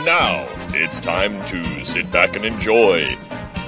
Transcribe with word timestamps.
And 0.00 0.06
now 0.06 0.46
it's 0.68 0.98
time 0.98 1.44
to 1.48 1.84
sit 1.84 2.10
back 2.10 2.34
and 2.34 2.46
enjoy 2.46 3.18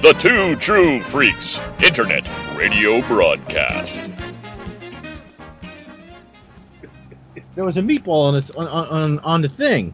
the 0.01 0.13
Two 0.13 0.55
True 0.55 0.99
Freaks 0.99 1.61
Internet 1.79 2.27
Radio 2.55 3.03
Broadcast. 3.03 4.01
There 7.53 7.63
was 7.63 7.77
a 7.77 7.83
meatball 7.83 8.29
on 8.29 8.33
this 8.33 8.49
on, 8.49 8.67
on 8.67 9.19
on 9.19 9.41
the 9.43 9.47
thing, 9.47 9.93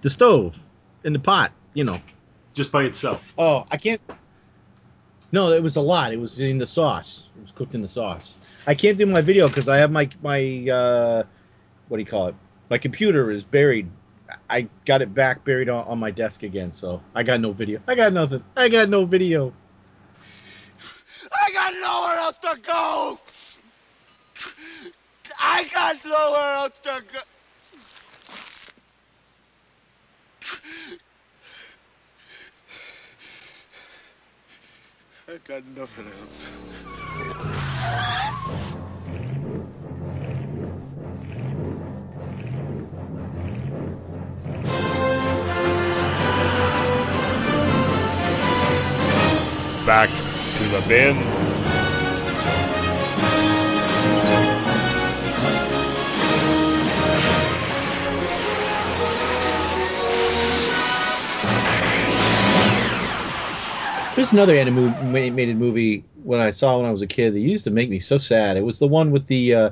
the 0.00 0.08
stove, 0.08 0.58
in 1.04 1.12
the 1.12 1.18
pot. 1.18 1.52
You 1.74 1.84
know. 1.84 2.00
Just 2.54 2.72
by 2.72 2.84
itself. 2.84 3.22
Oh, 3.36 3.66
I 3.70 3.76
can't. 3.76 4.00
No, 5.30 5.52
it 5.52 5.62
was 5.62 5.76
a 5.76 5.82
lot. 5.82 6.14
It 6.14 6.20
was 6.20 6.40
in 6.40 6.56
the 6.56 6.66
sauce. 6.66 7.28
It 7.36 7.42
was 7.42 7.52
cooked 7.52 7.74
in 7.74 7.82
the 7.82 7.88
sauce. 7.88 8.38
I 8.66 8.74
can't 8.74 8.96
do 8.96 9.04
my 9.04 9.20
video 9.20 9.48
because 9.48 9.68
I 9.68 9.76
have 9.76 9.92
my 9.92 10.08
my 10.22 10.70
uh, 10.70 11.22
what 11.88 11.98
do 11.98 12.02
you 12.02 12.06
call 12.08 12.28
it? 12.28 12.34
My 12.70 12.78
computer 12.78 13.30
is 13.30 13.44
buried. 13.44 13.90
I 14.54 14.68
got 14.84 15.02
it 15.02 15.12
back 15.12 15.44
buried 15.44 15.68
on, 15.68 15.84
on 15.88 15.98
my 15.98 16.12
desk 16.12 16.44
again, 16.44 16.70
so 16.70 17.02
I 17.12 17.24
got 17.24 17.40
no 17.40 17.50
video. 17.50 17.80
I 17.88 17.96
got 17.96 18.12
nothing. 18.12 18.44
I 18.56 18.68
got 18.68 18.88
no 18.88 19.04
video. 19.04 19.52
I 21.32 21.50
got 21.52 21.74
nowhere 21.74 22.18
else 22.18 22.38
to 22.38 22.60
go. 22.62 23.18
I 25.40 25.64
got 25.74 26.04
nowhere 26.04 26.54
else 26.54 26.78
to 26.84 27.02
go. 27.12 27.18
I 35.26 35.38
got 35.48 35.66
nothing 35.66 36.06
else. 36.22 36.48
Back 49.86 50.08
to 50.08 50.68
the 50.68 50.82
bin. 50.88 51.16
There's 64.14 64.32
another 64.32 64.56
animated 64.56 65.58
movie 65.58 66.04
when 66.22 66.40
I 66.40 66.50
saw 66.50 66.78
when 66.78 66.86
I 66.86 66.90
was 66.92 67.02
a 67.02 67.06
kid 67.06 67.34
that 67.34 67.40
used 67.40 67.64
to 67.64 67.70
make 67.70 67.90
me 67.90 67.98
so 67.98 68.16
sad. 68.16 68.56
It 68.56 68.62
was 68.62 68.78
the 68.78 68.86
one 68.86 69.10
with 69.10 69.26
the 69.26 69.54
uh, 69.54 69.70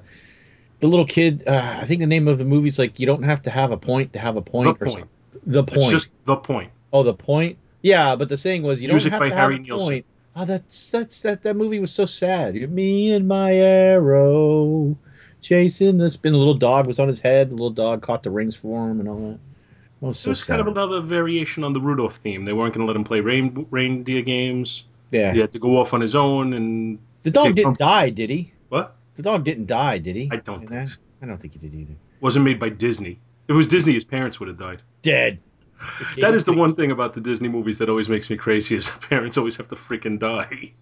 the 0.81 0.89
little 0.89 1.07
kid. 1.07 1.45
Uh, 1.47 1.79
I 1.81 1.87
think 1.87 2.01
the 2.01 2.07
name 2.07 2.29
of 2.29 2.39
the 2.39 2.45
movie's 2.45 2.79
like 2.79 3.01
"You 3.01 3.07
don't 3.07 3.23
have 3.23 3.41
to 3.43 3.51
have 3.51 3.71
a 3.71 3.77
point 3.77 4.13
to 4.13 4.19
have 4.19 4.37
a 4.37 4.43
point." 4.43 4.79
The 4.79 4.85
or 4.85 4.89
Point. 4.89 4.93
something. 4.93 5.09
The 5.47 5.65
point. 5.65 5.83
It's 5.83 5.91
just 5.91 6.27
the 6.27 6.37
point. 6.37 6.71
Oh, 6.93 7.03
the 7.03 7.15
point. 7.15 7.57
Yeah, 7.83 8.17
but 8.17 8.29
the 8.29 8.37
saying 8.37 8.63
was 8.63 8.81
you 8.81 8.89
don't 8.89 9.03
have 9.05 9.19
by 9.21 9.29
to 9.29 9.35
Harry 9.35 9.57
have 9.59 9.77
a 9.77 9.79
point. 9.79 10.05
Oh, 10.35 10.45
that's 10.45 10.91
that's 10.91 11.21
that 11.23 11.43
that 11.43 11.57
movie 11.57 11.79
was 11.79 11.93
so 11.93 12.07
sad. 12.07 12.55
Me 12.71 13.13
and 13.13 13.29
my 13.29 13.53
arrow 13.55 14.97
chasing 15.41 15.99
the 15.99 16.09
spin. 16.11 16.33
The 16.33 16.39
little 16.39 16.55
dog 16.55 16.87
was 16.87 16.99
on 16.99 17.09
his 17.09 17.21
head. 17.21 17.51
The 17.51 17.55
little 17.55 17.71
dog 17.71 18.03
caught 18.03 18.23
the 18.23 18.31
rings 18.31 18.57
for 18.57 18.89
him 18.91 19.01
and 19.01 19.09
all 19.09 19.19
that. 19.21 19.35
It 19.35 20.07
was 20.07 20.17
It 20.17 20.21
so 20.21 20.31
was 20.31 20.41
sad. 20.45 20.47
kind 20.59 20.61
of 20.63 20.69
another 20.69 21.01
variation 21.01 21.65
on 21.65 21.73
the 21.73 21.81
Rudolph 21.81 22.17
theme. 22.17 22.45
They 22.45 22.53
weren't 22.53 22.75
going 22.75 22.87
to 22.87 22.91
let 22.91 22.97
him 22.97 23.05
play 23.05 23.21
rain, 23.21 23.67
reindeer 23.71 24.23
games. 24.23 24.85
yeah. 25.11 25.33
He 25.33 25.41
had 25.41 25.53
to 25.53 25.59
go 25.59 25.77
off 25.79 25.93
on 25.95 26.01
his 26.01 26.15
own. 26.17 26.53
And 26.55 26.99
The 27.23 27.31
dog 27.31 27.55
didn't 27.55 27.79
die, 27.79 28.11
did 28.11 28.31
he? 28.31 28.53
what? 28.69 28.97
The 29.17 29.23
dog 29.23 29.45
didn't 29.45 29.67
die, 29.67 29.99
did 29.99 30.17
he? 30.17 30.29
I 30.33 30.37
don't 30.37 30.63
In 30.63 30.69
think 30.69 30.71
that? 30.71 30.89
so. 30.89 30.97
I 31.23 31.27
don't 31.27 31.37
think 31.37 31.53
he 31.53 31.59
did 31.59 31.75
either. 31.75 31.95
Wasn't 32.21 32.45
made 32.45 32.59
by 32.59 32.71
Disney. 32.71 33.19
If 33.49 33.55
it 33.55 33.57
was 33.57 33.69
Disney, 33.69 33.93
his 33.93 34.05
parents 34.05 34.41
would 34.41 34.49
have 34.49 34.57
died. 34.59 34.81
Dead. 35.03 35.39
That 36.21 36.35
is 36.35 36.45
the 36.45 36.53
one 36.53 36.75
thing 36.75 36.91
about 36.91 37.15
the 37.15 37.21
Disney 37.21 37.49
movies 37.49 37.79
that 37.79 37.89
always 37.89 38.09
makes 38.09 38.29
me 38.31 38.37
crazy 38.37 38.77
is 38.77 38.91
the 39.01 39.07
parents 39.07 39.37
always 39.39 39.57
have 39.57 39.69
to 39.69 39.77
freaking 39.77 40.19
die. 40.19 40.73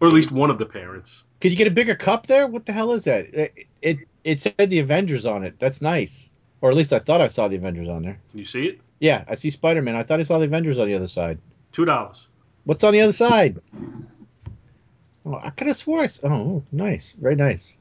Or 0.00 0.08
at 0.08 0.14
least 0.14 0.32
one 0.32 0.50
of 0.50 0.58
the 0.58 0.64
parents. 0.66 1.24
Could 1.40 1.50
you 1.50 1.58
get 1.58 1.66
a 1.66 1.70
bigger 1.70 1.94
cup 1.94 2.26
there? 2.26 2.46
What 2.46 2.64
the 2.66 2.72
hell 2.72 2.92
is 2.92 3.04
that? 3.04 3.32
It, 3.34 3.66
it 3.82 3.98
it 4.24 4.40
said 4.40 4.54
the 4.70 4.78
Avengers 4.78 5.26
on 5.26 5.44
it. 5.44 5.54
That's 5.58 5.80
nice. 5.82 6.30
Or 6.62 6.70
at 6.70 6.76
least 6.76 6.92
I 6.92 6.98
thought 6.98 7.20
I 7.20 7.28
saw 7.28 7.48
the 7.48 7.56
Avengers 7.56 7.88
on 7.88 8.02
there. 8.02 8.18
Can 8.30 8.38
you 8.38 8.44
see 8.46 8.66
it? 8.66 8.80
Yeah, 8.98 9.24
I 9.28 9.34
see 9.34 9.50
Spider 9.50 9.82
Man. 9.82 9.96
I 9.96 10.02
thought 10.02 10.20
I 10.20 10.22
saw 10.24 10.38
the 10.38 10.44
Avengers 10.44 10.78
on 10.78 10.86
the 10.86 10.94
other 10.94 11.06
side. 11.08 11.38
Two 11.72 11.84
dollars. 11.84 12.26
What's 12.64 12.84
on 12.84 12.92
the 12.92 13.00
other 13.00 13.12
side? 13.12 13.58
Oh, 15.26 15.34
I 15.42 15.50
could 15.50 15.66
have 15.66 15.76
swore 15.76 16.00
I 16.00 16.04
s 16.04 16.20
Oh, 16.24 16.62
nice. 16.72 17.12
Very 17.20 17.36
nice. 17.36 17.76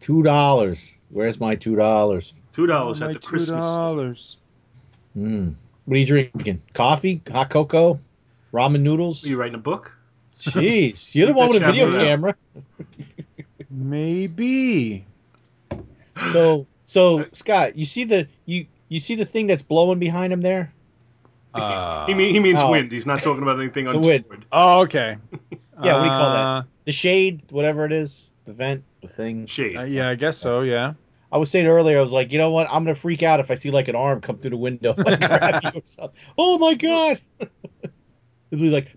Two 0.00 0.22
dollars. 0.22 0.94
Where's 1.10 1.38
my 1.40 1.54
two 1.56 1.76
dollars? 1.76 2.34
Two 2.52 2.66
dollars 2.66 3.00
Oh, 3.02 3.04
at 3.04 3.08
my 3.08 3.12
the 3.14 3.18
Christmas. 3.20 3.64
dollars. 3.64 4.36
Hmm. 5.14 5.50
What 5.84 5.94
are 5.94 5.98
you 5.98 6.06
drinking? 6.06 6.62
Coffee? 6.74 7.22
Hot 7.30 7.50
cocoa? 7.50 8.00
Ramen 8.52 8.82
noodles? 8.82 9.24
Are 9.24 9.28
you 9.28 9.36
writing 9.36 9.54
a 9.54 9.58
book? 9.58 9.96
Jeez, 10.38 11.14
you're 11.14 11.26
the 11.26 11.32
one 11.32 11.48
with 11.48 11.62
a 11.62 11.66
video 11.66 11.90
camera 11.92 12.34
Maybe. 13.70 15.06
So, 16.32 16.66
so 16.84 17.24
Scott, 17.32 17.76
you 17.76 17.84
see 17.86 18.04
the 18.04 18.28
you 18.44 18.66
you 18.88 19.00
see 19.00 19.14
the 19.14 19.24
thing 19.24 19.46
that's 19.46 19.62
blowing 19.62 19.98
behind 19.98 20.32
him 20.32 20.42
there? 20.42 20.72
Uh, 21.54 22.06
he, 22.06 22.14
mean, 22.14 22.32
he 22.32 22.40
means 22.40 22.60
oh. 22.60 22.70
wind. 22.70 22.92
He's 22.92 23.06
not 23.06 23.22
talking 23.22 23.42
about 23.42 23.58
anything 23.60 23.86
on 23.86 23.94
The 23.94 24.06
wind. 24.06 24.24
untoward. 24.24 24.46
oh, 24.52 24.80
okay. 24.82 25.16
Yeah, 25.82 25.94
what 25.94 26.00
do 26.00 26.04
you 26.04 26.10
call 26.10 26.32
that? 26.32 26.46
Uh, 26.46 26.62
The 26.84 26.92
shade, 26.92 27.42
whatever 27.50 27.84
it 27.84 27.90
is, 27.90 28.30
the 28.44 28.52
vent, 28.52 28.84
the 29.00 29.08
thing. 29.08 29.46
Shade. 29.46 29.76
uh, 29.76 29.82
yeah, 29.82 30.10
I 30.10 30.14
guess 30.14 30.38
so. 30.38 30.60
Yeah. 30.60 30.92
I 31.32 31.38
was 31.38 31.50
saying 31.50 31.66
earlier, 31.66 31.98
I 31.98 32.02
was 32.02 32.12
like, 32.12 32.30
you 32.30 32.36
know 32.38 32.50
what? 32.50 32.66
I'm 32.70 32.84
gonna 32.84 32.94
freak 32.94 33.22
out 33.22 33.40
if 33.40 33.50
I 33.50 33.54
see 33.54 33.70
like 33.70 33.88
an 33.88 33.96
arm 33.96 34.20
come 34.20 34.36
through 34.36 34.50
the 34.50 34.56
window, 34.58 34.94
like, 34.98 35.18
grab 35.26 35.62
you 35.62 35.70
or 35.74 35.82
something. 35.82 36.20
Oh 36.36 36.58
my 36.58 36.74
god! 36.74 37.22
It'd 37.40 38.60
be 38.60 38.68
like, 38.68 38.94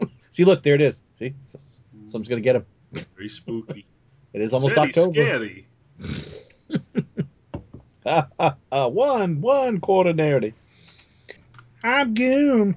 see, 0.30 0.44
look, 0.44 0.64
there 0.64 0.74
it 0.74 0.80
is. 0.80 1.02
See, 1.20 1.34
something's 2.06 2.28
gonna 2.28 2.40
get 2.40 2.56
him. 2.56 2.66
Very 3.16 3.28
spooky. 3.28 3.86
It 4.32 4.40
is 4.40 4.46
It's 4.46 4.54
almost 4.54 4.74
very 4.74 4.88
October. 4.88 5.12
scary. 5.12 5.68
one, 8.72 9.40
one 9.40 9.80
quarter 9.80 10.12
narrative. 10.12 10.54
I'm 11.84 12.12
Goom. 12.14 12.74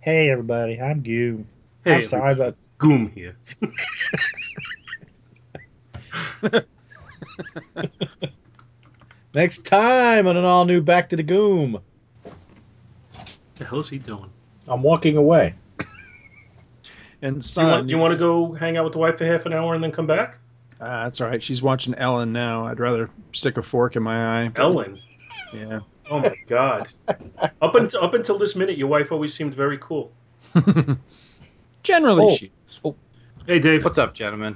Hey 0.00 0.28
everybody, 0.28 0.78
I'm 0.78 1.00
Goom. 1.00 1.48
Hey, 1.82 1.94
I'm 1.94 2.04
sorry 2.04 2.34
about 2.34 2.56
Goom 2.76 3.10
here. 3.10 3.38
next 9.34 9.64
time 9.66 10.26
on 10.26 10.36
an 10.36 10.44
all 10.44 10.64
new 10.64 10.80
Back 10.80 11.08
to 11.10 11.16
the 11.16 11.22
Goom. 11.22 11.80
What 12.22 13.30
the 13.56 13.64
hell 13.64 13.78
is 13.80 13.88
he 13.88 13.98
doing? 13.98 14.30
I'm 14.68 14.82
walking 14.82 15.16
away. 15.16 15.54
And 17.22 17.36
You 17.36 17.42
son, 17.42 17.66
want, 17.70 17.88
you 17.88 17.96
want 17.96 18.12
to 18.12 18.18
go 18.18 18.52
hang 18.52 18.76
out 18.76 18.84
with 18.84 18.92
the 18.92 18.98
wife 18.98 19.16
for 19.16 19.24
half 19.24 19.46
an 19.46 19.54
hour 19.54 19.74
and 19.74 19.82
then 19.82 19.90
come 19.90 20.06
back? 20.06 20.38
Ah, 20.78 21.04
that's 21.04 21.22
all 21.22 21.28
right. 21.28 21.42
She's 21.42 21.62
watching 21.62 21.94
Ellen 21.94 22.34
now. 22.34 22.66
I'd 22.66 22.78
rather 22.78 23.08
stick 23.32 23.56
a 23.56 23.62
fork 23.62 23.96
in 23.96 24.02
my 24.02 24.42
eye. 24.44 24.50
Ellen. 24.56 24.98
Yeah. 25.54 25.80
Oh 26.10 26.18
my 26.18 26.34
god. 26.46 26.86
up 27.62 27.76
until 27.76 28.04
up 28.04 28.12
until 28.12 28.36
this 28.36 28.54
minute, 28.54 28.76
your 28.76 28.88
wife 28.88 29.10
always 29.10 29.32
seemed 29.32 29.54
very 29.54 29.78
cool. 29.78 30.12
Generally, 31.82 32.24
Oh. 32.26 32.36
she. 32.36 32.52
Hey, 33.46 33.58
Dave. 33.58 33.84
What's 33.84 33.96
up, 33.96 34.12
gentlemen? 34.12 34.54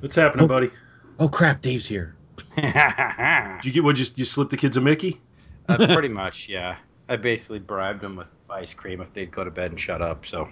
What's 0.00 0.16
happening, 0.16 0.46
Oh. 0.46 0.48
buddy? 0.48 0.72
Oh 1.18 1.28
crap, 1.28 1.62
Dave's 1.62 1.86
here. 1.86 2.14
Did 2.56 3.64
you 3.64 3.72
get 3.72 3.84
what? 3.84 3.98
You, 3.98 4.06
you 4.16 4.24
slip 4.24 4.50
the 4.50 4.56
kids 4.56 4.76
a 4.76 4.80
Mickey? 4.80 5.20
uh, 5.68 5.76
pretty 5.76 6.08
much, 6.08 6.48
yeah. 6.48 6.76
I 7.08 7.16
basically 7.16 7.58
bribed 7.58 8.00
them 8.00 8.16
with 8.16 8.28
ice 8.50 8.72
cream 8.74 9.00
if 9.00 9.12
they'd 9.12 9.30
go 9.30 9.44
to 9.44 9.50
bed 9.50 9.70
and 9.72 9.80
shut 9.80 10.00
up. 10.02 10.24
So 10.26 10.48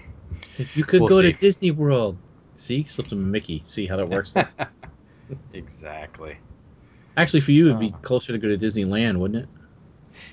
You 0.74 0.84
could 0.84 1.00
We'll 1.00 1.08
go 1.08 1.20
see. 1.22 1.32
to 1.32 1.38
Disney 1.38 1.70
World. 1.70 2.16
See, 2.56 2.84
slipped 2.84 3.12
him 3.12 3.18
a 3.18 3.26
Mickey. 3.26 3.62
See 3.64 3.86
how 3.86 3.96
that 3.96 4.08
works. 4.08 4.34
exactly. 5.52 6.38
Actually, 7.16 7.40
for 7.40 7.52
you, 7.52 7.66
it'd 7.68 7.80
be 7.80 7.92
Oh. 7.94 7.98
closer 8.02 8.32
to 8.32 8.38
go 8.38 8.48
to 8.48 8.56
Disneyland, 8.58 9.18
wouldn't 9.18 9.44
it? 9.44 9.48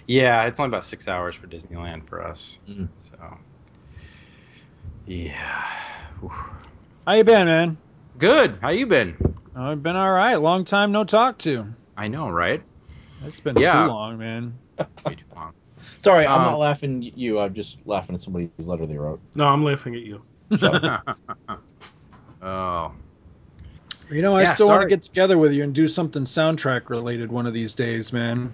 Yeah, 0.07 0.43
it's 0.45 0.59
only 0.59 0.69
about 0.69 0.85
six 0.85 1.07
hours 1.07 1.35
for 1.35 1.47
Disneyland 1.47 2.07
for 2.07 2.25
us. 2.25 2.57
Mm. 2.67 2.87
So 2.97 3.15
yeah. 5.05 5.65
Oof. 6.23 6.31
How 7.05 7.13
you 7.13 7.23
been, 7.25 7.45
man? 7.47 7.77
Good. 8.17 8.57
How 8.61 8.69
you 8.69 8.85
been? 8.85 9.32
Oh, 9.55 9.71
I've 9.71 9.83
been 9.83 9.95
all 9.95 10.11
right. 10.11 10.35
Long 10.35 10.65
time 10.65 10.91
no 10.91 11.03
talk 11.03 11.37
to. 11.39 11.67
I 11.95 12.07
know, 12.07 12.29
right? 12.29 12.61
It's 13.25 13.39
been 13.39 13.55
Yeah. 13.55 13.83
too 13.83 13.91
long, 13.91 14.17
man. 14.17 14.53
Way 15.05 15.15
too 15.15 15.23
long. 15.35 15.53
Sorry, 15.99 16.25
I'm 16.25 16.39
Um, 16.41 16.51
not 16.51 16.59
laughing 16.59 17.05
at 17.05 17.17
you. 17.17 17.39
I'm 17.39 17.53
just 17.53 17.85
laughing 17.85 18.15
at 18.15 18.21
somebody's 18.21 18.49
letter 18.59 18.85
they 18.85 18.97
wrote. 18.97 19.21
No, 19.35 19.45
I'm 19.47 19.63
laughing 19.63 19.95
at 19.95 20.01
you. 20.01 20.21
oh, 22.41 22.91
You 24.09 24.21
know, 24.21 24.35
I 24.35 24.43
Yeah, 24.43 24.53
still 24.55 24.67
want 24.69 24.81
to 24.83 24.87
get 24.89 25.01
together 25.03 25.37
with 25.37 25.53
you 25.53 25.63
and 25.63 25.73
do 25.73 25.87
something 25.87 26.23
soundtrack 26.23 26.89
related 26.89 27.31
one 27.31 27.45
of 27.45 27.53
these 27.53 27.73
days, 27.73 28.11
man. 28.11 28.53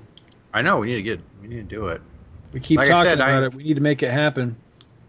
I 0.53 0.61
know. 0.61 0.79
We 0.79 0.87
need 0.87 0.95
to 0.95 1.01
get. 1.01 1.19
We 1.41 1.47
need 1.47 1.69
to 1.69 1.75
do 1.75 1.87
it. 1.87 2.01
We 2.51 2.59
keep 2.59 2.77
Like 2.77 2.89
talking 2.89 3.03
said, 3.03 3.21
I- 3.21 3.31
about 3.31 3.43
it. 3.43 3.53
We 3.53 3.63
need 3.63 3.75
to 3.75 3.81
make 3.81 4.03
it 4.03 4.11
happen. 4.11 4.55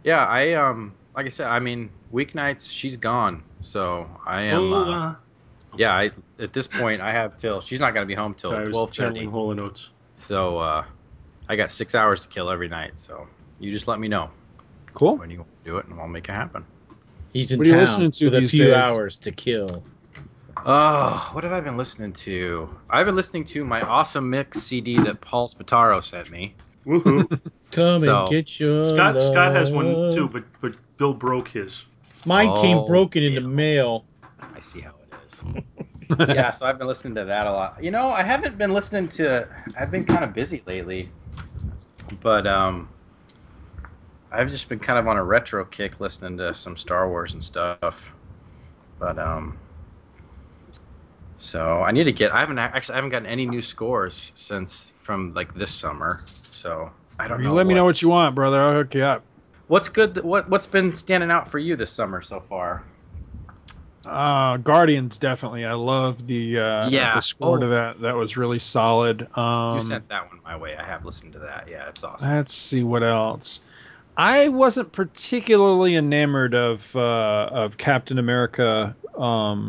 Yeah, 0.05 0.25
I 0.25 0.55
um, 0.55 0.95
like 1.15 1.27
I 1.27 1.31
said, 1.31 1.49
I 1.49 1.59
mean, 1.59 1.91
weeknights 2.13 2.71
she's 2.71 2.97
gone, 2.97 3.43
so 3.61 4.09
I 4.25 4.43
am. 4.43 4.73
oh, 4.73 4.75
uh, 4.75 5.11
uh, 5.11 5.15
yeah, 5.77 5.93
I 5.95 6.11
at 6.39 6.53
this 6.53 6.67
point 6.67 7.01
I 7.01 7.13
have 7.13 7.37
till 7.39 7.61
she's 7.61 7.81
not 7.81 7.95
gonna 7.95 8.07
be 8.07 8.15
home 8.15 8.35
till 8.35 8.51
sorry, 8.51 8.65
I 8.65 8.69
was 8.69 8.77
twelve 8.77 8.93
channeling 8.93 9.25
thirty. 9.25 9.33
Hall 9.33 9.51
and 9.51 9.61
Oates. 9.61 9.91
So 10.17 10.59
uh, 10.59 10.85
I 11.49 11.57
got 11.57 11.71
six 11.71 11.95
hours 11.95 12.21
to 12.21 12.29
kill 12.29 12.51
every 12.51 12.69
night, 12.69 12.93
so 12.97 13.27
you 13.59 13.71
just 13.71 13.89
let 13.89 13.99
me 14.01 14.09
know 14.09 14.31
Cool. 14.95 15.17
when 15.17 15.31
you 15.31 15.39
want 15.39 15.51
to 15.65 15.71
do 15.71 15.77
it, 15.79 15.87
and 15.87 15.99
I'll 16.01 16.09
make 16.09 16.29
it 16.29 16.33
happen. 16.33 16.65
He's 17.33 17.53
in 17.53 17.59
What 17.59 17.67
are 17.67 17.71
you 17.71 17.77
town 17.77 17.85
listening 17.87 18.11
to 18.11 18.25
with 18.27 18.35
a 18.35 18.49
few 18.49 18.65
days? 18.67 18.75
hours 18.75 19.17
to 19.19 19.31
kill. 19.33 19.83
Oh, 20.67 21.31
what 21.33 21.45
have 21.45 21.53
I 21.53 21.61
been 21.61 21.77
listening 21.77 22.13
to? 22.13 22.69
I've 22.91 23.07
been 23.07 23.17
listening 23.17 23.45
to 23.47 23.65
my 23.65 23.81
awesome 23.83 24.29
mix 24.29 24.59
CD 24.59 24.97
that 24.99 25.21
Paul 25.21 25.49
Spataro 25.49 26.03
sent 26.05 26.31
me. 26.31 26.55
Woohoo! 26.87 27.29
Come 27.71 28.03
So, 28.03 28.21
and 28.21 28.31
get 28.31 28.59
your 28.61 28.81
Scott 28.83 29.23
Scott 29.23 29.53
has 29.53 29.71
one 29.71 30.11
too, 30.11 30.29
but 30.29 30.45
but 30.61 30.75
Bill 30.99 31.15
broke 31.15 31.49
his. 31.49 31.85
Mine 32.27 32.53
came 32.57 32.79
Oh, 32.79 32.85
broken 32.85 33.23
in 33.23 33.35
the 33.35 33.41
mail. 33.41 34.05
I 34.55 34.61
see 34.61 34.81
how 34.81 34.91
it 34.91 35.00
is. 35.33 35.45
yeah, 36.27 36.51
so 36.51 36.67
I've 36.67 36.79
been 36.79 36.87
listening 36.87 37.15
to 37.17 37.25
that 37.25 37.47
a 37.47 37.53
lot. 37.53 37.83
You 37.83 37.91
know, 37.91 38.11
I 38.11 38.23
haven't 38.23 38.59
been 38.59 38.73
listening 38.73 39.09
to. 39.11 39.49
I've 39.79 39.91
been 39.91 40.05
kind 40.05 40.25
of 40.25 40.33
busy 40.35 40.63
lately, 40.67 41.11
but 42.23 42.47
um, 42.47 42.89
I've 44.33 44.51
just 44.51 44.69
been 44.69 44.79
kind 44.79 44.99
of 44.99 45.07
on 45.09 45.17
a 45.17 45.25
retro 45.25 45.65
kick, 45.65 46.01
listening 46.01 46.37
to 46.39 46.55
some 46.55 46.77
Star 46.77 47.09
Wars 47.09 47.35
and 47.35 47.43
stuff. 47.43 48.15
But 48.99 49.19
um, 49.19 49.59
so 51.37 51.83
I 51.83 51.91
need 51.93 52.05
to 52.05 52.13
get. 52.13 52.33
I 52.33 52.41
haven't 52.41 52.59
actually. 52.59 52.95
I 52.95 52.97
haven't 52.97 53.11
gotten 53.11 53.27
any 53.27 53.47
new 53.47 53.63
scores 53.63 54.33
since 54.35 54.93
from 55.01 55.35
like 55.35 55.55
this 55.55 55.71
summer. 55.73 56.25
So 56.51 56.91
I 57.19 57.29
don't 57.29 57.43
You 57.43 57.45
know. 57.45 57.55
let 57.55 57.67
me 57.67 57.75
know 57.75 57.85
what 57.85 58.03
you 58.03 58.09
want, 58.09 58.35
brother. 58.35 58.61
I'll 58.61 58.75
hook 58.75 58.95
you 58.95 59.03
up. 59.05 59.25
What's 59.69 59.89
good? 59.89 60.19
What 60.23 60.51
What's 60.51 60.67
been 60.67 60.93
standing 60.95 61.31
out 61.31 61.49
for 61.49 61.59
you 61.59 61.77
this 61.77 61.93
summer 61.93 62.21
so 62.21 62.41
far? 62.41 62.90
Uh, 64.07 64.57
Guardians 64.57 65.19
definitely. 65.19 65.65
I 65.65 65.75
love 65.75 66.27
the 66.27 66.59
uh, 66.59 66.89
Yeah. 66.89 67.15
the 67.17 67.21
score 67.21 67.59
to 67.59 67.67
Oh. 67.67 67.69
that. 67.71 68.01
That 68.01 68.17
was 68.17 68.37
really 68.37 68.59
solid. 68.59 69.29
Um, 69.37 69.75
you 69.75 69.81
sent 69.81 70.09
that 70.09 70.29
one 70.29 70.41
my 70.45 70.57
way. 70.57 70.77
I 70.77 70.83
have 70.85 71.05
listened 71.05 71.33
to 71.35 71.39
that. 71.41 71.69
Yeah, 71.71 71.89
it's 71.89 72.03
awesome. 72.03 72.31
Let's 72.31 72.55
see 72.55 72.83
what 72.83 73.03
else. 73.03 73.61
I 74.17 74.49
wasn't 74.49 74.93
particularly 74.93 75.97
enamored 75.97 76.55
of 76.55 76.95
uh, 76.97 77.49
of 77.53 77.77
Captain 77.77 78.19
America, 78.19 78.95
um, 79.17 79.69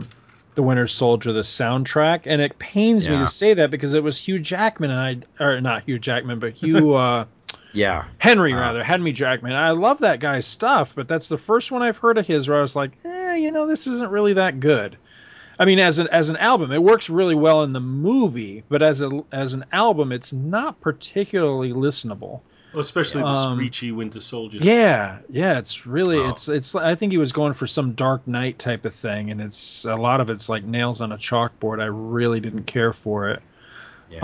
the 0.55 0.63
Winter 0.63 0.87
Soldier, 0.87 1.31
the 1.33 1.41
soundtrack, 1.41 2.21
and 2.25 2.41
it 2.41 2.57
pains 2.59 3.07
me 3.09 3.17
to 3.17 3.27
say 3.27 3.53
that 3.53 3.69
because 3.71 3.93
it 3.93 4.03
was 4.03 4.17
Hugh 4.17 4.39
Jackman 4.39 4.91
and 4.91 5.25
I, 5.39 5.43
or 5.43 5.61
not 5.61 5.83
Hugh 5.83 5.99
Jackman, 5.99 6.39
but 6.39 6.53
Hugh 6.53 6.93
uh, 6.95 7.25
Yeah. 7.73 8.05
Henry 8.17 8.53
Uh. 8.53 8.57
rather, 8.59 8.83
Henry 8.83 9.13
Jackman. 9.13 9.53
I 9.53 9.71
love 9.71 9.99
that 9.99 10.19
guy's 10.19 10.47
stuff, 10.47 10.95
but 10.95 11.07
that's 11.07 11.29
the 11.29 11.37
first 11.37 11.71
one 11.71 11.81
I've 11.81 11.97
heard 11.97 12.17
of 12.17 12.27
his 12.27 12.49
where 12.49 12.57
I 12.57 12.61
was 12.61 12.75
like, 12.75 12.91
eh, 13.05 13.20
you 13.35 13.51
know, 13.51 13.67
this 13.67 13.87
isn't 13.87 14.11
really 14.11 14.33
that 14.33 14.59
good. 14.59 14.97
I 15.59 15.65
mean, 15.65 15.79
as 15.79 15.99
an 15.99 16.07
as 16.11 16.29
an 16.29 16.37
album, 16.37 16.71
it 16.71 16.81
works 16.81 17.09
really 17.09 17.35
well 17.35 17.63
in 17.63 17.73
the 17.73 17.79
movie, 17.79 18.63
but 18.69 18.81
as 18.81 19.01
a 19.01 19.23
as 19.31 19.53
an 19.53 19.65
album, 19.71 20.11
it's 20.11 20.33
not 20.33 20.79
particularly 20.81 21.71
listenable. 21.71 22.39
Well, 22.73 22.79
especially 22.81 23.21
the 23.21 23.27
Um, 23.27 23.57
screechy 23.57 23.91
Winter 23.91 24.21
Soldiers. 24.21 24.63
Yeah, 24.63 25.17
yeah, 25.29 25.57
it's 25.57 25.85
really 25.85 26.17
Oh. 26.17 26.29
it's 26.29 26.47
it's. 26.47 26.73
I 26.73 26.95
think 26.95 27.11
he 27.11 27.17
was 27.17 27.31
going 27.31 27.53
for 27.53 27.67
some 27.67 27.91
Dark 27.93 28.25
Knight 28.27 28.57
type 28.59 28.85
of 28.85 28.95
thing, 28.95 29.29
and 29.29 29.41
it's 29.41 29.85
a 29.85 29.95
lot 29.95 30.21
of 30.21 30.29
it's 30.29 30.47
like 30.49 30.63
nails 30.63 31.01
on 31.01 31.11
a 31.11 31.17
chalkboard. 31.17 31.81
I 31.81 31.87
really 31.87 32.39
didn't 32.39 32.63
care 32.63 32.93
for 32.93 33.29
it. 33.29 33.41
Yeah. 34.09 34.19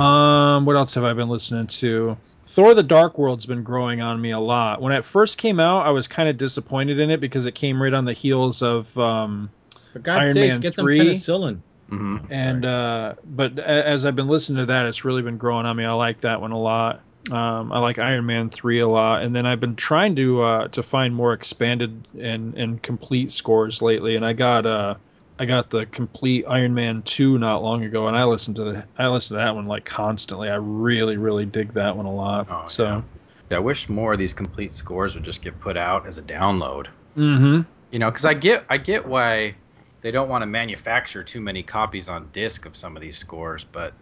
Um, 0.56 0.65
what 0.65 0.75
else 0.75 0.94
have 0.95 1.03
I 1.03 1.13
been 1.13 1.30
listening 1.30 1.68
to? 1.68 2.18
Thor: 2.48 2.74
The 2.74 2.84
Dark 2.84 3.18
World's 3.18 3.46
been 3.46 3.64
growing 3.64 4.02
on 4.02 4.20
me 4.20 4.32
a 4.32 4.40
lot. 4.40 4.82
When 4.82 4.94
it 4.94 5.06
first 5.06 5.38
came 5.38 5.60
out, 5.60 5.86
I 5.86 5.90
was 5.92 6.08
kind 6.08 6.30
of 6.30 6.38
disappointed 6.38 7.00
in 7.00 7.10
it 7.12 7.20
because 7.20 7.46
it 7.46 7.54
came 7.56 7.82
right 7.82 7.94
on 7.94 8.06
the 8.06 8.14
heels 8.14 8.62
of 8.62 8.98
um, 8.98 9.50
For 9.94 10.00
God's 10.00 10.30
Iron 10.30 10.34
sakes, 10.34 10.54
Man 10.56 10.62
get 10.62 10.76
3. 10.76 10.98
some 10.98 11.08
penicillin. 11.08 11.58
hmm 11.90 12.18
and 12.30 12.66
uh, 12.66 13.14
but 13.26 13.60
as 13.60 14.06
I've 14.06 14.16
been 14.16 14.28
listening 14.28 14.58
to 14.60 14.66
that, 14.68 14.86
it's 14.86 15.06
really 15.06 15.22
been 15.22 15.38
growing 15.38 15.66
on 15.66 15.76
me. 15.76 15.86
I 15.86 15.94
like 15.94 16.22
that 16.22 16.42
one 16.42 16.52
a 16.52 16.58
lot. 16.58 17.02
Um, 17.32 17.74
I 17.74 17.80
like 17.80 18.00
Iron 18.00 18.26
Man 18.26 18.50
three 18.50 18.80
a 18.80 18.88
lot, 18.88 19.22
and 19.24 19.36
then 19.36 19.46
I've 19.46 19.60
been 19.60 19.76
trying 19.76 20.16
to 20.16 20.42
uh, 20.42 20.68
to 20.70 20.82
find 20.84 21.14
more 21.14 21.34
expanded 21.34 22.08
and 22.18 22.54
and 22.56 22.82
complete 22.82 23.34
scores 23.34 23.82
lately. 23.82 24.16
And 24.16 24.26
I 24.26 24.32
got 24.32 24.66
uh, 24.66 24.96
I 25.39 25.45
got 25.45 25.69
the 25.69 25.86
complete 25.86 26.45
Iron 26.48 26.74
Man 26.74 27.04
two 27.04 27.38
not 27.38 27.62
long 27.62 27.84
ago, 27.84 28.07
and 28.07 28.18
I 28.18 28.24
listened 28.24 28.56
to 28.57 28.63
the 28.63 28.86
I 28.98 29.07
listened 29.07 29.38
to 29.38 29.44
that 29.44 29.56
one 29.56 29.68
like 29.68 29.86
constantly. 29.86 30.50
I 30.50 30.56
really 30.56 31.18
really 31.18 31.45
dig 31.45 31.74
that 31.74 31.95
one 31.95 32.06
a 32.06 32.13
lot. 32.13 32.48
Oh, 32.50 32.66
so, 32.68 33.04
I 33.51 33.60
wish 33.60 33.88
more 33.88 34.13
of 34.13 34.19
these 34.19 34.34
complete 34.34 34.74
scores 34.74 35.16
would 35.16 35.24
just 35.24 35.42
get 35.42 35.60
put 35.60 35.78
out 35.78 36.07
as 36.07 36.18
a 36.18 36.24
download. 36.24 36.88
hmm 37.13 37.62
You 37.92 38.00
know, 38.00 38.10
because 38.10 38.25
I 38.25 38.34
get 38.34 38.66
I 38.69 38.78
get 38.78 39.06
why 39.07 39.56
they 40.01 40.12
don't 40.12 40.30
want 40.30 40.42
to 40.42 40.48
manufacture 40.48 41.24
too 41.24 41.42
many 41.42 41.63
copies 41.63 42.10
on 42.10 42.30
disc 42.34 42.66
of 42.66 42.75
some 42.75 42.95
of 42.95 43.01
these 43.01 43.18
scores, 43.18 43.63
but 43.63 43.94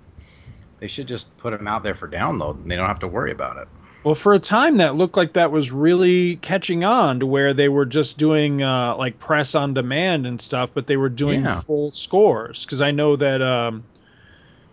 they 0.80 0.88
should 0.88 1.08
just 1.08 1.36
put 1.38 1.52
them 1.52 1.68
out 1.68 1.84
there 1.84 1.96
for 1.96 2.08
download, 2.08 2.62
and 2.62 2.72
they 2.72 2.76
don't 2.76 2.88
have 2.88 3.00
to 3.00 3.08
worry 3.08 3.32
about 3.32 3.58
it. 3.58 3.68
Well, 4.06 4.13
for 4.13 4.34
a 4.36 4.40
time, 4.40 4.78
that 4.78 4.94
looked 4.94 5.18
like 5.18 5.34
that 5.34 5.52
was 5.52 5.72
really 5.72 6.36
catching 6.38 6.84
on 6.84 7.19
to 7.22 7.25
where 7.25 7.56
they 7.56 7.69
were 7.69 7.86
just 7.88 8.19
doing 8.19 8.62
uh, 8.62 8.96
like 8.98 9.18
press 9.18 9.56
on 9.56 9.74
demand 9.74 10.28
and 10.28 10.40
stuff, 10.40 10.72
but 10.75 10.86
they 10.86 10.96
were 10.96 11.10
doing 11.10 11.44
Yeah. 11.44 11.60
full 11.62 11.90
scores. 11.92 12.63
Because 12.66 12.81
I 12.81 12.92
know 12.92 13.16
that 13.16 13.42
um, 13.42 13.84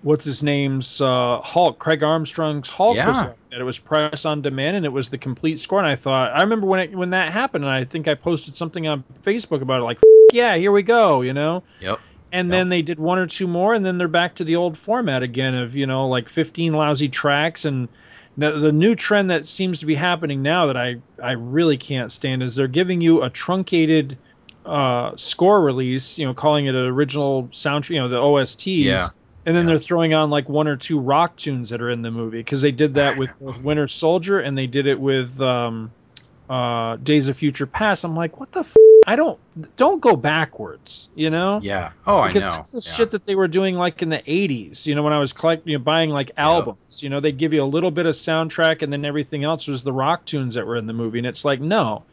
what's 0.03 0.27
his 0.27 0.43
name's 0.43 1.01
uh, 1.01 1.41
Hulk, 1.43 1.79
Craig 1.79 2.03
Armstrong's 2.03 2.69
Hulk 2.69 2.99
was 3.07 3.23
like 3.23 3.37
that. 3.51 3.61
It 3.63 3.65
was 3.65 3.79
press 3.79 4.27
on 4.27 4.43
demand 4.43 4.77
and 4.77 4.85
it 4.85 4.93
was 4.93 5.09
the 5.09 5.17
complete 5.17 5.59
score. 5.59 5.79
And 5.79 5.89
I 5.89 5.97
thought, 5.97 6.33
I 6.37 6.43
remember 6.43 6.67
when 6.67 6.81
it, 6.81 6.95
when 6.95 7.09
that 7.11 7.33
happened, 7.33 7.65
and 7.65 7.73
I 7.73 7.85
think 7.85 8.09
I 8.09 8.15
posted 8.15 8.55
something 8.55 8.87
on 8.87 9.03
Facebook 9.23 9.63
about 9.63 9.81
it, 9.81 9.85
like, 9.85 9.97
"F- 9.97 10.35
yeah, 10.35 10.57
here 10.57 10.73
we 10.73 10.83
go, 10.83 11.23
you 11.23 11.33
know. 11.33 11.63
Yep. 11.81 11.99
And 12.33 12.49
Yep. 12.49 12.53
then 12.53 12.69
they 12.69 12.83
did 12.83 12.99
one 12.99 13.19
or 13.19 13.27
two 13.27 13.47
more, 13.47 13.73
and 13.73 13.85
then 13.85 13.97
they're 13.97 14.09
back 14.09 14.35
to 14.37 14.45
the 14.45 14.57
old 14.57 14.77
format 14.77 15.23
again 15.23 15.55
of 15.55 15.75
you 15.75 15.87
know 15.87 16.07
like 16.07 16.29
15 16.29 16.75
lousy 16.75 17.09
tracks. 17.09 17.65
And 17.65 17.89
the, 18.37 18.53
the 18.59 18.73
new 18.73 18.95
trend 18.95 19.31
that 19.31 19.47
seems 19.47 19.81
to 19.81 19.87
be 19.87 19.95
happening 19.95 20.43
now 20.43 20.67
that 20.67 20.77
I 20.77 20.97
I 21.23 21.33
really 21.33 21.77
can't 21.77 22.11
stand 22.13 22.43
is 22.43 22.55
they're 22.57 22.69
giving 22.69 23.01
you 23.01 23.23
a 23.23 23.31
truncated 23.31 24.19
uh, 24.65 25.17
score 25.17 25.61
release, 25.63 26.19
you 26.19 26.25
know, 26.27 26.35
calling 26.35 26.67
it 26.67 26.75
an 26.75 26.87
original 26.87 27.45
soundtrack, 27.49 27.91
you 27.91 28.01
know, 28.01 28.09
the 28.09 28.17
OSTs. 28.19 28.85
Yeah. 28.85 29.09
And 29.45 29.57
then 29.57 29.67
Yeah. 29.67 29.71
they're 29.71 29.79
throwing 29.79 30.15
on 30.15 30.31
like 30.31 30.49
one 30.49 30.69
or 30.69 30.77
two 30.77 31.01
rock 31.01 31.37
tunes 31.37 31.71
that 31.71 31.83
are 31.83 31.91
in 31.91 32.03
the 32.03 32.11
movie 32.13 32.39
because 32.39 32.63
they 32.63 32.71
did 32.73 32.95
that 32.95 33.17
with, 33.19 33.31
with 33.41 33.59
Winter 33.59 33.89
Soldier 33.89 34.39
and 34.41 34.57
they 34.57 34.67
did 34.69 34.87
it 34.87 35.01
with 35.01 35.41
um, 35.41 35.95
uh, 36.53 36.97
Days 36.97 37.29
of 37.29 37.37
Future 37.37 37.67
Past. 37.67 38.05
I'm 38.05 38.15
like, 38.15 38.39
what 38.39 38.53
the? 38.53 38.61
F-? 38.61 38.77
I 39.07 39.17
don't 39.17 39.41
don't 39.77 40.01
go 40.01 40.15
backwards, 40.15 41.09
you 41.15 41.29
know? 41.31 41.59
Yeah. 41.61 41.91
Oh, 42.07 42.23
because 42.25 42.45
I 42.45 42.49
know. 42.49 42.53
Because 42.53 42.71
that's 42.71 42.71
the 42.71 42.91
Yeah. 42.91 42.97
shit 42.97 43.11
that 43.11 43.25
they 43.25 43.35
were 43.35 43.49
doing 43.49 43.75
like 43.75 44.01
in 44.01 44.11
the 44.11 44.19
80s 44.19 44.87
you 44.87 44.95
know 44.95 45.03
when 45.03 45.13
i 45.13 45.19
was 45.19 45.33
collecting 45.33 45.73
you 45.73 45.79
know, 45.79 45.85
buying 45.85 46.11
like 46.11 46.31
albums 46.37 47.03
you 47.03 47.09
know 47.11 47.19
they'd 47.19 47.37
give 47.37 47.53
you 47.53 47.63
a 47.65 47.73
little 47.77 47.91
bit 47.91 48.07
of 48.07 48.15
soundtrack 48.15 48.83
and 48.83 48.93
then 48.93 49.05
everything 49.05 49.43
else 49.43 49.67
was 49.67 49.83
the 49.83 49.93
rock 49.93 50.25
tunes 50.25 50.55
that 50.55 50.65
were 50.67 50.77
in 50.77 50.87
the 50.87 50.93
movie 50.93 51.19
and 51.19 51.27
it's 51.27 51.45
like 51.45 51.61
no 51.61 52.05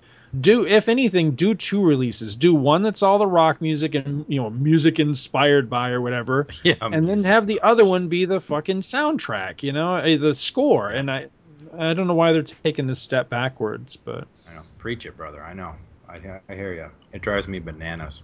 do 0.41 0.65
if 0.65 0.89
anything 0.89 1.31
do 1.31 1.53
two 1.53 1.81
releases 1.84 2.36
do 2.36 2.53
one 2.55 2.81
that's 2.81 3.03
all 3.03 3.17
the 3.19 3.27
rock 3.27 3.62
music 3.62 3.93
and 3.96 4.25
you 4.27 4.41
know 4.41 4.50
music 4.50 5.00
inspired 5.00 5.69
by 5.69 5.89
or 5.89 6.01
whatever 6.01 6.46
yeah. 6.63 6.75
I'm 6.81 6.93
and 6.93 7.08
then 7.08 7.24
have 7.24 7.46
the 7.46 7.62
other 7.62 7.86
one 7.86 8.08
be 8.10 8.25
the 8.25 8.39
fucking 8.39 8.81
soundtrack 8.81 9.62
you 9.63 9.74
know 9.74 9.96
eh, 9.98 10.17
the 10.17 10.34
score 10.34 10.89
and 10.89 11.10
i 11.12 11.27
i 11.78 11.94
don't 11.94 12.08
know 12.08 12.14
why 12.16 12.32
they're 12.32 12.42
taking 12.44 12.88
this 12.88 13.00
step 13.02 13.30
backwards 13.30 13.96
but 13.96 14.28
I 14.50 14.56
know. 14.56 14.62
Preach 14.80 15.06
it, 15.06 15.16
brother. 15.16 15.44
I 15.44 15.54
know. 15.54 15.76
I, 16.08 16.40
I 16.50 16.56
hear 16.56 16.74
you. 16.74 16.90
It 17.14 17.22
drives 17.22 17.48
me 17.48 17.60
bananas. 17.60 18.24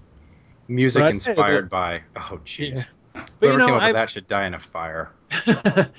Music 0.67 1.01
But 1.01 1.05
I'd 1.07 1.13
inspired 1.15 1.69
by. 1.69 2.01
Oh, 2.15 2.39
jeez. 2.45 2.77
Yeah. 2.77 2.83
but 3.13 3.29
Whoever 3.41 3.53
you 3.53 3.57
know 3.59 3.65
came 3.67 3.75
up 3.75 3.81
I, 3.83 3.87
with 3.87 3.93
that 3.95 4.09
should 4.09 4.27
die 4.27 4.47
in 4.47 4.53
a 4.55 4.59
fire. 4.59 5.11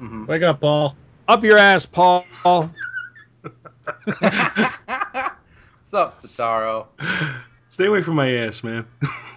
Mhm. 0.00 0.26
Wake 0.26 0.42
up, 0.42 0.60
Paul. 0.60 0.96
up 1.28 1.44
your 1.44 1.58
ass 1.58 1.84
paul 1.84 2.24
What's 2.42 2.72
up, 5.92 6.22
Spataro? 6.22 6.86
Stay 7.68 7.86
away 7.86 8.02
from 8.02 8.14
my 8.14 8.30
ass, 8.36 8.64
man. 8.64 8.86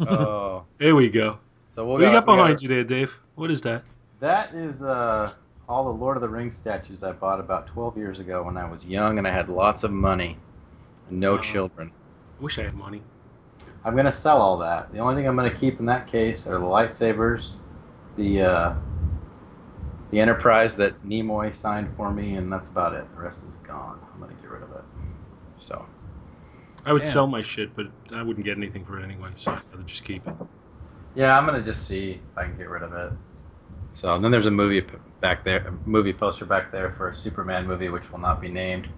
oh, 0.00 0.64
There 0.78 0.94
we 0.94 1.08
go. 1.10 1.38
so 1.70 1.84
we'll 1.84 1.94
What 1.94 2.00
do 2.00 2.06
you 2.06 2.12
got 2.12 2.26
we 2.26 2.36
behind 2.36 2.62
you 2.62 2.68
there, 2.68 2.84
Dave? 2.84 3.12
What 3.34 3.50
is 3.50 3.60
that? 3.62 3.82
That 4.20 4.52
is 4.52 4.82
uh, 4.82 5.32
all 5.68 5.84
the 5.84 5.90
Lord 5.90 6.16
of 6.16 6.22
the 6.22 6.28
Rings 6.28 6.56
statues 6.56 7.02
I 7.02 7.12
bought 7.12 7.40
about 7.40 7.66
12 7.68 7.96
years 7.96 8.20
ago 8.20 8.42
when 8.42 8.56
I 8.56 8.68
was 8.68 8.84
young 8.84 9.18
and 9.18 9.26
I 9.28 9.30
had 9.30 9.48
lots 9.48 9.84
of 9.84 9.92
money 9.92 10.36
and 11.08 11.20
no 11.20 11.36
Oh. 11.36 11.40
children. 11.40 11.92
I 12.38 12.42
wish 12.42 12.58
I 12.58 12.62
had 12.64 12.74
money. 12.74 13.02
I'm 13.84 13.94
gonna 13.94 14.12
sell 14.12 14.40
all 14.40 14.58
that. 14.58 14.92
The 14.92 14.98
only 14.98 15.14
thing 15.14 15.28
I'm 15.28 15.36
gonna 15.36 15.54
keep 15.54 15.78
in 15.78 15.86
that 15.86 16.06
case 16.06 16.46
are 16.46 16.58
the 16.58 16.64
lightsabers, 16.64 17.56
the 18.16 18.42
uh, 18.42 18.74
the 20.10 20.20
Enterprise 20.20 20.74
that 20.76 21.00
Nimoy 21.04 21.54
signed 21.54 21.88
for 21.96 22.12
me, 22.12 22.34
and 22.34 22.50
that's 22.52 22.68
about 22.68 22.94
it. 22.94 23.06
The 23.14 23.20
rest 23.22 23.44
is 23.44 23.54
gone. 23.62 24.00
I'm 24.12 24.20
gonna 24.20 24.32
get 24.34 24.50
rid 24.50 24.62
of 24.62 24.70
it. 24.72 24.84
So 25.56 25.84
I 26.84 26.92
would 26.92 27.02
Damn. 27.02 27.12
sell 27.12 27.26
my 27.26 27.42
shit, 27.42 27.74
but 27.76 27.86
I 28.14 28.22
wouldn't 28.22 28.44
get 28.44 28.56
anything 28.56 28.84
for 28.84 28.98
it 28.98 29.04
anyway, 29.04 29.30
so 29.34 29.52
I'd 29.52 29.86
just 29.86 30.04
keep 30.04 30.26
it. 30.26 30.34
yeah, 31.14 31.38
I'm 31.38 31.46
gonna 31.46 31.62
just 31.62 31.86
see 31.86 32.12
if 32.12 32.38
I 32.38 32.44
can 32.44 32.56
get 32.56 32.68
rid 32.68 32.82
of 32.82 32.92
it. 32.94 33.12
So 33.92 34.14
and 34.14 34.22
then 34.24 34.30
there's 34.30 34.46
a 34.46 34.50
movie 34.50 34.84
back 35.20 35.44
there, 35.44 35.66
a 35.66 35.88
movie 35.88 36.12
poster 36.12 36.44
back 36.44 36.70
there 36.70 36.92
for 36.92 37.08
a 37.08 37.14
Superman 37.14 37.66
movie, 37.66 37.88
which 37.88 38.10
will 38.12 38.20
not 38.20 38.40
be 38.40 38.48
named. 38.48 38.88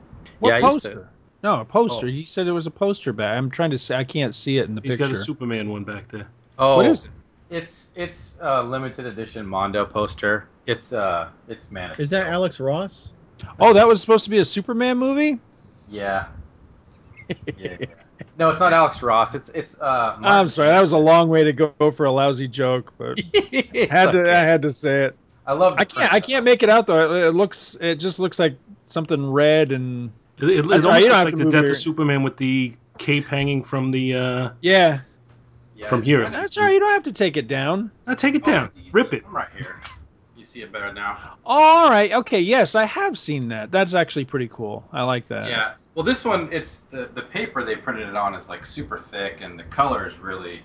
What 0.41 0.51
Yeah, 0.51 0.57
I 0.57 0.71
used 0.73 0.83
to- 0.83 0.89
poster? 0.89 1.09
No, 1.43 1.61
a 1.61 1.65
poster. 1.65 2.07
Oh. 2.07 2.11
You 2.11 2.27
said 2.27 2.47
it 2.47 2.53
was 2.53 2.67
a 2.67 2.71
poster 2.71 3.15
back. 3.15 3.39
I'm 3.39 3.49
trying 3.51 3.71
to 3.71 3.79
say 3.79 3.97
I 3.97 4.05
can't 4.05 4.35
see 4.35 4.59
it 4.59 4.69
in 4.69 4.75
the 4.75 4.83
He's 4.83 4.93
picture. 4.93 5.09
He's 5.09 5.17
got 5.19 5.23
a 5.23 5.25
Superman 5.25 5.71
one 5.71 5.85
back 5.85 6.09
there. 6.09 6.29
Oh, 6.59 6.77
What 6.77 6.87
is 6.87 7.05
it? 7.07 7.11
It's 7.49 7.89
it's 7.97 8.39
a 8.41 8.63
limited 8.63 9.07
edition 9.07 9.47
Mondo 9.47 9.85
poster. 9.85 10.47
It's 10.67 10.93
uh 10.93 11.31
it's 11.49 11.71
Man 11.71 11.91
of 11.91 11.99
Is 11.99 12.11
that 12.11 12.27
Alex 12.27 12.61
Ross? 12.61 13.11
Oh, 13.59 13.73
that 13.73 13.89
was 13.89 14.01
supposed 14.01 14.25
to 14.25 14.31
be 14.31 14.39
a 14.39 14.45
Superman 14.45 14.99
movie. 14.99 15.41
Yeah. 15.89 16.27
yeah. 17.57 17.77
Yeah. 18.41 18.47
No, 18.47 18.51
it's 18.51 18.61
not 18.61 18.73
Alex 18.73 19.03
Ross. 19.03 19.35
It's 19.35 19.51
it's 19.51 19.79
uh. 19.81 20.17
I'm 20.23 20.49
sorry, 20.49 20.69
that 20.69 20.81
was 20.81 20.93
a 20.93 20.99
long 20.99 21.29
way 21.29 21.45
to 21.45 21.53
go 21.53 21.73
for 21.91 22.07
a 22.07 22.11
lousy 22.13 22.49
joke, 22.49 22.93
but 22.99 23.19
It's 23.35 23.93
had 23.93 24.13
to 24.13 24.21
okay. 24.23 24.33
I 24.33 24.41
had 24.45 24.63
to 24.63 24.73
say 24.73 25.05
it. 25.05 25.17
I 25.47 25.53
love. 25.53 25.75
the 25.77 25.81
I 25.81 25.85
can't 25.85 26.13
I 26.13 26.21
can't 26.21 26.45
make 26.45 26.63
it 26.63 26.69
out 26.69 26.87
though. 26.87 27.13
It, 27.15 27.29
it 27.29 27.33
looks 27.33 27.77
it 27.81 27.97
just 27.97 28.19
looks 28.21 28.39
like 28.39 28.57
something 28.87 29.31
red 29.31 29.73
and 29.73 30.11
It, 30.39 30.45
it, 30.45 30.51
it 30.59 30.61
almost 30.65 30.87
right, 30.87 31.03
looks 31.03 31.13
like 31.25 31.37
the 31.37 31.45
death 31.45 31.63
your- 31.63 31.71
of 31.73 31.79
Superman 31.79 32.23
with 32.23 32.37
the 32.37 32.75
cape 32.99 33.27
hanging 33.27 33.63
from 33.65 33.89
the. 33.91 34.15
uh 34.15 34.51
yeah. 34.61 35.01
Yeah, 35.77 35.89
from 35.89 36.03
here. 36.03 36.23
kind 36.25 36.35
of- 36.35 36.41
That's 36.43 36.59
all 36.59 36.65
right. 36.65 36.75
You 36.75 36.79
don't 36.81 36.91
have 36.93 37.05
to 37.05 37.13
take 37.13 37.39
it 37.39 37.49
down. 37.49 37.91
Now 38.07 38.13
take 38.15 38.35
it 38.35 38.43
Oh, 38.47 38.51
down, 38.53 38.69
rip 38.93 39.15
it. 39.15 39.25
I'm 39.27 39.35
right 39.35 39.49
here. 39.57 39.81
See 40.51 40.63
it 40.63 40.73
better 40.73 40.93
now. 40.93 41.17
All 41.45 41.89
right. 41.89 42.13
Okay. 42.13 42.41
Yes, 42.41 42.75
I 42.75 42.85
have 42.85 43.17
seen 43.17 43.47
that. 43.51 43.71
That's 43.71 43.95
actually 43.95 44.25
pretty 44.25 44.49
cool. 44.49 44.85
I 44.93 45.05
like 45.05 45.29
that. 45.29 45.49
Yeah. 45.49 45.75
Well, 45.95 46.05
this 46.05 46.25
one, 46.25 46.53
it's 46.53 46.81
the 46.91 47.09
the 47.15 47.23
paper 47.23 47.63
they 47.63 47.77
printed 47.77 48.09
it 48.09 48.17
on 48.17 48.35
is 48.35 48.49
like 48.49 48.67
super 48.67 48.99
thick, 48.99 49.43
and 49.43 49.57
the 49.57 49.63
color 49.65 50.09
is 50.09 50.19
really. 50.19 50.63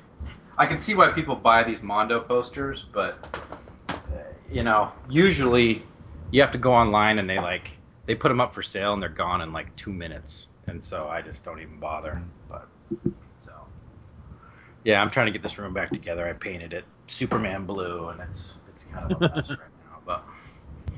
I 0.58 0.66
can 0.66 0.80
see 0.80 0.96
why 0.96 1.12
people 1.12 1.36
buy 1.36 1.64
these 1.64 1.84
Mondo 1.84 2.20
posters, 2.20 2.86
but 2.92 3.40
you 4.52 4.64
know, 4.64 4.92
usually 5.08 5.84
you 6.32 6.42
have 6.42 6.52
to 6.52 6.58
go 6.58 6.74
online 6.74 7.20
and 7.20 7.30
they 7.30 7.38
like 7.38 7.78
they 8.08 8.16
put 8.16 8.30
them 8.30 8.42
up 8.42 8.56
for 8.56 8.64
sale 8.64 8.94
and 8.94 9.02
they're 9.04 9.10
gone 9.10 9.42
in 9.42 9.54
like 9.54 9.76
two 9.76 9.94
minutes, 9.94 10.48
and 10.66 10.84
so 10.84 11.10
I 11.10 11.22
just 11.22 11.44
don't 11.44 11.60
even 11.60 11.80
bother. 11.80 12.20
But 12.50 12.68
so 13.38 13.52
yeah, 14.84 15.00
I'm 15.00 15.12
trying 15.12 15.28
to 15.28 15.32
get 15.32 15.44
this 15.44 15.60
room 15.60 15.76
back 15.76 15.92
together. 15.92 16.28
I 16.28 16.34
painted 16.34 16.74
it 16.74 16.86
Superman 17.06 17.66
blue, 17.66 18.10
and 18.10 18.20
it's 18.22 18.56
it's 18.68 18.84
kind 18.86 19.12
of 19.12 19.22
a 19.22 19.36
mess 19.36 19.50
right. 19.60 19.60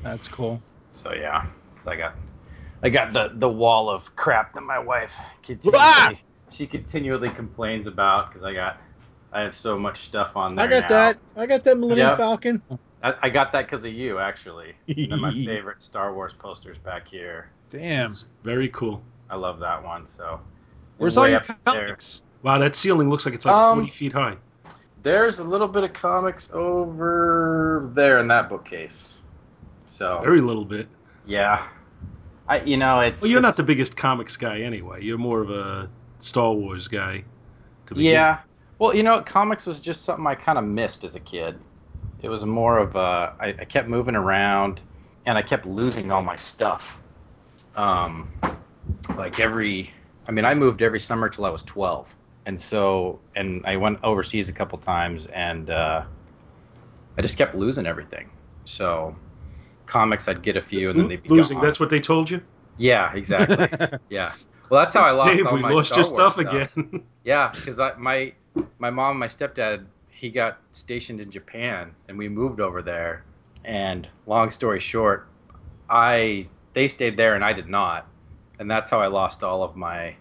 That's 0.08 0.28
cool. 0.30 0.62
So 0.90 1.14
yeah, 1.14 1.46
so 1.84 1.92
I 1.92 1.96
got, 1.98 2.16
I 2.82 2.90
got 2.90 3.12
the 3.14 3.32
the 3.36 3.50
wall 3.50 3.90
of 3.90 4.16
crap 4.16 4.54
that 4.54 4.62
my 4.62 4.80
wife 4.80 5.16
continually 5.44 5.82
Ah! 5.84 6.14
she 6.50 6.66
continually 6.66 7.30
complains 7.30 7.88
about 7.88 8.32
because 8.32 8.46
I 8.46 8.54
got, 8.54 8.80
I 9.34 9.42
have 9.42 9.54
so 9.54 9.78
much 9.78 10.06
stuff 10.06 10.38
on 10.38 10.56
there. 10.56 10.66
I 10.66 10.70
got 10.70 10.82
now. 10.84 10.88
that. 10.90 11.18
I 11.36 11.46
got 11.46 11.64
that 11.66 11.78
Millennium 11.78 12.10
Yep. 12.10 12.18
Falcon. 12.18 12.62
I, 13.04 13.14
I 13.24 13.30
got 13.30 13.52
that 13.52 13.66
because 13.66 13.84
of 13.84 13.92
you 13.92 14.18
actually. 14.20 14.76
and 14.88 15.12
then 15.12 15.20
my 15.20 15.32
favorite 15.46 15.82
Star 15.82 16.14
Wars 16.14 16.34
posters 16.40 16.78
back 16.78 17.06
here. 17.08 17.50
Damn. 17.70 18.06
It's 18.08 18.28
very 18.44 18.70
cool. 18.70 19.04
I 19.30 19.36
love 19.36 19.60
that 19.60 19.84
one. 19.84 20.08
So 20.08 20.40
Where's 20.98 21.18
all 21.18 21.28
your 21.28 21.38
up 21.38 21.46
there. 21.66 21.88
comics? 21.88 22.24
Wow, 22.44 22.60
that 22.60 22.76
ceiling 22.76 23.10
looks 23.10 23.26
like 23.26 23.36
it's 23.36 23.46
like 23.46 23.56
Um, 23.56 23.80
40 23.80 23.92
feet 23.92 24.14
high. 24.14 24.38
There's 25.04 25.40
a 25.40 25.44
little 25.44 25.68
bit 25.68 25.84
of 25.84 25.92
comics 25.94 26.50
over 26.54 27.90
there 27.94 28.20
in 28.20 28.28
that 28.30 28.48
bookcase. 28.50 29.20
So 29.98 30.22
Very 30.22 30.42
little 30.42 30.66
bit. 30.66 30.88
yeah, 31.26 31.68
I 32.48 32.60
you 32.62 32.78
know 32.78 33.00
it's 33.00 33.24
Well, 33.24 33.32
you're 33.32 33.42
not 33.42 33.58
the 33.58 33.64
biggest 33.64 33.98
comics 33.98 34.38
guy 34.38 34.60
anyway. 34.60 35.04
You're 35.04 35.18
more 35.18 35.42
of 35.42 35.50
a 35.50 35.90
Star 36.20 36.54
Wars 36.54 36.88
guy. 36.88 37.24
Yeah. 37.96 38.40
Well, 38.80 38.96
you 38.96 39.02
know, 39.02 39.22
comics 39.24 39.66
was 39.66 39.82
just 39.82 40.04
something 40.04 40.28
I 40.28 40.36
kind 40.36 40.60
of 40.60 40.64
missed 40.64 41.04
as 41.04 41.16
a 41.16 41.20
kid. 41.20 41.60
It 42.22 42.30
was 42.30 42.46
more 42.46 42.78
of 42.78 42.96
a, 42.96 43.34
I, 43.40 43.48
I 43.60 43.66
kept 43.66 43.88
moving 43.88 44.16
around 44.16 44.82
and 45.26 45.36
I 45.38 45.42
kept 45.42 45.66
losing 45.66 46.12
all 46.12 46.22
my 46.22 46.36
stuff. 46.36 47.02
Um, 47.76 48.30
like 49.18 49.40
every, 49.40 49.92
I 50.28 50.32
mean, 50.32 50.46
I 50.46 50.54
moved 50.54 50.82
every 50.84 51.00
summer 51.00 51.30
till 51.30 51.46
I 51.46 51.50
was 51.50 51.64
12. 51.64 52.14
And 52.46 52.60
so, 52.60 53.20
and 53.36 53.66
I 53.66 53.78
went 53.78 54.00
overseas 54.04 54.48
a 54.50 54.54
couple 54.54 54.78
times 54.78 55.26
and 55.28 55.70
uh, 55.70 56.04
I 57.18 57.22
just 57.22 57.38
kept 57.38 57.56
losing 57.56 57.86
everything. 57.88 58.30
So, 58.66 59.16
comics, 59.88 60.28
I'd 60.28 60.44
get 60.44 60.56
a 60.56 60.62
few 60.62 60.90
and 60.90 61.00
then 61.00 61.08
they'd 61.08 61.24
be 61.24 61.30
Losing, 61.30 61.58
gone. 61.58 61.66
that's 61.66 61.80
what 61.80 61.90
they 61.90 62.00
told 62.00 62.30
you? 62.30 62.42
Yeah, 62.78 63.14
exactly. 63.14 63.98
yeah. 64.10 64.34
Well, 64.70 64.82
that's 64.82 64.94
how 64.94 65.02
I 65.02 65.12
lost 65.12 65.36
Dave, 65.36 65.48
all 65.48 65.56
we 65.56 65.62
my 65.62 65.72
lost 65.72 65.88
Star 65.88 66.00
your 66.00 66.12
Wars 66.12 66.34
stuff 66.34 66.38
again. 66.38 67.04
yeah, 67.24 67.52
because 67.54 67.80
my 67.98 68.34
my 68.80 68.90
mom, 68.90 69.12
and 69.12 69.20
my 69.20 69.28
stepdad, 69.28 69.86
he 70.10 70.30
got 70.30 70.60
stationed 70.72 71.20
in 71.20 71.32
Japan, 71.32 71.96
and 72.08 72.18
we 72.18 72.28
moved 72.30 72.60
over 72.60 72.82
there. 72.82 73.24
And 73.64 74.08
long 74.26 74.50
story 74.50 74.80
short, 74.80 75.28
I 75.90 76.48
they 76.74 76.88
stayed 76.88 77.18
there 77.18 77.36
and 77.36 77.44
I 77.44 77.54
did 77.54 77.68
not, 77.68 78.08
and 78.60 78.70
that's 78.70 78.90
how 78.90 79.00
I 79.00 79.08
lost 79.08 79.44
all 79.44 79.64
of 79.64 79.76
my 79.76 80.16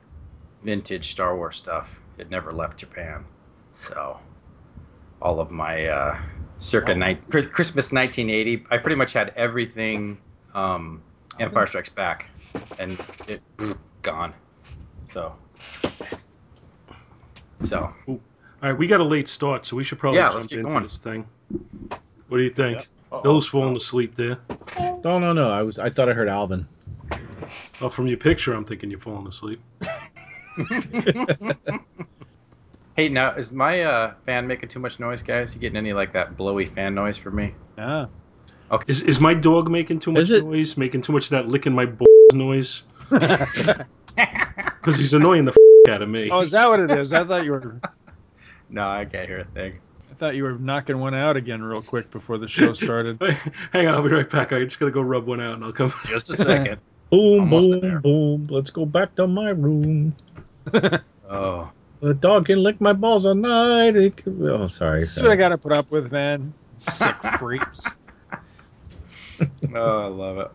vintage 0.63 1.11
Star 1.11 1.37
Wars 1.37 1.57
stuff. 1.57 2.01
It 2.19 2.31
never 2.31 2.53
left 2.53 2.79
Japan, 2.79 3.25
so 3.75 4.19
all 5.21 5.41
of 5.41 5.51
my 5.51 5.87
uh, 5.87 6.19
circa 6.59 6.95
ni- 6.95 7.15
Christmas 7.31 7.93
1980, 7.93 8.67
I 8.71 8.79
pretty 8.79 8.97
much 8.97 9.13
had 9.13 9.33
everything. 9.37 10.19
Um, 10.55 11.03
Empire 11.39 11.67
Strikes 11.67 11.91
Back, 11.91 12.31
and 12.79 12.99
it 13.29 13.43
gone. 14.03 14.33
So. 15.05 15.35
So 17.61 17.93
All 18.07 18.21
right, 18.63 18.73
we 18.77 18.87
got 18.87 19.01
a 19.01 19.05
late 19.05 19.29
start, 19.29 19.67
so 19.67 19.77
we 19.77 19.85
should 19.85 19.99
probably 19.99 20.19
Yeah, 20.19 20.31
let's 20.31 20.47
jump 20.47 20.51
get 20.51 20.59
into 20.61 20.71
going. 20.71 20.83
this 20.83 20.99
thing. 20.99 21.27
What 22.29 22.39
do 22.39 22.43
you 22.43 22.51
think? 22.51 22.79
Uh-oh. 23.13 23.21
Bill's 23.23 23.47
falling 23.47 23.77
asleep 23.77 24.15
there. 24.17 24.39
No, 25.05 25.19
no, 25.19 25.33
no. 25.33 25.51
I 25.51 25.63
was. 25.63 25.79
I 25.79 25.91
thought 25.91 26.09
I 26.09 26.13
heard 26.13 26.29
Alvin. 26.29 26.67
Oh, 27.81 27.89
from 27.91 28.07
your 28.09 28.17
picture, 28.17 28.55
I'm 28.55 28.65
thinking 28.65 28.91
you're 28.91 28.99
falling 29.01 29.27
asleep. 29.27 29.61
Hey, 32.97 33.11
now 33.11 33.35
is 33.35 33.53
my 33.53 33.83
uh, 33.83 34.15
fan 34.25 34.47
making 34.47 34.71
too 34.71 34.79
much 34.81 34.99
noise, 34.99 35.21
guys? 35.23 35.55
You 35.55 35.61
getting 35.61 35.77
any 35.77 35.93
like 35.93 36.15
that 36.15 36.35
blowy 36.37 36.65
fan 36.65 36.95
noise 36.95 37.19
from 37.19 37.37
me? 37.37 37.53
Yeah. 37.77 38.07
Okay. 38.71 38.85
Is, 38.89 39.03
is 39.03 39.21
my 39.21 39.35
dog 39.35 39.71
making 39.71 40.01
too 40.01 40.13
much 40.13 40.31
noise? 40.31 40.79
Making 40.79 41.03
too 41.03 41.13
much 41.13 41.25
of 41.25 41.31
that 41.31 41.49
licking 41.49 41.75
my 41.75 41.87
balls 41.87 42.09
noise? 42.35 42.83
Because 44.17 44.99
he's 44.99 45.13
annoying 45.15 45.45
the 45.45 45.51
f- 45.51 45.93
out 45.93 46.01
of 46.01 46.09
me. 46.09 46.31
Oh, 46.31 46.41
is 46.41 46.53
that 46.53 46.69
what 46.69 46.79
it 46.79 46.91
is? 46.93 47.13
I 47.13 47.25
thought 47.25 47.45
you 47.45 47.51
were. 47.53 47.81
No, 48.71 48.89
I 48.89 49.05
can't 49.05 49.29
hear 49.29 49.41
a 49.41 49.45
thing. 49.45 49.79
I 50.11 50.15
thought 50.15 50.35
you 50.35 50.43
were 50.45 50.53
knocking 50.59 50.99
one 50.99 51.15
out 51.15 51.37
again 51.37 51.63
real 51.63 51.83
quick 51.83 52.11
before 52.11 52.37
the 52.39 52.49
show 52.49 52.73
started. 52.73 53.21
Hang 53.73 53.87
on, 53.87 53.95
I'll 53.95 54.03
be 54.03 54.09
right 54.09 54.29
back. 54.29 54.53
I 54.53 54.65
just 54.65 54.81
gotta 54.81 54.91
go 54.91 55.03
rub 55.03 55.27
one 55.27 55.41
out, 55.41 55.55
and 55.55 55.65
I'll 55.65 55.73
come. 55.73 55.93
Just 56.05 56.31
a 56.31 56.37
second. 56.37 56.81
Boom, 57.11 57.41
Almost 57.43 57.71
boom, 57.71 57.81
there. 57.81 57.99
boom. 58.01 58.47
Let's 58.51 58.71
go 58.71 58.85
back 58.87 59.15
to 59.17 59.27
my 59.29 59.51
room. 59.51 60.17
oh, 61.31 61.71
The 62.01 62.15
dog 62.15 62.47
can 62.47 62.63
lick 62.63 62.81
my 62.81 62.93
balls 62.93 63.25
all 63.25 63.35
night. 63.35 63.97
It 63.97 64.17
can- 64.19 64.47
Oh, 64.49 64.67
sorry. 64.67 65.03
See 65.03 65.23
what 65.23 65.31
I 65.31 65.37
got 65.37 65.49
to 65.51 65.59
put 65.59 65.73
up 65.73 65.91
with, 65.91 66.13
man. 66.13 66.53
Sick 66.79 67.15
freaks. 67.39 67.87
oh, 69.75 70.05
I 70.05 70.07
love 70.07 70.39
it. 70.39 70.51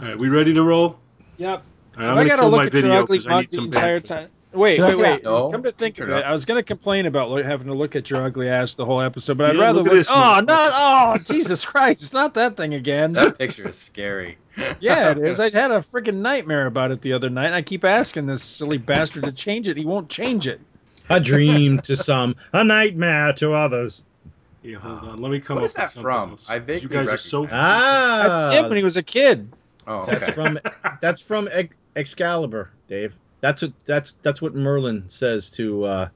All 0.00 0.08
right, 0.08 0.18
we 0.18 0.28
ready 0.28 0.54
to 0.54 0.62
roll? 0.62 0.98
Yep. 1.38 1.62
All 1.98 2.02
right, 2.02 2.10
I'm 2.10 2.18
I 2.18 2.20
gonna 2.20 2.28
gotta 2.28 2.42
kill 2.42 2.50
look 2.50 2.60
my 2.60 2.66
at 2.66 2.74
your 2.74 2.92
ugly 2.92 3.18
because 3.18 3.26
I 3.26 3.30
mug 3.30 3.40
need 3.42 3.50
the 3.50 3.56
some 3.56 3.64
entire 3.66 4.00
back. 4.00 4.04
time. 4.04 4.28
Wait, 4.52 4.80
wait, 4.80 4.94
wait. 4.96 5.22
No. 5.22 5.50
Come 5.50 5.62
to 5.64 5.72
think 5.72 5.98
of 5.98 6.08
it 6.08 6.16
it. 6.16 6.24
I 6.24 6.32
was 6.32 6.46
going 6.46 6.58
to 6.58 6.62
complain 6.62 7.04
about 7.04 7.44
having 7.44 7.66
to 7.66 7.74
look 7.74 7.94
at 7.94 8.08
your 8.08 8.22
ugly 8.22 8.48
ass 8.48 8.72
the 8.72 8.86
whole 8.86 9.02
episode, 9.02 9.36
but 9.36 9.50
I'd 9.50 9.58
rather 9.58 9.80
look 9.80 9.84
look. 9.84 9.92
at 9.94 9.98
this 9.98 10.08
oh, 10.10 10.40
not! 10.46 10.48
Oh, 10.74 11.18
Jesus 11.22 11.62
Christ! 11.66 12.14
Not 12.14 12.32
that 12.34 12.56
thing 12.56 12.72
again. 12.72 13.12
That 13.12 13.36
picture 13.38 13.68
is 13.68 13.76
scary. 13.76 14.38
yeah, 14.80 15.10
it 15.10 15.18
is. 15.18 15.40
I 15.40 15.50
had 15.52 15.70
a 15.72 15.80
freaking 15.80 16.16
nightmare 16.16 16.64
about 16.66 16.90
it 16.90 17.02
the 17.02 17.12
other 17.12 17.28
night. 17.28 17.46
and 17.46 17.54
I 17.54 17.60
keep 17.60 17.84
asking 17.84 18.24
this 18.26 18.42
silly 18.42 18.78
bastard 18.78 19.24
to 19.24 19.32
change 19.32 19.68
it. 19.68 19.76
He 19.76 19.84
won't 19.84 20.08
change 20.08 20.46
it. 20.48 20.60
A 21.10 21.20
dream 21.20 21.78
to 21.80 21.94
some, 21.96 22.34
a 22.52 22.64
nightmare 22.64 23.32
to 23.34 23.52
others. 23.54 24.02
Yeah, 24.62 24.78
hold 24.78 24.98
on. 25.10 25.20
Let 25.22 25.30
me 25.30 25.38
come 25.38 25.56
What 25.56 25.62
up 25.62 25.66
is 25.66 25.74
that 25.74 25.82
with 25.84 25.90
something 25.92 26.02
from? 26.02 26.30
else. 26.30 26.50
I 26.50 26.58
'Cause 26.58 26.66
vaguely 26.66 26.82
You 26.82 26.88
guys 27.04 27.12
are 27.12 27.16
so. 27.16 27.46
Ah, 27.52 28.24
That's 28.26 28.58
him 28.58 28.68
when 28.68 28.76
he 28.76 28.82
was 28.84 28.96
a 28.96 29.02
kid. 29.02 29.48
Oh, 29.86 30.00
okay. 30.00 30.18
That's 30.18 30.32
from 30.34 30.58
that's 31.00 31.20
from 31.20 31.48
Ex- 31.52 31.76
Excalibur, 31.94 32.70
Dave. 32.88 33.14
That's 33.40 33.62
what 33.62 33.72
that's 33.84 34.16
that's 34.22 34.42
what 34.42 34.54
Merlin 34.56 35.04
says 35.08 35.50
to 35.50 35.84
uh 35.84 36.08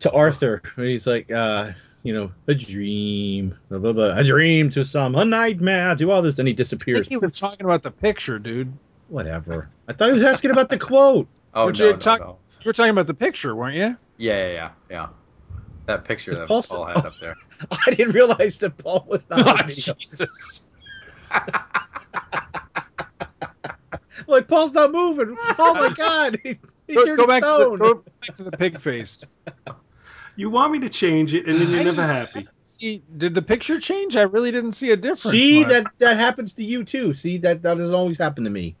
to 0.00 0.10
Arthur. 0.12 0.62
He's 0.76 1.06
like, 1.06 1.30
uh, 1.30 1.72
you 2.04 2.14
know, 2.14 2.30
a 2.46 2.54
dream, 2.54 3.54
blah, 3.68 3.78
blah, 3.78 3.92
blah, 3.92 4.16
a 4.16 4.24
dream 4.24 4.70
to 4.70 4.84
some, 4.84 5.14
a 5.16 5.24
nightmare 5.24 5.94
to 5.96 6.10
others, 6.12 6.38
and 6.38 6.48
he 6.48 6.54
I 6.54 6.56
disappears. 6.56 7.00
think 7.00 7.08
he 7.10 7.16
was 7.18 7.34
talking 7.38 7.66
about 7.66 7.82
the 7.82 7.90
picture, 7.90 8.38
dude. 8.38 8.72
Whatever. 9.08 9.68
I 9.88 9.92
thought 9.92 10.06
he 10.08 10.12
was 10.14 10.22
asking 10.22 10.52
about 10.52 10.68
the 10.70 10.78
quote. 10.78 11.26
oh 11.54 11.68
no, 11.70 11.90
no, 11.90 11.96
talk- 11.96 12.20
no. 12.20 12.38
You 12.68 12.70
were 12.70 12.74
talking 12.74 12.90
about 12.90 13.06
the 13.06 13.14
picture, 13.14 13.56
weren't 13.56 13.76
you? 13.76 13.96
Yeah, 14.18 14.46
yeah, 14.46 14.52
yeah, 14.52 14.70
yeah. 14.90 15.08
That 15.86 16.04
picture 16.04 16.34
that 16.34 16.40
Paul 16.48 16.56
Paul, 16.58 16.62
still- 16.62 16.84
had 16.84 16.96
up 16.98 17.14
there. 17.18 17.34
I 17.70 17.94
didn't 17.94 18.12
realize 18.12 18.58
that 18.58 18.76
Paul 18.76 19.06
was 19.08 19.26
not. 19.30 19.48
Oh, 19.48 19.52
on. 19.52 19.68
Jesus. 19.68 20.64
Like 24.26 24.48
Paul's 24.48 24.72
not 24.72 24.92
moving. 24.92 25.34
Oh 25.58 25.74
my 25.76 25.94
god, 25.94 26.38
he, 26.42 26.58
he 26.86 26.94
Go, 26.94 27.06
turned 27.06 27.16
go 27.16 27.22
to 27.22 27.28
back 27.28 27.42
to 27.42 27.48
the, 27.48 27.56
stone. 27.56 27.78
go 27.78 27.94
back 28.26 28.36
to 28.36 28.42
the 28.42 28.50
pig 28.50 28.78
face. 28.78 29.24
You 30.36 30.50
want 30.50 30.72
me 30.72 30.80
to 30.80 30.90
change 30.90 31.32
it, 31.32 31.46
and 31.48 31.58
then 31.58 31.70
you're 31.70 31.84
never 31.84 32.02
happy. 32.06 32.46
See, 32.60 33.02
did 33.16 33.32
the 33.34 33.40
picture 33.40 33.80
change? 33.80 34.16
I 34.16 34.22
really 34.22 34.50
didn't 34.50 34.72
see 34.72 34.90
a 34.90 34.96
difference. 34.96 35.22
See 35.30 35.60
Mark. 35.60 35.68
that 35.72 35.86
that 35.98 36.16
happens 36.18 36.52
to 36.54 36.64
you 36.64 36.84
too. 36.84 37.14
See 37.14 37.38
that 37.38 37.62
that 37.62 37.78
doesn't 37.78 37.94
always 37.94 38.18
happen 38.18 38.44
to 38.44 38.50
me. 38.50 38.76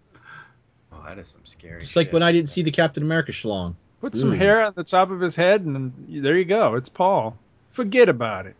That 1.08 1.18
is 1.18 1.28
some 1.28 1.44
scary. 1.44 1.78
It's 1.78 1.96
like 1.96 2.12
when 2.12 2.22
I 2.22 2.32
didn't 2.32 2.50
see 2.50 2.62
the 2.62 2.70
Captain 2.70 3.02
America 3.02 3.32
schlong. 3.32 3.74
Put 4.02 4.14
some 4.14 4.32
Ooh. 4.32 4.36
hair 4.36 4.62
on 4.62 4.74
the 4.76 4.84
top 4.84 5.10
of 5.10 5.20
his 5.20 5.34
head, 5.34 5.62
and 5.62 5.92
there 6.06 6.36
you 6.36 6.44
go. 6.44 6.74
It's 6.74 6.90
Paul. 6.90 7.36
Forget 7.70 8.10
about 8.10 8.44
it. 8.44 8.54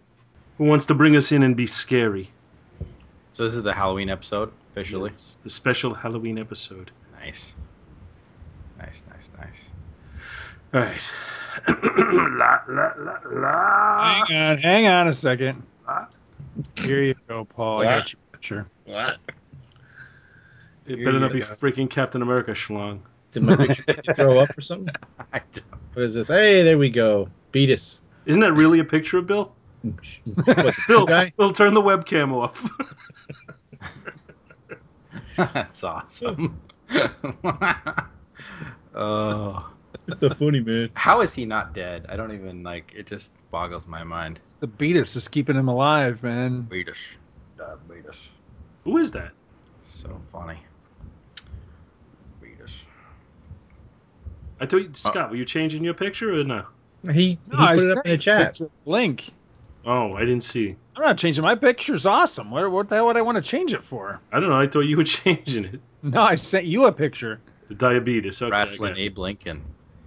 Who 0.57 0.64
wants 0.64 0.87
to 0.87 0.95
bring 0.95 1.14
us 1.14 1.31
in 1.31 1.43
and 1.43 1.55
be 1.55 1.67
scary? 1.67 2.31
So 3.33 3.45
this 3.45 3.55
is 3.55 3.62
the 3.62 3.75
Halloween 3.75 4.09
episode 4.09 4.50
officially. 4.73 5.11
It's 5.11 5.37
the 5.43 5.50
special 5.50 5.93
Halloween 5.93 6.38
episode. 6.38 6.90
Nice. 7.21 7.55
Nice, 8.78 9.02
nice, 9.11 9.31
nice. 9.38 9.69
All 10.73 10.81
right. 10.81 11.02
la, 11.69 12.61
la, 12.67 12.93
la, 12.97 13.19
la. 13.31 14.25
Hang 14.25 14.37
on, 14.37 14.59
hang 14.59 14.87
on 14.87 15.09
a 15.09 15.14
second. 15.14 15.62
Here 16.76 17.02
you 17.02 17.14
go, 17.28 17.45
Paul. 17.45 17.83
I 17.83 17.85
got 17.85 18.12
your 18.12 18.21
picture. 18.33 18.67
What? 18.87 19.19
It 20.88 20.97
Here 20.97 21.04
better 21.04 21.21
not 21.21 21.33
be 21.33 21.40
go. 21.40 21.47
freaking 21.47 21.88
Captain 21.90 22.23
America 22.23 22.52
schlong. 22.52 23.00
Did 23.33 23.42
my 23.42 23.57
picture 23.57 23.85
make 23.88 24.07
you 24.07 24.14
throw 24.14 24.40
up 24.40 24.57
or 24.57 24.61
something? 24.61 24.95
I 25.33 25.40
don't- 25.52 25.64
What 25.95 26.04
is 26.04 26.14
this? 26.14 26.28
Hey, 26.28 26.62
there 26.62 26.78
we 26.78 26.88
go. 26.90 27.28
Beat 27.52 27.71
us. 27.71 28.00
Isn't 28.26 28.40
that 28.40 28.52
really 28.54 28.78
a 28.80 28.85
picture 28.85 29.18
of 29.18 29.26
Bill? 29.26 29.52
What, 29.83 30.75
Bill, 30.88 31.07
guy? 31.07 31.33
Bill, 31.37 31.52
turn 31.52 31.73
the 31.75 31.80
webcam 31.83 32.33
off. 32.35 32.68
That's 35.54 35.85
awesome. 35.85 36.61
oh. 38.95 39.71
Just 40.09 40.23
a 40.23 40.35
funny 40.35 40.61
man. 40.61 40.90
How 40.95 41.21
is 41.21 41.33
he 41.35 41.45
not 41.45 41.75
dead? 41.75 42.07
I 42.09 42.16
don't 42.16 42.33
even 42.33 42.62
like 42.62 42.92
it 42.97 43.07
just 43.07 43.33
boggles 43.50 43.87
my 43.87 44.02
mind. 44.02 44.40
It's 44.45 44.57
the 44.57 44.66
Beatus 44.66 45.16
is 45.16 45.28
keeping 45.28 45.54
him 45.57 45.68
alive, 45.68 46.23
man. 46.23 46.62
Beatus. 46.62 46.99
Beatus. 47.88 48.28
Who 48.85 48.97
is 48.99 49.11
that? 49.12 49.30
So 49.83 50.21
funny. 50.33 50.59
Beatus. 52.42 52.75
I 54.61 54.67
thought, 54.67 54.79
you, 54.79 54.91
Scott, 54.95 55.31
were 55.31 55.37
you 55.37 55.45
changing 55.45 55.85
your 55.85 55.95
picture 55.95 56.41
or 56.41 56.45
no? 56.45 56.65
He, 57.05 57.12
he 57.12 57.38
No, 57.50 57.59
I 57.59 57.77
put 57.77 57.85
it 57.85 57.91
up 57.91 57.95
sent 57.95 58.07
in 58.07 58.12
the 58.12 58.19
chat. 58.19 58.61
Link. 58.85 59.31
Oh, 59.87 60.12
I 60.15 60.21
didn't 60.21 60.43
see. 60.43 60.77
I'm 60.97 61.03
not 61.03 61.19
changing 61.19 61.45
my 61.45 61.55
picture's 61.55 62.07
awesome. 62.07 62.50
What, 62.50 62.71
what 62.71 62.88
the 62.88 62.97
hell 62.97 63.07
would 63.07 63.17
I 63.17 63.23
want 63.23 63.37
to 63.37 63.43
change 63.43 63.73
it 63.73 63.83
for? 63.83 64.21
I 64.33 64.41
don't 64.41 64.50
know. 64.50 64.61
I 64.61 64.67
thought 64.67 64.81
you 64.81 64.97
were 64.97 65.05
changing 65.05 65.67
it. 65.67 65.81
No, 66.03 66.23
I 66.23 66.37
sent 66.37 66.67
you 66.67 66.87
a 66.87 66.93
picture. 66.93 67.41
The 67.69 67.75
diabetes. 67.75 68.43
Okay, 68.43 68.55
I 68.55 68.61
Wrestling 68.61 68.93
got 68.93 69.00
it. 69.00 69.05
Abe 69.05 69.19
Lincoln. 69.19 69.65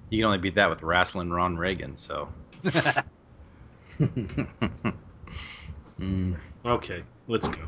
You 0.09 0.19
can 0.19 0.25
only 0.25 0.37
beat 0.39 0.55
that 0.55 0.69
with 0.69 0.83
wrestling 0.83 1.31
Ron 1.31 1.57
Reagan, 1.57 1.95
so. 1.95 2.27
Mm. 2.63 3.03
Okay, 6.65 7.03
let's 7.27 7.47
go. 7.47 7.61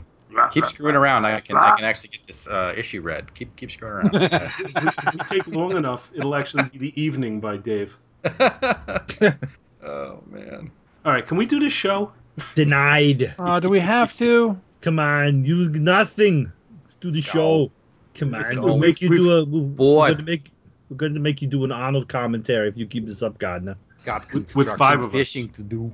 Keep 0.52 0.66
screwing 0.66 0.96
around. 0.96 1.26
I 1.26 1.40
can 1.42 1.58
I 1.58 1.76
can 1.76 1.86
actually 1.86 2.10
get 2.10 2.28
this 2.28 2.48
uh, 2.48 2.74
issue 2.78 3.02
read. 3.02 3.34
Keep 3.34 3.56
keep 3.56 3.72
screwing 3.72 4.08
around. 4.08 4.10
if 4.24 5.14
we 5.14 5.20
take 5.30 5.48
long 5.48 5.76
enough, 5.76 6.12
it'll 6.14 6.36
actually 6.36 6.64
be 6.64 6.78
the 6.78 7.02
evening 7.02 7.40
by 7.40 7.58
Dave. 7.58 7.96
oh 8.26 10.24
man. 10.28 10.72
All 11.06 11.12
right, 11.12 11.26
can 11.26 11.38
we 11.38 11.46
do 11.46 11.60
this 11.60 11.74
show? 11.74 12.12
Denied. 12.56 13.36
Oh, 13.40 13.60
do 13.60 13.70
we 13.70 13.80
have 13.80 14.14
to? 14.16 14.60
Come 14.82 15.00
on, 15.00 15.46
you 15.46 15.70
nothing. 15.70 16.52
Let's 16.82 16.96
do 16.96 17.12
the 17.12 17.22
Skull. 17.22 17.68
show. 17.68 17.72
Come 18.16 18.36
on, 18.36 18.42
Skull. 18.42 18.64
we'll 18.64 18.78
make 18.78 19.02
you 19.02 19.10
do 19.10 19.32
a. 19.34 19.46
We'll, 19.46 19.62
Boy. 19.64 20.10
We're 20.10 20.12
gonna 20.14 20.24
make. 20.24 20.50
We're 20.90 20.98
going 20.98 21.14
to 21.16 21.20
make 21.20 21.42
you 21.42 21.48
do 21.48 21.64
an 21.64 21.72
Arnold 21.72 22.08
commentary 22.08 22.68
if 22.68 22.78
you 22.78 22.86
keep 22.86 23.08
this 23.08 23.24
up, 23.24 23.40
Gardner. 23.40 23.76
Got 24.06 24.32
With- 24.32 24.56
with 24.56 24.70
five 24.78 25.02
of 25.02 25.08
us. 25.08 25.12
fishing 25.12 25.50
to 25.50 25.64
do. 25.64 25.92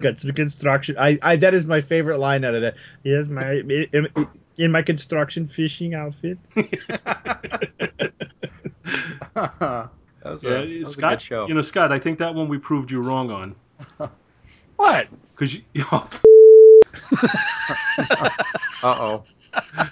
Got 0.00 0.18
some 0.20 0.32
construction. 0.32 0.96
I, 0.98 1.18
I 1.22 1.36
that 1.36 1.52
is 1.54 1.66
my 1.66 1.80
favorite 1.82 2.18
line 2.18 2.44
out 2.44 2.54
of 2.54 2.62
that. 2.62 2.74
Yes, 3.04 3.28
my 3.28 3.52
in, 3.92 4.08
in 4.56 4.72
my 4.72 4.80
construction 4.82 5.46
fishing 5.46 5.94
outfit. 5.94 6.38
that 9.34 9.90
was, 10.24 10.44
a, 10.44 10.48
Yeah, 10.48 10.54
that 10.60 10.78
was 10.80 10.98
a 10.98 11.02
good 11.02 11.22
show. 11.22 11.46
You 11.48 11.54
know, 11.54 11.62
Scott. 11.62 11.92
I 11.92 11.98
think 11.98 12.18
that 12.18 12.34
one 12.34 12.48
we 12.48 12.58
proved 12.58 12.90
you 12.90 13.00
wrong 13.02 13.30
on 13.30 13.54
What? 14.76 15.08
because 15.34 15.54
you. 15.54 15.62
Oh, 15.92 16.08
Uh 18.82 18.96
oh. 18.98 19.22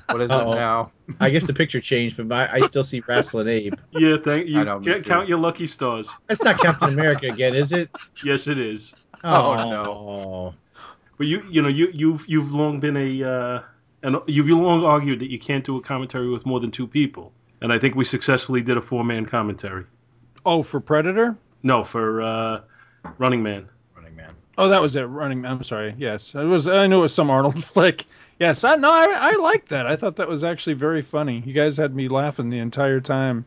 What 0.09 0.21
is 0.23 0.31
Uh-oh. 0.31 0.53
it 0.53 0.55
now? 0.55 0.93
I 1.21 1.31
guess 1.31 1.45
the 1.45 1.53
picture 1.53 1.81
changed, 1.81 2.17
but 2.17 2.27
my, 2.27 2.51
I 2.53 2.61
still 2.67 2.85
see 2.85 3.03
Wrestling 3.07 3.49
Abe. 3.49 3.75
yeah, 3.91 4.17
thank 4.25 4.47
you. 4.47 4.61
I 4.61 4.65
know, 4.65 4.79
me 4.79 4.87
Can't 4.87 5.05
too. 5.05 5.11
count 5.11 5.29
your 5.29 5.39
lucky 5.39 5.67
stars. 5.67 6.09
That's 6.27 6.43
not 6.43 6.59
Captain 6.61 6.89
America 6.91 7.27
again, 7.27 7.55
is 7.55 7.73
it? 7.73 7.91
Yes, 8.25 8.47
it 8.47 8.59
is. 8.59 8.95
Oh, 9.25 9.55
no. 9.55 10.55
But 11.17 11.27
you, 11.27 11.43
you 11.51 11.61
know, 11.61 11.69
you 11.69 11.91
you've 11.93 12.25
you've 12.29 12.53
long 12.53 12.79
been 12.79 12.97
a, 12.97 13.25
uh, 13.25 13.63
and 14.05 14.17
you've 14.29 14.47
long 14.49 14.85
argued 14.85 15.19
that 15.19 15.31
you 15.31 15.39
can't 15.39 15.65
do 15.65 15.77
a 15.77 15.81
commentary 15.81 16.31
with 16.31 16.47
more 16.47 16.61
than 16.61 16.71
two 16.71 16.87
people, 16.87 17.33
and 17.61 17.73
I 17.73 17.79
think 17.81 17.97
we 17.97 18.05
successfully 18.05 18.63
did 18.63 18.77
a 18.77 18.81
four 18.81 19.05
man 19.05 19.27
commentary. 19.27 19.85
Oh, 20.47 20.63
for 20.63 20.79
Predator? 20.79 21.37
No, 21.65 21.83
for 21.83 22.23
uh, 22.23 22.61
Running 23.19 23.43
Man. 23.43 23.69
Running 23.97 24.15
man. 24.15 24.33
Oh, 24.57 24.69
that 24.69 24.81
was 24.81 24.95
it. 24.95 25.03
Running. 25.03 25.41
Man. 25.43 25.51
I'm 25.51 25.65
sorry. 25.65 25.95
Yes, 25.99 26.35
it 26.37 26.45
was. 26.45 26.69
I 26.69 26.87
knew 26.87 26.99
it 26.99 27.03
was 27.03 27.15
some 27.15 27.31
Arnold 27.31 27.65
flick. 27.73 28.07
Yes, 28.39 28.63
I 28.63 28.77
no, 28.77 28.89
I, 28.89 29.33
I 29.33 29.33
liked 29.43 29.71
that. 29.71 29.89
I 29.89 29.97
thought 29.97 30.15
that 30.17 30.29
was 30.29 30.45
actually 30.45 30.75
very 30.75 31.03
funny. 31.03 31.43
You 31.45 31.53
guys 31.53 31.77
had 31.77 31.97
me 31.97 32.07
laughing 32.07 32.51
the 32.51 32.61
entire 32.61 33.01
time. 33.01 33.45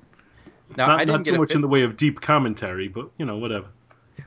Now 0.75 0.87
not 0.87 0.99
I 0.99 1.05
didn't 1.05 1.19
not 1.19 1.25
get 1.25 1.31
too 1.31 1.37
much 1.37 1.49
fin- 1.49 1.57
in 1.57 1.61
the 1.61 1.67
way 1.69 1.83
of 1.83 1.95
deep 1.95 2.19
commentary, 2.19 2.89
but 2.89 3.09
you 3.17 3.25
know, 3.25 3.37
whatever. 3.37 3.67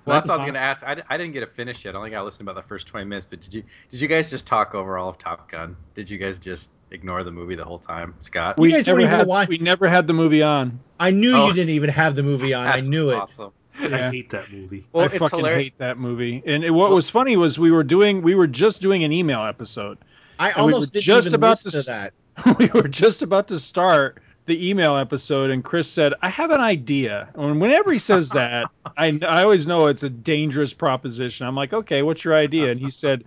Well, 0.04 0.16
that's 0.16 0.28
what 0.28 0.34
I 0.34 0.36
was 0.36 0.44
going 0.44 0.54
to 0.54 0.60
ask. 0.60 0.84
I, 0.86 1.02
I 1.08 1.16
didn't 1.16 1.32
get 1.32 1.42
a 1.42 1.46
finish 1.46 1.84
yet. 1.84 1.94
I 1.94 1.98
only 1.98 2.10
got 2.10 2.24
listened 2.24 2.48
about 2.48 2.60
the 2.60 2.66
first 2.68 2.86
twenty 2.86 3.06
minutes. 3.06 3.26
But 3.28 3.40
did 3.40 3.54
you 3.54 3.62
did 3.90 4.00
you 4.00 4.08
guys 4.08 4.30
just 4.30 4.46
talk 4.46 4.74
over 4.74 4.98
all 4.98 5.08
of 5.08 5.18
Top 5.18 5.50
Gun? 5.50 5.76
Did 5.94 6.08
you 6.10 6.18
guys 6.18 6.38
just 6.38 6.70
ignore 6.90 7.24
the 7.24 7.30
movie 7.32 7.54
the 7.54 7.64
whole 7.64 7.78
time, 7.78 8.14
Scott? 8.20 8.58
We- 8.58 8.70
guys 8.70 8.84
don't 8.84 8.94
never 8.98 9.06
even 9.06 9.18
had, 9.18 9.26
watch- 9.26 9.48
We 9.48 9.58
never 9.58 9.88
had 9.88 10.06
the 10.06 10.12
movie 10.12 10.42
on. 10.42 10.80
I 11.00 11.10
knew 11.10 11.34
Oh. 11.36 11.46
you 11.48 11.52
didn't 11.54 11.70
even 11.70 11.90
have 11.90 12.14
the 12.14 12.22
movie 12.22 12.54
on. 12.54 12.66
I 12.66 12.76
That's 12.76 12.88
knew 12.88 13.10
it. 13.10 13.14
Awesome. 13.16 13.52
Yeah. 13.80 14.06
I 14.08 14.10
hate 14.10 14.30
that 14.30 14.52
movie. 14.52 14.86
Well, 14.92 15.04
I 15.04 15.08
fucking 15.08 15.38
hilarious. 15.40 15.62
hate 15.64 15.78
that 15.78 15.98
movie. 15.98 16.42
And 16.46 16.62
it, 16.62 16.70
what 16.70 16.90
was 16.90 17.10
funny 17.10 17.36
was 17.36 17.58
we 17.58 17.72
were 17.72 17.82
doing, 17.82 18.22
we 18.22 18.36
were 18.36 18.46
just 18.46 18.80
doing 18.80 19.02
an 19.02 19.10
email 19.10 19.42
episode. 19.42 19.98
I 20.38 20.50
And 20.50 20.66
we 20.66 20.72
almost 20.74 20.92
didn't 20.92 21.02
just 21.04 21.26
even 21.26 21.34
about 21.34 21.58
to 21.58 21.70
to, 21.72 21.82
that. 21.82 22.12
we 22.58 22.66
were 22.68 22.86
just 22.86 23.22
about 23.22 23.48
to 23.48 23.58
start 23.58 24.22
the 24.46 24.68
email 24.68 24.96
episode, 24.96 25.50
and 25.50 25.64
Chris 25.64 25.88
said, 25.88 26.14
"I 26.22 26.28
have 26.28 26.50
an 26.50 26.60
idea." 26.60 27.28
And 27.34 27.60
whenever 27.60 27.92
he 27.92 27.98
says 27.98 28.30
that, 28.30 28.66
I 28.96 29.18
I 29.26 29.42
always 29.42 29.66
know 29.66 29.86
it's 29.86 30.02
a 30.02 30.10
dangerous 30.10 30.74
proposition. 30.74 31.46
I'm 31.46 31.56
like, 31.56 31.72
"Okay, 31.72 32.02
what's 32.02 32.24
your 32.24 32.34
idea?" 32.34 32.70
And 32.70 32.80
he 32.80 32.90
said, 32.90 33.24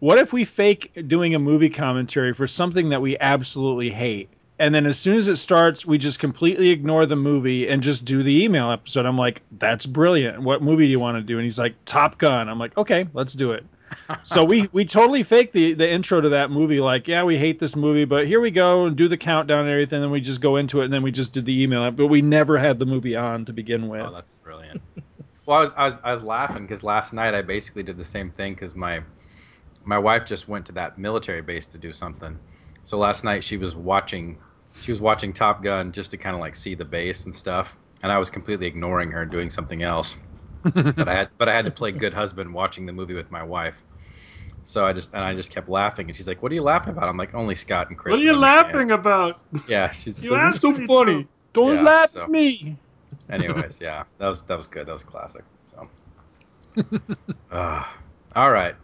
"What 0.00 0.18
if 0.18 0.32
we 0.32 0.44
fake 0.44 0.92
doing 1.06 1.34
a 1.34 1.38
movie 1.38 1.70
commentary 1.70 2.32
for 2.32 2.46
something 2.46 2.90
that 2.90 3.00
we 3.00 3.18
absolutely 3.18 3.90
hate?" 3.90 4.28
And 4.58 4.74
then 4.74 4.86
as 4.86 4.98
soon 4.98 5.16
as 5.16 5.28
it 5.28 5.36
starts, 5.36 5.84
we 5.84 5.98
just 5.98 6.18
completely 6.18 6.70
ignore 6.70 7.04
the 7.04 7.16
movie 7.16 7.68
and 7.68 7.82
just 7.82 8.06
do 8.06 8.22
the 8.22 8.42
email 8.42 8.70
episode. 8.70 9.04
I'm 9.04 9.18
like, 9.18 9.42
that's 9.58 9.84
brilliant. 9.84 10.40
What 10.40 10.62
movie 10.62 10.86
do 10.86 10.90
you 10.90 10.98
want 10.98 11.18
to 11.18 11.22
do? 11.22 11.36
And 11.36 11.44
he's 11.44 11.58
like, 11.58 11.74
Top 11.84 12.16
Gun. 12.16 12.48
I'm 12.48 12.58
like, 12.58 12.74
okay, 12.78 13.06
let's 13.12 13.34
do 13.34 13.52
it. 13.52 13.66
So 14.22 14.44
we 14.44 14.68
we 14.72 14.84
totally 14.84 15.22
faked 15.22 15.52
the 15.52 15.74
the 15.74 15.88
intro 15.88 16.20
to 16.20 16.28
that 16.30 16.50
movie. 16.50 16.80
Like, 16.80 17.08
yeah, 17.08 17.24
we 17.24 17.36
hate 17.36 17.58
this 17.58 17.76
movie, 17.76 18.04
but 18.04 18.26
here 18.26 18.40
we 18.40 18.50
go 18.50 18.86
and 18.86 18.96
do 18.96 19.08
the 19.08 19.16
countdown 19.16 19.60
and 19.60 19.70
everything. 19.70 20.02
And 20.02 20.12
we 20.12 20.20
just 20.20 20.40
go 20.40 20.56
into 20.56 20.80
it, 20.80 20.84
and 20.84 20.92
then 20.92 21.02
we 21.02 21.12
just 21.12 21.32
did 21.32 21.44
the 21.44 21.62
email. 21.62 21.90
But 21.90 22.06
we 22.06 22.22
never 22.22 22.58
had 22.58 22.78
the 22.78 22.86
movie 22.86 23.16
on 23.16 23.44
to 23.46 23.52
begin 23.52 23.84
oh, 23.84 23.88
with. 23.88 24.02
Oh, 24.02 24.12
that's 24.12 24.30
brilliant. 24.42 24.80
well, 25.46 25.58
I 25.58 25.60
was 25.60 25.74
I 25.74 25.84
was 25.86 25.96
I 26.04 26.12
was 26.12 26.22
laughing 26.22 26.62
because 26.62 26.82
last 26.82 27.12
night 27.12 27.34
I 27.34 27.42
basically 27.42 27.82
did 27.82 27.96
the 27.96 28.04
same 28.04 28.30
thing 28.30 28.54
because 28.54 28.74
my 28.74 29.02
my 29.84 29.98
wife 29.98 30.24
just 30.24 30.48
went 30.48 30.66
to 30.66 30.72
that 30.72 30.98
military 30.98 31.42
base 31.42 31.66
to 31.68 31.78
do 31.78 31.92
something. 31.92 32.38
So 32.82 32.98
last 32.98 33.24
night 33.24 33.44
she 33.44 33.56
was 33.56 33.74
watching 33.74 34.38
she 34.82 34.90
was 34.90 35.00
watching 35.00 35.32
Top 35.32 35.62
Gun 35.62 35.92
just 35.92 36.10
to 36.10 36.16
kind 36.16 36.34
of 36.34 36.40
like 36.40 36.56
see 36.56 36.74
the 36.74 36.84
base 36.84 37.24
and 37.24 37.34
stuff, 37.34 37.76
and 38.02 38.12
I 38.12 38.18
was 38.18 38.30
completely 38.30 38.66
ignoring 38.66 39.10
her 39.10 39.22
and 39.22 39.30
doing 39.30 39.50
something 39.50 39.82
else. 39.82 40.16
But 40.74 41.08
I 41.08 41.14
had 41.14 41.30
but 41.38 41.48
I 41.48 41.54
had 41.54 41.64
to 41.66 41.70
play 41.70 41.92
good 41.92 42.14
husband 42.14 42.52
watching 42.52 42.86
the 42.86 42.92
movie 42.92 43.14
with 43.14 43.30
my 43.30 43.42
wife. 43.42 43.82
So 44.64 44.84
I 44.84 44.92
just 44.92 45.12
and 45.14 45.22
I 45.22 45.34
just 45.34 45.52
kept 45.52 45.68
laughing, 45.68 46.08
and 46.08 46.16
she's 46.16 46.26
like, 46.28 46.42
"What 46.42 46.50
are 46.50 46.54
you 46.54 46.62
laughing 46.62 46.92
about?" 46.92 47.08
I'm 47.08 47.16
like, 47.16 47.34
"Only 47.34 47.54
Scott 47.54 47.88
and 47.88 47.96
Chris." 47.98 48.12
What 48.12 48.20
are 48.20 48.24
you 48.24 48.32
would 48.38 48.42
understand." 48.42 48.74
laughing 48.74 48.90
about? 48.90 49.40
Yeah, 49.68 49.90
she's 49.92 50.14
just 50.16 50.24
You 50.24 50.32
like, 50.32 50.40
asked 50.42 50.62
me 50.64 50.86
to. 50.86 51.28
Don't 51.52 51.74
Yeah, 51.76 51.82
laugh 51.84 52.10
so- 52.10 52.24
at 52.24 52.30
me. 52.30 52.76
Anyways, 53.30 53.78
yeah, 53.80 54.04
that 54.18 54.26
was 54.26 54.42
that 54.44 54.56
was 54.56 54.66
good. 54.66 54.86
That 54.86 54.92
was 54.92 55.04
classic. 55.04 55.44
So, 55.70 55.88
uh, 57.50 57.84
all 58.34 58.50
right. 58.50 58.74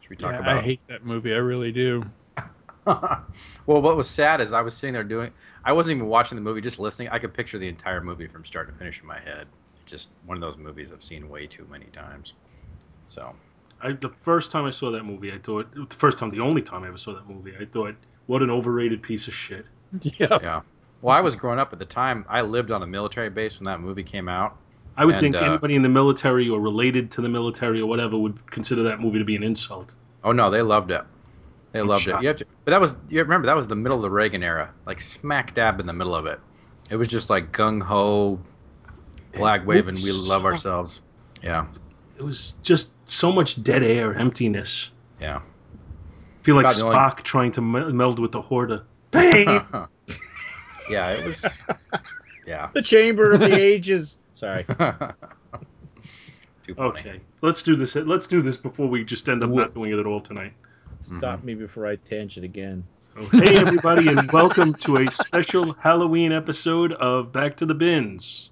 Should 0.00 0.10
we 0.10 0.16
talk 0.16 0.32
Yeah, 0.32 0.40
about? 0.40 0.58
I 0.58 0.60
hate 0.60 0.80
that 0.88 1.04
movie. 1.04 1.32
I 1.32 1.38
really 1.38 1.72
do. 1.72 2.04
well, 2.86 3.26
what 3.66 3.96
was 3.96 4.08
sad 4.08 4.40
is 4.40 4.52
I 4.52 4.60
was 4.62 4.76
sitting 4.76 4.94
there 4.94 5.04
doing. 5.04 5.32
I 5.64 5.72
wasn't 5.72 5.96
even 5.96 6.08
watching 6.08 6.36
the 6.36 6.42
movie, 6.42 6.60
just 6.60 6.78
listening. 6.78 7.08
I 7.10 7.18
could 7.18 7.34
picture 7.34 7.58
the 7.58 7.68
entire 7.68 8.00
movie 8.00 8.26
from 8.26 8.44
start 8.44 8.68
to 8.68 8.74
finish 8.74 9.00
in 9.00 9.06
my 9.06 9.18
head. 9.20 9.46
Just 9.90 10.10
one 10.24 10.36
of 10.36 10.40
those 10.40 10.56
movies 10.56 10.92
I've 10.92 11.02
seen 11.02 11.28
way 11.28 11.46
too 11.46 11.66
many 11.70 11.86
times. 11.86 12.34
So, 13.08 13.34
I, 13.82 13.92
the 13.92 14.10
first 14.22 14.50
time 14.52 14.64
I 14.64 14.70
saw 14.70 14.90
that 14.92 15.04
movie, 15.04 15.32
I 15.32 15.38
thought 15.38 15.72
the 15.74 15.96
first 15.96 16.18
time, 16.18 16.30
the 16.30 16.40
only 16.40 16.62
time 16.62 16.84
I 16.84 16.88
ever 16.88 16.98
saw 16.98 17.14
that 17.14 17.28
movie, 17.28 17.54
I 17.60 17.64
thought, 17.64 17.94
what 18.26 18.42
an 18.42 18.50
overrated 18.50 19.02
piece 19.02 19.26
of 19.28 19.34
shit. 19.34 19.66
Yeah. 20.02 20.38
yeah. 20.40 20.60
Well, 21.02 21.16
I 21.16 21.20
was 21.20 21.34
growing 21.34 21.58
up 21.58 21.72
at 21.72 21.78
the 21.78 21.84
time. 21.86 22.24
I 22.28 22.42
lived 22.42 22.70
on 22.70 22.82
a 22.82 22.86
military 22.86 23.30
base 23.30 23.58
when 23.58 23.64
that 23.64 23.80
movie 23.80 24.02
came 24.04 24.28
out. 24.28 24.56
I 24.96 25.04
would 25.04 25.14
And, 25.16 25.20
think 25.22 25.36
uh, 25.36 25.46
anybody 25.46 25.74
in 25.74 25.82
the 25.82 25.88
military 25.88 26.48
or 26.48 26.60
related 26.60 27.10
to 27.12 27.22
the 27.22 27.28
military 27.28 27.80
or 27.80 27.86
whatever 27.86 28.18
would 28.18 28.50
consider 28.50 28.82
that 28.84 29.00
movie 29.00 29.18
to 29.18 29.24
be 29.24 29.34
an 29.34 29.42
insult. 29.42 29.94
Oh 30.22 30.32
no, 30.32 30.50
they 30.50 30.62
loved 30.62 30.90
it. 30.90 31.02
They 31.72 31.80
I'm 31.80 31.86
loved 31.88 32.02
shocked. 32.02 32.18
it. 32.18 32.22
You 32.22 32.28
have 32.28 32.36
to, 32.38 32.46
but 32.64 32.72
that 32.72 32.80
was 32.80 32.94
you 33.08 33.20
remember 33.22 33.46
that 33.46 33.56
was 33.56 33.66
the 33.66 33.76
middle 33.76 33.96
of 33.96 34.02
the 34.02 34.10
Reagan 34.10 34.42
era, 34.42 34.70
like 34.86 35.00
smack 35.00 35.54
dab 35.54 35.80
in 35.80 35.86
the 35.86 35.92
middle 35.92 36.14
of 36.14 36.26
it. 36.26 36.38
It 36.90 36.96
was 36.96 37.08
just 37.08 37.30
like 37.30 37.50
gung 37.52 37.82
ho, 37.82 38.38
flag 39.32 39.64
waving. 39.64 39.96
We 39.96 40.12
love 40.12 40.44
ourselves. 40.44 41.02
Yeah, 41.42 41.66
It 42.18 42.22
was 42.22 42.52
just 42.62 42.92
so 43.08 43.32
much 43.32 43.62
dead 43.62 43.82
air, 43.82 44.14
emptiness. 44.14 44.90
yeah. 45.20 45.40
feel 46.42 46.56
like 46.56 46.66
God, 46.66 46.76
the 46.76 46.84
only- 46.84 46.96
Spock 46.96 47.22
trying 47.22 47.52
to 47.52 47.60
me- 47.60 47.92
meld 47.92 48.18
with 48.18 48.32
the 48.32 48.42
Horta. 48.42 48.82
Pain. 49.10 49.46
yeah, 50.90 51.10
it 51.10 51.24
was. 51.24 51.46
Yeah. 52.46 52.70
The 52.72 52.82
Chamber 52.82 53.32
of 53.32 53.40
the 53.40 53.54
Ages. 53.54 54.16
Sorry. 54.32 54.64
Too 54.64 54.74
funny. 54.74 55.14
Okay, 56.76 57.20
let's 57.42 57.62
do 57.62 57.76
this. 57.76 57.94
Let's 57.94 58.26
do 58.26 58.42
this 58.42 58.56
before 58.56 58.88
we 58.88 59.04
just 59.04 59.28
end 59.28 59.44
up 59.44 59.50
not 59.50 59.72
doing 59.72 59.92
it 59.92 59.98
at 60.00 60.06
all 60.06 60.20
tonight. 60.20 60.52
Stop 61.00 61.38
mm-hmm. 61.38 61.46
me 61.46 61.54
before 61.54 61.86
I 61.86 61.94
tangent 61.96 62.44
again. 62.44 62.84
So, 63.14 63.22
hey, 63.38 63.54
everybody, 63.58 64.08
and 64.08 64.30
welcome 64.32 64.72
to 64.74 64.96
a 64.96 65.10
special 65.10 65.74
Halloween 65.74 66.32
episode 66.32 66.92
of 66.94 67.30
Back 67.30 67.56
to 67.58 67.66
the 67.66 67.74
Bins. 67.74 68.50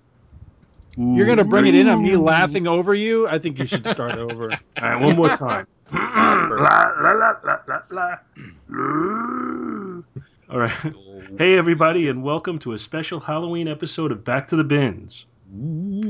You're 0.96 1.26
gonna 1.26 1.44
bring 1.44 1.66
it 1.66 1.74
in 1.74 1.88
on 1.88 2.02
me 2.02 2.16
laughing 2.16 2.66
over 2.66 2.94
you. 2.94 3.28
I 3.28 3.38
think 3.38 3.58
you 3.58 3.66
should 3.66 3.86
start 3.86 4.12
over. 4.18 4.50
All 4.52 4.58
right, 4.80 5.00
one 5.00 5.16
more 5.16 5.28
time. 5.28 5.66
La, 5.92 6.92
la, 7.00 7.12
la, 7.12 7.34
la, 7.44 7.58
la, 7.68 7.80
la. 7.90 8.14
All 10.50 10.58
right. 10.58 10.72
Hey, 11.38 11.56
everybody, 11.58 12.08
and 12.08 12.22
welcome 12.22 12.58
to 12.60 12.72
a 12.72 12.78
special 12.78 13.20
Halloween 13.20 13.68
episode 13.68 14.10
of 14.12 14.24
Back 14.24 14.48
to 14.48 14.56
the 14.56 14.64
Bins. 14.64 15.26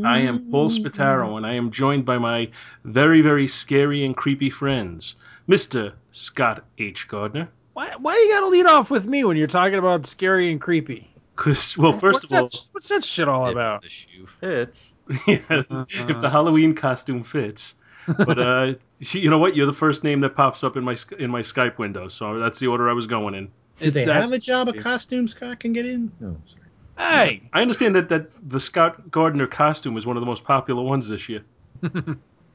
I 0.04 0.18
am 0.20 0.50
Paul 0.50 0.68
Spataro, 0.70 1.36
and 1.36 1.46
I 1.46 1.54
am 1.54 1.70
joined 1.70 2.04
by 2.04 2.18
my 2.18 2.50
very, 2.84 3.20
very 3.20 3.46
scary 3.46 4.04
and 4.04 4.16
creepy 4.16 4.50
friends, 4.50 5.14
Mr. 5.48 5.92
Scott 6.12 6.64
H. 6.78 7.06
Gardner. 7.08 7.48
Why? 7.74 7.92
Why 7.98 8.14
you 8.14 8.32
gotta 8.32 8.48
lead 8.48 8.66
off 8.66 8.90
with 8.90 9.06
me 9.06 9.24
when 9.24 9.36
you're 9.36 9.46
talking 9.46 9.78
about 9.78 10.06
scary 10.06 10.50
and 10.50 10.60
creepy? 10.60 11.07
'Cause- 11.38 11.78
well, 11.78 11.92
first 11.92 12.14
what's 12.22 12.32
of 12.32 12.38
all, 12.38 12.46
that, 12.46 12.64
what's 12.72 12.88
that 12.88 13.04
shit 13.04 13.28
all 13.28 13.48
about? 13.48 13.82
the 13.82 13.88
shoe 13.88 14.26
fits. 14.40 14.94
yeah, 15.26 15.38
if 15.48 16.20
the 16.20 16.28
Halloween 16.28 16.74
costume 16.74 17.22
fits. 17.22 17.74
But 18.06 18.38
uh, 18.38 18.74
you 18.98 19.30
know 19.30 19.38
what? 19.38 19.54
You're 19.54 19.66
the 19.66 19.72
first 19.72 20.02
name 20.02 20.20
that 20.22 20.34
pops 20.34 20.64
up 20.64 20.76
in 20.76 20.82
my 20.84 20.96
in 21.18 21.30
my 21.30 21.42
Skype 21.42 21.78
window, 21.78 22.08
so 22.08 22.38
that's 22.40 22.58
the 22.58 22.66
order 22.66 22.90
I 22.90 22.92
was 22.92 23.06
going 23.06 23.34
in. 23.34 23.50
Do 23.78 23.90
they 23.92 24.04
That's- 24.04 24.24
have 24.24 24.32
a 24.32 24.38
job 24.38 24.68
of 24.68 24.76
costume 24.78 25.28
Scott 25.28 25.60
can 25.60 25.72
get 25.72 25.86
in? 25.86 26.10
No, 26.18 26.36
sorry. 26.46 26.64
Hey, 26.98 27.42
I 27.52 27.62
understand 27.62 27.94
that, 27.94 28.08
that 28.08 28.26
the 28.42 28.58
Scott 28.58 29.08
Gardner 29.08 29.46
costume 29.46 29.96
is 29.96 30.04
one 30.04 30.16
of 30.16 30.20
the 30.20 30.26
most 30.26 30.42
popular 30.42 30.82
ones 30.82 31.08
this 31.08 31.28
year. 31.28 31.44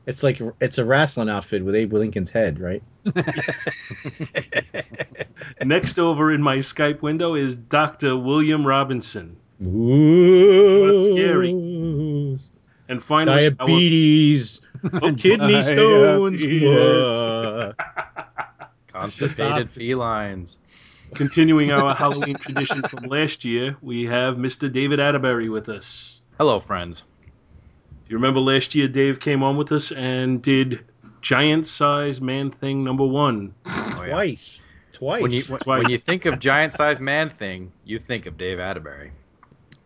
It's 0.05 0.21
like 0.23 0.41
it's 0.59 0.77
a 0.77 0.85
wrestling 0.85 1.29
outfit 1.29 1.63
with 1.63 1.75
Abe 1.75 1.93
Lincoln's 1.93 2.29
head, 2.29 2.59
right? 2.59 2.83
Next 5.61 5.97
over 5.99 6.31
in 6.33 6.41
my 6.41 6.57
Skype 6.57 7.01
window 7.01 7.35
is 7.35 7.55
Dr. 7.55 8.17
William 8.17 8.65
Robinson. 8.67 9.37
Ooh, 9.63 10.87
That's 10.91 11.05
scary. 11.05 11.51
And 12.89 13.01
finally, 13.01 13.45
our- 13.45 13.49
Diabetes, 13.51 14.59
oh, 15.01 15.13
kidney 15.17 15.61
stones. 15.61 16.41
Diabetes. 16.41 17.75
Constipated 18.91 19.69
felines. 19.71 20.57
continuing 21.15 21.71
our 21.71 21.95
Halloween 21.95 22.35
tradition 22.35 22.81
from 22.83 23.05
last 23.05 23.45
year, 23.45 23.77
we 23.81 24.03
have 24.05 24.35
Mr. 24.35 24.71
David 24.71 24.99
Atterbury 24.99 25.47
with 25.49 25.69
us. 25.69 26.19
Hello, 26.37 26.59
friends. 26.59 27.03
Do 28.13 28.17
you 28.17 28.21
remember 28.21 28.41
last 28.41 28.75
year 28.75 28.87
Dave 28.87 29.19
came 29.19 29.41
on 29.41 29.57
with 29.57 29.71
us 29.71 29.91
and 29.91 30.39
did 30.39 30.81
Giant 31.21 31.65
Size 31.65 32.21
Man 32.21 32.51
Thing 32.51 32.83
number 32.83 33.03
one? 33.03 33.55
Oh, 33.65 34.03
yeah. 34.05 34.11
Twice, 34.11 34.61
twice. 34.91 35.23
When 35.23 35.31
you 35.31 35.41
when, 35.47 35.59
Twice. 35.61 35.81
when 35.81 35.89
you 35.89 35.97
think 35.97 36.27
of 36.27 36.37
giant 36.37 36.73
sized 36.73 37.01
man 37.01 37.31
thing, 37.31 37.71
you 37.85 37.97
think 37.97 38.27
of 38.27 38.37
Dave 38.37 38.59
Atterbury. 38.59 39.13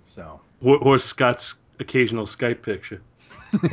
So 0.01 0.41
Or, 0.61 0.77
or 0.79 0.99
Scott's 0.99 1.55
occasional 1.79 2.25
Skype 2.25 2.61
picture. 2.63 3.01
what 3.61 3.71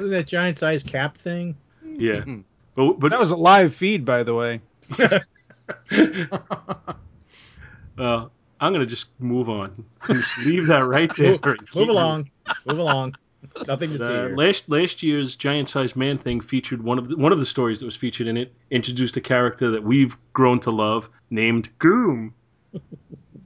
was 0.00 0.10
that 0.10 0.26
giant 0.26 0.58
size 0.58 0.82
cap 0.82 1.16
thing? 1.16 1.56
Yeah. 1.84 2.24
But, 2.74 2.98
but 2.98 3.10
that 3.12 3.20
was 3.20 3.30
a 3.30 3.36
live 3.36 3.76
feed, 3.76 4.04
by 4.04 4.24
the 4.24 4.34
way. 4.34 4.60
uh, 7.98 8.28
I'm 8.60 8.72
going 8.72 8.84
to 8.84 8.90
just 8.90 9.08
move 9.20 9.48
on. 9.48 9.84
Just 10.06 10.38
leave 10.38 10.66
that 10.66 10.84
right 10.86 11.14
there. 11.16 11.38
Move, 11.44 11.56
move 11.74 11.88
along, 11.88 12.30
move 12.66 12.78
along. 12.78 13.14
Nothing 13.66 13.92
to 13.92 13.98
see 13.98 14.04
here. 14.04 14.36
last 14.36 14.68
last 14.68 15.02
year's 15.02 15.36
giant 15.36 15.68
sized 15.68 15.94
man 15.94 16.18
thing 16.18 16.40
featured 16.40 16.82
one 16.82 16.98
of 16.98 17.08
the, 17.08 17.16
one 17.16 17.30
of 17.30 17.38
the 17.38 17.46
stories 17.46 17.78
that 17.80 17.86
was 17.86 17.94
featured 17.94 18.26
in 18.26 18.36
it 18.36 18.52
introduced 18.70 19.16
a 19.16 19.20
character 19.20 19.70
that 19.70 19.84
we've 19.84 20.16
grown 20.32 20.58
to 20.60 20.70
love 20.70 21.08
named 21.30 21.68
Goom. 21.78 22.34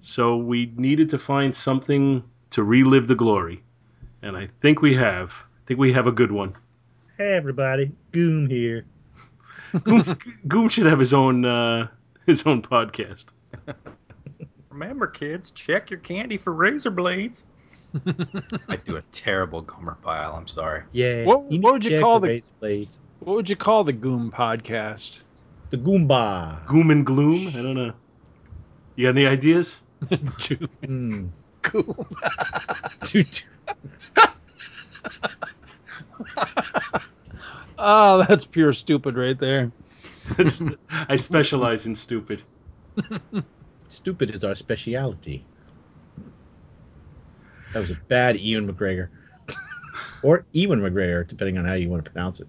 so 0.01 0.37
we 0.37 0.73
needed 0.77 1.11
to 1.11 1.19
find 1.19 1.55
something 1.55 2.23
to 2.51 2.63
relive 2.63 3.07
the 3.07 3.15
glory, 3.15 3.63
and 4.23 4.37
I 4.37 4.49
think 4.61 4.81
we 4.81 4.95
have. 4.95 5.31
I 5.31 5.63
think 5.67 5.79
we 5.79 5.93
have 5.93 6.07
a 6.07 6.13
good 6.13 6.33
one. 6.33 6.55
Hey 7.19 7.35
everybody, 7.35 7.93
Goom 8.13 8.49
here. 8.49 8.87
Goom, 9.85 10.05
Goom 10.49 10.69
should 10.71 10.87
have 10.87 10.99
his 10.99 11.13
own 11.13 11.45
uh, 11.45 11.89
his 12.27 12.45
own 12.45 12.63
podcast. 12.63 13.27
Remember, 14.73 15.07
kids, 15.07 15.51
check 15.51 15.91
your 15.91 16.01
candy 16.01 16.39
for 16.39 16.53
razor 16.55 16.91
blades. 16.91 17.45
I 18.69 18.77
do 18.77 18.97
a 18.97 19.03
terrible 19.13 19.61
Gomer 19.61 19.97
Pyle. 20.01 20.35
I'm 20.35 20.47
sorry. 20.47 20.83
Yeah. 20.93 21.25
What- 21.27 21.51
need 21.51 21.63
what 21.63 21.75
would 21.75 21.85
you 21.85 22.01
call 22.01 22.21
the 22.21 22.27
the- 22.27 22.33
razor 22.33 22.53
blades? 22.59 22.99
What 23.21 23.37
would 23.37 23.51
you 23.51 23.57
call 23.57 23.85
the 23.85 23.93
Goom 23.93 24.33
podcast? 24.33 25.19
The 25.71 25.77
Goomba. 25.77 26.65
Goom 26.67 26.91
and 26.91 27.05
gloom. 27.07 27.49
I 27.49 27.63
don't 27.63 27.75
know. 27.75 27.93
You 28.97 29.07
got 29.09 29.17
any 29.17 29.27
ideas? 29.27 29.81
Goom. 30.43 31.33
Oh, 37.79 38.25
that's 38.29 38.45
pure 38.45 38.73
stupid 38.73 39.17
right 39.17 39.39
there. 39.39 39.73
I 41.09 41.17
specialize 41.17 41.87
in 41.87 41.95
stupid. 41.97 42.43
Stupid 43.93 44.31
is 44.35 44.43
our 44.43 44.55
speciality. 44.55 45.45
That 47.75 47.81
was 47.81 47.91
a 47.91 47.99
bad 48.09 48.41
Ewan 48.41 48.67
McGregor. 48.73 49.09
or 50.23 50.47
Ewan 50.53 50.81
McGregor, 50.81 51.27
depending 51.27 51.59
on 51.59 51.67
how 51.67 51.75
you 51.75 51.91
want 51.91 52.03
to 52.03 52.11
pronounce 52.11 52.41
it. 52.41 52.49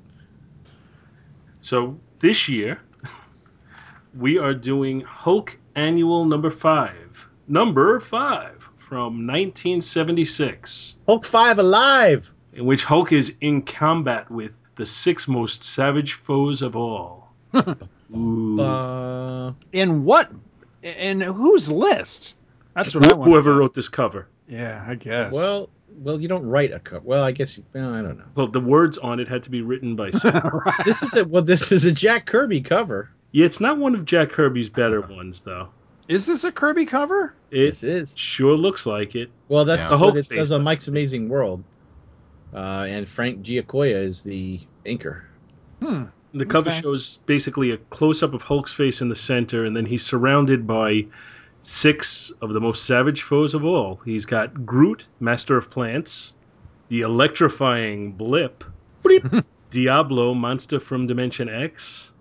So 1.60 2.00
this 2.20 2.48
year, 2.48 2.80
we 4.18 4.38
are 4.38 4.54
doing 4.54 5.02
Hulk 5.02 5.58
Annual 5.76 6.26
Number 6.26 6.50
Five. 6.50 7.28
Number 7.50 8.00
Five 8.00 8.70
from 8.78 9.28
1976, 9.28 10.96
Hulk 11.08 11.26
5 11.26 11.60
alive! 11.60 12.32
in 12.54 12.66
which 12.66 12.86
Hulk 12.86 13.12
is 13.12 13.36
in 13.42 13.64
combat 13.64 14.32
with 14.32 14.52
the 14.76 14.86
six 14.86 15.28
most 15.28 15.64
savage 15.64 16.14
foes 16.14 16.62
of 16.62 16.78
all. 16.78 17.34
Ooh. 18.16 18.62
Uh, 18.62 19.54
In 19.74 20.06
what? 20.06 20.32
In 20.84 21.22
whose 21.22 21.70
list? 21.72 22.38
That's 22.76 22.94
what 22.94 23.12
I 23.12 23.16
want. 23.16 23.30
Whoever 23.32 23.56
wrote 23.56 23.74
this 23.74 23.90
cover. 23.90 24.28
Yeah, 24.48 24.84
I 24.88 24.96
guess. 24.96 25.34
well, 25.34 25.70
well, 26.00 26.20
you 26.20 26.28
don't 26.28 26.46
write 26.46 26.74
a 26.74 26.80
cover. 26.80 27.04
Well, 27.06 27.24
I 27.24 27.32
guess 27.32 27.58
you, 27.58 27.64
well, 27.74 27.94
I 27.94 28.02
don't 28.02 28.18
know. 28.18 28.26
Well, 28.36 28.48
the 28.48 28.60
words 28.60 28.98
on 28.98 29.20
it 29.20 29.28
had 29.28 29.44
to 29.44 29.50
be 29.50 29.62
written 29.62 29.96
by. 29.96 30.12
someone. 30.12 30.44
This 30.86 31.02
is 31.04 31.14
a 31.16 31.24
well, 31.26 31.44
this 31.44 31.72
is 31.72 31.86
a 31.86 31.92
Jack 31.92 32.26
Kirby 32.26 32.62
cover. 32.62 33.10
yeah, 33.32 33.46
it's 33.46 33.60
not 33.60 33.78
one 33.78 33.96
of 33.96 34.06
Jack 34.06 34.30
Kirby's 34.32 34.70
better 34.70 35.02
ones, 35.18 35.42
though. 35.42 35.70
is 36.10 36.26
this 36.26 36.44
a 36.44 36.52
Kirby 36.52 36.86
cover? 36.86 37.34
It 37.52 37.68
This 37.68 37.84
is 37.84 38.14
sure 38.18 38.58
looks 38.58 38.86
like 38.86 39.16
it. 39.16 39.30
well, 39.48 39.64
that's 39.66 39.90
Yeah. 39.90 39.98
The 39.98 40.06
what 40.06 40.18
it 40.18 40.26
says 40.26 40.52
on 40.52 40.64
Mike's 40.64 40.88
amazing. 40.88 41.22
Amazing 41.22 41.30
World. 41.32 41.64
Uh, 42.56 42.86
and 42.88 43.08
Frank 43.08 43.42
Giacoia 43.42 44.04
is 44.04 44.22
the 44.22 44.60
inker. 44.86 45.22
Hmm. 45.82 46.04
The 46.34 46.46
cover 46.46 46.70
Okay. 46.70 46.82
shows 46.82 47.20
basically 47.26 47.72
a 47.72 47.78
close 47.78 48.24
up 48.24 48.34
of 48.34 48.42
Hulk's 48.42 48.74
face 48.74 49.02
in 49.02 49.10
the 49.10 49.16
center, 49.16 49.66
and 49.66 49.76
then 49.76 49.86
he's 49.86 50.04
surrounded 50.04 50.66
by 50.66 51.06
six 51.62 52.32
of 52.42 52.54
the 52.54 52.60
most 52.60 52.86
savage 52.86 53.22
foes 53.22 53.54
of 53.54 53.64
all. 53.64 54.02
He's 54.04 54.26
got 54.26 54.66
Groot, 54.66 55.06
Master 55.20 55.58
of 55.58 55.70
Plants, 55.70 56.34
the 56.90 57.02
electrifying 57.02 58.14
Blip, 58.14 58.64
Bleep, 59.04 59.44
Diablo, 59.70 60.34
Monster 60.34 60.80
from 60.80 61.06
Dimension 61.08 61.50
X, 61.50 62.12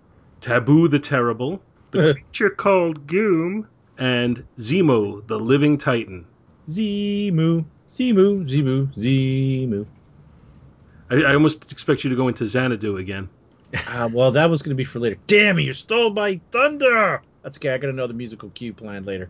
Taboo 0.41 0.87
the 0.87 0.99
Terrible, 0.99 1.61
the 1.91 2.13
creature 2.31 2.49
called 2.51 3.07
Goom, 3.07 3.67
and 3.97 4.43
Zemo, 4.57 5.25
the 5.27 5.39
Living 5.39 5.77
Titan. 5.77 6.25
Zemu, 6.69 7.65
Zemu, 7.89 8.45
Zemu, 8.47 8.95
Zemu. 8.95 9.85
I, 11.11 11.15
I 11.31 11.33
almost 11.33 11.71
expect 11.71 12.03
you 12.03 12.09
to 12.11 12.15
go 12.15 12.27
into 12.27 12.45
Xanadu 12.45 12.97
again. 12.97 13.27
Uh, 13.87 14.09
well, 14.11 14.31
that 14.31 14.49
was 14.49 14.61
going 14.61 14.69
to 14.71 14.75
be 14.75 14.83
for 14.83 14.99
later. 14.99 15.17
Damn 15.27 15.59
it, 15.59 15.63
you 15.63 15.73
stole 15.73 16.11
my 16.11 16.39
thunder! 16.51 17.21
That's 17.41 17.57
okay. 17.57 17.69
I 17.73 17.77
got 17.77 17.89
another 17.89 18.13
musical 18.13 18.49
cue 18.49 18.73
planned 18.73 19.05
later. 19.05 19.29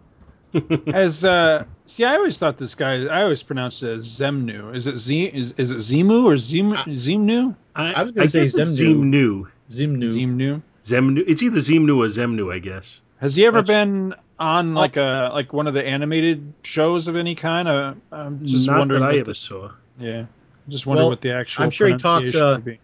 As 0.93 1.25
uh, 1.25 1.63
see, 1.87 2.03
I 2.03 2.13
always 2.15 2.37
thought 2.37 2.57
this 2.59 2.75
guy. 2.75 3.05
I 3.05 3.23
always 3.23 3.41
pronounced 3.41 3.81
it 3.81 3.89
as 3.95 4.05
Zemnu. 4.05 4.75
Is 4.75 4.85
it 4.85 4.97
Z? 4.97 5.25
Is, 5.33 5.53
is 5.57 5.71
it 5.71 5.77
Zemu 5.77 6.25
or 6.25 6.37
Zem 6.37 6.71
Zemnu? 6.73 7.55
I, 7.75 7.93
I 7.93 8.03
was 8.03 8.11
gonna 8.11 8.27
say 8.27 8.41
guess 8.41 8.55
it's 8.55 8.79
Zemnu. 8.79 9.47
Zemnu. 9.71 10.11
Zemnu. 10.11 10.61
Zemnu. 10.83 11.23
It's 11.25 11.41
either 11.41 11.57
Zemnu 11.57 11.97
or 11.97 12.05
Zemnu, 12.05 12.53
I 12.53 12.59
guess. 12.59 12.99
Has 13.19 13.35
he 13.35 13.45
ever 13.47 13.63
That's- 13.63 13.83
been 13.85 14.13
on 14.39 14.75
like 14.75 14.95
a 14.97 15.31
like 15.33 15.53
one 15.53 15.65
of 15.65 15.73
the 15.73 15.83
animated 15.83 16.53
shows 16.63 17.07
of 17.07 17.15
any 17.15 17.33
kind? 17.33 17.67
Uh, 17.67 17.93
I'm 18.11 18.45
just 18.45 18.67
Not 18.67 18.77
wondering. 18.77 19.01
that 19.01 19.07
I 19.07 19.11
what 19.13 19.19
ever 19.21 19.31
the- 19.31 19.35
saw. 19.35 19.71
yeah. 19.99 20.25
Just 20.69 20.85
wondering 20.85 21.05
Well, 21.05 21.11
what 21.11 21.21
the 21.21 21.31
actual 21.33 21.63
I'm 21.63 21.71
sure 21.71 21.87
he 21.87 21.93
talks, 21.93 22.31
pronunciation 22.31 22.41
uh, 22.41 22.53
would 22.53 22.65
be. 22.65 22.79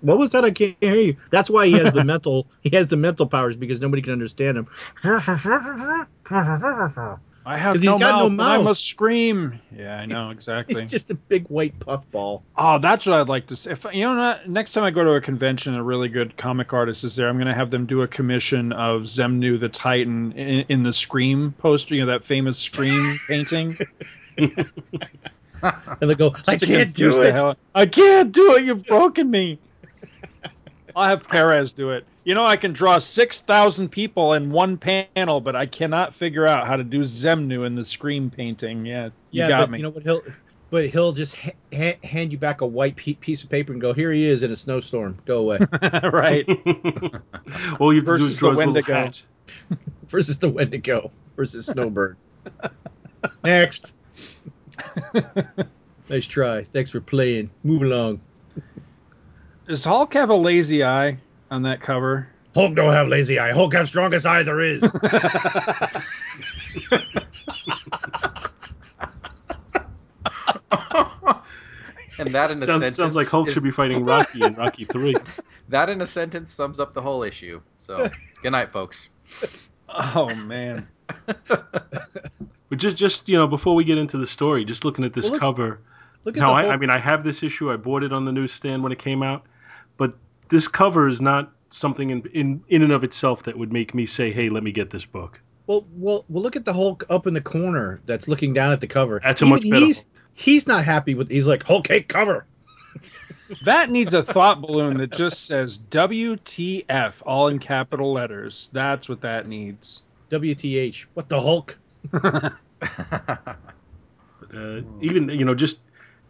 What 0.00 0.18
was 0.18 0.30
that? 0.30 0.44
I 0.44 0.50
can't 0.50 0.76
hear 0.80 0.94
you. 0.94 1.16
That's 1.30 1.50
why 1.50 1.66
he 1.66 1.72
has 1.74 1.92
the 1.92 2.04
mental. 2.12 2.46
He 2.62 2.70
has 2.76 2.88
the 2.88 2.96
mental 2.96 3.26
powers 3.26 3.56
because 3.56 3.80
nobody 3.80 4.02
can 4.02 4.12
understand 4.12 4.56
him. 4.56 4.68
I 7.44 7.56
have 7.56 7.74
'Cause 7.74 7.82
he's 7.82 7.90
no 7.90 7.98
got 7.98 8.18
no 8.20 8.28
mouth, 8.28 8.60
I 8.60 8.62
must 8.62 8.84
scream. 8.86 9.58
Yeah, 9.76 9.98
I 9.98 10.06
know 10.06 10.30
exactly. 10.30 10.80
He's 10.80 10.90
just 10.92 11.10
a 11.10 11.14
big 11.14 11.48
white 11.48 11.78
puffball. 11.80 12.44
Oh, 12.56 12.78
that's 12.78 13.04
what 13.04 13.20
I'd 13.20 13.28
like 13.28 13.48
to 13.48 13.56
see. 13.56 13.70
If 13.70 13.84
you 13.92 14.02
know, 14.02 14.14
not, 14.14 14.48
next 14.48 14.72
time 14.72 14.84
I 14.84 14.92
go 14.92 15.02
to 15.02 15.10
a 15.14 15.20
convention, 15.20 15.74
a 15.74 15.82
really 15.82 16.08
good 16.08 16.36
comic 16.36 16.72
artist 16.72 17.02
is 17.02 17.16
there. 17.16 17.28
I'm 17.28 17.36
going 17.36 17.48
to 17.48 17.54
have 17.54 17.70
them 17.70 17.86
do 17.86 18.02
a 18.02 18.08
commission 18.08 18.72
of 18.72 19.02
Zemnu 19.02 19.58
the 19.58 19.68
Titan 19.68 20.32
in, 20.32 20.64
in 20.68 20.82
the 20.84 20.92
Scream 20.92 21.52
poster. 21.58 21.96
You 21.96 22.06
know 22.06 22.12
that 22.12 22.24
famous 22.24 22.58
Scream 22.58 23.18
painting. 23.28 23.76
And 26.00 26.10
they 26.10 26.16
go, 26.16 26.34
I 26.48 26.56
can't 26.56 26.92
do 26.92 27.12
the 27.12 27.50
it. 27.50 27.58
I 27.74 27.86
can't 27.86 28.32
do 28.32 28.56
it. 28.56 28.64
You've 28.64 28.84
broken 28.84 29.30
me. 29.30 29.60
I'll 30.96 31.08
have 31.08 31.26
Perez 31.28 31.72
do 31.72 31.90
it. 31.92 32.04
You 32.24 32.34
know, 32.34 32.44
I 32.44 32.56
can 32.56 32.72
draw 32.72 32.98
six 32.98 33.40
thousand 33.40 33.90
people 33.90 34.32
in 34.34 34.50
one 34.50 34.76
panel, 34.76 35.40
but 35.40 35.54
I 35.54 35.66
cannot 35.66 36.14
figure 36.14 36.46
out 36.46 36.66
how 36.66 36.76
to 36.76 36.84
do 36.84 37.00
Zemnu 37.00 37.64
in 37.66 37.76
the 37.76 37.84
Scream 37.84 38.28
painting. 38.30 38.84
Yeah, 38.84 39.06
you 39.06 39.42
yeah, 39.42 39.48
got 39.48 39.60
but 39.60 39.70
me. 39.70 39.78
you 39.78 39.82
know 39.84 39.90
what? 39.90 40.02
He'll, 40.02 40.22
but 40.70 40.88
he'll 40.88 41.12
just 41.12 41.36
ha- 41.36 41.52
ha- 41.72 41.98
hand 42.02 42.32
you 42.32 42.38
back 42.38 42.60
a 42.60 42.66
white 42.66 42.96
pe- 42.96 43.14
piece 43.14 43.42
of 43.44 43.50
paper 43.50 43.72
and 43.72 43.80
go, 43.80 43.92
"Here 43.92 44.12
he 44.12 44.26
is 44.28 44.42
in 44.42 44.50
a 44.52 44.56
snowstorm. 44.56 45.18
Go 45.26 45.38
away." 45.38 45.58
right. 46.12 46.46
well, 47.78 47.92
you 47.92 48.00
have 48.00 48.04
to 48.04 48.18
do 48.18 48.18
Versus 48.18 48.40
the 48.40 48.50
Wendigo. 48.50 49.10
versus 50.08 50.38
the 50.38 50.48
Wendigo 50.48 51.10
versus 51.36 51.66
Snowbird. 51.66 52.16
Next. 53.44 53.94
nice 56.08 56.26
try. 56.26 56.64
Thanks 56.64 56.90
for 56.90 57.00
playing. 57.00 57.50
Move 57.62 57.82
along. 57.82 58.20
Does 59.66 59.84
Hulk 59.84 60.14
have 60.14 60.30
a 60.30 60.34
lazy 60.34 60.82
eye 60.84 61.18
on 61.50 61.62
that 61.62 61.80
cover? 61.80 62.28
Hulk 62.54 62.74
don't 62.74 62.92
have 62.92 63.08
lazy 63.08 63.38
eye. 63.38 63.52
Hulk 63.52 63.72
have 63.74 63.88
strongest 63.88 64.26
eye 64.26 64.42
there 64.42 64.60
is. 64.60 64.82
And 72.18 72.34
that 72.34 72.50
in 72.50 72.62
a 72.62 72.66
Sounds, 72.66 72.80
sentence 72.80 72.96
sounds 72.96 73.16
like 73.16 73.26
Hulk 73.28 73.48
is- 73.48 73.54
should 73.54 73.62
be 73.62 73.70
fighting 73.70 74.04
Rocky 74.04 74.42
in 74.42 74.54
Rocky 74.54 74.84
Three. 74.84 75.16
That 75.68 75.88
in 75.88 76.02
a 76.02 76.06
sentence 76.06 76.50
sums 76.52 76.80
up 76.80 76.92
the 76.92 77.00
whole 77.00 77.22
issue. 77.22 77.62
So, 77.78 78.10
good 78.42 78.50
night, 78.50 78.72
folks. 78.72 79.08
Oh 79.88 80.34
man. 80.34 80.86
But 82.72 82.78
just, 82.78 82.96
just 82.96 83.28
you 83.28 83.36
know, 83.36 83.46
before 83.46 83.74
we 83.74 83.84
get 83.84 83.98
into 83.98 84.16
the 84.16 84.26
story, 84.26 84.64
just 84.64 84.82
looking 84.82 85.04
at 85.04 85.12
this 85.12 85.24
Well, 85.24 85.32
look- 85.32 85.40
cover. 85.42 85.80
Look 86.24 86.38
at 86.38 86.40
No, 86.40 86.46
the 86.46 86.52
I, 86.54 86.62
Hulk. 86.62 86.72
I 86.72 86.76
mean 86.78 86.88
I 86.88 86.98
have 86.98 87.22
this 87.22 87.42
issue. 87.42 87.70
I 87.70 87.76
bought 87.76 88.02
it 88.02 88.14
on 88.14 88.24
the 88.24 88.32
newsstand 88.32 88.82
when 88.82 88.92
it 88.92 88.98
came 88.98 89.22
out, 89.22 89.44
but 89.98 90.14
this 90.48 90.68
cover 90.68 91.06
is 91.06 91.20
not 91.20 91.52
something 91.68 92.08
in 92.08 92.22
in 92.32 92.64
in 92.68 92.80
and 92.80 92.90
of 92.92 93.04
itself 93.04 93.42
that 93.42 93.58
would 93.58 93.74
make 93.74 93.94
me 93.94 94.06
say, 94.06 94.32
"Hey, 94.32 94.48
let 94.48 94.62
me 94.62 94.72
get 94.72 94.88
this 94.88 95.04
book." 95.04 95.38
well, 95.66 95.84
well, 95.98 96.24
well, 96.30 96.42
look 96.42 96.56
at 96.56 96.64
the 96.64 96.72
Hulk 96.72 97.04
up 97.10 97.26
in 97.26 97.34
the 97.34 97.42
corner 97.42 98.00
that's 98.06 98.26
looking 98.26 98.54
down 98.54 98.72
at 98.72 98.80
the 98.80 98.86
cover. 98.86 99.20
That's 99.22 99.42
a 99.42 99.46
much 99.46 99.68
better 99.68 99.84
He's, 99.84 100.06
he's 100.32 100.66
not 100.66 100.82
happy 100.86 101.14
with. 101.14 101.28
He's 101.28 101.46
like 101.46 101.62
Hulk 101.64 101.88
hate 101.88 102.08
cover. 102.08 102.46
That 103.66 103.90
needs 103.90 104.14
a 104.14 104.22
thought 104.22 104.62
balloon 104.62 104.96
that 104.96 105.12
just 105.12 105.44
says 105.44 105.76
WTF 105.76 107.22
all 107.26 107.48
in 107.48 107.58
capital 107.58 108.10
letters. 108.14 108.70
That's 108.72 109.10
what 109.10 109.20
that 109.20 109.46
needs. 109.46 110.00
WTH? 110.30 111.04
What 111.12 111.28
the 111.28 111.38
Hulk? 111.38 111.78
Uh, 114.54 114.82
even 115.00 115.28
you 115.30 115.44
know, 115.44 115.54
just 115.54 115.80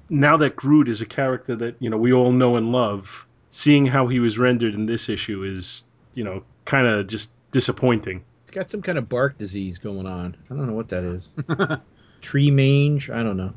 now 0.08 0.36
that 0.36 0.54
Groot 0.54 0.88
is 0.88 1.00
a 1.00 1.06
character 1.06 1.56
that 1.56 1.74
you 1.80 1.90
know 1.90 1.96
we 1.96 2.12
all 2.12 2.32
know 2.32 2.56
and 2.56 2.70
love, 2.70 3.26
seeing 3.50 3.86
how 3.86 4.06
he 4.06 4.20
was 4.20 4.38
rendered 4.38 4.74
in 4.74 4.86
this 4.86 5.08
issue 5.08 5.42
is 5.42 5.84
you 6.14 6.22
know 6.22 6.44
kind 6.64 6.86
of 6.86 7.08
just 7.08 7.30
disappointing. 7.50 8.22
He's 8.44 8.50
got 8.50 8.70
some 8.70 8.82
kind 8.82 8.98
of 8.98 9.08
bark 9.08 9.38
disease 9.38 9.78
going 9.78 10.06
on. 10.06 10.36
I 10.50 10.54
don't 10.54 10.66
know 10.66 10.74
what 10.74 10.88
that 10.90 11.02
is. 11.02 11.30
Tree 12.20 12.50
mange? 12.50 13.10
I 13.10 13.22
don't 13.22 13.36
know. 13.36 13.52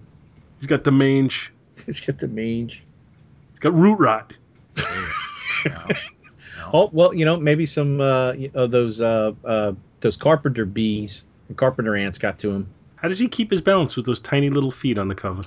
He's 0.58 0.68
got 0.68 0.84
the 0.84 0.92
mange. 0.92 1.52
He's 1.86 2.02
got 2.02 2.18
the 2.18 2.28
mange. 2.28 2.84
He's 3.52 3.60
got 3.60 3.74
root 3.74 4.00
rot. 4.00 4.34
No. 5.66 5.88
Oh 6.74 6.90
well, 6.92 7.14
you 7.14 7.26
know 7.26 7.38
maybe 7.38 7.66
some 7.66 8.02
uh, 8.02 8.34
of 8.54 8.72
those 8.72 9.02
uh, 9.02 9.34
uh, 9.44 9.74
those 10.02 10.18
carpenter 10.18 10.66
bees, 10.66 11.24
carpenter 11.54 11.96
ants 11.96 12.18
got 12.18 12.40
to 12.40 12.52
him. 12.52 12.68
How 12.96 13.08
does 13.08 13.20
he 13.20 13.28
keep 13.28 13.52
his 13.52 13.62
balance 13.62 13.96
with 13.96 14.06
those 14.06 14.20
tiny 14.20 14.50
little 14.50 14.72
feet 14.72 14.98
on 14.98 15.08
the 15.08 15.16
cover? 15.16 15.44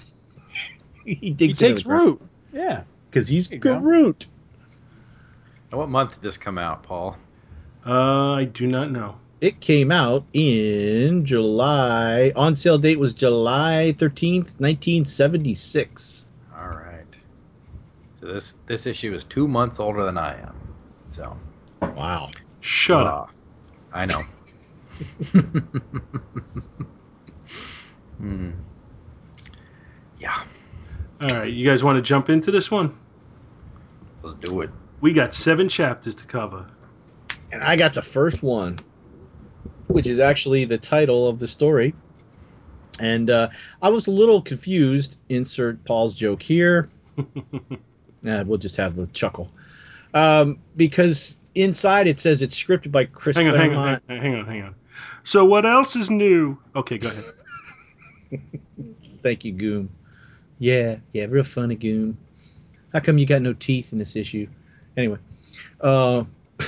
he 1.04 1.14
He 1.14 1.52
takes 1.52 1.84
root. 1.84 2.20
Yeah. 2.52 2.82
because 3.10 3.28
he's 3.28 3.48
good 3.48 3.54
you 3.56 3.60
go. 3.60 3.80
Groot. 3.80 4.26
What 5.70 5.88
month 5.88 6.14
did 6.14 6.22
this 6.22 6.38
come 6.38 6.56
out, 6.56 6.82
Paul? 6.82 7.16
Uh, 7.84 8.32
I 8.32 8.44
do 8.44 8.66
not 8.66 8.90
know. 8.90 9.16
It 9.40 9.60
came 9.60 9.92
out 9.92 10.24
in 10.32 11.24
July. 11.24 12.32
On 12.34 12.56
sale 12.56 12.78
date 12.78 12.98
was 12.98 13.14
July 13.14 13.92
thirteenth, 13.98 14.52
nineteen 14.58 15.04
seventy 15.04 15.54
six. 15.54 16.26
All 16.56 16.68
right. 16.68 17.16
So 18.16 18.26
this 18.26 18.54
this 18.66 18.86
issue 18.86 19.14
is 19.14 19.24
two 19.24 19.46
months 19.46 19.78
older 19.78 20.04
than 20.04 20.18
I 20.18 20.40
am. 20.40 20.56
So 21.08 21.36
Wow. 21.80 22.30
Shut 22.60 23.06
uh, 23.06 23.10
up. 23.10 23.30
I 23.92 24.06
know. 24.06 24.22
hmm. 28.18 28.50
Yeah, 30.18 30.42
All 31.22 31.28
right, 31.28 31.52
you 31.52 31.64
guys 31.68 31.84
want 31.84 31.96
to 31.96 32.02
jump 32.02 32.28
into 32.28 32.50
this 32.50 32.70
one? 32.70 32.96
let's 34.22 34.34
do 34.34 34.60
it. 34.62 34.70
We 35.00 35.12
got 35.12 35.32
seven 35.32 35.68
chapters 35.68 36.14
to 36.16 36.26
cover. 36.26 36.66
And 37.52 37.62
I 37.62 37.76
got 37.76 37.94
the 37.94 38.02
first 38.02 38.42
one, 38.42 38.78
which 39.86 40.06
is 40.06 40.18
actually 40.18 40.64
the 40.64 40.76
title 40.76 41.28
of 41.28 41.38
the 41.38 41.46
story. 41.46 41.94
And 43.00 43.30
uh, 43.30 43.48
I 43.80 43.88
was 43.90 44.08
a 44.08 44.10
little 44.10 44.42
confused. 44.42 45.18
Insert 45.28 45.82
Paul's 45.84 46.14
joke 46.14 46.42
here. 46.42 46.90
Uh, 48.26 48.42
we'll 48.44 48.58
just 48.58 48.74
have 48.74 48.96
the 48.96 49.06
chuckle. 49.08 49.48
Um, 50.12 50.58
because 50.74 51.38
inside 51.54 52.08
it 52.08 52.18
says 52.18 52.42
it's 52.42 52.60
scripted 52.60 52.90
by 52.90 53.04
Chris 53.04 53.36
Hang 53.36 53.46
on, 53.46 53.54
hang 53.54 53.70
on, 53.70 53.74
Claremont. 53.74 54.02
hang 54.08 54.18
on, 54.18 54.24
hang 54.24 54.34
on, 54.34 54.46
hang 54.46 54.62
on. 54.62 54.74
So 55.28 55.44
what 55.44 55.66
else 55.66 55.94
is 55.94 56.08
new? 56.08 56.56
Okay, 56.74 56.96
go 56.96 57.10
ahead. 57.10 58.40
Thank 59.22 59.44
you, 59.44 59.52
Goom. 59.52 59.90
Yeah, 60.58 60.96
yeah, 61.12 61.26
real 61.28 61.44
funny, 61.44 61.74
Goom. 61.74 62.16
How 62.94 63.00
come 63.00 63.18
you 63.18 63.26
got 63.26 63.42
no 63.42 63.52
teeth 63.52 63.92
in 63.92 63.98
this 63.98 64.16
issue? 64.16 64.48
Anyway, 64.96 65.18
uh, 65.82 66.24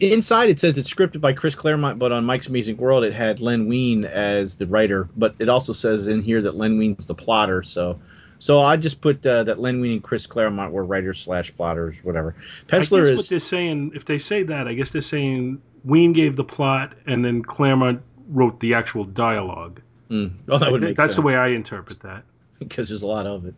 inside 0.00 0.48
it 0.48 0.58
says 0.58 0.78
it's 0.78 0.90
scripted 0.90 1.20
by 1.20 1.34
Chris 1.34 1.54
Claremont, 1.54 1.98
but 1.98 2.10
on 2.10 2.24
Mike's 2.24 2.46
Amazing 2.46 2.78
World 2.78 3.04
it 3.04 3.12
had 3.12 3.38
Len 3.38 3.68
Wein 3.68 4.06
as 4.06 4.56
the 4.56 4.64
writer. 4.64 5.06
But 5.14 5.34
it 5.38 5.50
also 5.50 5.74
says 5.74 6.06
in 6.06 6.22
here 6.22 6.40
that 6.40 6.56
Len 6.56 6.78
Wein's 6.78 7.04
the 7.04 7.14
plotter. 7.14 7.62
So, 7.62 8.00
so 8.38 8.60
I 8.60 8.76
just 8.76 9.00
put 9.00 9.26
uh, 9.26 9.44
that 9.44 9.58
Len 9.58 9.80
Wein 9.80 9.92
and 9.92 10.02
Chris 10.02 10.26
Claremont 10.26 10.72
were 10.72 10.84
writers 10.84 11.20
slash 11.20 11.54
plotters, 11.56 12.02
whatever. 12.04 12.34
Penciler 12.66 13.02
is 13.02 13.16
what 13.16 13.28
they're 13.28 13.40
saying, 13.40 13.92
if 13.94 14.04
they 14.04 14.18
say 14.18 14.42
that, 14.44 14.68
I 14.68 14.74
guess 14.74 14.90
they're 14.90 15.02
saying 15.02 15.60
Wein 15.84 16.12
gave 16.12 16.36
the 16.36 16.44
plot 16.44 16.92
and 17.06 17.24
then 17.24 17.42
Claremont 17.42 18.02
wrote 18.28 18.60
the 18.60 18.74
actual 18.74 19.04
dialogue. 19.04 19.80
Mm. 20.10 20.32
Oh, 20.48 20.58
that 20.58 20.70
would 20.70 20.80
make 20.82 20.96
That's 20.96 21.14
sense. 21.14 21.16
the 21.16 21.22
way 21.22 21.36
I 21.36 21.48
interpret 21.48 22.00
that. 22.00 22.24
because 22.58 22.88
there's 22.88 23.02
a 23.02 23.06
lot 23.06 23.26
of 23.26 23.46
it. 23.46 23.54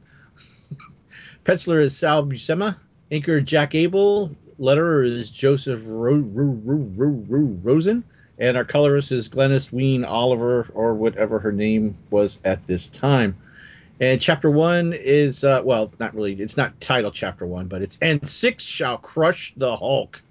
Penciler 1.44 1.82
is 1.82 1.96
Sal 1.96 2.24
Buscema. 2.24 2.76
Inker 3.10 3.44
Jack 3.44 3.74
Abel. 3.74 4.34
Letterer 4.60 5.06
is 5.10 5.30
Joseph 5.30 5.82
Ro- 5.86 6.14
Ro- 6.14 6.60
Ro- 6.96 7.58
Rosen. 7.62 8.04
And 8.38 8.56
our 8.56 8.64
colorist 8.64 9.12
is 9.12 9.28
Glynis 9.28 9.72
Wein 9.72 10.04
Oliver, 10.04 10.68
or 10.74 10.94
whatever 10.94 11.38
her 11.40 11.50
name 11.52 11.96
was 12.10 12.38
at 12.44 12.64
this 12.66 12.86
time. 12.86 13.36
And 14.00 14.20
chapter 14.20 14.50
one 14.50 14.92
is, 14.92 15.42
uh, 15.42 15.60
well, 15.64 15.92
not 15.98 16.14
really, 16.14 16.34
it's 16.34 16.56
not 16.56 16.80
titled 16.80 17.14
chapter 17.14 17.46
one, 17.46 17.66
but 17.66 17.82
it's 17.82 17.98
And 18.00 18.26
Six 18.28 18.64
Shall 18.64 18.98
Crush 18.98 19.52
the 19.56 19.74
Hulk. 19.74 20.22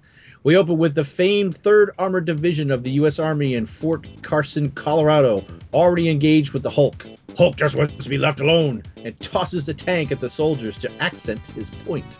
We 0.42 0.56
open 0.56 0.78
with 0.78 0.94
the 0.94 1.04
famed 1.04 1.60
3rd 1.60 1.88
Armored 1.98 2.24
Division 2.24 2.70
of 2.70 2.82
the 2.82 2.90
U.S. 2.92 3.18
Army 3.18 3.54
in 3.54 3.66
Fort 3.66 4.06
Carson, 4.22 4.70
Colorado, 4.70 5.44
already 5.74 6.08
engaged 6.08 6.52
with 6.52 6.62
the 6.62 6.70
Hulk. 6.70 7.06
Hulk 7.36 7.56
just 7.56 7.76
wants 7.76 8.02
to 8.02 8.08
be 8.08 8.18
left 8.18 8.40
alone 8.40 8.82
and 9.04 9.18
tosses 9.20 9.66
the 9.66 9.74
tank 9.74 10.10
at 10.12 10.20
the 10.20 10.30
soldiers 10.30 10.78
to 10.78 11.02
accent 11.02 11.46
his 11.48 11.70
point. 11.70 12.18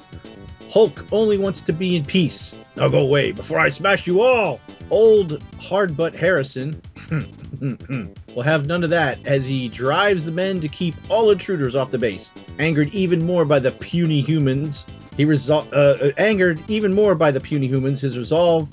Hulk 0.70 1.04
only 1.12 1.38
wants 1.38 1.62
to 1.62 1.72
be 1.72 1.96
in 1.96 2.04
peace. 2.04 2.54
Now 2.76 2.88
go 2.88 2.98
away 2.98 3.32
before 3.32 3.58
I 3.58 3.70
smash 3.70 4.06
you 4.06 4.20
all. 4.20 4.60
Old 4.90 5.42
hardbutt 5.54 6.14
Harrison 6.14 6.74
hmm, 7.08 7.20
hmm, 7.20 7.72
hmm. 7.74 8.06
Will 8.38 8.44
have 8.44 8.66
none 8.66 8.84
of 8.84 8.90
that 8.90 9.18
as 9.26 9.48
he 9.48 9.68
drives 9.68 10.24
the 10.24 10.30
men 10.30 10.60
to 10.60 10.68
keep 10.68 10.94
all 11.08 11.32
intruders 11.32 11.74
off 11.74 11.90
the 11.90 11.98
base. 11.98 12.30
Angered 12.60 12.86
even 12.94 13.26
more 13.26 13.44
by 13.44 13.58
the 13.58 13.72
puny 13.72 14.20
humans, 14.20 14.86
he 15.16 15.24
resol- 15.24 15.66
uh, 15.72 16.04
uh, 16.04 16.12
angered 16.18 16.62
even 16.70 16.94
more 16.94 17.16
by 17.16 17.32
the 17.32 17.40
puny 17.40 17.66
humans, 17.66 18.00
his 18.00 18.16
resolve. 18.16 18.72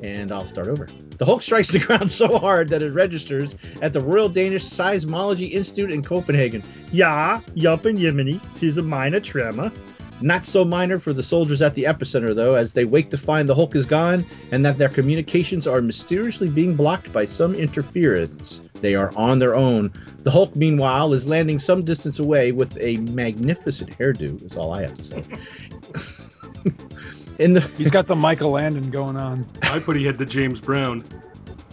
And 0.00 0.30
I'll 0.30 0.46
start 0.46 0.68
over. 0.68 0.86
The 1.16 1.24
Hulk 1.24 1.42
strikes 1.42 1.72
the 1.72 1.80
ground 1.80 2.12
so 2.12 2.38
hard 2.38 2.68
that 2.68 2.80
it 2.80 2.92
registers 2.92 3.56
at 3.82 3.92
the 3.92 4.00
Royal 4.00 4.28
Danish 4.28 4.66
Seismology 4.66 5.50
Institute 5.50 5.90
in 5.90 6.04
Copenhagen. 6.04 6.62
Ja, 6.92 7.40
yup 7.54 7.86
and 7.86 7.98
Yemeni, 7.98 8.40
tis 8.54 8.78
a 8.78 8.82
minor 8.82 9.18
tremor. 9.18 9.72
Not 10.20 10.44
so 10.44 10.64
minor 10.64 10.98
for 10.98 11.12
the 11.12 11.22
soldiers 11.22 11.62
at 11.62 11.74
the 11.74 11.84
epicenter, 11.84 12.34
though, 12.34 12.54
as 12.54 12.72
they 12.72 12.84
wake 12.84 13.10
to 13.10 13.18
find 13.18 13.48
the 13.48 13.54
Hulk 13.54 13.76
is 13.76 13.86
gone 13.86 14.26
and 14.50 14.64
that 14.64 14.78
their 14.78 14.88
communications 14.88 15.66
are 15.66 15.80
mysteriously 15.80 16.48
being 16.48 16.74
blocked 16.74 17.12
by 17.12 17.24
some 17.24 17.54
interference. 17.54 18.60
They 18.80 18.94
are 18.94 19.12
on 19.16 19.38
their 19.38 19.54
own. 19.54 19.92
The 20.24 20.30
Hulk, 20.30 20.56
meanwhile, 20.56 21.12
is 21.12 21.26
landing 21.26 21.58
some 21.58 21.84
distance 21.84 22.18
away 22.18 22.52
with 22.52 22.76
a 22.80 22.96
magnificent 22.98 23.96
hairdo, 23.96 24.44
is 24.44 24.56
all 24.56 24.74
I 24.74 24.82
have 24.82 24.96
to 24.96 25.02
say. 25.02 25.22
In 27.38 27.52
the 27.52 27.60
He's 27.60 27.90
got 27.90 28.08
the 28.08 28.16
Michael 28.16 28.50
Landon 28.50 28.90
going 28.90 29.16
on. 29.16 29.46
I 29.62 29.78
put 29.78 29.96
he 29.96 30.04
had 30.04 30.18
the 30.18 30.26
James 30.26 30.58
Brown. 30.60 31.04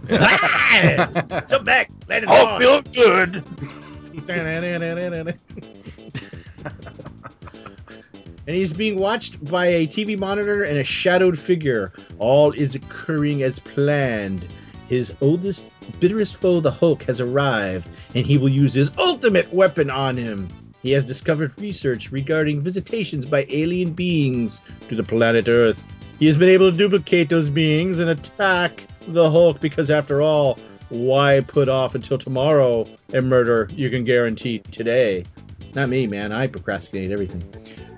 so 0.09 1.59
back, 1.59 1.89
let 2.07 2.21
it 2.21 2.29
Hulk 2.29 2.61
feel 2.61 2.81
good. 2.93 3.43
and 8.47 8.55
he's 8.55 8.73
being 8.73 8.97
watched 8.97 9.43
by 9.45 9.65
a 9.65 9.87
TV 9.87 10.17
monitor 10.17 10.63
and 10.63 10.77
a 10.77 10.83
shadowed 10.83 11.37
figure. 11.37 11.93
All 12.19 12.51
is 12.51 12.75
occurring 12.75 13.43
as 13.43 13.59
planned. 13.59 14.47
His 14.89 15.13
oldest, 15.21 15.69
bitterest 15.99 16.37
foe, 16.37 16.59
the 16.59 16.71
Hulk, 16.71 17.03
has 17.03 17.19
arrived, 17.19 17.87
and 18.13 18.25
he 18.25 18.37
will 18.37 18.49
use 18.49 18.73
his 18.73 18.91
ultimate 18.97 19.51
weapon 19.51 19.89
on 19.89 20.15
him. 20.15 20.47
He 20.83 20.91
has 20.91 21.03
discovered 21.03 21.59
research 21.59 22.11
regarding 22.11 22.61
visitations 22.61 23.25
by 23.25 23.47
alien 23.49 23.93
beings 23.93 24.61
to 24.89 24.95
the 24.95 25.03
planet 25.03 25.49
Earth. 25.49 25.83
He 26.19 26.27
has 26.27 26.37
been 26.37 26.49
able 26.49 26.71
to 26.71 26.77
duplicate 26.77 27.29
those 27.29 27.49
beings 27.49 27.97
and 27.97 28.11
attack 28.11 28.83
the 29.07 29.29
Hulk 29.31 29.59
because, 29.59 29.89
after 29.89 30.21
all, 30.21 30.59
why 30.89 31.41
put 31.47 31.67
off 31.67 31.95
until 31.95 32.19
tomorrow 32.19 32.87
a 33.13 33.21
murder 33.21 33.67
you 33.71 33.89
can 33.89 34.03
guarantee 34.03 34.59
today? 34.59 35.25
Not 35.75 35.89
me, 35.89 36.07
man. 36.07 36.31
I 36.31 36.47
procrastinate 36.47 37.11
everything. 37.11 37.43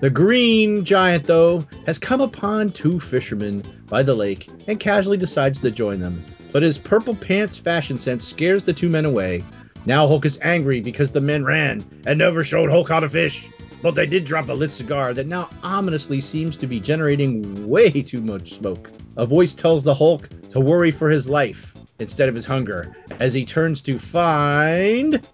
The 0.00 0.10
green 0.10 0.84
giant, 0.84 1.24
though, 1.24 1.64
has 1.86 1.98
come 1.98 2.20
upon 2.20 2.72
two 2.72 2.98
fishermen 2.98 3.62
by 3.88 4.02
the 4.02 4.14
lake 4.14 4.48
and 4.66 4.80
casually 4.80 5.16
decides 5.16 5.60
to 5.60 5.70
join 5.70 6.00
them. 6.00 6.24
But 6.50 6.62
his 6.62 6.76
purple 6.76 7.14
pants 7.14 7.56
fashion 7.56 7.98
sense 7.98 8.24
scares 8.24 8.64
the 8.64 8.72
two 8.72 8.88
men 8.88 9.04
away. 9.04 9.44
Now 9.86 10.06
Hulk 10.08 10.24
is 10.24 10.40
angry 10.42 10.80
because 10.80 11.12
the 11.12 11.20
men 11.20 11.44
ran 11.44 11.84
and 12.04 12.18
never 12.18 12.42
showed 12.42 12.68
Hulk 12.68 12.88
how 12.88 13.00
to 13.00 13.08
fish. 13.08 13.46
But 13.80 13.94
they 13.94 14.06
did 14.06 14.24
drop 14.24 14.48
a 14.48 14.52
lit 14.52 14.72
cigar 14.72 15.14
that 15.14 15.28
now 15.28 15.48
ominously 15.62 16.20
seems 16.20 16.56
to 16.56 16.66
be 16.66 16.80
generating 16.80 17.68
way 17.68 17.90
too 18.02 18.20
much 18.20 18.54
smoke. 18.54 18.90
A 19.16 19.24
voice 19.24 19.54
tells 19.54 19.84
the 19.84 19.94
Hulk 19.94 20.28
to 20.50 20.58
worry 20.58 20.90
for 20.90 21.08
his 21.10 21.28
life 21.28 21.74
instead 22.00 22.28
of 22.28 22.34
his 22.34 22.44
hunger 22.44 22.96
as 23.20 23.34
he 23.34 23.44
turns 23.44 23.80
to 23.82 23.98
find. 23.98 25.24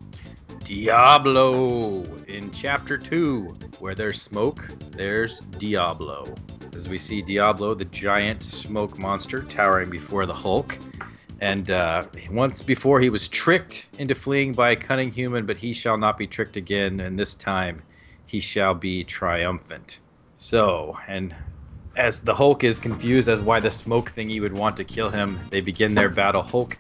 Diablo 0.65 2.05
in 2.27 2.51
chapter 2.51 2.97
2. 2.97 3.55
Where 3.81 3.95
there's 3.95 4.21
smoke, 4.21 4.67
there's 4.93 5.41
Diablo. 5.41 6.35
As 6.75 6.89
we 6.89 6.97
see 6.97 7.21
Diablo, 7.21 7.75
the 7.75 7.85
giant 7.85 8.43
smoke 8.43 8.99
monster, 8.99 9.43
towering 9.43 9.91
before 9.91 10.25
the 10.25 10.33
Hulk. 10.33 10.79
And 11.43 11.71
uh, 11.71 12.07
once 12.31 12.63
before 12.63 12.99
he 12.99 13.11
was 13.11 13.29
tricked 13.29 13.89
into 13.99 14.15
fleeing 14.15 14.55
by 14.55 14.71
a 14.71 14.77
cunning 14.77 15.13
human, 15.13 15.45
but 15.45 15.59
he 15.59 15.75
shall 15.75 15.99
not 15.99 16.17
be 16.17 16.27
tricked 16.27 16.57
again, 16.57 17.01
and 17.01 17.19
this 17.19 17.35
time 17.35 17.83
he 18.25 18.41
shall 18.41 18.75
be 18.75 19.05
triumphant. 19.05 20.01
So, 20.35 20.97
and 21.07 21.37
as 21.97 22.21
the 22.21 22.35
Hulk 22.35 22.65
is 22.65 22.79
confused 22.79 23.29
as 23.29 23.43
why 23.43 23.61
the 23.61 23.71
smoke 23.71 24.11
thingy 24.11 24.41
would 24.41 24.55
want 24.55 24.79
to 24.79 24.85
kill 24.85 25.11
him, 25.11 25.39
they 25.51 25.61
begin 25.61 25.95
their 25.95 26.09
battle. 26.09 26.43
Hulk 26.43 26.79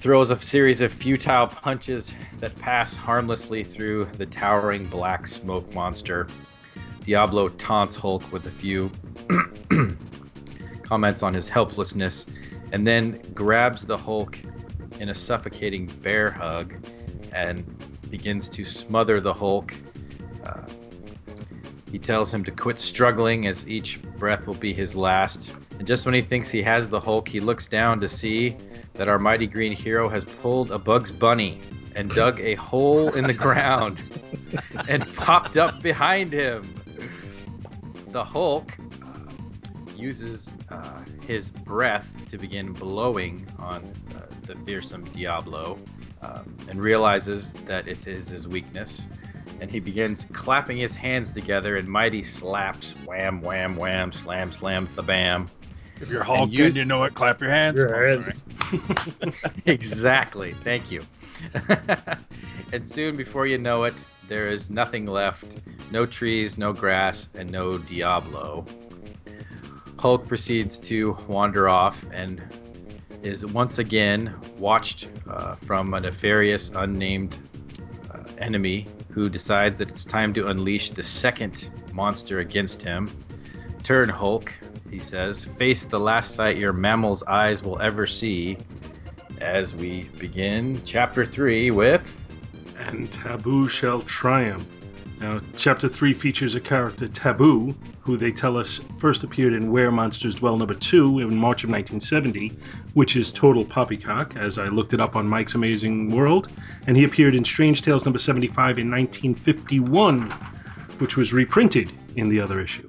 throws 0.00 0.30
a 0.30 0.40
series 0.40 0.80
of 0.80 0.92
futile 0.92 1.48
punches 1.48 2.14
that 2.38 2.54
pass 2.56 2.94
harmlessly 2.94 3.64
through 3.64 4.04
the 4.16 4.26
towering 4.26 4.86
black 4.86 5.26
smoke 5.26 5.72
monster. 5.74 6.28
Diablo 7.02 7.48
taunts 7.48 7.96
Hulk 7.96 8.30
with 8.30 8.46
a 8.46 8.50
few 8.50 8.90
comments 10.82 11.22
on 11.22 11.34
his 11.34 11.48
helplessness 11.48 12.26
and 12.72 12.86
then 12.86 13.20
grabs 13.34 13.84
the 13.86 13.96
Hulk 13.96 14.38
in 15.00 15.08
a 15.08 15.14
suffocating 15.14 15.86
bear 15.86 16.30
hug 16.30 16.74
and 17.32 17.64
begins 18.10 18.48
to 18.50 18.64
smother 18.64 19.20
the 19.20 19.34
Hulk. 19.34 19.74
Uh, 20.44 20.60
he 21.90 21.98
tells 21.98 22.32
him 22.32 22.44
to 22.44 22.52
quit 22.52 22.78
struggling 22.78 23.48
as 23.48 23.66
each 23.66 24.00
breath 24.18 24.46
will 24.46 24.54
be 24.54 24.72
his 24.72 24.94
last. 24.94 25.54
And 25.78 25.86
just 25.86 26.04
when 26.04 26.14
he 26.14 26.22
thinks 26.22 26.50
he 26.50 26.62
has 26.62 26.88
the 26.88 27.00
Hulk, 27.00 27.26
he 27.26 27.40
looks 27.40 27.66
down 27.66 28.00
to 28.00 28.08
see 28.08 28.56
that 28.98 29.08
our 29.08 29.18
mighty 29.18 29.46
green 29.46 29.72
hero 29.72 30.08
has 30.08 30.24
pulled 30.24 30.70
a 30.70 30.78
Bugs 30.78 31.10
Bunny 31.10 31.58
and 31.94 32.10
dug 32.10 32.38
a 32.40 32.54
hole 32.56 33.14
in 33.14 33.26
the 33.26 33.32
ground 33.32 34.02
and 34.88 35.06
popped 35.14 35.56
up 35.56 35.80
behind 35.80 36.32
him. 36.32 36.74
The 38.10 38.22
Hulk 38.22 38.76
uses 39.96 40.50
uh, 40.70 41.00
his 41.26 41.50
breath 41.50 42.14
to 42.28 42.38
begin 42.38 42.72
blowing 42.72 43.46
on 43.58 43.82
uh, 44.14 44.26
the 44.42 44.54
fearsome 44.64 45.04
Diablo 45.12 45.78
uh, 46.22 46.42
and 46.68 46.80
realizes 46.80 47.52
that 47.64 47.88
it 47.88 48.06
is 48.06 48.28
his 48.28 48.46
weakness. 48.46 49.08
And 49.60 49.70
he 49.70 49.80
begins 49.80 50.26
clapping 50.32 50.76
his 50.76 50.94
hands 50.94 51.32
together 51.32 51.76
in 51.76 51.88
mighty 51.88 52.22
slaps 52.22 52.92
wham, 53.04 53.40
wham, 53.40 53.76
wham, 53.76 54.12
slam, 54.12 54.52
slam, 54.52 54.86
thabam. 54.86 55.48
If 56.00 56.10
you're 56.10 56.22
Hulk 56.22 56.50
use- 56.50 56.66
and 56.68 56.76
you 56.76 56.84
know 56.84 57.02
it, 57.04 57.14
clap 57.14 57.40
your 57.40 57.50
hands. 57.50 57.76
Your 57.76 57.94
Oh, 58.04 58.08
hands. 58.08 58.24
sorry. 58.70 59.32
exactly. 59.66 60.52
Thank 60.64 60.90
you. 60.90 61.02
and 62.72 62.88
soon, 62.88 63.16
before 63.16 63.46
you 63.46 63.58
know 63.58 63.84
it, 63.84 63.94
there 64.28 64.48
is 64.48 64.70
nothing 64.70 65.06
left 65.06 65.58
no 65.90 66.04
trees, 66.04 66.58
no 66.58 66.70
grass, 66.72 67.30
and 67.34 67.50
no 67.50 67.78
Diablo. 67.78 68.66
Hulk 69.98 70.28
proceeds 70.28 70.78
to 70.80 71.16
wander 71.26 71.68
off 71.68 72.04
and 72.12 72.42
is 73.22 73.44
once 73.46 73.78
again 73.78 74.34
watched 74.58 75.08
uh, 75.28 75.54
from 75.54 75.94
a 75.94 76.00
nefarious, 76.00 76.70
unnamed 76.76 77.38
uh, 78.14 78.18
enemy 78.38 78.86
who 79.10 79.28
decides 79.30 79.78
that 79.78 79.88
it's 79.90 80.04
time 80.04 80.32
to 80.34 80.48
unleash 80.48 80.90
the 80.90 81.02
second 81.02 81.70
monster 81.92 82.40
against 82.40 82.82
him. 82.82 83.10
Turn, 83.82 84.08
Hulk, 84.08 84.52
he 84.90 85.00
says. 85.00 85.44
Face 85.44 85.84
the 85.84 86.00
last 86.00 86.34
sight 86.34 86.56
your 86.56 86.72
mammal's 86.72 87.22
eyes 87.24 87.62
will 87.62 87.80
ever 87.80 88.06
see. 88.06 88.56
As 89.40 89.74
we 89.74 90.02
begin 90.18 90.80
chapter 90.84 91.24
3 91.24 91.70
with. 91.70 92.14
and 92.78 93.10
Taboo 93.12 93.68
shall 93.68 94.00
triumph. 94.02 94.66
Now, 95.20 95.40
chapter 95.56 95.88
3 95.88 96.14
features 96.14 96.54
a 96.54 96.60
character, 96.60 97.08
Taboo, 97.08 97.74
who 98.00 98.16
they 98.16 98.30
tell 98.30 98.56
us 98.56 98.80
first 98.98 99.24
appeared 99.24 99.52
in 99.52 99.72
Where 99.72 99.90
Monsters 99.90 100.36
Dwell 100.36 100.56
number 100.56 100.74
2 100.74 101.18
in 101.20 101.36
March 101.36 101.64
of 101.64 101.70
1970, 101.70 102.52
which 102.94 103.16
is 103.16 103.32
total 103.32 103.64
poppycock, 103.64 104.36
as 104.36 104.58
I 104.58 104.68
looked 104.68 104.94
it 104.94 105.00
up 105.00 105.16
on 105.16 105.28
Mike's 105.28 105.54
Amazing 105.54 106.14
World, 106.14 106.48
and 106.86 106.96
he 106.96 107.04
appeared 107.04 107.34
in 107.34 107.44
Strange 107.44 107.82
Tales 107.82 108.04
number 108.04 108.18
75 108.18 108.78
in 108.78 108.90
1951, 108.90 110.30
which 110.98 111.16
was 111.16 111.32
reprinted 111.32 111.92
in 112.16 112.28
the 112.28 112.40
other 112.40 112.60
issue. 112.60 112.88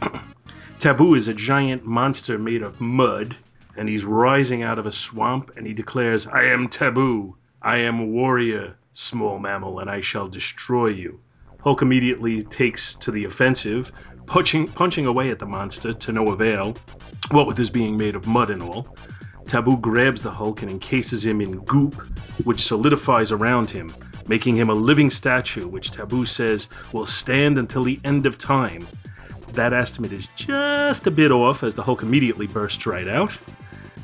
Taboo 0.84 1.14
is 1.14 1.28
a 1.28 1.32
giant 1.32 1.86
monster 1.86 2.38
made 2.38 2.60
of 2.60 2.78
mud, 2.78 3.34
and 3.74 3.88
he's 3.88 4.04
rising 4.04 4.62
out 4.62 4.78
of 4.78 4.84
a 4.84 4.92
swamp, 4.92 5.50
and 5.56 5.66
he 5.66 5.72
declares, 5.72 6.26
I 6.26 6.44
am 6.44 6.68
Taboo. 6.68 7.36
I 7.62 7.78
am 7.78 8.00
a 8.00 8.04
warrior, 8.04 8.74
small 8.92 9.38
mammal, 9.38 9.78
and 9.78 9.88
I 9.88 10.02
shall 10.02 10.28
destroy 10.28 10.88
you. 10.88 11.20
Hulk 11.60 11.80
immediately 11.80 12.42
takes 12.42 12.94
to 12.96 13.10
the 13.10 13.24
offensive, 13.24 13.92
punching, 14.26 14.68
punching 14.68 15.06
away 15.06 15.30
at 15.30 15.38
the 15.38 15.46
monster 15.46 15.94
to 15.94 16.12
no 16.12 16.26
avail, 16.32 16.76
what 17.30 17.46
with 17.46 17.56
his 17.56 17.70
being 17.70 17.96
made 17.96 18.14
of 18.14 18.26
mud 18.26 18.50
and 18.50 18.62
all. 18.62 18.94
Taboo 19.46 19.78
grabs 19.78 20.20
the 20.20 20.32
Hulk 20.32 20.60
and 20.60 20.70
encases 20.70 21.24
him 21.24 21.40
in 21.40 21.60
goop, 21.60 21.94
which 22.44 22.60
solidifies 22.60 23.32
around 23.32 23.70
him, 23.70 23.90
making 24.28 24.54
him 24.54 24.68
a 24.68 24.74
living 24.74 25.10
statue, 25.10 25.66
which 25.66 25.92
Taboo 25.92 26.26
says 26.26 26.68
will 26.92 27.06
stand 27.06 27.56
until 27.56 27.84
the 27.84 27.98
end 28.04 28.26
of 28.26 28.36
time. 28.36 28.86
That 29.54 29.72
estimate 29.72 30.12
is 30.12 30.26
just 30.34 31.06
a 31.06 31.12
bit 31.12 31.30
off, 31.30 31.62
as 31.62 31.76
the 31.76 31.82
Hulk 31.82 32.02
immediately 32.02 32.48
bursts 32.48 32.86
right 32.86 33.06
out. 33.06 33.36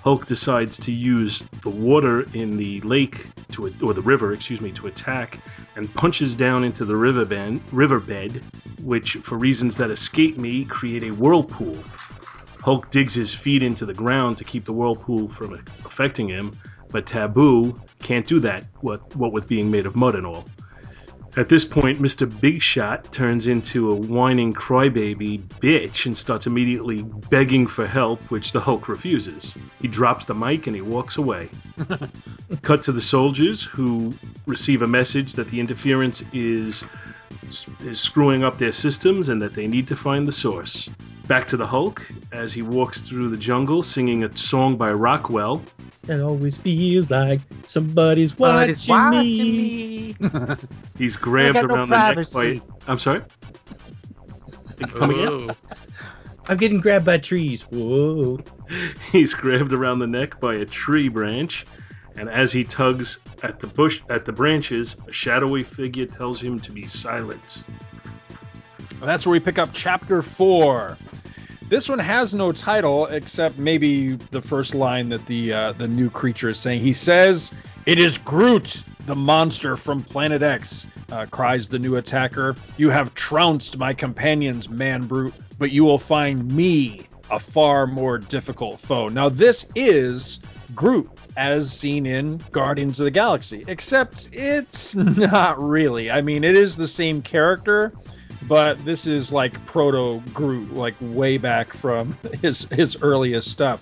Hulk 0.05 0.27
decides 0.27 0.79
to 0.79 0.93
use 0.93 1.43
the 1.63 1.71
water 1.71 2.23
in 2.35 2.57
the 2.57 2.81
lake 2.83 3.27
to, 3.53 3.67
or 3.83 3.93
the 3.93 4.01
river, 4.01 4.33
excuse 4.33 4.61
me, 4.61 4.71
to 4.73 4.87
attack, 4.87 5.41
and 5.75 5.93
punches 5.95 6.37
down 6.37 6.63
into 6.63 6.85
the 6.85 6.95
riverbed, 6.95 7.61
riverbed, 7.73 8.43
which, 8.83 9.15
for 9.25 9.37
reasons 9.37 9.77
that 9.77 9.91
escape 9.91 10.39
me, 10.39 10.65
create 10.65 11.03
a 11.03 11.11
whirlpool. 11.11 11.77
Hulk 12.63 12.91
digs 12.93 13.15
his 13.15 13.35
feet 13.35 13.65
into 13.65 13.85
the 13.85 13.95
ground 13.95 14.39
to 14.39 14.45
keep 14.45 14.65
the 14.65 14.73
whirlpool 14.73 15.29
from 15.31 15.55
affecting 15.85 16.29
him, 16.29 16.57
but 16.91 17.07
Taboo 17.07 17.79
can't 17.99 18.27
do 18.27 18.39
that. 18.39 18.67
What 18.83 19.17
what 19.17 19.33
with 19.33 19.49
being 19.49 19.69
made 19.69 19.87
of 19.87 19.97
mud 19.97 20.15
and 20.15 20.27
all. 20.27 20.47
At 21.37 21.49
this 21.49 21.65
point, 21.65 22.03
Mr. 22.03 22.29
Big 22.41 22.61
Shot 22.61 23.13
turns 23.13 23.47
into 23.47 23.91
a 23.91 23.95
whining 23.95 24.53
crybaby 24.53 25.41
bitch 25.61 26.07
and 26.07 26.19
starts 26.19 26.47
immediately 26.47 27.03
begging 27.31 27.69
for 27.69 27.87
help, 27.87 28.21
which 28.31 28.51
the 28.51 28.61
Hulk 28.61 28.89
refuses. 28.89 29.55
He 29.81 29.87
drops 29.87 30.25
the 30.25 30.35
mic 30.35 30.67
and 30.67 30.75
he 30.75 30.83
walks 30.83 31.19
away. 31.19 31.49
Cut 32.63 32.83
to 32.83 32.93
the 32.93 33.01
soldiers 33.01 33.63
who 33.63 34.13
receive 34.47 34.83
a 34.83 34.89
message 34.89 35.35
that 35.35 35.49
the 35.49 35.61
interference 35.61 36.25
is 36.33 36.85
is 37.85 38.01
screwing 38.01 38.45
up 38.45 38.59
their 38.59 38.73
systems 38.73 39.29
and 39.29 39.41
that 39.43 39.55
they 39.55 39.67
need 39.67 39.89
to 39.89 39.97
find 39.97 40.27
the 40.27 40.33
source. 40.33 40.89
Back 41.27 41.47
to 41.49 41.57
the 41.57 41.67
Hulk 41.67 42.07
as 42.33 42.53
he 42.53 42.63
walks 42.63 43.01
through 43.01 43.29
the 43.31 43.37
jungle 43.37 43.83
singing 43.83 44.25
a 44.25 44.37
song 44.37 44.77
by 44.77 44.91
Rockwell. 44.93 45.63
It 46.09 46.21
always 46.21 46.57
feels 46.57 47.11
like 47.11 47.41
somebody's 47.65 48.37
watching, 48.39 48.75
But 48.89 49.13
watching 49.13 49.53
me. 49.53 50.15
me. 50.19 50.57
He's 50.99 51.17
grabbed 51.17 51.57
I 51.59 51.63
got 51.63 51.69
no 51.71 51.75
around 51.77 51.89
the 51.91 52.15
neck 52.15 52.33
by. 52.33 52.61
I'm 52.91 52.99
sorry? 52.99 53.23
Come 54.89 55.11
again? 55.11 55.29
Oh. 55.29 55.51
I'm 56.49 56.57
getting 56.57 56.81
grabbed 56.81 57.05
by 57.05 57.19
trees. 57.19 57.63
Whoa. 57.63 58.41
He's 59.13 59.35
grabbed 59.35 59.73
around 59.73 60.01
the 60.01 60.07
neck 60.07 60.41
by 60.41 60.55
a 60.55 60.65
tree 60.65 61.09
branch, 61.09 61.65
and 62.17 62.29
as 62.29 62.53
he 62.53 62.65
tugs 62.65 63.19
at 63.43 63.61
the 63.61 63.67
bush 63.67 64.03
at 64.09 64.25
the 64.25 64.33
branches, 64.33 64.97
a 65.09 65.13
shadowy 65.13 65.63
figure 65.63 66.07
tells 66.07 66.41
him 66.41 66.61
to 66.61 66.73
be 66.73 66.87
silent. 66.87 67.65
That's 69.01 69.27
where 69.27 69.33
we 69.33 69.41
pick 69.41 69.59
up 69.59 69.71
chapter 69.73 70.21
four. 70.21 70.99
This 71.69 71.89
one 71.89 72.01
has 72.01 72.35
no 72.35 72.53
title 72.53 73.07
except 73.07 73.57
maybe 73.57 74.17
the 74.33 74.43
first 74.43 74.75
line 74.75 75.09
that 75.11 75.25
the 75.27 75.53
uh, 75.53 75.73
the 75.73 75.89
new 75.89 76.11
creature 76.11 76.51
is 76.51 76.59
saying. 76.59 76.81
He 76.81 76.93
says, 76.93 77.53
"It 77.87 77.99
is 77.99 78.19
Groot, 78.19 78.83
the 79.07 79.15
monster 79.15 79.77
from 79.77 80.03
Planet 80.03 80.43
X," 80.43 80.89
uh, 81.13 81.27
cries 81.31 81.69
the 81.69 81.79
new 81.79 81.97
attacker. 81.97 82.57
"You 82.77 82.91
have 82.91 83.15
trounced 83.15 83.79
my 83.79 83.95
companions, 83.95 84.69
man 84.69 85.07
brute, 85.07 85.33
but 85.59 85.71
you 85.71 85.85
will 85.85 85.99
find 85.99 86.51
me 86.53 87.03
a 87.31 87.39
far 87.39 87.87
more 87.87 88.19
difficult 88.19 88.81
foe." 88.81 89.09
Now 89.09 89.29
this 89.29 89.67
is 89.77 90.41
Groot 90.75 91.09
as 91.37 91.73
seen 91.73 92.07
in 92.07 92.39
Guardians 92.53 93.01
of 93.01 93.05
the 93.05 93.11
Galaxy, 93.11 93.65
except 93.67 94.29
it's 94.33 94.95
not 94.95 95.63
really. 95.63 96.11
I 96.11 96.21
mean, 96.23 96.45
it 96.45 96.57
is 96.57 96.77
the 96.77 96.87
same 96.87 97.23
character, 97.23 97.93
but 98.49 98.83
this 98.85 99.07
is 99.07 99.33
like 99.33 99.65
proto 99.67 100.21
Groot, 100.33 100.75
like 100.75 100.95
way 101.01 101.39
back 101.39 101.73
from 101.73 102.17
his 102.43 102.63
his 102.71 102.97
earliest 103.03 103.49
stuff. 103.51 103.81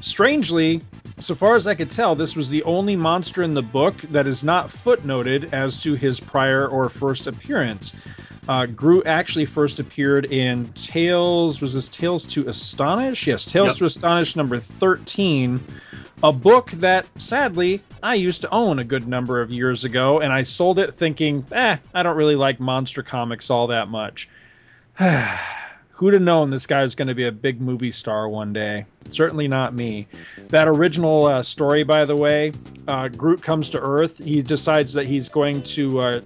Strangely, 0.00 0.80
so 1.20 1.34
far 1.34 1.54
as 1.54 1.66
I 1.68 1.74
could 1.74 1.90
tell, 1.90 2.14
this 2.16 2.34
was 2.34 2.48
the 2.50 2.62
only 2.64 2.96
monster 2.96 3.42
in 3.42 3.54
the 3.54 3.62
book 3.62 3.94
that 4.10 4.26
is 4.26 4.42
not 4.42 4.68
footnoted 4.68 5.52
as 5.52 5.76
to 5.78 5.94
his 5.94 6.18
prior 6.18 6.66
or 6.66 6.88
first 6.88 7.26
appearance. 7.28 7.92
Uh, 8.48 8.66
Groot 8.66 9.06
actually 9.06 9.44
first 9.44 9.78
appeared 9.78 10.24
in 10.24 10.72
Tales. 10.72 11.60
Was 11.62 11.74
this 11.74 11.88
Tales 11.88 12.24
to 12.24 12.48
Astonish? 12.48 13.28
Yes, 13.28 13.46
Tales 13.46 13.68
Yep. 13.74 13.76
to 13.76 13.84
Astonish 13.84 14.34
number 14.34 14.58
thirteen 14.58 15.60
a 16.22 16.32
book 16.32 16.70
that 16.72 17.08
sadly 17.16 17.82
I 18.02 18.14
used 18.14 18.42
to 18.42 18.50
own 18.50 18.78
a 18.78 18.84
good 18.84 19.08
number 19.08 19.40
of 19.40 19.50
years 19.50 19.84
ago, 19.84 20.20
and 20.20 20.32
I 20.32 20.44
sold 20.44 20.78
it 20.78 20.94
thinking, 20.94 21.44
eh, 21.52 21.76
I 21.94 22.02
don't 22.02 22.16
really 22.16 22.36
like 22.36 22.60
monster 22.60 23.02
comics 23.02 23.50
all 23.50 23.68
that 23.68 23.88
much. 23.88 24.28
Who'd 25.90 26.14
have 26.14 26.22
known 26.22 26.50
this 26.50 26.66
guy 26.66 26.82
was 26.82 26.96
going 26.96 27.08
to 27.08 27.14
be 27.14 27.26
a 27.26 27.32
big 27.32 27.60
movie 27.60 27.92
star 27.92 28.28
one 28.28 28.52
day? 28.52 28.86
Certainly 29.10 29.46
not 29.46 29.72
me. 29.74 30.08
That 30.48 30.66
original 30.66 31.26
uh, 31.26 31.42
story, 31.44 31.84
by 31.84 32.04
the 32.04 32.16
way, 32.16 32.52
uh, 32.88 33.06
Groot 33.08 33.40
comes 33.40 33.70
to 33.70 33.80
Earth. 33.80 34.18
He 34.18 34.42
decides 34.42 34.92
that 34.94 35.06
he's 35.06 35.28
going 35.28 35.62
to 35.62 36.00
uh, 36.00 36.20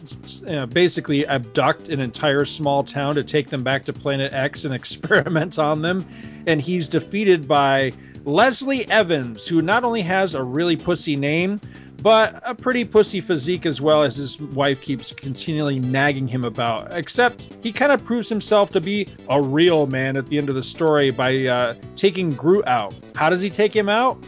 uh, 0.48 0.66
basically 0.66 1.26
abduct 1.26 1.90
an 1.90 2.00
entire 2.00 2.46
small 2.46 2.84
town 2.84 3.16
to 3.16 3.24
take 3.24 3.50
them 3.50 3.62
back 3.62 3.84
to 3.86 3.92
Planet 3.92 4.32
X 4.32 4.64
and 4.64 4.74
experiment 4.82 5.58
on 5.58 5.82
them. 5.82 6.06
And 6.46 6.62
he's 6.62 6.88
defeated 6.88 7.46
by 7.46 7.92
Leslie 8.26 8.90
Evans, 8.90 9.46
who 9.46 9.62
not 9.62 9.84
only 9.84 10.02
has 10.02 10.34
a 10.34 10.42
really 10.42 10.74
pussy 10.74 11.14
name, 11.14 11.60
but 12.02 12.42
a 12.44 12.56
pretty 12.56 12.84
pussy 12.84 13.20
physique 13.20 13.64
as 13.64 13.80
well 13.80 14.02
as 14.02 14.16
his 14.16 14.40
wife 14.40 14.82
keeps 14.82 15.12
continually 15.12 15.78
nagging 15.78 16.26
him 16.26 16.44
about. 16.44 16.92
Except 16.92 17.40
he 17.62 17.72
kind 17.72 17.92
of 17.92 18.04
proves 18.04 18.28
himself 18.28 18.72
to 18.72 18.80
be 18.80 19.06
a 19.28 19.40
real 19.40 19.86
man 19.86 20.16
at 20.16 20.26
the 20.26 20.38
end 20.38 20.48
of 20.48 20.56
the 20.56 20.62
story 20.62 21.10
by 21.10 21.46
uh, 21.46 21.74
taking 21.94 22.30
Groot 22.30 22.66
out. 22.66 22.92
How 23.14 23.30
does 23.30 23.42
he 23.42 23.48
take 23.48 23.74
him 23.74 23.88
out? 23.88 24.20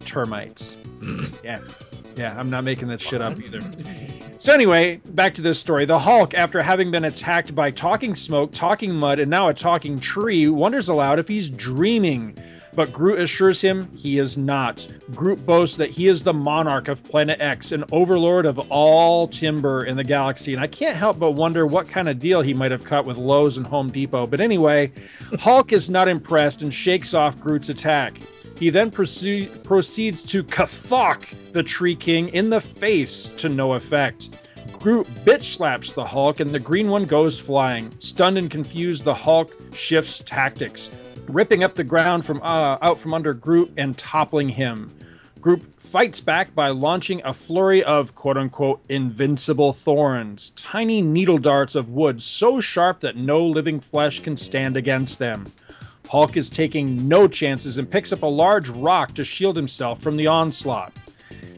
Termites. 0.00 0.74
yeah. 1.44 1.60
Yeah, 2.16 2.34
I'm 2.38 2.48
not 2.48 2.64
making 2.64 2.88
that 2.88 3.02
shit 3.02 3.20
up 3.20 3.38
either. 3.38 3.60
So 4.38 4.52
anyway, 4.52 5.00
back 5.06 5.34
to 5.34 5.42
this 5.42 5.58
story. 5.58 5.84
The 5.84 5.98
Hulk, 5.98 6.34
after 6.34 6.62
having 6.62 6.90
been 6.90 7.04
attacked 7.04 7.54
by 7.54 7.70
talking 7.70 8.14
smoke, 8.14 8.52
talking 8.52 8.94
mud, 8.94 9.18
and 9.18 9.30
now 9.30 9.48
a 9.48 9.54
talking 9.54 9.98
tree, 10.00 10.48
wonders 10.48 10.88
aloud 10.88 11.18
if 11.18 11.28
he's 11.28 11.48
dreaming. 11.48 12.36
But 12.76 12.92
Groot 12.92 13.20
assures 13.20 13.60
him 13.60 13.88
he 13.94 14.18
is 14.18 14.36
not. 14.36 14.86
Groot 15.14 15.44
boasts 15.46 15.76
that 15.76 15.90
he 15.90 16.08
is 16.08 16.24
the 16.24 16.32
monarch 16.32 16.88
of 16.88 17.04
Planet 17.04 17.40
X, 17.40 17.70
an 17.70 17.84
overlord 17.92 18.46
of 18.46 18.58
all 18.70 19.28
timber 19.28 19.84
in 19.84 19.96
the 19.96 20.02
galaxy. 20.02 20.54
And 20.54 20.62
I 20.62 20.66
can't 20.66 20.96
help 20.96 21.18
but 21.18 21.32
wonder 21.32 21.66
what 21.66 21.88
kind 21.88 22.08
of 22.08 22.18
deal 22.18 22.42
he 22.42 22.52
might 22.52 22.72
have 22.72 22.82
cut 22.82 23.04
with 23.04 23.16
Lowe's 23.16 23.56
and 23.56 23.66
Home 23.66 23.90
Depot. 23.90 24.26
But 24.26 24.40
anyway, 24.40 24.90
Hulk 25.38 25.72
is 25.72 25.88
not 25.88 26.08
impressed 26.08 26.62
and 26.62 26.74
shakes 26.74 27.14
off 27.14 27.40
Groot's 27.40 27.68
attack. 27.68 28.20
He 28.58 28.70
then 28.70 28.90
proceed, 28.90 29.62
proceeds 29.62 30.22
to 30.24 30.42
kathok 30.42 31.26
the 31.52 31.62
Tree 31.62 31.96
King 31.96 32.28
in 32.28 32.50
the 32.50 32.60
face 32.60 33.30
to 33.36 33.48
no 33.48 33.74
effect. 33.74 34.30
Groot 34.72 35.06
bitch 35.24 35.44
slaps 35.44 35.92
the 35.92 36.04
Hulk, 36.04 36.40
and 36.40 36.50
the 36.50 36.58
green 36.58 36.88
one 36.88 37.04
goes 37.04 37.38
flying. 37.38 37.92
Stunned 37.98 38.38
and 38.38 38.50
confused, 38.50 39.04
the 39.04 39.14
Hulk 39.14 39.52
shifts 39.72 40.22
tactics, 40.24 40.90
ripping 41.28 41.64
up 41.64 41.74
the 41.74 41.84
ground 41.84 42.24
from 42.24 42.40
uh, 42.42 42.78
out 42.82 42.98
from 42.98 43.14
under 43.14 43.34
Groot 43.34 43.72
and 43.76 43.96
toppling 43.96 44.48
him. 44.48 44.90
Groot 45.40 45.62
fights 45.78 46.20
back 46.20 46.54
by 46.54 46.70
launching 46.70 47.20
a 47.24 47.32
flurry 47.32 47.84
of 47.84 48.14
quote 48.14 48.36
unquote 48.36 48.80
invincible 48.88 49.72
thorns, 49.72 50.50
tiny 50.56 51.02
needle 51.02 51.38
darts 51.38 51.74
of 51.74 51.90
wood 51.90 52.22
so 52.22 52.60
sharp 52.60 53.00
that 53.00 53.16
no 53.16 53.46
living 53.46 53.78
flesh 53.78 54.20
can 54.20 54.36
stand 54.36 54.76
against 54.76 55.18
them. 55.18 55.46
Hulk 56.08 56.36
is 56.36 56.48
taking 56.50 57.08
no 57.08 57.28
chances 57.28 57.78
and 57.78 57.90
picks 57.90 58.12
up 58.12 58.22
a 58.22 58.26
large 58.26 58.70
rock 58.70 59.14
to 59.14 59.24
shield 59.24 59.56
himself 59.56 60.00
from 60.00 60.16
the 60.16 60.26
onslaught. 60.26 60.92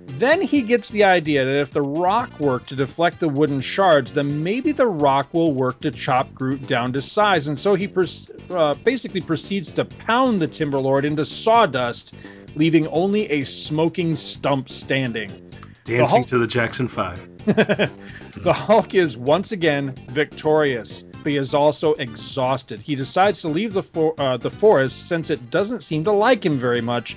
Then 0.07 0.41
he 0.41 0.63
gets 0.63 0.89
the 0.89 1.05
idea 1.05 1.45
that 1.45 1.55
if 1.55 1.71
the 1.71 1.83
rock 1.83 2.39
worked 2.39 2.69
to 2.69 2.77
deflect 2.77 3.21
the 3.21 3.29
wooden 3.29 3.61
shards, 3.61 4.13
then 4.13 4.43
maybe 4.43 4.73
the 4.73 4.87
rock 4.87 5.33
will 5.35 5.53
work 5.53 5.81
to 5.81 5.91
chop 5.91 6.33
Groot 6.33 6.67
down 6.67 6.93
to 6.93 7.03
size. 7.03 7.49
And 7.49 7.59
so 7.59 7.75
he 7.75 7.89
pers- 7.89 8.31
uh, 8.49 8.75
basically 8.85 9.21
proceeds 9.21 9.71
to 9.73 9.85
pound 9.85 10.41
the 10.41 10.49
Timberlord 10.49 11.05
into 11.05 11.25
sawdust, 11.25 12.15
leaving 12.55 12.87
only 12.89 13.31
a 13.31 13.45
smoking 13.45 14.17
stump 14.17 14.71
standing. 14.71 15.31
Dancing 15.85 16.19
Hulk- 16.19 16.27
to 16.29 16.39
the 16.39 16.47
Jackson 16.47 16.89
5. 16.89 17.45
the 17.47 18.53
Hulk 18.53 18.95
is 18.95 19.17
once 19.17 19.53
again 19.53 19.95
victorious, 20.09 21.03
but 21.03 21.27
he 21.27 21.37
is 21.37 21.53
also 21.53 21.95
exhausted. 21.95 22.81
He 22.81 22.95
decides 22.95 23.41
to 23.43 23.49
leave 23.49 23.73
the 23.73 23.83
for- 23.83 24.15
uh, 24.19 24.37
the 24.37 24.51
forest 24.51 25.09
since 25.09 25.31
it 25.31 25.51
doesn't 25.51 25.83
seem 25.83 26.05
to 26.05 26.13
like 26.13 26.45
him 26.47 26.57
very 26.57 26.81
much. 26.81 27.17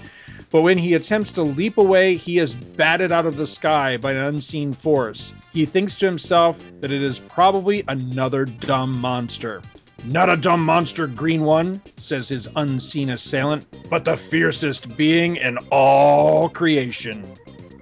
But 0.52 0.64
when 0.64 0.78
he 0.78 0.96
attempts 0.96 1.32
to 1.34 1.44
leap 1.44 1.78
away, 1.78 2.16
he 2.16 2.40
is 2.40 2.56
batted 2.56 3.12
out 3.12 3.28
of 3.28 3.38
the 3.38 3.46
sky 3.46 3.98
by 3.98 4.14
an 4.14 4.26
unseen 4.26 4.74
force. 4.74 5.34
He 5.54 5.66
thinks 5.66 5.96
to 5.98 6.08
himself 6.08 6.60
that 6.82 6.92
it 6.92 7.04
is 7.04 7.20
probably 7.20 7.84
another 7.88 8.46
dumb 8.46 9.00
monster. 9.00 9.62
Not 10.06 10.30
a 10.30 10.38
dumb 10.38 10.64
monster, 10.64 11.08
Green 11.08 11.44
One, 11.44 11.82
says 11.98 12.30
his 12.30 12.48
unseen 12.56 13.10
assailant, 13.10 13.66
but 13.90 14.06
the 14.06 14.16
fiercest 14.16 14.96
being 14.98 15.36
in 15.36 15.58
all 15.72 16.50
creation. 16.50 17.24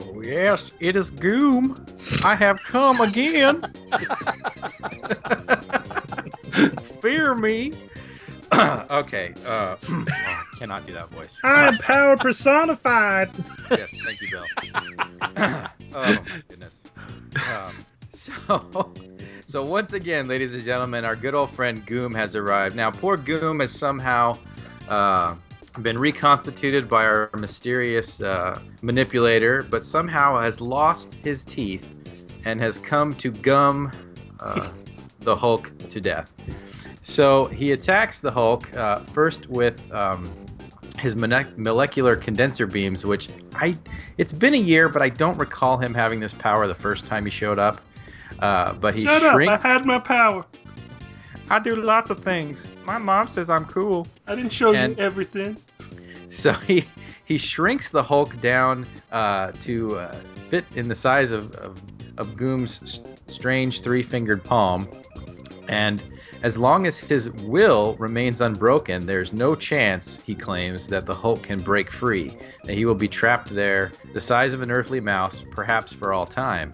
Oh, 0.01 0.21
yes, 0.21 0.71
it 0.79 0.95
is 0.95 1.09
Goom. 1.09 1.85
I 2.23 2.35
have 2.35 2.61
come 2.63 3.01
again. 3.01 3.61
Fear 7.01 7.35
me. 7.35 7.73
okay. 8.91 9.33
Uh, 9.45 9.75
oh, 9.89 10.05
I 10.09 10.43
cannot 10.57 10.85
do 10.85 10.93
that 10.93 11.09
voice. 11.09 11.39
I 11.43 11.67
am 11.67 11.77
power 11.77 12.17
personified. 12.17 13.29
yes, 13.69 13.89
thank 14.05 14.21
you, 14.21 14.29
Bill. 14.29 14.45
oh 15.37 15.69
my 15.93 16.41
goodness. 16.47 16.81
Um, 17.35 17.75
so, 18.09 18.93
so 19.45 19.63
once 19.63 19.93
again, 19.93 20.27
ladies 20.27 20.53
and 20.55 20.63
gentlemen, 20.63 21.05
our 21.05 21.15
good 21.15 21.35
old 21.35 21.51
friend 21.51 21.85
Goom 21.85 22.15
has 22.15 22.35
arrived. 22.35 22.75
Now, 22.75 22.91
poor 22.91 23.17
Goom 23.17 23.59
has 23.59 23.71
somehow 23.71 24.37
uh, 24.87 25.35
been 25.81 25.97
reconstituted 25.97 26.89
by 26.89 27.03
our 27.03 27.29
mysterious 27.37 28.21
uh, 28.21 28.59
manipulator, 28.81 29.63
but 29.63 29.85
somehow 29.85 30.39
has 30.39 30.61
lost 30.61 31.15
his 31.15 31.43
teeth 31.43 31.87
and 32.45 32.59
has 32.61 32.77
come 32.79 33.13
to 33.15 33.31
gum 33.31 33.91
uh, 34.39 34.69
the 35.19 35.35
Hulk 35.35 35.71
to 35.89 36.01
death. 36.01 36.31
So 37.07 37.45
he 37.45 37.71
attacks 37.71 38.19
the 38.19 38.29
Hulk 38.31 38.71
uh, 38.75 38.99
first 38.99 39.47
with 39.47 39.89
um, 39.93 40.29
his 40.99 41.15
molecular 41.15 42.17
condenser 42.17 42.67
beams, 42.67 43.05
which 43.05 43.29
I 43.55 43.77
it's 44.17 44.33
been 44.33 44.53
a 44.53 44.57
year, 44.57 44.89
but 44.89 45.01
I 45.01 45.07
don't 45.07 45.37
recall 45.37 45.77
him 45.77 45.93
having 45.93 46.19
this 46.19 46.33
power 46.33 46.67
the 46.67 46.75
first 46.75 47.05
time 47.05 47.23
he 47.23 47.31
showed 47.31 47.59
up. 47.59 47.79
Uh, 48.39 48.73
but 48.73 48.93
he 48.93 49.03
Shut 49.03 49.23
up! 49.23 49.35
I 49.37 49.55
had 49.55 49.85
my 49.85 49.99
power. 49.99 50.45
I 51.49 51.59
do 51.59 51.77
lots 51.77 52.09
of 52.09 52.19
things. 52.19 52.67
My 52.83 52.97
mom 52.97 53.29
says 53.29 53.49
I'm 53.49 53.63
cool. 53.63 54.05
I 54.27 54.35
didn't 54.35 54.51
show 54.51 54.73
And- 54.73 54.97
you 54.97 55.01
everything. 55.01 55.55
So 56.27 56.51
he 56.51 56.83
he 57.23 57.37
shrinks 57.37 57.87
the 57.89 58.03
Hulk 58.03 58.39
down 58.41 58.85
uh, 59.13 59.53
to 59.61 59.97
uh, 59.97 60.15
fit 60.49 60.65
in 60.75 60.89
the 60.89 60.95
size 60.95 61.31
of 61.31 61.55
of, 61.55 61.81
of 62.17 62.35
Goom's 62.35 62.81
s- 62.83 62.99
strange 63.27 63.79
three 63.79 64.03
fingered 64.03 64.43
palm, 64.43 64.89
and 65.69 66.03
as 66.43 66.57
long 66.57 66.85
as 66.85 66.99
his 66.99 67.31
will 67.31 67.95
remains 67.95 68.41
unbroken, 68.41 69.05
there's 69.05 69.33
no 69.33 69.55
chance, 69.55 70.19
he 70.23 70.35
claims, 70.35 70.87
that 70.87 71.05
the 71.05 71.15
Hulk 71.15 71.41
can 71.41 71.59
break 71.59 71.89
free. 71.89 72.37
That 72.63 72.75
he 72.75 72.85
will 72.85 72.95
be 72.95 73.07
trapped 73.07 73.49
there, 73.49 73.91
the 74.13 74.21
size 74.21 74.53
of 74.53 74.61
an 74.61 74.69
earthly 74.69 74.99
mouse, 74.99 75.43
perhaps 75.51 75.93
for 75.93 76.13
all 76.13 76.25
time. 76.25 76.71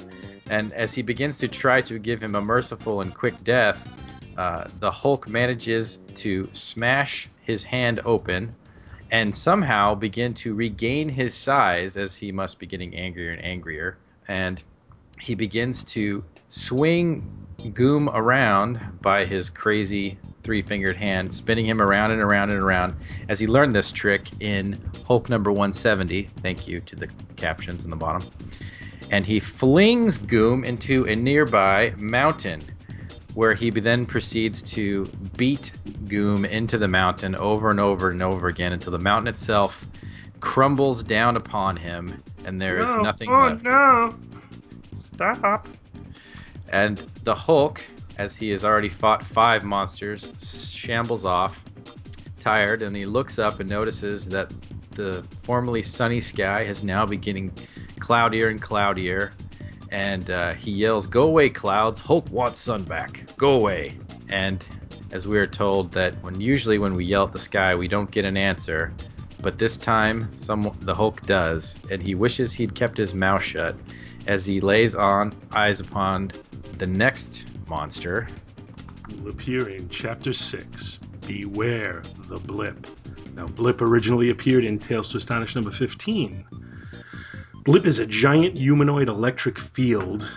And 0.50 0.74
as 0.74 0.94
he 0.94 1.02
begins 1.02 1.38
to 1.40 1.48
try 1.48 1.82
to 1.82 1.98
give 1.98 2.22
him 2.22 2.36
a 2.36 2.42
merciful 2.42 3.02
and 3.02 3.14
quick 3.14 3.42
death, 3.44 3.88
uh, 4.38 4.66
the 4.80 4.92
Hulk 4.92 5.28
manages 5.28 6.00
to 6.16 6.50
smash 6.52 7.30
his 7.42 7.64
hand 7.64 8.02
open 8.04 8.54
and 9.12 9.34
somehow 9.36 9.96
begin 9.96 10.34
to 10.34 10.56
regain 10.56 11.08
his 11.08 11.36
size 11.36 11.98
as 11.98 12.16
he 12.16 12.32
must 12.32 12.60
be 12.60 12.66
getting 12.66 12.96
angrier 12.96 13.32
and 13.32 13.44
angrier. 13.44 13.98
And 14.28 14.62
he 15.20 15.36
begins 15.36 15.84
to 15.86 16.24
swing 16.50 17.43
Goom 17.72 18.10
around 18.10 18.82
by 19.02 19.26
his 19.26 19.50
crazy 19.50 20.18
three 20.44 20.62
fingered 20.62 20.98
hand, 20.98 21.34
spinning 21.34 21.66
him 21.66 21.82
around 21.82 22.12
and 22.12 22.22
around 22.22 22.50
and 22.50 22.62
around 22.62 22.94
as 23.30 23.40
he 23.40 23.48
learned 23.48 23.74
this 23.74 23.92
trick 23.92 24.30
in 24.40 24.78
Hulk 25.08 25.30
number 25.30 25.52
170. 25.52 26.30
Thank 26.42 26.68
you 26.68 26.82
to 26.82 26.96
the 26.96 27.08
captions 27.36 27.86
in 27.86 27.90
the 27.90 27.96
bottom. 27.96 28.30
And 29.12 29.26
he 29.26 29.40
flings 29.40 30.18
Goom 30.18 30.64
into 30.64 31.06
a 31.06 31.16
nearby 31.16 31.94
mountain 31.98 32.64
where 33.34 33.54
he 33.54 33.70
then 33.70 34.06
proceeds 34.06 34.62
to 34.62 35.06
beat 35.38 35.72
Goom 36.08 36.46
into 36.46 36.78
the 36.78 36.88
mountain 36.88 37.36
over 37.36 37.72
and 37.72 37.80
over 37.80 38.12
and 38.12 38.22
over 38.22 38.48
again 38.48 38.74
until 38.74 38.92
the 38.92 39.00
mountain 39.00 39.28
itself 39.28 39.88
crumbles 40.40 41.04
down 41.04 41.38
upon 41.38 41.78
him 41.78 42.22
and 42.46 42.62
there 42.62 42.82
is 42.82 42.90
no. 42.96 43.02
nothing 43.02 43.30
oh, 43.30 43.48
left. 43.48 43.64
no! 43.64 44.16
Stop! 44.92 45.68
And 46.74 46.98
the 47.24 47.36
Hulk, 47.36 47.80
as 48.18 48.36
he 48.36 48.50
has 48.50 48.66
already 48.66 48.90
fought 48.90 49.24
five 49.24 49.64
monsters, 49.64 50.34
shambles 50.76 51.24
off, 51.24 51.64
tired, 52.40 52.82
and 52.82 52.96
he 52.96 53.06
looks 53.06 53.38
up 53.38 53.60
and 53.60 53.70
notices 53.70 54.28
that 54.30 54.52
the 54.90 55.24
formerly 55.44 55.84
sunny 55.84 56.20
sky 56.20 56.64
has 56.64 56.84
now 56.84 57.06
beginning 57.06 57.52
cloudier 58.00 58.50
and 58.50 58.60
cloudier. 58.60 59.34
And 59.92 60.32
uh, 60.32 60.56
he 60.56 60.72
yells, 60.72 61.06
"Go 61.06 61.26
away, 61.26 61.52
clouds! 61.52 62.00
Hulk 62.00 62.28
wants 62.32 62.60
sun 62.60 62.82
back. 62.82 63.24
Go 63.38 63.52
away!" 63.52 63.96
And 64.30 64.66
as 65.12 65.28
we 65.28 65.38
are 65.38 65.46
told 65.46 65.92
that 65.92 66.20
when 66.24 66.42
usually 66.42 66.80
when 66.80 66.96
we 66.96 67.06
yell 67.06 67.26
at 67.26 67.34
the 67.34 67.38
sky, 67.38 67.76
we 67.76 67.88
don't 67.88 68.10
get 68.10 68.26
an 68.26 68.36
answer, 68.36 68.92
but 69.42 69.60
this 69.60 69.78
time 69.78 70.36
some 70.36 70.76
the 70.82 70.96
Hulk 70.96 71.24
does, 71.28 71.78
and 71.92 72.02
he 72.02 72.16
wishes 72.16 72.52
he'd 72.52 72.74
kept 72.74 72.98
his 72.98 73.14
mouth 73.14 73.44
shut 73.44 73.76
as 74.26 74.44
he 74.46 74.60
lays 74.60 74.96
on 74.96 75.34
eyes 75.52 75.80
upon 75.80 76.32
the 76.78 76.88
next 76.88 77.46
monster. 77.68 78.28
will 79.22 79.30
appear 79.30 79.70
in 79.70 79.90
Chapter 79.90 80.34
6 80.34 81.00
Beware 81.28 82.04
the 82.28 82.40
Blip. 82.40 82.88
Now, 83.36 83.48
Blip 83.48 83.82
originally 83.82 84.30
appeared 84.30 84.64
in 84.64 84.80
Tales 84.80 85.10
to 85.10 85.18
Astonish 85.18 85.56
number 85.56 85.72
15. 85.72 86.46
Blip 87.64 87.86
is 87.86 88.00
a 88.00 88.06
giant 88.06 88.58
humanoid 88.58 89.08
electric 89.08 89.58
field, 89.58 90.28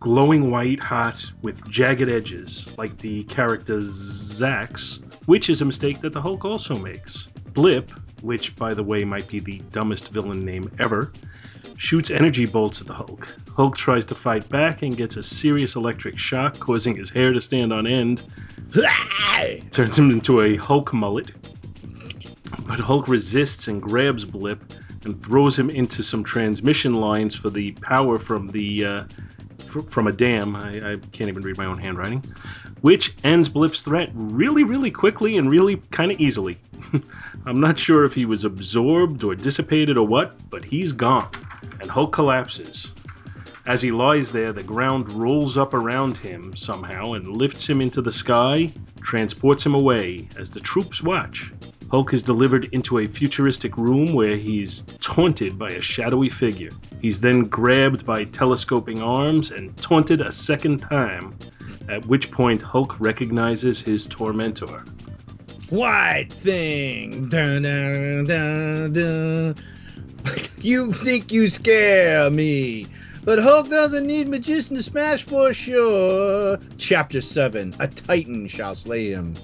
glowing 0.00 0.50
white 0.50 0.80
hot 0.80 1.24
with 1.42 1.68
jagged 1.70 2.08
edges, 2.08 2.70
like 2.76 2.98
the 2.98 3.24
character 3.24 3.78
Zzzax, 3.78 5.00
which 5.26 5.48
is 5.48 5.62
a 5.62 5.64
mistake 5.64 6.00
that 6.00 6.12
the 6.12 6.20
Hulk 6.20 6.44
also 6.44 6.76
makes. 6.76 7.28
Blip, 7.54 7.90
which 8.20 8.54
by 8.56 8.74
the 8.74 8.82
way 8.82 9.04
might 9.04 9.28
be 9.28 9.40
the 9.40 9.62
dumbest 9.72 10.10
villain 10.10 10.44
name 10.44 10.70
ever, 10.78 11.12
shoots 11.76 12.10
energy 12.10 12.46
bolts 12.46 12.80
at 12.80 12.86
the 12.86 12.94
Hulk. 12.94 13.28
Hulk 13.54 13.76
tries 13.76 14.04
to 14.06 14.14
fight 14.14 14.48
back 14.48 14.82
and 14.82 14.96
gets 14.96 15.16
a 15.16 15.22
serious 15.22 15.76
electric 15.76 16.18
shock, 16.18 16.58
causing 16.58 16.96
his 16.96 17.10
hair 17.10 17.32
to 17.32 17.40
stand 17.40 17.72
on 17.72 17.86
end. 17.86 18.22
Turns 19.70 19.98
him 19.98 20.10
into 20.10 20.40
a 20.40 20.56
Hulk 20.56 20.92
mullet. 20.92 21.32
But 22.66 22.80
Hulk 22.80 23.08
resists 23.08 23.68
and 23.68 23.82
grabs 23.82 24.24
Blip 24.24 24.60
and 25.04 25.22
throws 25.22 25.58
him 25.58 25.70
into 25.70 26.02
some 26.02 26.24
transmission 26.24 26.94
lines 26.94 27.34
for 27.34 27.50
the 27.50 27.72
power 27.72 28.18
from 28.18 28.50
the 28.50 28.84
uh, 28.84 29.04
fr- 29.66 29.82
from 29.82 30.06
a 30.06 30.12
dam. 30.12 30.56
I, 30.56 30.92
I 30.92 30.96
can't 31.12 31.28
even 31.28 31.42
read 31.42 31.58
my 31.58 31.66
own 31.66 31.78
handwriting. 31.78 32.24
Which 32.80 33.14
ends 33.24 33.48
Blip's 33.48 33.80
threat 33.80 34.10
really, 34.14 34.62
really 34.62 34.90
quickly 34.90 35.36
and 35.38 35.50
really 35.50 35.76
kind 35.90 36.12
of 36.12 36.20
easily. 36.20 36.58
I'm 37.46 37.60
not 37.60 37.78
sure 37.78 38.04
if 38.04 38.14
he 38.14 38.24
was 38.24 38.44
absorbed 38.44 39.24
or 39.24 39.34
dissipated 39.34 39.96
or 39.96 40.06
what, 40.06 40.34
but 40.50 40.64
he's 40.64 40.92
gone, 40.92 41.28
and 41.84 41.90
Hulk 41.90 42.12
collapses. 42.12 42.94
As 43.66 43.82
he 43.82 43.92
lies 43.92 44.32
there, 44.32 44.54
the 44.54 44.62
ground 44.62 45.06
rolls 45.10 45.58
up 45.58 45.74
around 45.74 46.16
him 46.16 46.56
somehow 46.56 47.12
and 47.12 47.36
lifts 47.36 47.68
him 47.68 47.82
into 47.82 48.00
the 48.00 48.10
sky, 48.10 48.72
transports 49.02 49.66
him 49.66 49.74
away 49.74 50.30
as 50.34 50.50
the 50.50 50.60
troops 50.60 51.02
watch. 51.02 51.52
Hulk 51.90 52.14
is 52.14 52.22
delivered 52.22 52.70
into 52.72 53.00
a 53.00 53.06
futuristic 53.06 53.76
room 53.76 54.14
where 54.14 54.38
he's 54.38 54.84
taunted 55.00 55.58
by 55.58 55.72
a 55.72 55.82
shadowy 55.82 56.30
figure. 56.30 56.70
He's 57.02 57.20
then 57.20 57.42
grabbed 57.44 58.06
by 58.06 58.24
telescoping 58.24 59.02
arms 59.02 59.50
and 59.50 59.76
taunted 59.76 60.22
a 60.22 60.32
second 60.32 60.78
time, 60.78 61.36
at 61.90 62.06
which 62.06 62.30
point 62.30 62.62
Hulk 62.62 62.98
recognizes 62.98 63.82
his 63.82 64.06
tormentor. 64.06 64.86
White 65.68 66.32
thing. 66.32 67.28
Dun, 67.28 67.60
dun, 67.60 68.24
dun. 68.24 69.56
you 70.58 70.92
think 70.92 71.32
you 71.32 71.48
scare 71.48 72.30
me. 72.30 72.86
But 73.24 73.38
Hulk 73.38 73.70
doesn't 73.70 74.06
need 74.06 74.28
magician 74.28 74.76
to 74.76 74.82
smash 74.82 75.22
for 75.22 75.54
sure. 75.54 76.58
Chapter 76.76 77.20
7 77.20 77.74
A 77.80 77.88
Titan 77.88 78.46
shall 78.46 78.74
slay 78.74 79.10
him. 79.10 79.34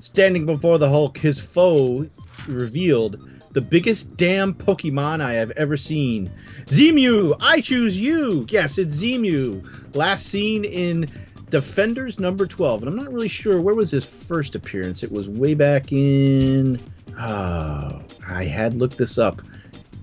Standing 0.00 0.44
before 0.44 0.78
the 0.78 0.88
Hulk, 0.88 1.16
his 1.16 1.38
foe 1.38 2.08
revealed 2.48 3.28
the 3.52 3.60
biggest 3.60 4.16
damn 4.16 4.54
Pokemon 4.54 5.20
I 5.20 5.34
have 5.34 5.52
ever 5.52 5.76
seen. 5.76 6.32
Zemu, 6.66 7.36
I 7.40 7.60
choose 7.60 8.00
you. 8.00 8.46
Yes, 8.48 8.78
it's 8.78 9.00
Zemu. 9.00 9.94
Last 9.94 10.26
seen 10.26 10.64
in 10.64 11.08
Defenders 11.50 12.18
number 12.18 12.46
12. 12.46 12.82
And 12.82 12.88
I'm 12.88 12.96
not 12.96 13.12
really 13.12 13.28
sure 13.28 13.60
where 13.60 13.74
was 13.74 13.90
his 13.90 14.04
first 14.04 14.54
appearance. 14.54 15.02
It 15.02 15.12
was 15.12 15.28
way 15.28 15.54
back 15.54 15.92
in. 15.92 16.80
Oh, 17.20 18.02
I 18.26 18.44
had 18.46 18.74
looked 18.74 18.96
this 18.96 19.18
up. 19.18 19.42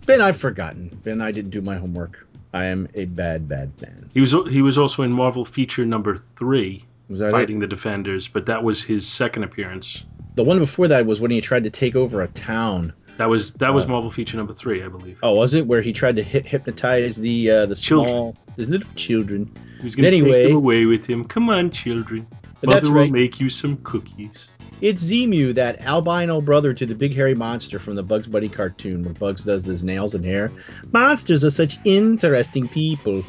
Ben, 0.09 0.21
I've 0.21 0.37
forgotten. 0.37 0.99
Ben, 1.03 1.21
I 1.21 1.31
didn't 1.31 1.51
do 1.51 1.61
my 1.61 1.75
homework. 1.77 2.25
I 2.53 2.65
am 2.65 2.87
a 2.95 3.05
bad, 3.05 3.47
bad 3.47 3.71
man. 3.81 4.09
He 4.13 4.19
was 4.19 4.31
he 4.49 4.61
was 4.61 4.77
also 4.77 5.03
in 5.03 5.11
Marvel 5.11 5.45
feature 5.45 5.85
number 5.85 6.17
three, 6.17 6.83
fighting 7.15 7.57
it? 7.57 7.59
the 7.61 7.67
Defenders, 7.67 8.27
but 8.27 8.47
that 8.47 8.63
was 8.63 8.83
his 8.83 9.07
second 9.07 9.43
appearance. 9.43 10.05
The 10.35 10.43
one 10.43 10.57
before 10.57 10.87
that 10.87 11.05
was 11.05 11.19
when 11.21 11.29
he 11.31 11.41
tried 11.41 11.63
to 11.65 11.69
take 11.69 11.95
over 11.95 12.21
a 12.23 12.27
town. 12.29 12.91
That 13.17 13.29
was 13.29 13.51
that 13.53 13.71
was 13.73 13.85
Uh, 13.85 13.89
Marvel 13.89 14.09
feature 14.09 14.37
number 14.37 14.53
three, 14.53 14.81
I 14.81 14.87
believe. 14.87 15.19
Oh, 15.21 15.35
was 15.35 15.53
it 15.53 15.67
where 15.67 15.81
he 15.83 15.93
tried 15.93 16.15
to 16.15 16.23
hip- 16.23 16.45
hypnotize 16.47 17.15
the 17.17 17.51
uh, 17.51 17.65
the 17.67 17.75
Children. 17.75 18.09
small, 18.09 18.35
the 18.55 18.63
little 18.65 18.89
children? 18.95 19.51
He 19.77 19.83
was 19.83 19.95
going 19.95 20.09
to 20.09 20.17
anyway- 20.17 20.43
take 20.43 20.47
them 20.47 20.57
away 20.57 20.85
with 20.85 21.05
him. 21.05 21.23
Come 21.25 21.49
on, 21.49 21.69
children. 21.69 22.25
But 22.61 22.67
Mother 22.67 22.79
that's 22.79 22.89
will 22.89 23.01
right. 23.01 23.11
make 23.11 23.39
you 23.39 23.49
some 23.49 23.77
cookies. 23.83 24.49
It's 24.81 25.03
Zemu, 25.03 25.53
that 25.55 25.81
albino 25.81 26.39
brother 26.39 26.73
to 26.73 26.85
the 26.85 26.95
big 26.95 27.13
hairy 27.13 27.35
monster 27.35 27.79
from 27.79 27.95
the 27.95 28.03
Bugs 28.03 28.27
Bunny 28.27 28.47
cartoon, 28.47 29.03
where 29.03 29.13
Bugs 29.13 29.43
does 29.43 29.65
his 29.65 29.83
nails 29.83 30.15
and 30.15 30.23
hair. 30.23 30.53
Monsters 30.93 31.43
are 31.43 31.49
such 31.49 31.77
interesting 31.83 32.69
people. 32.69 33.25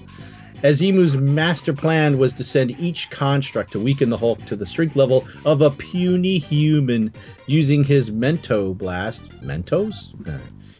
As 0.62 0.80
Zemu's 0.80 1.16
master 1.16 1.72
plan 1.72 2.18
was 2.18 2.32
to 2.34 2.44
send 2.44 2.78
each 2.78 3.11
construct 3.11 3.72
to 3.72 3.80
weaken 3.80 4.11
the 4.11 4.16
Hulk 4.16 4.44
to 4.44 4.55
the 4.55 4.66
strength 4.66 4.94
level 4.94 5.26
of 5.44 5.61
a 5.61 5.72
puny 5.72 6.38
human 6.38 7.12
using 7.46 7.82
his 7.82 8.12
Mento 8.12 8.76
Blast. 8.76 9.28
Mentos? 9.42 10.14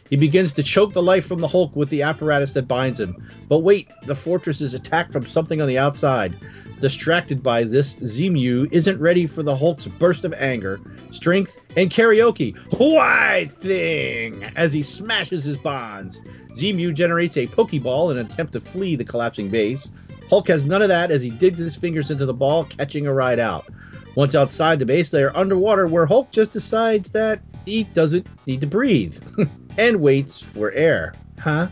He 0.09 0.17
begins 0.17 0.53
to 0.53 0.63
choke 0.63 0.93
the 0.93 1.03
life 1.03 1.27
from 1.27 1.41
the 1.41 1.49
Hulk 1.49 1.75
with 1.75 1.89
the 1.89 2.03
apparatus 2.03 2.53
that 2.53 2.69
binds 2.69 3.01
him. 3.01 3.17
But 3.49 3.61
wait, 3.61 3.89
the 4.07 4.15
fortress 4.15 4.61
is 4.61 4.75
attacked 4.75 5.13
from 5.13 5.27
something 5.27 5.61
on 5.61 5.67
the 5.67 5.79
outside. 5.79 6.33
Distracted 6.81 7.43
by 7.43 7.65
this, 7.65 7.95
Zemu 7.97 8.67
isn't 8.73 8.99
ready 8.99 9.27
for 9.27 9.43
the 9.43 9.55
Hulk's 9.55 9.87
burst 9.87 10.25
of 10.25 10.33
anger, 10.33 10.81
strength, 11.11 11.61
and 11.77 11.91
karaoke. 11.91 12.57
White 12.79 13.53
thing! 13.59 14.45
As 14.57 14.73
he 14.73 14.83
smashes 14.83 15.45
his 15.45 15.59
bonds. 15.59 16.23
Zemu 16.53 16.95
generates 16.95 17.37
a 17.37 17.47
Pokeball 17.47 18.13
in 18.13 18.19
an 18.19 18.27
attempt 18.27 18.55
to 18.55 18.63
flee 18.63 18.97
the 18.97 19.05
collapsing 19.05 19.51
base. 19.51 19.91
Hulk 20.31 20.49
has 20.49 20.65
none 20.65 20.81
of 20.81 20.89
that 20.89 21.11
as 21.11 21.23
he 21.23 21.29
digs 21.29 21.61
his 21.61 21.77
fingers 21.77 22.11
into 22.11 22.25
the 22.25 22.33
ball, 22.33 22.65
catching 22.65 23.07
a 23.07 23.13
ride 23.13 23.39
out. 23.39 23.67
Once 24.15 24.35
outside 24.35 24.79
the 24.79 24.87
base, 24.87 25.11
they 25.11 25.23
are 25.23 25.37
underwater 25.37 25.87
where 25.87 26.07
Hulk 26.07 26.31
just 26.31 26.51
decides 26.51 27.11
that 27.11 27.43
he 27.67 27.85
doesn't 27.85 28.27
need 28.47 28.63
to 28.63 28.67
breathe 28.67 29.23
and 29.77 30.01
waits 30.01 30.41
for 30.41 30.73
air. 30.73 31.13
Huh? 31.39 31.69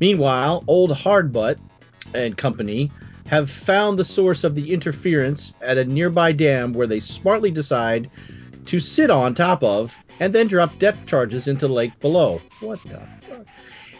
Meanwhile, 0.00 0.64
old 0.66 0.90
Hardbutt 0.90 1.58
and 2.12 2.36
company 2.36 2.90
have 3.30 3.48
found 3.48 3.96
the 3.96 4.04
source 4.04 4.42
of 4.42 4.56
the 4.56 4.72
interference 4.72 5.54
at 5.60 5.78
a 5.78 5.84
nearby 5.84 6.32
dam 6.32 6.72
where 6.72 6.88
they 6.88 6.98
smartly 6.98 7.52
decide 7.52 8.10
to 8.64 8.80
sit 8.80 9.08
on 9.08 9.32
top 9.32 9.62
of 9.62 9.96
and 10.18 10.34
then 10.34 10.48
drop 10.48 10.76
depth 10.80 11.06
charges 11.06 11.46
into 11.46 11.68
the 11.68 11.72
lake 11.72 11.96
below. 12.00 12.42
What 12.58 12.82
the 12.82 12.98
fuck? 12.98 13.46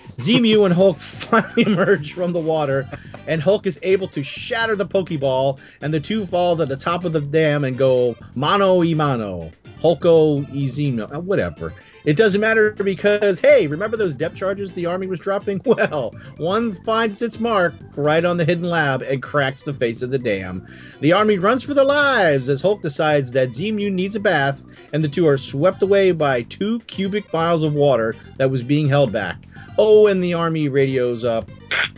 Zemu 0.09 0.65
and 0.65 0.75
Hulk 0.75 0.99
finally 1.01 1.63
emerge 1.63 2.13
from 2.13 2.33
the 2.33 2.41
water, 2.41 2.91
and 3.29 3.41
Hulk 3.41 3.67
is 3.67 3.79
able 3.85 4.09
to 4.09 4.25
shatter 4.25 4.75
the 4.75 4.85
Pokeball, 4.85 5.61
and 5.81 5.95
the 5.95 6.01
two 6.01 6.27
fall 6.27 6.57
to 6.57 6.67
the 6.67 6.77
top 6.77 7.05
of 7.05 7.13
the 7.13 7.21
dam 7.21 7.63
and 7.63 7.79
go 7.79 8.17
mano 8.35 8.81
y 8.81 8.95
mano. 8.95 9.53
Hulko 9.81 10.41
y 10.51 10.67
Zemu, 10.67 11.15
uh, 11.15 11.21
whatever. 11.21 11.73
It 12.05 12.17
doesn't 12.17 12.41
matter 12.41 12.73
because, 12.73 13.39
hey, 13.39 13.67
remember 13.67 13.97
those 13.97 14.15
depth 14.15 14.37
charges 14.37 14.73
the 14.73 14.87
army 14.87 15.07
was 15.07 15.21
dropping? 15.21 15.61
Well, 15.71 16.15
one 16.39 16.75
finds 16.75 17.23
its 17.23 17.39
mark 17.39 17.75
right 17.95 18.25
on 18.25 18.37
the 18.37 18.45
hidden 18.45 18.69
lab 18.69 19.03
and 19.03 19.23
cracks 19.23 19.63
the 19.63 19.73
face 19.73 20.03
of 20.03 20.11
the 20.11 20.19
dam. 20.19 20.67
The 21.01 21.13
army 21.13 21.39
runs 21.39 21.63
for 21.63 21.75
their 21.75 21.85
lives 21.85 22.49
as 22.49 22.61
Hulk 22.61 22.83
decides 22.83 23.33
that 23.33 23.51
Zemu 23.51 23.93
needs 23.93 24.17
a 24.17 24.21
bath, 24.21 24.61
and 24.93 25.05
the 25.05 25.09
two 25.09 25.27
are 25.29 25.39
swept 25.39 25.83
away 25.83 26.11
by 26.11 26.43
two 26.43 26.81
cubic 26.81 27.33
miles 27.33 27.63
of 27.63 27.75
water 27.75 28.17
that 28.39 28.51
was 28.51 28.63
being 28.63 28.89
held 28.89 29.13
back. 29.13 29.39
Oh, 29.79 30.09
and 30.09 30.23
the 30.23 30.35
army 30.35 30.69
radios 30.69 31.25
up. 31.25 31.49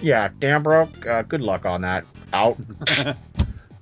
Yeah, 0.01 0.29
damn, 0.39 0.63
bro. 0.63 0.89
Uh, 1.09 1.23
good 1.23 1.41
luck 1.41 1.65
on 1.65 1.81
that. 1.83 2.05
Out. 2.33 2.59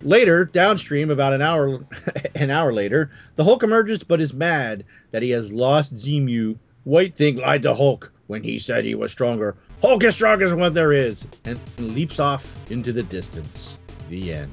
Later, 0.03 0.47
downstream, 0.47 1.11
about 1.11 1.35
an 1.35 1.43
hour 1.43 1.85
an 2.35 2.51
hour 2.51 2.73
later, 2.73 3.11
the 3.37 3.45
Hulk 3.45 3.63
emerges 3.63 4.03
but 4.03 4.21
is 4.21 4.33
mad 4.33 4.85
that 5.11 5.23
he 5.23 5.31
has 5.31 5.53
lost 5.53 5.95
Zemu. 5.95 6.57
White 6.85 7.15
Thing 7.15 7.37
lied 7.37 7.63
to 7.63 7.75
Hulk 7.75 8.11
when 8.27 8.43
he 8.43 8.59
said 8.59 8.85
he 8.85 8.95
was 8.95 9.13
stronger. 9.13 9.57
Hulk 9.83 10.03
is 10.05 10.15
strong 10.15 10.41
as 10.43 10.55
what 10.55 10.73
there 10.73 10.93
is, 10.93 11.27
and 11.45 11.59
leaps 11.79 12.19
off 12.19 12.57
into 12.71 12.93
the 12.93 13.03
distance. 13.03 13.77
The 14.09 14.33
end. 14.33 14.51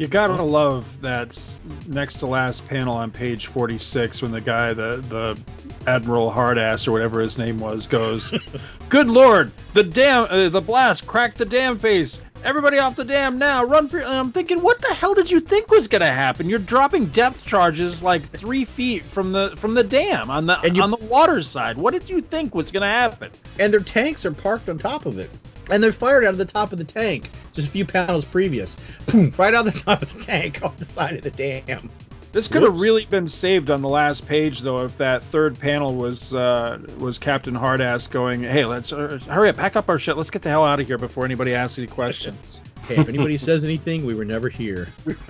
You 0.00 0.08
gotta 0.08 0.42
love 0.42 1.02
that 1.02 1.38
next 1.86 2.20
to 2.20 2.26
last 2.26 2.66
panel 2.66 2.96
on 2.96 3.10
page 3.10 3.48
46 3.48 4.22
when 4.22 4.32
the 4.32 4.40
guy, 4.40 4.72
the 4.72 5.04
the 5.10 5.38
Admiral 5.86 6.32
Hardass 6.32 6.88
or 6.88 6.92
whatever 6.92 7.20
his 7.20 7.36
name 7.36 7.58
was, 7.58 7.86
goes, 7.86 8.32
"Good 8.88 9.08
lord, 9.08 9.52
the 9.74 9.82
dam, 9.82 10.26
uh, 10.30 10.48
the 10.48 10.62
blast 10.62 11.06
cracked 11.06 11.36
the 11.36 11.44
dam 11.44 11.78
face. 11.78 12.22
Everybody 12.42 12.78
off 12.78 12.96
the 12.96 13.04
dam 13.04 13.36
now! 13.36 13.62
Run 13.62 13.90
for!" 13.90 13.98
And 13.98 14.08
I'm 14.08 14.32
thinking, 14.32 14.62
what 14.62 14.80
the 14.80 14.94
hell 14.94 15.12
did 15.12 15.30
you 15.30 15.38
think 15.38 15.70
was 15.70 15.86
gonna 15.86 16.06
happen? 16.10 16.48
You're 16.48 16.60
dropping 16.60 17.08
depth 17.08 17.44
charges 17.44 18.02
like 18.02 18.22
three 18.22 18.64
feet 18.64 19.04
from 19.04 19.32
the 19.32 19.52
from 19.56 19.74
the 19.74 19.84
dam 19.84 20.30
on 20.30 20.46
the 20.46 20.58
And 20.60 20.78
you- 20.78 20.82
on 20.82 20.90
the 20.90 21.04
water 21.10 21.42
side. 21.42 21.76
What 21.76 21.92
did 21.92 22.08
you 22.08 22.22
think 22.22 22.54
was 22.54 22.70
gonna 22.72 22.86
happen? 22.86 23.32
And 23.58 23.70
their 23.70 23.80
tanks 23.80 24.24
are 24.24 24.32
parked 24.32 24.70
on 24.70 24.78
top 24.78 25.04
of 25.04 25.18
it. 25.18 25.28
And 25.70 25.82
they're 25.82 25.92
fired 25.92 26.24
out 26.24 26.32
of 26.32 26.38
the 26.38 26.44
top 26.44 26.72
of 26.72 26.78
the 26.78 26.84
tank 26.84 27.30
just 27.52 27.68
a 27.68 27.70
few 27.70 27.84
panels 27.84 28.24
previous. 28.24 28.76
Boom, 29.06 29.32
right 29.36 29.54
out 29.54 29.66
of 29.66 29.74
the 29.74 29.80
top 29.84 30.02
of 30.02 30.12
the 30.12 30.20
tank 30.20 30.62
off 30.62 30.76
the 30.78 30.84
side 30.84 31.14
of 31.16 31.22
the 31.22 31.30
dam. 31.30 31.90
This 32.32 32.46
could 32.46 32.62
have 32.62 32.78
really 32.78 33.04
been 33.06 33.26
saved 33.26 33.70
on 33.70 33.82
the 33.82 33.88
last 33.88 34.28
page, 34.28 34.60
though, 34.60 34.84
if 34.84 34.96
that 34.98 35.24
third 35.24 35.58
panel 35.58 35.96
was 35.96 36.32
uh, 36.32 36.78
was 36.98 37.18
Captain 37.18 37.54
Hardass 37.54 38.08
going, 38.08 38.44
"Hey, 38.44 38.64
let's 38.64 38.92
uh, 38.92 39.18
hurry 39.28 39.48
up, 39.48 39.56
pack 39.56 39.74
up 39.74 39.88
our 39.88 39.98
shit. 39.98 40.16
Let's 40.16 40.30
get 40.30 40.42
the 40.42 40.48
hell 40.48 40.64
out 40.64 40.78
of 40.78 40.86
here 40.86 40.96
before 40.96 41.24
anybody 41.24 41.56
asks 41.56 41.76
any 41.78 41.88
questions." 41.88 42.60
Hey, 42.86 42.98
if 42.98 43.08
anybody 43.08 43.36
says 43.36 43.64
anything, 43.64 44.06
we 44.06 44.14
were 44.14 44.24
never 44.24 44.48
here. 44.48 44.88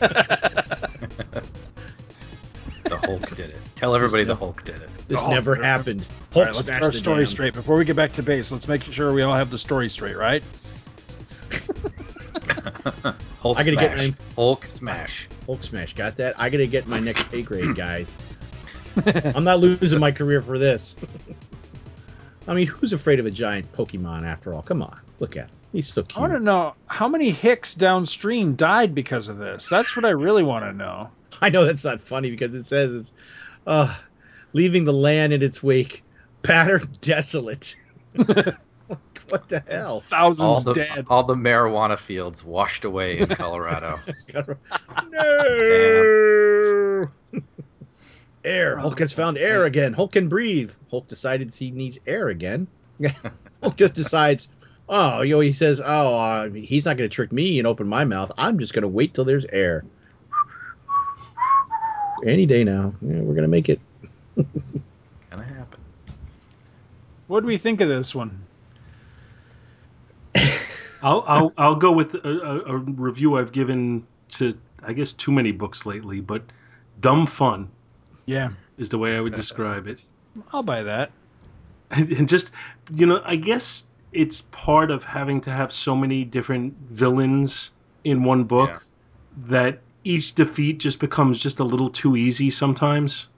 The 2.90 2.98
Hulk 2.98 3.22
did 3.36 3.50
it. 3.50 3.56
Tell 3.76 3.94
everybody 3.94 4.24
the 4.24 4.36
Hulk 4.36 4.64
did 4.64 4.76
it. 4.76 4.90
This 5.08 5.20
Oh, 5.22 5.30
never 5.30 5.54
happened. 5.54 6.06
All 6.34 6.42
Hulk 6.42 6.46
right, 6.46 6.54
let's 6.54 6.68
smashed 6.68 6.80
get 6.80 6.82
our 6.86 6.92
story 6.92 7.18
dam. 7.20 7.26
straight 7.26 7.54
before 7.54 7.76
we 7.76 7.84
get 7.84 7.96
back 7.96 8.12
to 8.14 8.22
base. 8.22 8.52
Let's 8.52 8.68
make 8.68 8.82
sure 8.84 9.12
we 9.12 9.22
all 9.22 9.32
have 9.32 9.50
the 9.50 9.58
story 9.58 9.88
straight, 9.88 10.16
right? 10.16 10.42
Hulk 13.40 13.58
I 13.58 13.62
gotta 13.62 13.76
get 13.76 13.92
smash. 13.98 14.08
my- 14.10 14.14
Hulk 14.36 14.64
smash. 14.66 15.28
Hulk 15.46 15.62
smash. 15.62 15.94
Got 15.94 16.16
that? 16.16 16.38
I 16.38 16.50
gotta 16.50 16.66
get 16.66 16.86
my 16.86 17.00
next 17.00 17.30
pay 17.30 17.42
grade, 17.42 17.74
guys. 17.76 18.16
I'm 19.34 19.44
not 19.44 19.60
losing 19.60 19.98
my 20.00 20.10
career 20.12 20.42
for 20.42 20.58
this. 20.58 20.96
I 22.48 22.54
mean, 22.54 22.66
who's 22.66 22.92
afraid 22.92 23.20
of 23.20 23.26
a 23.26 23.30
giant 23.30 23.72
Pokemon 23.72 24.26
after 24.26 24.52
all? 24.52 24.62
Come 24.62 24.82
on, 24.82 24.98
look 25.20 25.36
at 25.36 25.44
him. 25.44 25.50
He's 25.72 25.92
so 25.92 26.02
cute. 26.02 26.18
I 26.18 26.20
want 26.20 26.32
to 26.32 26.40
know 26.40 26.74
how 26.86 27.06
many 27.08 27.30
Hicks 27.30 27.74
downstream 27.74 28.56
died 28.56 28.94
because 28.94 29.28
of 29.28 29.38
this. 29.38 29.68
That's 29.68 29.94
what 29.94 30.04
I 30.04 30.10
really 30.10 30.42
want 30.42 30.64
to 30.64 30.72
know. 30.72 31.10
I 31.42 31.48
know 31.50 31.64
that's 31.64 31.84
not 31.84 32.00
funny 32.00 32.30
because 32.30 32.54
it 32.54 32.66
says 32.66 32.94
it's 32.94 33.12
uh, 33.66 33.96
leaving 34.52 34.84
the 34.84 34.92
land 34.92 35.32
in 35.32 35.42
its 35.42 35.62
wake, 35.62 36.02
battered, 36.42 37.00
desolate. 37.00 37.76
what 38.14 39.48
the 39.48 39.62
hell? 39.68 40.00
Thousands 40.00 40.44
All 40.44 40.60
the 40.60 40.72
dead. 40.74 41.06
all 41.08 41.22
the 41.24 41.34
marijuana 41.34 41.98
fields 41.98 42.44
washed 42.44 42.84
away 42.84 43.18
in 43.18 43.28
Colorado. 43.28 44.00
no. 45.10 47.04
air. 48.44 48.76
Hulk 48.78 48.98
has 48.98 49.12
found 49.12 49.38
air 49.38 49.64
again. 49.64 49.92
Hulk 49.92 50.12
can 50.12 50.28
breathe. 50.28 50.72
Hulk 50.90 51.08
decided 51.08 51.54
he 51.54 51.70
needs 51.70 51.98
air 52.06 52.28
again. 52.28 52.66
Hulk 53.62 53.76
just 53.76 53.94
decides, 53.94 54.48
oh, 54.88 55.22
you 55.22 55.34
know, 55.34 55.40
he 55.40 55.52
says, 55.52 55.80
oh, 55.80 56.16
uh, 56.16 56.50
he's 56.50 56.86
not 56.86 56.96
going 56.96 57.08
to 57.08 57.14
trick 57.14 57.32
me 57.32 57.58
and 57.58 57.66
open 57.66 57.86
my 57.86 58.04
mouth. 58.04 58.32
I'm 58.36 58.58
just 58.58 58.72
going 58.72 58.82
to 58.82 58.88
wait 58.88 59.14
till 59.14 59.24
there's 59.24 59.46
air. 59.46 59.84
Any 62.26 62.46
day 62.46 62.64
now. 62.64 62.92
Yeah, 63.00 63.20
we're 63.20 63.34
going 63.34 63.42
to 63.42 63.48
make 63.48 63.68
it. 63.68 63.80
Gonna 65.30 65.44
happen. 65.44 65.80
What 67.26 67.40
do 67.40 67.46
we 67.46 67.56
think 67.58 67.80
of 67.80 67.88
this 67.88 68.14
one? 68.14 68.46
I'll 71.02 71.24
I'll, 71.26 71.52
I'll 71.56 71.74
go 71.76 71.92
with 71.92 72.14
a, 72.14 72.28
a, 72.28 72.74
a 72.74 72.76
review 72.76 73.38
I've 73.38 73.52
given 73.52 74.06
to 74.30 74.58
I 74.82 74.92
guess 74.92 75.12
too 75.12 75.32
many 75.32 75.50
books 75.52 75.86
lately, 75.86 76.20
but 76.20 76.42
dumb 77.00 77.26
fun 77.26 77.70
Yeah, 78.26 78.50
is 78.76 78.90
the 78.90 78.98
way 78.98 79.16
I 79.16 79.20
would 79.20 79.34
describe 79.34 79.86
it. 79.86 80.02
I'll 80.52 80.62
buy 80.62 80.82
that. 80.82 81.10
and, 81.90 82.10
and 82.12 82.28
just 82.28 82.52
you 82.92 83.04
know 83.06 83.20
i 83.24 83.34
guess 83.34 83.84
it's 84.12 84.42
part 84.52 84.90
of 84.92 85.02
having 85.02 85.40
to 85.40 85.50
have 85.50 85.72
so 85.72 85.96
many 85.96 86.24
different 86.24 86.72
villains 86.90 87.70
in 88.04 88.22
one 88.22 88.44
book 88.44 88.86
that 89.48 89.80
each 90.04 90.34
defeat 90.34 90.78
just 90.78 90.98
becomes 91.00 91.40
just 91.40 91.60
a 91.60 91.64
little 91.64 91.88
too 91.88 92.16
easy 92.16 92.50
sometimes. 92.50 93.28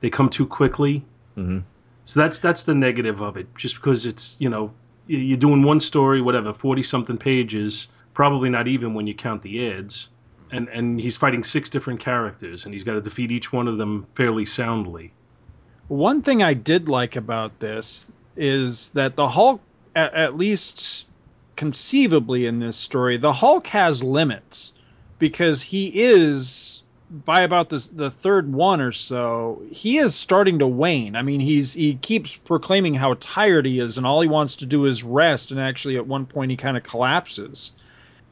They 0.00 0.10
come 0.10 0.28
too 0.28 0.46
quickly. 0.46 1.04
Mhm. 1.36 1.62
so 2.04 2.20
that's 2.20 2.38
that's 2.40 2.64
the 2.64 2.74
negative 2.74 3.22
of 3.22 3.36
it. 3.36 3.46
Just 3.56 3.76
because 3.76 4.04
it's 4.06 4.36
you 4.38 4.48
know 4.50 4.72
you're 5.06 5.38
doing 5.38 5.62
one 5.62 5.80
story 5.80 6.20
whatever 6.20 6.52
40 6.52 6.82
something 6.82 7.18
pages 7.18 7.88
probably 8.14 8.50
not 8.50 8.68
even 8.68 8.94
when 8.94 9.06
you 9.06 9.14
count 9.14 9.42
the 9.42 9.72
ads. 9.72 10.08
And 10.50 10.68
and 10.68 11.00
he's 11.00 11.16
fighting 11.16 11.44
six 11.44 11.70
different 11.70 12.00
characters 12.00 12.64
and 12.64 12.74
he's 12.74 12.84
got 12.84 12.94
to 12.94 13.00
defeat 13.00 13.30
each 13.32 13.52
one 13.52 13.66
of 13.68 13.78
them 13.78 14.06
fairly 14.14 14.44
soundly. 14.44 15.12
One 15.88 16.22
thing 16.22 16.42
I 16.42 16.54
did 16.54 16.88
like 16.88 17.16
about 17.16 17.58
this 17.58 18.10
is 18.36 18.88
that 18.88 19.16
the 19.16 19.28
Hulk, 19.28 19.60
at, 19.94 20.14
at 20.14 20.36
least 20.36 21.06
conceivably 21.56 22.46
in 22.46 22.58
this 22.58 22.76
story, 22.76 23.16
the 23.16 23.32
Hulk 23.32 23.66
has 23.68 24.02
limits 24.02 24.72
because 25.22 25.62
he 25.62 25.86
is 25.94 26.82
by 27.08 27.42
about 27.42 27.68
the 27.68 27.88
the 27.94 28.10
third 28.10 28.52
one 28.52 28.80
or 28.80 28.90
so, 28.90 29.62
he 29.70 29.98
is 29.98 30.16
starting 30.16 30.58
to 30.58 30.66
wane. 30.66 31.14
I 31.14 31.22
mean, 31.22 31.38
he's 31.38 31.72
he 31.74 31.94
keeps 31.94 32.34
proclaiming 32.34 32.94
how 32.94 33.14
tired 33.20 33.64
he 33.64 33.78
is, 33.78 33.96
and 33.96 34.04
all 34.04 34.20
he 34.20 34.26
wants 34.26 34.56
to 34.56 34.66
do 34.66 34.84
is 34.86 35.04
rest. 35.04 35.52
And 35.52 35.60
actually, 35.60 35.96
at 35.96 36.08
one 36.08 36.26
point, 36.26 36.50
he 36.50 36.56
kind 36.56 36.76
of 36.76 36.82
collapses. 36.82 37.70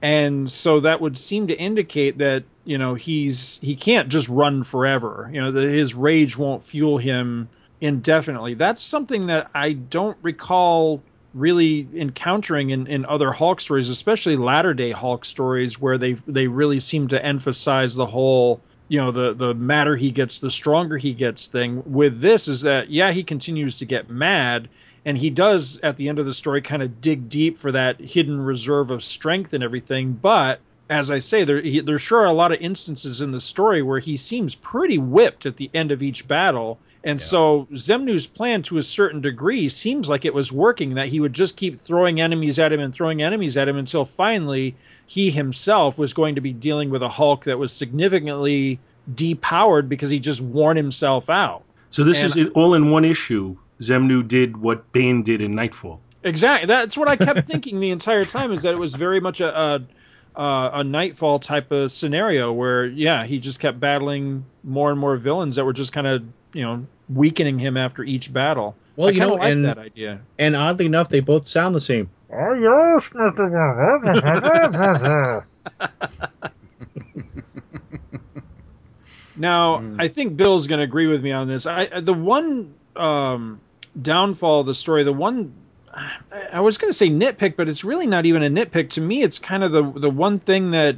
And 0.03 0.51
so 0.51 0.81
that 0.81 1.01
would 1.01 1.17
seem 1.17 1.47
to 1.47 1.57
indicate 1.57 2.19
that 2.19 2.43
you 2.65 2.77
know 2.77 2.95
he's 2.95 3.61
he 3.63 3.77
can't 3.77 4.09
just 4.09 4.29
run 4.29 4.65
forever. 4.65 5.31
You 5.33 5.43
know, 5.43 5.53
that 5.53 5.69
his 5.69 5.95
rage 5.95 6.37
won't 6.37 6.65
fuel 6.65 6.99
him 6.99 7.49
indefinitely. 7.81 8.55
That's 8.55 8.83
something 8.83 9.27
that 9.27 9.49
I 9.55 9.75
don't 9.75 10.19
recall 10.23 11.05
really 11.35 11.87
encountering 11.95 12.71
in, 12.71 12.87
in 12.87 13.05
other 13.07 13.33
Hulk 13.33 13.61
stories, 13.61 13.89
especially 13.89 14.37
latter 14.37 14.75
day 14.75 14.91
Hulk 14.91 15.25
stories, 15.25 15.81
where 15.81 15.99
they 15.99 16.13
they 16.27 16.47
really 16.47 16.81
seem 16.81 17.09
to 17.09 17.25
emphasize 17.25 17.95
the 17.95 18.07
whole 18.07 18.61
you 18.89 19.01
know 19.01 19.11
the 19.11 19.33
the 19.35 19.55
madder 19.55 19.97
he 19.97 20.11
gets, 20.11 20.41
the 20.41 20.51
stronger 20.51 20.97
he 20.97 21.13
gets 21.13 21.47
thing. 21.47 21.83
With 21.87 22.21
this 22.21 22.49
is 22.49 22.63
that 22.63 22.91
yeah, 22.91 23.13
he 23.13 23.23
continues 23.23 23.79
to 23.79 23.85
get 23.85 24.11
mad, 24.11 24.69
and 25.05 25.17
he 25.17 25.31
does 25.31 25.79
at 25.83 25.97
the 25.97 26.09
end 26.09 26.19
of 26.19 26.27
the 26.27 26.35
story 26.35 26.63
kind 26.63 26.83
of 26.83 27.01
dig 27.01 27.29
deep 27.29 27.57
for 27.57 27.73
that 27.73 28.01
hidden 28.01 28.41
reserve 28.41 28.91
of 28.91 29.03
strength 29.03 29.53
and 29.53 29.63
everything, 29.63 30.13
but 30.13 30.61
as 30.91 31.13
I 31.13 31.21
say, 31.21 31.45
there 31.45 31.61
he, 31.63 31.81
there 31.81 31.99
sure 31.99 32.19
are 32.19 32.27
a 32.27 32.33
lot 32.33 32.51
of 32.53 32.61
instances 32.61 33.21
in 33.21 33.31
the 33.31 33.41
story 33.41 33.81
where 33.81 34.01
he 34.01 34.17
seems 34.17 34.57
pretty 34.57 34.99
whipped 34.99 35.47
at 35.47 35.57
the 35.57 35.71
end 35.73 35.93
of 35.93 36.03
each 36.03 36.27
battle. 36.27 36.81
And 37.03 37.19
Yeah. 37.19 37.25
so 37.25 37.69
Xemnu's 37.73 38.27
plan 38.27 38.63
to 38.65 38.77
a 38.79 38.83
certain 38.83 39.21
degree 39.21 39.69
seems 39.71 40.11
like 40.11 40.25
it 40.25 40.35
was 40.35 40.53
working 40.53 40.95
that 40.95 41.09
he 41.09 41.19
would 41.21 41.33
just 41.33 41.57
keep 41.57 41.79
throwing 41.79 42.21
enemies 42.21 42.59
at 42.59 42.73
him 42.73 42.81
and 42.81 42.93
throwing 42.93 43.23
enemies 43.23 43.57
at 43.57 43.69
him 43.69 43.77
until 43.77 44.05
finally 44.05 44.75
he 45.07 45.31
himself 45.31 45.99
was 45.99 46.13
going 46.13 46.35
to 46.35 46.41
be 46.43 46.53
dealing 46.53 46.91
with 46.91 47.03
a 47.03 47.09
Hulk 47.09 47.45
that 47.45 47.59
was 47.59 47.73
significantly 47.73 48.79
depowered 49.15 49.89
because 49.89 50.11
he 50.11 50.19
just 50.19 50.41
worn 50.41 50.77
himself 50.77 51.31
out. 51.31 51.63
So 51.91 52.05
this 52.05 52.23
And- 52.23 52.37
is 52.37 52.49
all 52.55 52.75
in 52.75 52.91
one 52.91 53.05
issue. 53.05 53.57
Xemnu 53.81 54.29
did 54.29 54.59
what 54.59 54.93
Bane 54.93 55.23
did 55.23 55.41
in 55.41 55.55
Knightfall. 55.55 56.01
Exactly. 56.23 56.67
That's 56.67 56.99
what 56.99 57.09
I 57.09 57.17
kept 57.17 57.47
thinking 57.47 57.81
the 57.81 57.89
entire 57.91 58.27
time. 58.27 58.53
Is 58.53 58.63
that 58.65 58.75
it 58.75 58.79
was 58.79 58.93
very 58.95 59.21
much 59.21 59.41
a, 59.41 59.59
a 59.59 59.81
uh, 60.37 60.71
a 60.75 60.85
Knightfall 60.85 61.39
type 61.41 61.71
of 61.73 61.93
scenario 61.93 62.53
where, 62.53 62.87
yeah, 62.87 63.25
he 63.25 63.39
just 63.39 63.61
kept 63.61 63.79
battling 63.81 64.45
more 64.65 64.91
and 64.91 64.99
more 64.99 65.17
villains 65.17 65.57
that 65.57 65.65
were 65.65 65.73
just 65.73 65.93
kind 65.93 66.07
of, 66.07 66.23
you 66.53 66.63
know, 66.63 66.87
weakening 67.09 67.59
him 67.59 67.77
after 67.77 68.03
each 68.05 68.33
battle. 68.33 68.77
Well, 68.97 69.09
I 69.09 69.13
you 69.13 69.21
know, 69.21 69.35
like 69.35 69.53
and 69.53 69.65
that 69.65 69.79
idea. 69.79 70.21
and 70.39 70.55
oddly 70.57 70.87
enough, 70.87 71.09
they 71.09 71.21
both 71.21 71.47
sound 71.47 71.75
the 71.75 71.81
same. 71.81 72.11
Oh, 72.33 72.55
yes, 72.55 73.09
Mr. 73.09 73.51
Now, 79.37 79.79
Mm. 79.79 79.97
I 80.01 80.09
think 80.09 80.37
Bill's 80.37 80.67
going 80.67 80.79
to 80.79 80.85
agree 80.85 81.07
with 81.07 81.23
me 81.23 81.33
on 81.33 81.49
this. 81.49 81.67
I 81.67 81.89
I- 81.93 82.01
the 82.01 82.13
one 82.15 82.75
um, 82.97 83.61
downfall 84.01 84.61
of 84.61 84.67
the 84.67 84.75
story, 84.75 85.05
the 85.05 85.13
one 85.13 85.55
I, 85.93 86.61
was 86.61 86.79
going 86.79 86.91
to 86.91 86.97
say 86.97 87.09
nitpick, 87.09 87.57
but 87.57 87.69
it's 87.69 87.85
really 87.85 88.07
not 88.07 88.27
even 88.27 88.43
a 88.43 88.49
nitpick. 88.49 88.91
To 88.91 89.01
me, 89.01 89.23
it's 89.23 89.39
kind 89.39 89.65
of 89.65 89.73
the 89.73 89.83
the 89.99 90.11
one 90.11 90.39
thing 90.39 90.71
that 90.71 90.97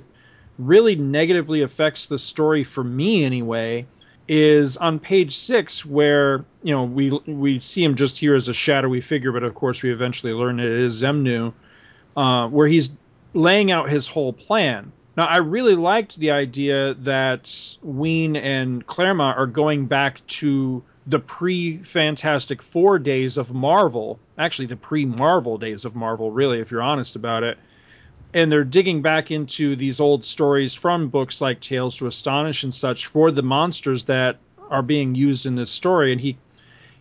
really 0.59 0.97
negatively 0.97 1.63
affects 1.63 2.07
the 2.07 2.19
story 2.19 2.65
for 2.65 2.85
me 2.85 3.25
anyway 3.25 3.87
is 4.29 4.77
on 4.77 4.99
page 4.99 5.37
six 5.37 5.85
where 5.85 6.45
you 6.63 6.73
know 6.73 6.85
we 6.85 7.11
we 7.27 7.59
see 7.59 7.83
him 7.83 7.97
just 7.97 8.19
here 8.19 8.35
as 8.35 8.49
a 8.49 8.55
shadowy 8.55 9.01
figure 9.01 9.33
but 9.33 9.43
of 9.43 9.55
course 9.55 9.83
we 9.83 9.91
eventually 9.93 10.33
learn 10.33 10.61
it 10.61 10.71
is 10.71 11.03
Xemnu 11.03 11.53
uh, 12.17 12.49
where 12.49 12.69
he's 12.69 12.91
laying 13.35 13.71
out 13.73 13.89
his 13.89 14.07
whole 14.07 14.33
plan 14.33 14.93
now 15.17 15.25
i 15.25 15.39
really 15.39 15.75
liked 15.75 16.17
the 16.19 16.31
idea 16.31 16.95
that 16.95 17.77
Wein 17.83 18.37
and 18.37 18.87
claremont 18.87 19.39
are 19.39 19.47
going 19.47 19.87
back 19.87 20.25
to 20.29 20.85
the 21.07 21.19
pre-fantastic 21.19 22.63
four 22.63 22.99
days 22.99 23.37
of 23.37 23.53
marvel 23.53 24.21
actually 24.39 24.67
the 24.67 24.77
pre-marvel 24.77 25.59
days 25.59 25.85
of 25.85 25.97
marvel 25.97 26.31
really 26.31 26.61
if 26.61 26.71
you're 26.71 26.83
honest 26.83 27.17
about 27.17 27.43
it 27.43 27.59
and 28.35 28.51
they're 28.51 28.65
digging 28.65 29.03
back 29.03 29.31
into 29.31 29.77
these 29.77 30.01
old 30.01 30.25
stories 30.25 30.73
from 30.73 31.09
books 31.09 31.41
like 31.41 31.61
Tales 31.61 31.97
to 31.97 32.07
Astonish 32.07 32.63
and 32.63 32.73
such 32.73 33.07
for 33.07 33.31
the 33.31 33.43
monsters 33.43 34.05
that 34.05 34.39
are 34.71 34.83
being 34.83 35.15
used 35.15 35.45
in 35.47 35.55
this 35.55 35.71
story. 35.71 36.13
And 36.13 36.21
he 36.21 36.39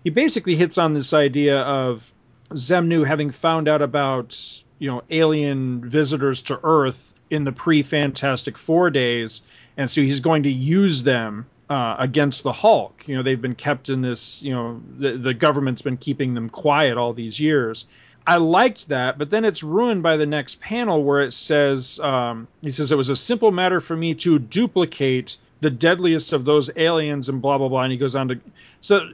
he 0.04 0.10
basically 0.10 0.56
hits 0.56 0.78
on 0.78 0.94
this 0.94 1.14
idea 1.14 1.60
of 1.60 2.12
Xemnu 2.50 3.06
having 3.06 3.32
found 3.32 3.70
out 3.70 3.82
about 3.82 4.38
you 4.80 4.90
know 4.90 5.04
alien 5.10 5.90
visitors 5.90 6.42
to 6.44 6.60
Earth 6.64 7.14
in 7.30 7.46
the 7.46 7.54
pre-Fantastic 7.54 8.58
Four 8.58 8.90
days, 8.90 9.42
and 9.78 9.90
so 9.90 10.02
he's 10.02 10.20
going 10.20 10.44
to 10.44 10.52
use 10.52 11.04
them 11.04 11.46
uh, 11.72 11.96
against 12.00 12.44
the 12.44 12.52
Hulk. 12.52 13.04
You 13.06 13.16
know 13.16 13.24
they've 13.24 13.42
been 13.42 13.56
kept 13.56 13.88
in 13.88 14.02
this. 14.02 14.44
You 14.44 14.54
know 14.54 14.82
the, 15.00 15.18
the 15.18 15.34
government's 15.34 15.82
been 15.82 15.96
keeping 15.96 16.34
them 16.34 16.50
quiet 16.50 16.98
all 16.98 17.14
these 17.14 17.40
years. 17.40 17.86
I 18.28 18.36
liked 18.36 18.90
that, 18.90 19.18
but 19.18 19.30
then 19.30 19.46
it's 19.46 19.64
ruined 19.64 20.04
by 20.04 20.18
the 20.18 20.26
next 20.26 20.60
panel 20.60 21.04
where 21.04 21.22
it 21.22 21.34
says, 21.34 22.00
um, 22.02 22.48
he 22.62 22.70
says, 22.70 22.92
it 22.92 22.98
was 22.98 23.10
a 23.10 23.16
simple 23.16 23.52
matter 23.52 23.80
for 23.80 23.96
me 23.96 24.14
to 24.16 24.38
duplicate 24.38 25.38
the 25.62 25.72
deadliest 25.72 26.32
of 26.32 26.46
those 26.46 26.70
aliens 26.76 27.30
and 27.30 27.42
blah, 27.42 27.58
blah, 27.58 27.68
blah. 27.68 27.82
And 27.84 27.92
he 27.92 27.98
goes 27.98 28.16
on 28.16 28.28
to. 28.28 28.40
So, 28.82 29.10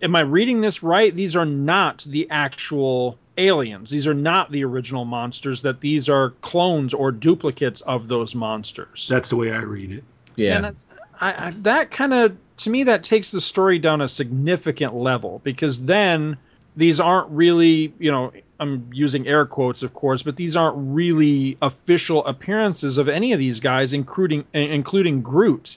am 0.00 0.14
I 0.14 0.20
reading 0.20 0.60
this 0.60 0.84
right? 0.84 1.14
These 1.14 1.34
are 1.34 1.44
not 1.44 2.04
the 2.08 2.30
actual 2.30 3.18
aliens. 3.36 3.90
These 3.90 4.06
are 4.06 4.14
not 4.14 4.52
the 4.52 4.64
original 4.64 5.04
monsters, 5.04 5.62
that 5.62 5.80
these 5.80 6.08
are 6.08 6.30
clones 6.40 6.94
or 6.94 7.10
duplicates 7.10 7.80
of 7.80 8.06
those 8.06 8.34
monsters. 8.34 9.08
That's 9.10 9.28
the 9.28 9.36
way 9.36 9.52
I 9.52 9.62
read 9.62 9.90
it. 9.90 10.04
Yeah, 10.36 10.56
And 10.56 10.64
that's, 10.64 10.86
I, 11.20 11.48
I, 11.48 11.50
that 11.62 11.90
kind 11.90 12.12
of, 12.12 12.36
to 12.58 12.70
me, 12.70 12.84
that 12.84 13.04
takes 13.04 13.30
the 13.30 13.40
story 13.40 13.78
down 13.78 14.00
a 14.00 14.08
significant 14.08 14.94
level 14.94 15.40
because 15.44 15.84
then 15.84 16.36
these 16.76 17.00
aren't 17.00 17.30
really, 17.30 17.92
you 17.98 18.10
know, 18.10 18.32
I'm 18.58 18.88
using 18.92 19.26
air 19.26 19.46
quotes, 19.46 19.82
of 19.82 19.94
course, 19.94 20.22
but 20.22 20.36
these 20.36 20.56
aren't 20.56 20.76
really 20.78 21.58
official 21.60 22.24
appearances 22.24 22.98
of 22.98 23.08
any 23.08 23.32
of 23.32 23.38
these 23.38 23.60
guys, 23.60 23.92
including 23.92 24.44
including 24.52 25.22
Groot. 25.22 25.76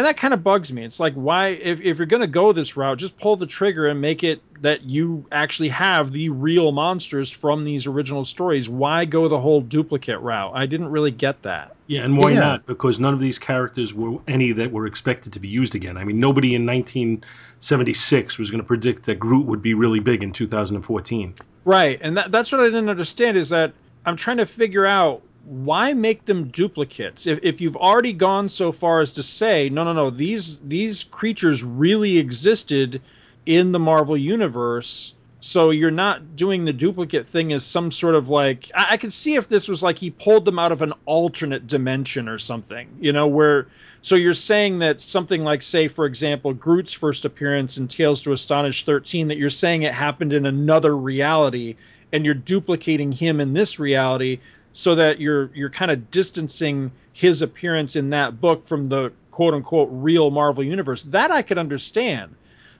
And 0.00 0.06
that 0.06 0.16
kind 0.16 0.32
of 0.32 0.42
bugs 0.42 0.72
me. 0.72 0.82
It's 0.82 0.98
like, 0.98 1.12
why, 1.12 1.48
if, 1.48 1.82
if 1.82 1.98
you're 1.98 2.06
going 2.06 2.22
to 2.22 2.26
go 2.26 2.54
this 2.54 2.74
route, 2.74 2.96
just 2.96 3.18
pull 3.18 3.36
the 3.36 3.46
trigger 3.46 3.86
and 3.86 4.00
make 4.00 4.24
it 4.24 4.40
that 4.62 4.80
you 4.80 5.26
actually 5.30 5.68
have 5.68 6.10
the 6.10 6.30
real 6.30 6.72
monsters 6.72 7.30
from 7.30 7.64
these 7.64 7.86
original 7.86 8.24
stories. 8.24 8.66
Why 8.66 9.04
go 9.04 9.28
the 9.28 9.38
whole 9.38 9.60
duplicate 9.60 10.18
route? 10.20 10.52
I 10.54 10.64
didn't 10.64 10.88
really 10.88 11.10
get 11.10 11.42
that. 11.42 11.76
Yeah, 11.86 12.00
and 12.00 12.16
why 12.16 12.30
Yeah. 12.30 12.40
not? 12.40 12.64
Because 12.64 12.98
none 12.98 13.12
of 13.12 13.20
these 13.20 13.38
characters 13.38 13.92
were 13.92 14.20
any 14.26 14.52
that 14.52 14.72
were 14.72 14.86
expected 14.86 15.34
to 15.34 15.38
be 15.38 15.48
used 15.48 15.74
again. 15.74 15.98
I 15.98 16.04
mean, 16.04 16.18
nobody 16.18 16.54
in 16.54 16.64
1976 16.64 18.38
was 18.38 18.50
going 18.50 18.62
to 18.62 18.66
predict 18.66 19.04
that 19.04 19.18
Groot 19.18 19.44
would 19.44 19.60
be 19.60 19.74
really 19.74 20.00
big 20.00 20.22
in 20.22 20.32
2014. 20.32 21.34
Right, 21.66 21.98
and 22.00 22.16
that, 22.16 22.30
that's 22.30 22.50
what 22.52 22.62
I 22.62 22.64
didn't 22.64 22.88
understand 22.88 23.36
is 23.36 23.50
that 23.50 23.74
I'm 24.06 24.16
trying 24.16 24.38
to 24.38 24.46
figure 24.46 24.86
out 24.86 25.20
why 25.44 25.94
make 25.94 26.24
them 26.26 26.48
duplicates? 26.48 27.26
If, 27.26 27.40
if 27.42 27.60
you've 27.60 27.76
already 27.76 28.12
gone 28.12 28.48
so 28.48 28.72
far 28.72 29.00
as 29.00 29.12
to 29.12 29.22
say 29.22 29.68
no 29.68 29.84
no 29.84 29.92
no 29.92 30.10
these 30.10 30.60
these 30.60 31.04
creatures 31.04 31.62
really 31.62 32.18
existed 32.18 33.00
in 33.46 33.72
the 33.72 33.78
Marvel 33.78 34.16
universe 34.16 35.14
so 35.40 35.70
you're 35.70 35.90
not 35.90 36.36
doing 36.36 36.66
the 36.66 36.72
duplicate 36.72 37.26
thing 37.26 37.52
as 37.52 37.64
some 37.64 37.90
sort 37.90 38.14
of 38.14 38.28
like 38.28 38.70
I, 38.74 38.88
I 38.90 38.96
could 38.98 39.12
see 39.12 39.34
if 39.36 39.48
this 39.48 39.68
was 39.68 39.82
like 39.82 39.98
he 39.98 40.10
pulled 40.10 40.44
them 40.44 40.58
out 40.58 40.72
of 40.72 40.82
an 40.82 40.92
alternate 41.06 41.66
dimension 41.66 42.28
or 42.28 42.38
something 42.38 42.88
you 43.00 43.12
know 43.12 43.26
where 43.26 43.66
so 44.02 44.16
you're 44.16 44.34
saying 44.34 44.80
that 44.80 45.00
something 45.00 45.42
like 45.42 45.62
say 45.62 45.88
for 45.88 46.04
example 46.04 46.52
Groot's 46.52 46.92
first 46.92 47.24
appearance 47.24 47.78
in 47.78 47.88
Tales 47.88 48.20
to 48.22 48.32
Astonish 48.32 48.84
13 48.84 49.28
that 49.28 49.38
you're 49.38 49.50
saying 49.50 49.82
it 49.82 49.94
happened 49.94 50.32
in 50.32 50.44
another 50.44 50.94
reality 50.94 51.76
and 52.12 52.24
you're 52.24 52.34
duplicating 52.34 53.12
him 53.12 53.40
in 53.40 53.54
this 53.54 53.78
reality 53.78 54.40
so 54.72 54.94
that 54.94 55.20
you're 55.20 55.50
you're 55.54 55.70
kind 55.70 55.90
of 55.90 56.10
distancing 56.10 56.90
his 57.12 57.42
appearance 57.42 57.96
in 57.96 58.10
that 58.10 58.40
book 58.40 58.64
from 58.66 58.88
the 58.88 59.12
quote 59.30 59.54
unquote 59.54 59.88
real 59.90 60.30
Marvel 60.30 60.64
universe. 60.64 61.02
That 61.04 61.30
I 61.30 61.42
could 61.42 61.58
understand. 61.58 62.34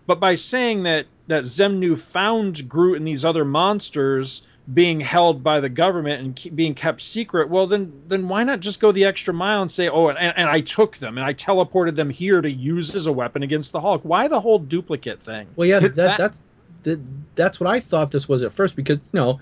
But 0.07 0.20
by 0.20 0.34
saying 0.34 0.84
that 0.84 1.07
that 1.28 1.45
Xemnu 1.45 1.97
found 1.99 2.68
Groot 2.68 2.97
and 2.97 3.07
these 3.07 3.24
other 3.24 3.45
monsters 3.45 4.47
being 4.72 5.01
held 5.01 5.43
by 5.43 5.59
the 5.59 5.68
government 5.68 6.22
and 6.22 6.36
keep, 6.36 6.55
being 6.55 6.74
kept 6.74 7.01
secret, 7.01 7.49
well 7.49 7.66
then 7.66 7.93
then 8.09 8.28
why 8.28 8.45
not 8.45 8.61
just 8.61 8.80
go 8.80 8.93
the 8.93 9.05
extra 9.05 9.34
mile 9.34 9.62
and 9.62 9.70
say, 9.70 9.88
oh, 9.88 10.09
and, 10.09 10.18
and 10.18 10.49
I 10.49 10.61
took 10.61 10.97
them 10.99 11.18
and 11.18 11.26
I 11.26 11.34
teleported 11.34 11.97
them 11.97 12.11
here 12.11 12.41
to 12.41 12.51
use 12.51 12.95
as 12.95 13.07
a 13.07 13.12
weapon 13.12 13.43
against 13.43 13.72
the 13.72 13.80
Hulk? 13.80 14.03
Why 14.05 14.28
the 14.28 14.41
whole 14.41 14.59
duplicate 14.59 15.20
thing? 15.20 15.49
Well, 15.57 15.66
yeah, 15.66 15.80
that, 15.80 15.95
That- 15.97 16.18
that's 16.18 16.41
that, 16.82 17.01
that's 17.34 17.61
what 17.61 17.68
I 17.68 17.80
thought 17.80 18.11
this 18.11 18.28
was 18.28 18.43
at 18.43 18.53
first 18.53 18.74
because 18.74 18.99
you 18.99 19.05
know, 19.12 19.41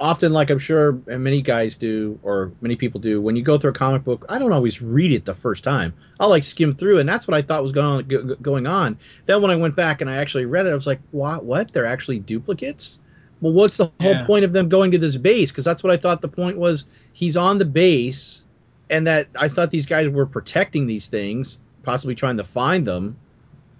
often 0.00 0.32
like 0.32 0.50
I'm 0.50 0.58
sure 0.58 0.92
many 1.06 1.42
guys 1.42 1.76
do 1.76 2.18
or 2.22 2.52
many 2.60 2.76
people 2.76 3.00
do 3.00 3.20
when 3.20 3.36
you 3.36 3.42
go 3.42 3.58
through 3.58 3.70
a 3.70 3.74
comic 3.74 4.04
book, 4.04 4.24
I 4.28 4.38
don't 4.38 4.52
always 4.52 4.82
read 4.82 5.12
it 5.12 5.24
the 5.24 5.34
first 5.34 5.64
time. 5.64 5.94
I'll 6.20 6.28
like 6.28 6.44
skim 6.44 6.74
through, 6.74 6.98
and 6.98 7.08
that's 7.08 7.28
what 7.28 7.36
I 7.36 7.42
thought 7.42 7.62
was 7.62 7.72
going 7.72 8.06
go- 8.08 8.36
going 8.36 8.66
on. 8.66 8.98
Then 9.26 9.42
when 9.42 9.50
I 9.50 9.56
went 9.56 9.76
back 9.76 10.00
and 10.00 10.10
I 10.10 10.16
actually 10.16 10.46
read 10.46 10.66
it, 10.66 10.70
I 10.70 10.74
was 10.74 10.86
like, 10.86 11.00
what? 11.10 11.44
What? 11.44 11.72
They're 11.72 11.86
actually 11.86 12.18
duplicates? 12.20 13.00
Well, 13.40 13.52
what's 13.52 13.76
the 13.76 13.90
whole 14.00 14.14
Yeah. 14.14 14.26
point 14.26 14.44
of 14.44 14.52
them 14.52 14.68
going 14.68 14.90
to 14.92 14.98
this 14.98 15.16
base? 15.16 15.50
Because 15.50 15.64
that's 15.64 15.82
what 15.82 15.92
I 15.92 15.96
thought 15.96 16.20
the 16.20 16.28
point 16.28 16.58
was. 16.58 16.86
He's 17.12 17.36
on 17.36 17.58
the 17.58 17.64
base, 17.64 18.44
and 18.90 19.06
that 19.06 19.28
I 19.38 19.48
thought 19.48 19.70
these 19.70 19.86
guys 19.86 20.08
were 20.08 20.26
protecting 20.26 20.86
these 20.86 21.08
things, 21.08 21.58
possibly 21.82 22.14
trying 22.14 22.36
to 22.38 22.44
find 22.44 22.86
them 22.86 23.16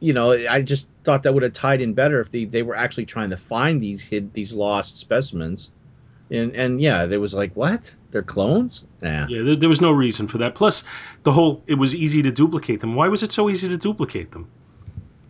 you 0.01 0.13
know, 0.13 0.33
I 0.33 0.63
just 0.63 0.89
thought 1.05 1.23
that 1.23 1.33
would 1.33 1.45
have 1.45 1.53
tied 1.53 1.81
in 1.81 1.95
better 1.95 2.21
if 2.21 2.31
they, 2.31 2.45
they 2.45 2.63
were 2.63 2.75
actually 2.75 3.07
trying 3.07 3.31
to 3.31 3.37
find 3.37 3.81
these 3.81 4.03
hid 4.03 4.33
these 4.35 4.53
lost 4.53 4.99
specimens. 4.99 5.71
And 6.33 6.57
and 6.57 6.81
yeah, 6.81 7.05
there 7.07 7.21
was 7.21 7.35
like, 7.35 7.53
what? 7.55 7.95
They're 8.11 8.23
clones? 8.23 8.85
Nah. 9.03 9.27
Yeah, 9.29 9.43
there, 9.43 9.57
there 9.57 9.69
was 9.69 9.81
no 9.83 9.93
reason 9.93 10.27
for 10.29 10.39
that. 10.39 10.55
Plus, 10.55 10.83
the 11.25 11.33
whole 11.33 11.63
it 11.67 11.75
was 11.75 11.95
easy 11.95 12.23
to 12.23 12.33
duplicate 12.33 12.81
them. 12.81 12.95
Why 12.95 13.09
was 13.09 13.23
it 13.23 13.31
so 13.33 13.51
easy 13.51 13.69
to 13.69 13.77
duplicate 13.77 14.31
them? 14.33 14.49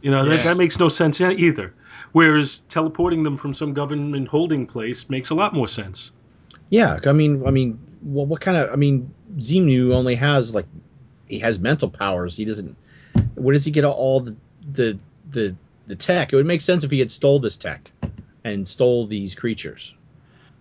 You 0.01 0.11
know, 0.11 0.25
that, 0.25 0.37
Yeah. 0.37 0.43
that 0.45 0.57
makes 0.57 0.79
no 0.79 0.89
sense 0.89 1.21
either. 1.21 1.75
Whereas 2.13 2.61
teleporting 2.69 3.23
them 3.25 3.37
from 3.37 3.53
some 3.55 3.73
government 3.73 4.29
holding 4.29 4.67
place 4.67 5.09
makes 5.11 5.31
a 5.31 5.35
lot 5.35 5.55
more 5.55 5.69
sense. 5.69 6.13
Yeah, 6.71 6.99
I 7.07 7.13
mean, 7.13 7.43
I 7.47 7.51
mean, 7.51 7.79
well, 8.03 8.27
what 8.27 8.41
kind 8.41 8.57
of? 8.57 8.71
I 8.73 8.77
mean, 8.77 9.13
Xenu 9.39 9.93
only 9.93 10.15
has 10.15 10.55
like, 10.55 10.67
he 11.29 11.39
has 11.41 11.59
mental 11.59 11.91
powers. 11.91 12.37
He 12.37 12.45
doesn't. 12.45 12.77
Where 13.35 13.53
does 13.53 13.65
he 13.65 13.71
get 13.71 13.85
all 13.85 14.21
the 14.21 14.37
the 14.75 14.99
the 15.31 15.55
the 15.89 15.97
tech? 15.97 16.33
It 16.33 16.37
would 16.37 16.47
make 16.47 16.61
sense 16.61 16.85
if 16.85 16.91
he 16.91 16.99
had 16.99 17.11
stole 17.11 17.41
this 17.41 17.57
tech, 17.57 17.91
and 18.45 18.67
stole 18.69 19.07
these 19.07 19.35
creatures. 19.35 19.95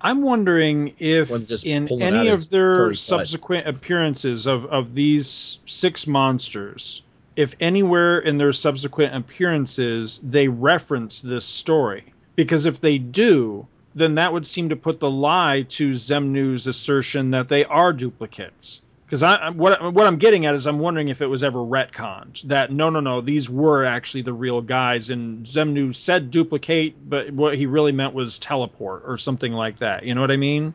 I'm 0.04 0.22
wondering 0.22 0.94
if 1.00 1.30
in 1.64 2.02
any 2.02 2.30
of 2.30 2.50
their 2.50 2.88
butt. 2.88 2.98
subsequent 2.98 3.68
appearances 3.68 4.48
of, 4.48 4.66
of 4.66 4.94
these 4.94 5.60
six 5.66 6.08
monsters, 6.08 7.04
if 7.36 7.56
anywhere 7.60 8.20
in 8.20 8.38
their 8.38 8.54
subsequent 8.54 9.16
appearances 9.16 10.20
they 10.20 10.48
reference 10.48 11.22
this 11.22 11.46
story. 11.46 12.14
Because 12.36 12.66
if 12.66 12.82
they 12.82 12.98
do, 12.98 13.68
then 13.94 14.16
that 14.16 14.34
would 14.34 14.48
seem 14.48 14.70
to 14.70 14.76
put 14.76 15.00
the 15.00 15.12
lie 15.12 15.64
to 15.70 15.90
Xemnu's 15.92 16.66
assertion 16.66 17.32
that 17.32 17.48
they 17.48 17.66
are 17.66 17.94
duplicates. 17.94 18.82
Because 19.12 19.24
I 19.24 19.36
I'm- 19.36 19.58
what 19.58 19.94
what 19.94 20.08
I'm 20.08 20.16
getting 20.16 20.46
at 20.46 20.56
is 20.56 20.66
I'm 20.66 20.80
wondering 20.80 21.10
if 21.10 21.22
it 21.22 21.26
was 21.26 21.44
ever 21.44 21.60
retconned 21.60 22.44
that 22.44 22.72
no 22.72 22.90
no 22.90 23.02
no 23.02 23.20
these 23.20 23.50
were 23.50 23.84
actually 23.84 24.22
the 24.22 24.32
real 24.32 24.62
guys 24.62 25.10
and 25.10 25.46
Xemnu 25.46 25.94
said 25.94 26.32
duplicate 26.32 27.10
but 27.10 27.30
what 27.32 27.58
he 27.58 27.66
really 27.66 27.92
meant 27.92 28.14
was 28.14 28.40
teleport 28.40 29.04
or 29.06 29.18
something 29.18 29.52
like 29.52 29.80
that. 29.80 30.06
You 30.06 30.16
know 30.16 30.22
what 30.22 30.32
I 30.32 30.38
mean? 30.38 30.74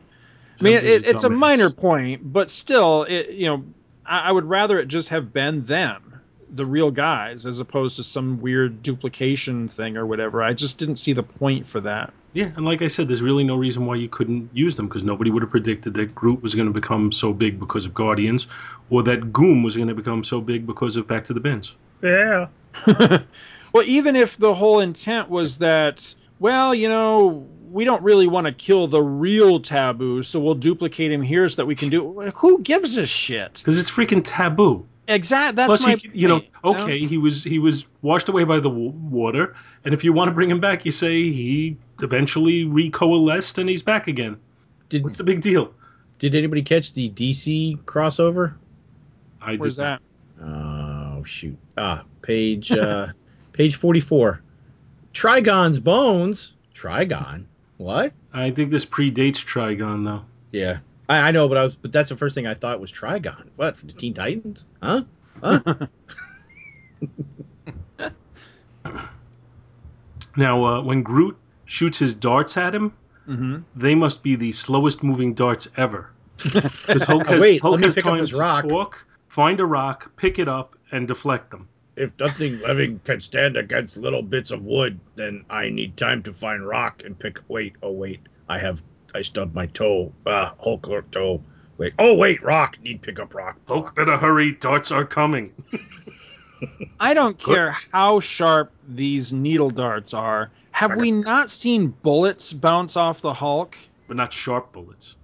I 0.59 0.63
mean, 0.63 0.73
it, 0.75 1.07
it's 1.07 1.23
a 1.23 1.29
minor 1.31 1.71
point, 1.71 2.31
but 2.31 2.51
still, 2.51 3.05
it 3.09 3.31
you 3.31 3.47
know, 3.47 3.63
I, 4.05 4.29
I 4.29 4.31
would 4.31 4.45
rather 4.45 4.77
it 4.77 4.87
just 4.87 5.09
have 5.09 5.33
been 5.33 5.65
them, 5.65 6.06
the 6.49 6.65
real 6.65 6.91
guys, 6.91 7.45
as 7.45 7.59
opposed 7.59 7.97
to 7.97 8.03
some 8.03 8.41
weird 8.41 8.81
duplication 8.81 9.67
thing 9.67 9.97
or 9.97 10.05
whatever. 10.05 10.41
I 10.41 10.53
just 10.53 10.77
didn't 10.77 10.97
see 10.97 11.13
the 11.13 11.23
point 11.23 11.67
for 11.67 11.81
that. 11.81 12.13
Yeah, 12.33 12.51
and 12.55 12.65
like 12.65 12.81
I 12.81 12.87
said, 12.87 13.07
there's 13.07 13.21
really 13.21 13.43
no 13.43 13.55
reason 13.55 13.85
why 13.85 13.95
you 13.95 14.07
couldn't 14.07 14.49
use 14.53 14.77
them 14.77 14.87
because 14.87 15.03
nobody 15.03 15.31
would 15.31 15.41
have 15.41 15.49
predicted 15.49 15.95
that 15.95 16.13
Groot 16.13 16.41
was 16.41 16.55
going 16.55 16.67
to 16.67 16.73
become 16.73 17.11
so 17.11 17.33
big 17.33 17.59
because 17.59 17.85
of 17.85 17.93
Guardians, 17.93 18.47
or 18.89 19.03
that 19.03 19.33
Goom 19.33 19.63
was 19.63 19.75
going 19.75 19.87
to 19.87 19.95
become 19.95 20.23
so 20.23 20.39
big 20.39 20.67
because 20.67 20.97
of 20.97 21.07
Back 21.07 21.25
to 21.25 21.33
the 21.33 21.39
Bins. 21.39 21.75
Yeah. 22.01 22.47
well, 23.73 23.83
even 23.85 24.15
if 24.15 24.37
the 24.37 24.53
whole 24.53 24.79
intent 24.79 25.29
was 25.29 25.57
that, 25.57 26.13
well, 26.39 26.75
you 26.75 26.89
know, 26.89 27.47
we 27.71 27.85
don't 27.85 28.03
really 28.03 28.27
want 28.27 28.47
to 28.47 28.53
kill 28.53 28.87
the 28.87 29.01
real 29.01 29.59
taboo, 29.59 30.23
so 30.23 30.39
we'll 30.39 30.55
duplicate 30.55 31.11
him 31.11 31.21
here 31.21 31.49
so 31.49 31.61
that 31.61 31.65
we 31.65 31.75
can 31.75 31.89
do. 31.89 32.31
Who 32.35 32.59
gives 32.59 32.97
a 32.97 33.05
shit? 33.05 33.55
Because 33.55 33.79
it's 33.79 33.91
freaking 33.91 34.21
taboo. 34.23 34.85
Exactly. 35.07 35.55
That's 35.55 35.67
Plus, 35.67 35.85
my. 35.85 35.93
you, 35.93 36.11
you 36.13 36.27
know, 36.27 36.39
point, 36.39 36.81
okay, 36.81 36.99
he 36.99 37.17
was 37.17 37.43
he 37.43 37.59
was 37.59 37.85
washed 38.01 38.27
away 38.29 38.43
by 38.43 38.57
the 38.57 38.69
w- 38.69 38.89
water, 38.89 39.55
and 39.85 39.93
if 39.93 40.03
you 40.03 40.11
want 40.11 40.27
to 40.27 40.33
bring 40.33 40.49
him 40.51 40.59
back, 40.59 40.85
you 40.85 40.91
say 40.91 41.15
he 41.15 41.77
eventually 42.01 42.65
recoalesced 42.65 43.57
and 43.57 43.69
he's 43.69 43.81
back 43.81 44.07
again. 44.07 44.37
Did 44.89 45.03
What's 45.03 45.17
the 45.17 45.23
big 45.23 45.41
deal? 45.41 45.73
Did 46.19 46.35
anybody 46.35 46.61
catch 46.61 46.93
the 46.93 47.09
DC 47.09 47.77
crossover? 47.83 48.55
I 49.41 49.51
did 49.51 49.61
Where's 49.61 49.77
that? 49.77 50.01
Oh 50.43 51.23
shoot! 51.23 51.57
Ah, 51.77 52.03
page 52.21 52.71
uh, 52.71 53.07
page 53.53 53.75
forty 53.75 54.01
four. 54.01 54.41
Trigon's 55.13 55.79
bones. 55.79 56.53
Trigon. 56.75 57.45
What? 57.77 58.13
I 58.33 58.51
think 58.51 58.71
this 58.71 58.85
predates 58.85 59.43
Trigon, 59.43 60.05
though. 60.05 60.23
Yeah, 60.51 60.79
I, 61.09 61.29
I 61.29 61.31
know, 61.31 61.47
but 61.47 61.57
I 61.57 61.63
was. 61.63 61.75
But 61.75 61.91
that's 61.91 62.09
the 62.09 62.17
first 62.17 62.35
thing 62.35 62.47
I 62.47 62.53
thought 62.53 62.79
was 62.79 62.91
Trigon. 62.91 63.49
What 63.57 63.77
for 63.77 63.85
the 63.85 63.93
Teen 63.93 64.13
Titans? 64.13 64.65
Huh? 64.81 65.03
Huh? 65.43 65.61
Now, 70.35 70.63
uh, 70.63 70.81
when 70.83 71.01
Groot 71.01 71.35
shoots 71.65 71.97
his 71.99 72.13
darts 72.15 72.57
at 72.57 72.73
him, 72.75 72.93
Mm-hmm. 73.27 73.57
they 73.75 73.93
must 73.93 74.23
be 74.23 74.37
the 74.37 74.53
slowest 74.53 75.03
moving 75.03 75.33
darts 75.33 75.67
ever. 75.75 76.11
Because 76.53 77.03
Hulk 77.03 77.25
has, 77.27 77.41
Wait, 77.41 77.61
Hulk 77.61 77.83
has 77.83 77.95
time 77.95 78.25
to 78.25 78.37
rock. 78.37 78.63
talk, 78.69 79.05
find 79.27 79.59
a 79.59 79.65
rock, 79.65 80.15
pick 80.15 80.39
it 80.39 80.47
up, 80.47 80.77
and 80.93 81.09
deflect 81.09 81.51
them. 81.51 81.67
if 81.97 82.13
nothing 82.19 82.57
living 82.61 83.01
can 83.03 83.19
stand 83.19 83.57
against 83.57 83.97
little 83.97 84.21
bits 84.21 84.51
of 84.51 84.65
wood, 84.65 84.97
then 85.15 85.43
I 85.49 85.67
need 85.67 85.97
time 85.97 86.23
to 86.23 86.31
find 86.31 86.65
rock 86.65 87.01
and 87.03 87.19
pick. 87.19 87.39
Wait, 87.49 87.75
oh 87.83 87.91
wait, 87.91 88.21
I 88.47 88.59
have 88.59 88.81
I 89.17 89.21
stubbed 89.21 89.55
my 89.55 89.65
toe. 89.65 90.13
Ah, 90.27 90.53
Hulk 90.59 90.87
or 90.87 91.01
toe. 91.11 91.41
Wait, 91.79 91.93
oh 91.97 92.13
wait, 92.13 92.43
rock. 92.43 92.77
Need 92.83 93.01
pick 93.01 93.19
up 93.19 93.33
rock. 93.33 93.57
Hulk, 93.67 93.95
better 93.95 94.15
hurry! 94.15 94.51
Darts 94.51 94.91
are 94.91 95.05
coming. 95.05 95.51
I 96.99 97.15
don't 97.15 97.37
care 97.37 97.71
how 97.91 98.19
sharp 98.19 98.71
these 98.87 99.33
needle 99.33 99.71
darts 99.71 100.13
are. 100.13 100.51
Have 100.69 100.97
we 100.97 101.09
not 101.09 101.49
seen 101.49 101.87
bullets 101.87 102.53
bounce 102.53 102.95
off 102.95 103.21
the 103.21 103.33
Hulk? 103.33 103.75
But 104.07 104.17
not 104.17 104.31
sharp 104.31 104.71
bullets. 104.71 105.15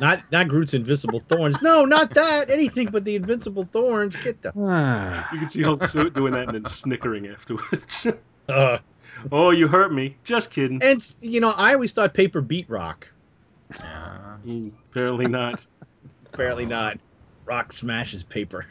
Not 0.00 0.22
not 0.32 0.48
Groot's 0.48 0.72
invisible 0.72 1.20
thorns. 1.20 1.60
No, 1.60 1.84
not 1.84 2.14
that. 2.14 2.48
Anything 2.48 2.88
but 2.90 3.04
the 3.04 3.16
invincible 3.16 3.68
thorns. 3.70 4.16
Get 4.16 4.40
the. 4.40 4.52
You 5.32 5.38
can 5.38 5.48
see 5.48 5.60
Hulk 5.60 5.90
doing 6.14 6.32
that 6.32 6.48
and 6.48 6.54
then 6.54 6.64
snickering 6.64 7.28
afterwards. 7.28 8.06
Uh, 8.48 8.78
oh, 9.32 9.50
you 9.50 9.68
hurt 9.68 9.92
me. 9.92 10.16
Just 10.24 10.50
kidding. 10.50 10.82
and 10.82 11.14
you 11.20 11.40
know, 11.40 11.50
I 11.56 11.74
always 11.74 11.92
thought 11.92 12.14
paper 12.14 12.40
beat 12.40 12.68
rock. 12.68 13.08
Yeah. 13.78 14.36
Mm, 14.46 14.72
Apparently 14.90 15.26
not. 15.28 15.60
Apparently 16.32 16.66
not. 16.66 16.98
Rock 17.44 17.72
smashes 17.72 18.22
paper. 18.22 18.66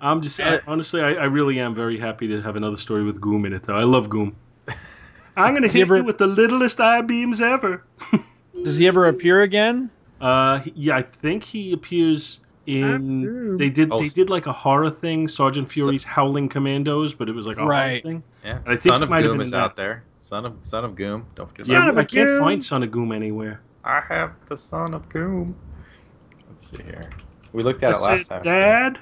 I'm 0.00 0.20
just 0.22 0.38
I, 0.40 0.60
honestly, 0.66 1.00
I, 1.00 1.14
I 1.14 1.24
really 1.24 1.58
am 1.58 1.74
very 1.74 1.98
happy 1.98 2.28
to 2.28 2.40
have 2.42 2.56
another 2.56 2.76
story 2.76 3.02
with 3.04 3.20
Goom 3.20 3.46
in 3.46 3.52
it, 3.52 3.62
though. 3.64 3.76
I 3.76 3.84
love 3.84 4.08
Goom. 4.08 4.36
I'm 5.36 5.54
gonna 5.54 5.62
Has 5.62 5.72
he 5.72 5.80
hit 5.80 5.86
ever- 5.86 5.96
you 5.98 6.04
with 6.04 6.18
the 6.18 6.26
littlest 6.26 6.80
eye 6.80 7.02
beams 7.02 7.40
ever. 7.40 7.82
Does 8.64 8.76
he 8.78 8.86
ever 8.86 9.06
appear 9.06 9.42
again? 9.42 9.90
Uh, 10.20 10.58
he- 10.60 10.72
yeah, 10.76 10.96
I 10.96 11.02
think 11.02 11.42
he 11.44 11.72
appears 11.72 12.40
in. 12.66 13.56
They 13.56 13.70
did 13.70 13.90
Oh, 13.92 14.00
they 14.00 14.08
did 14.08 14.28
like 14.30 14.46
a 14.46 14.52
horror 14.52 14.90
thing, 14.90 15.28
Sergeant 15.28 15.68
Fury's 15.68 16.04
Howling 16.04 16.48
Commandos, 16.48 17.14
but 17.14 17.28
it 17.28 17.34
was 17.34 17.46
like 17.46 17.56
a 17.58 17.64
Right. 17.66 18.02
horror 18.02 18.14
thing. 18.14 18.22
Yeah. 18.44 18.58
I 18.66 18.70
think 18.70 18.80
Son 18.80 19.02
of 19.02 19.08
might 19.10 19.22
have 19.22 19.30
Goom 19.30 19.38
been 19.38 19.42
is 19.46 19.52
in 19.52 19.58
that. 19.58 19.64
out 19.64 19.76
there. 19.76 20.04
Son 20.18 20.44
of 20.46 20.54
Son 20.62 20.84
of 20.84 20.94
Goom. 20.94 21.24
Don't 21.34 21.48
forget. 21.48 21.68
Yeah, 21.68 21.80
Son 21.80 21.88
of 21.90 21.98
I 21.98 22.02
a 22.02 22.04
can't 22.04 22.26
Goom. 22.28 22.38
find 22.40 22.64
Son 22.64 22.82
of 22.82 22.90
Goom 22.90 23.12
anywhere. 23.12 23.60
I 23.84 24.00
have 24.08 24.32
the 24.48 24.56
Son 24.56 24.94
of 24.94 25.08
Goom. 25.08 25.54
Let's 26.48 26.70
see 26.70 26.82
here. 26.84 27.10
We 27.52 27.62
looked 27.62 27.82
at 27.82 27.92
That's 27.92 28.04
it 28.04 28.08
last 28.08 28.20
it, 28.22 28.28
time. 28.28 28.42
Dad. 28.42 28.98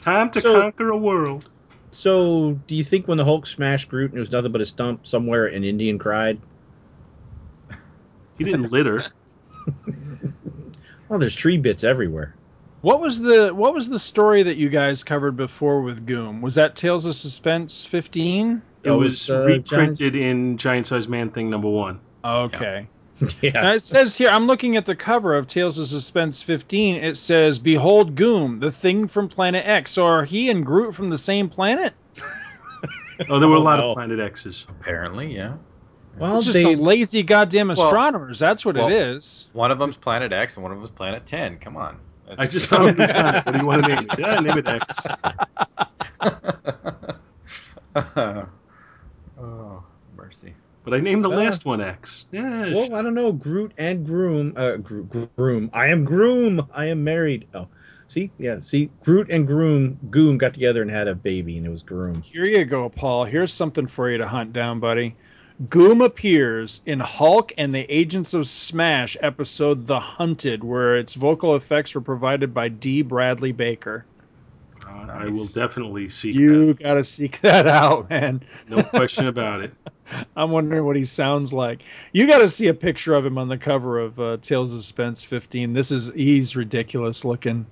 Time 0.00 0.30
to 0.32 0.40
So- 0.40 0.60
conquer 0.60 0.90
a 0.90 0.96
world. 0.96 1.48
So, 1.92 2.52
do 2.66 2.76
you 2.76 2.84
think 2.84 3.08
when 3.08 3.18
the 3.18 3.24
Hulk 3.24 3.46
smashed 3.46 3.88
Groot 3.88 4.10
and 4.10 4.16
it 4.18 4.20
was 4.20 4.30
nothing 4.30 4.52
but 4.52 4.60
a 4.60 4.66
stump 4.66 5.06
somewhere, 5.06 5.46
an 5.46 5.64
Indian 5.64 5.98
cried? 5.98 6.38
He 8.38 8.44
didn't 8.44 8.70
litter. 8.70 9.04
Well, 11.10 11.18
there's 11.18 11.34
tree 11.34 11.58
bits 11.58 11.82
everywhere. 11.82 12.34
What 12.82 13.00
was 13.00 13.20
the 13.20 13.50
what 13.52 13.74
was 13.74 13.88
the 13.88 13.98
story 13.98 14.42
that 14.44 14.56
you 14.56 14.68
guys 14.70 15.02
covered 15.02 15.36
before 15.36 15.82
with 15.82 16.06
Goom? 16.06 16.40
Was 16.40 16.54
that 16.54 16.76
Tales 16.76 17.04
of 17.04 17.14
Suspense 17.16 17.84
15? 17.84 18.62
It 18.84 18.88
Oh, 18.88 18.96
was 18.98 19.28
uh, 19.28 19.42
reprinted 19.44 20.14
in 20.16 20.56
Giant 20.56 20.86
Size 20.86 21.08
Man 21.08 21.28
Thing 21.30 21.50
number 21.50 21.68
one. 21.68 22.00
Okay. 22.24 22.86
Yeah. 23.42 23.50
Now 23.52 23.74
it 23.74 23.82
says 23.82 24.16
here, 24.16 24.30
I'm 24.30 24.46
looking 24.46 24.76
at 24.78 24.86
the 24.86 24.94
cover 24.94 25.36
of 25.36 25.46
Tales 25.46 25.78
of 25.78 25.86
Suspense 25.88 26.40
15. 26.40 26.96
It 26.96 27.18
says, 27.18 27.58
"Behold 27.58 28.14
Goom, 28.14 28.60
the 28.60 28.70
thing 28.70 29.06
from 29.06 29.28
Planet 29.28 29.62
X." 29.66 29.90
So 29.90 30.06
are 30.06 30.24
he 30.24 30.48
and 30.48 30.64
Groot 30.64 30.94
from 30.94 31.10
the 31.10 31.18
same 31.18 31.46
planet? 31.46 31.92
Oh, 33.28 33.38
there 33.38 33.46
were 33.46 33.56
a 33.56 33.60
Oh, 33.60 33.62
lot 33.62 33.78
no. 33.78 33.90
of 33.90 33.94
Planet 33.96 34.20
X's. 34.20 34.64
Apparently, 34.70 35.34
yeah. 35.36 35.52
Well, 36.20 36.36
It's 36.36 36.46
just 36.46 36.58
they, 36.58 36.62
some 36.62 36.76
lazy 36.80 37.22
goddamn 37.22 37.70
astronomers. 37.70 38.38
That's 38.38 38.64
what 38.64 38.76
well- 38.76 38.88
it 38.88 38.92
is. 38.92 39.48
One 39.54 39.70
of 39.70 39.78
them's 39.78 39.96
Planet 39.96 40.32
X 40.32 40.54
and 40.56 40.62
one 40.62 40.70
of 40.72 40.78
them's 40.78 40.90
Planet 40.90 41.24
Ten. 41.26 41.58
Come 41.58 41.76
on. 41.76 41.98
I 42.38 42.46
just 42.46 42.66
found 42.70 42.88
a 42.88 42.92
new 42.92 43.06
planet. 43.12 43.46
What 43.46 43.52
do 43.52 43.58
you 43.58 43.66
want 43.66 43.84
to 43.84 43.88
name 43.88 44.06
it? 44.08 44.18
Yeah, 44.18 44.38
name 44.38 44.58
it 44.58 44.68
X. 44.68 44.98
oh, 49.38 49.82
mercy. 50.16 50.54
But 50.84 50.94
I 50.94 50.98
named 51.00 51.24
the 51.24 51.30
Uh, 51.30 51.36
last 51.36 51.64
one 51.64 51.80
X. 51.80 52.26
Yeah. 52.32 52.72
well, 52.72 52.94
I 52.94 53.02
don't 53.02 53.14
know. 53.14 53.32
Groot 53.32 53.72
and 53.78 54.06
Groom. 54.06 54.52
Uh, 54.56 54.76
Gro- 54.76 55.28
Groom. 55.36 55.70
I 55.72 55.88
am 55.88 56.04
Groom. 56.04 56.66
I 56.72 56.86
am 56.86 57.02
married. 57.04 57.48
Oh, 57.54 57.66
see, 58.06 58.30
yeah, 58.38 58.60
see, 58.60 58.90
Groot 59.02 59.28
and 59.30 59.46
Groom, 59.46 59.98
Goom 60.10 60.38
got 60.38 60.54
together 60.54 60.82
and 60.82 60.90
had 60.90 61.08
a 61.08 61.14
baby, 61.14 61.56
and 61.58 61.66
it 61.66 61.70
was 61.70 61.82
Groom. 61.82 62.22
Here 62.22 62.44
you 62.44 62.64
go, 62.64 62.88
Paul. 62.88 63.24
Here's 63.24 63.52
something 63.52 63.86
for 63.86 64.10
you 64.10 64.18
to 64.18 64.28
hunt 64.28 64.52
down, 64.52 64.80
buddy. 64.80 65.16
Goom 65.68 66.00
appears 66.00 66.80
in 66.86 67.00
Hulk 67.00 67.52
and 67.58 67.74
the 67.74 67.84
Agents 67.92 68.32
of 68.32 68.46
Smash 68.46 69.16
episode 69.20 69.86
The 69.86 70.00
Hunted, 70.00 70.64
where 70.64 70.96
its 70.96 71.12
vocal 71.12 71.54
effects 71.54 71.94
were 71.94 72.00
provided 72.00 72.54
by 72.54 72.68
D. 72.68 73.02
Bradley 73.02 73.52
Baker. 73.52 74.06
Uh, 74.88 75.06
I 75.10 75.26
will 75.26 75.46
definitely 75.46 76.08
seek 76.08 76.34
You 76.34 76.72
gotta 76.72 77.04
seek 77.04 77.42
that 77.42 77.66
out, 77.66 78.08
man. 78.08 78.42
No 78.68 78.82
question 78.82 79.26
about 79.26 79.60
it. 79.60 79.74
I'm 80.36 80.50
wondering 80.50 80.84
what 80.84 80.96
he 80.96 81.04
sounds 81.04 81.52
like. 81.52 81.82
You 82.12 82.26
got 82.26 82.38
to 82.38 82.48
see 82.48 82.66
a 82.68 82.74
picture 82.74 83.14
of 83.14 83.24
him 83.24 83.38
on 83.38 83.48
the 83.48 83.58
cover 83.58 84.00
of 84.00 84.18
uh, 84.18 84.38
Tales 84.38 84.74
of 84.74 84.80
Suspense 84.80 85.22
15. 85.22 85.72
This 85.72 85.90
is 85.90 86.10
he's 86.14 86.56
ridiculous 86.56 87.24
looking. 87.24 87.66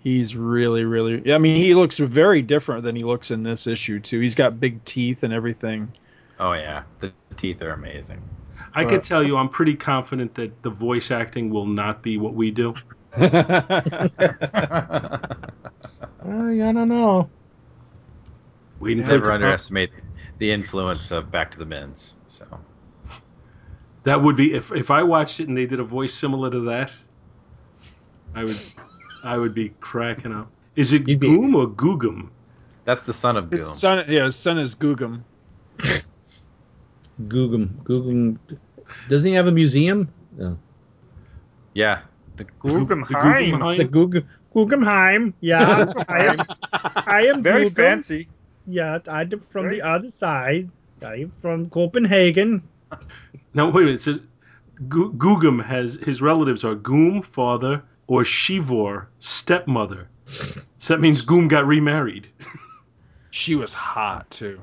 He's 0.00 0.34
really, 0.34 0.84
really. 0.84 1.32
I 1.32 1.38
mean, 1.38 1.56
he 1.56 1.74
looks 1.74 1.98
very 1.98 2.42
different 2.42 2.82
than 2.82 2.96
he 2.96 3.04
looks 3.04 3.30
in 3.30 3.42
this 3.42 3.66
issue 3.66 4.00
too. 4.00 4.18
He's 4.18 4.34
got 4.34 4.58
big 4.58 4.84
teeth 4.84 5.22
and 5.22 5.32
everything. 5.32 5.92
Oh 6.38 6.52
yeah, 6.52 6.82
the 7.00 7.12
teeth 7.36 7.62
are 7.62 7.72
amazing. 7.72 8.20
I 8.74 8.84
could 8.84 9.04
tell 9.04 9.22
you, 9.22 9.36
I'm 9.36 9.48
pretty 9.48 9.74
confident 9.74 10.34
that 10.36 10.62
the 10.62 10.70
voice 10.70 11.10
acting 11.10 11.50
will 11.50 11.66
not 11.66 12.02
be 12.02 12.16
what 12.16 12.34
we 12.34 12.50
do. 12.50 12.74
I, 13.16 13.28
I 16.24 16.72
don't 16.72 16.88
know. 16.88 17.28
We 18.80 18.94
Never 18.94 19.30
underestimate 19.30 19.90
the 20.38 20.50
influence 20.50 21.10
of 21.10 21.30
Back 21.30 21.50
to 21.52 21.58
the 21.58 21.64
Bins. 21.64 22.16
So 22.26 22.46
That 24.04 24.22
would 24.22 24.36
be 24.36 24.54
if 24.54 24.72
if 24.72 24.90
I 24.90 25.02
watched 25.02 25.40
it 25.40 25.48
and 25.48 25.56
they 25.56 25.66
did 25.66 25.80
a 25.80 25.84
voice 25.84 26.14
similar 26.14 26.50
to 26.50 26.60
that, 26.60 26.94
I 28.34 28.44
would 28.44 28.58
I 29.22 29.36
would 29.36 29.54
be 29.54 29.70
cracking 29.80 30.32
up. 30.32 30.50
Is 30.74 30.92
it 30.92 31.06
You'd 31.06 31.20
be- 31.20 31.28
Goom 31.28 31.54
or 31.54 31.68
Googum? 31.68 32.30
that's 32.84 33.02
the 33.02 33.12
son 33.12 33.36
of 33.36 33.50
Goom. 33.50 33.58
His 33.58 33.68
son, 33.68 34.04
yeah, 34.08 34.24
his 34.24 34.36
son 34.36 34.58
is 34.58 34.74
Googum. 34.74 35.22
Googum. 37.28 37.68
Googum. 37.84 38.38
Doesn't 39.08 39.28
he 39.28 39.34
have 39.34 39.46
a 39.46 39.52
museum? 39.52 40.08
No. 40.36 40.58
Yeah, 41.74 42.00
The 42.36 42.44
The 42.44 42.50
Guggenheim. 42.60 43.04
Guggenheim? 43.50 43.76
The 43.78 43.84
Guggen, 43.84 44.24
Guggenheim. 44.52 45.34
Yeah, 45.40 45.92
I 46.08 46.24
am. 46.26 46.38
I 47.06 47.26
am 47.26 47.42
Very 47.42 47.70
Guggen. 47.70 47.74
fancy. 47.76 48.28
Yeah, 48.66 48.98
I'm 49.08 49.30
from 49.40 49.64
Very- 49.64 49.76
the 49.76 49.82
other 49.82 50.10
side. 50.10 50.70
I'm 51.04 51.30
from 51.32 51.66
Copenhagen. 51.68 52.62
Now 53.54 53.70
wait 53.70 53.82
a 53.82 53.86
minute. 53.86 53.94
It 53.94 54.02
says 54.02 54.20
Gu- 54.88 55.12
Gugum 55.14 55.64
has 55.64 55.94
his 55.94 56.22
relatives 56.22 56.64
are 56.64 56.74
Goom 56.76 57.22
father 57.22 57.82
or 58.06 58.24
Shivor 58.24 59.08
stepmother. 59.18 60.08
So 60.78 60.94
that 60.94 61.00
means 61.00 61.20
Goom 61.22 61.48
got 61.48 61.66
remarried. 61.66 62.28
She 63.30 63.54
was 63.56 63.72
hot 63.74 64.30
too. 64.30 64.60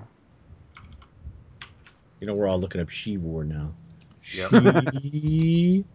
You 2.20 2.28
know, 2.28 2.34
we're 2.34 2.48
all 2.48 2.60
looking 2.60 2.82
up 2.82 2.90
Shivor 2.90 3.44
now. 3.44 3.74
Yep. 4.34 5.86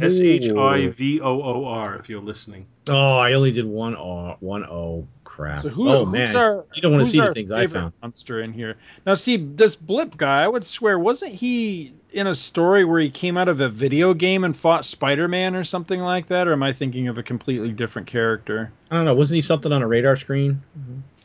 S 0.00 0.20
H 0.20 0.50
I 0.50 0.88
V 0.88 1.20
O 1.20 1.42
O 1.42 1.64
R. 1.64 1.96
If 1.96 2.08
you're 2.08 2.20
listening. 2.20 2.66
Oh, 2.88 3.16
I 3.16 3.32
only 3.34 3.52
did 3.52 3.64
one 3.64 3.96
O. 3.96 4.36
One 4.40 4.64
O. 4.64 5.06
Crap. 5.24 5.62
So 5.62 5.70
who, 5.70 5.88
oh 5.88 6.04
man, 6.04 6.36
our 6.36 6.66
you 6.74 6.82
don't 6.82 6.92
want 6.92 7.06
to 7.06 7.10
see 7.10 7.18
the 7.18 7.32
things 7.32 7.50
I 7.50 7.66
found. 7.66 7.94
monster 8.02 8.42
in 8.42 8.52
here? 8.52 8.76
Now, 9.06 9.14
see 9.14 9.38
this 9.38 9.74
blip 9.74 10.18
guy. 10.18 10.44
I 10.44 10.46
would 10.46 10.62
swear, 10.62 10.98
wasn't 10.98 11.32
he 11.32 11.94
in 12.12 12.26
a 12.26 12.34
story 12.34 12.84
where 12.84 13.00
he 13.00 13.08
came 13.08 13.38
out 13.38 13.48
of 13.48 13.62
a 13.62 13.70
video 13.70 14.12
game 14.12 14.44
and 14.44 14.54
fought 14.54 14.84
Spider-Man 14.84 15.56
or 15.56 15.64
something 15.64 16.00
like 16.00 16.26
that? 16.26 16.48
Or 16.48 16.52
am 16.52 16.62
I 16.62 16.74
thinking 16.74 17.08
of 17.08 17.16
a 17.16 17.22
completely 17.22 17.70
different 17.70 18.08
character? 18.08 18.72
I 18.90 18.96
don't 18.96 19.06
know. 19.06 19.14
Wasn't 19.14 19.34
he 19.34 19.40
something 19.40 19.72
on 19.72 19.80
a 19.80 19.86
radar 19.86 20.16
screen? 20.16 20.62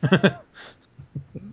I'd 0.03 0.09
mm-hmm. 0.09 0.35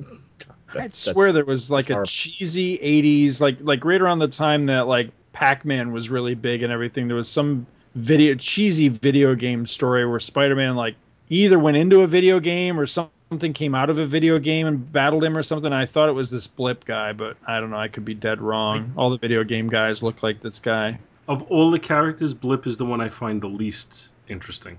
That's- 0.74 0.96
swear 0.96 1.32
there 1.32 1.44
was 1.44 1.70
like 1.70 1.90
a 1.90 1.94
horrible. 1.94 2.08
cheesy 2.08 2.78
'80s, 2.78 3.40
like 3.40 3.58
like 3.60 3.84
right 3.84 4.00
around 4.00 4.18
the 4.18 4.28
time 4.28 4.66
that 4.66 4.86
like 4.86 5.08
Pac-Man 5.32 5.92
was 5.92 6.10
really 6.10 6.34
big 6.34 6.62
and 6.62 6.72
everything. 6.72 7.08
There 7.08 7.16
was 7.16 7.28
some 7.28 7.66
video 7.94 8.34
cheesy 8.34 8.88
video 8.88 9.34
game 9.34 9.66
story 9.66 10.06
where 10.06 10.20
Spider-Man 10.20 10.76
like 10.76 10.96
either 11.28 11.58
went 11.58 11.76
into 11.76 12.02
a 12.02 12.06
video 12.06 12.40
game 12.40 12.78
or 12.78 12.86
something 12.86 13.52
came 13.52 13.74
out 13.74 13.90
of 13.90 13.98
a 13.98 14.06
video 14.06 14.38
game 14.38 14.66
and 14.66 14.92
battled 14.92 15.24
him 15.24 15.36
or 15.36 15.42
something. 15.42 15.72
I 15.72 15.86
thought 15.86 16.08
it 16.08 16.12
was 16.12 16.30
this 16.30 16.46
blip 16.46 16.84
guy, 16.84 17.12
but 17.12 17.36
I 17.46 17.58
don't 17.58 17.70
know. 17.70 17.78
I 17.78 17.88
could 17.88 18.04
be 18.04 18.14
dead 18.14 18.40
wrong. 18.40 18.92
All 18.96 19.10
the 19.10 19.18
video 19.18 19.42
game 19.42 19.68
guys 19.68 20.02
look 20.02 20.22
like 20.22 20.40
this 20.40 20.58
guy. 20.60 20.98
Of 21.26 21.42
all 21.50 21.70
the 21.70 21.78
characters, 21.78 22.34
Blip 22.34 22.66
is 22.66 22.76
the 22.76 22.84
one 22.84 23.00
I 23.00 23.08
find 23.08 23.40
the 23.40 23.46
least 23.48 24.08
interesting. 24.28 24.76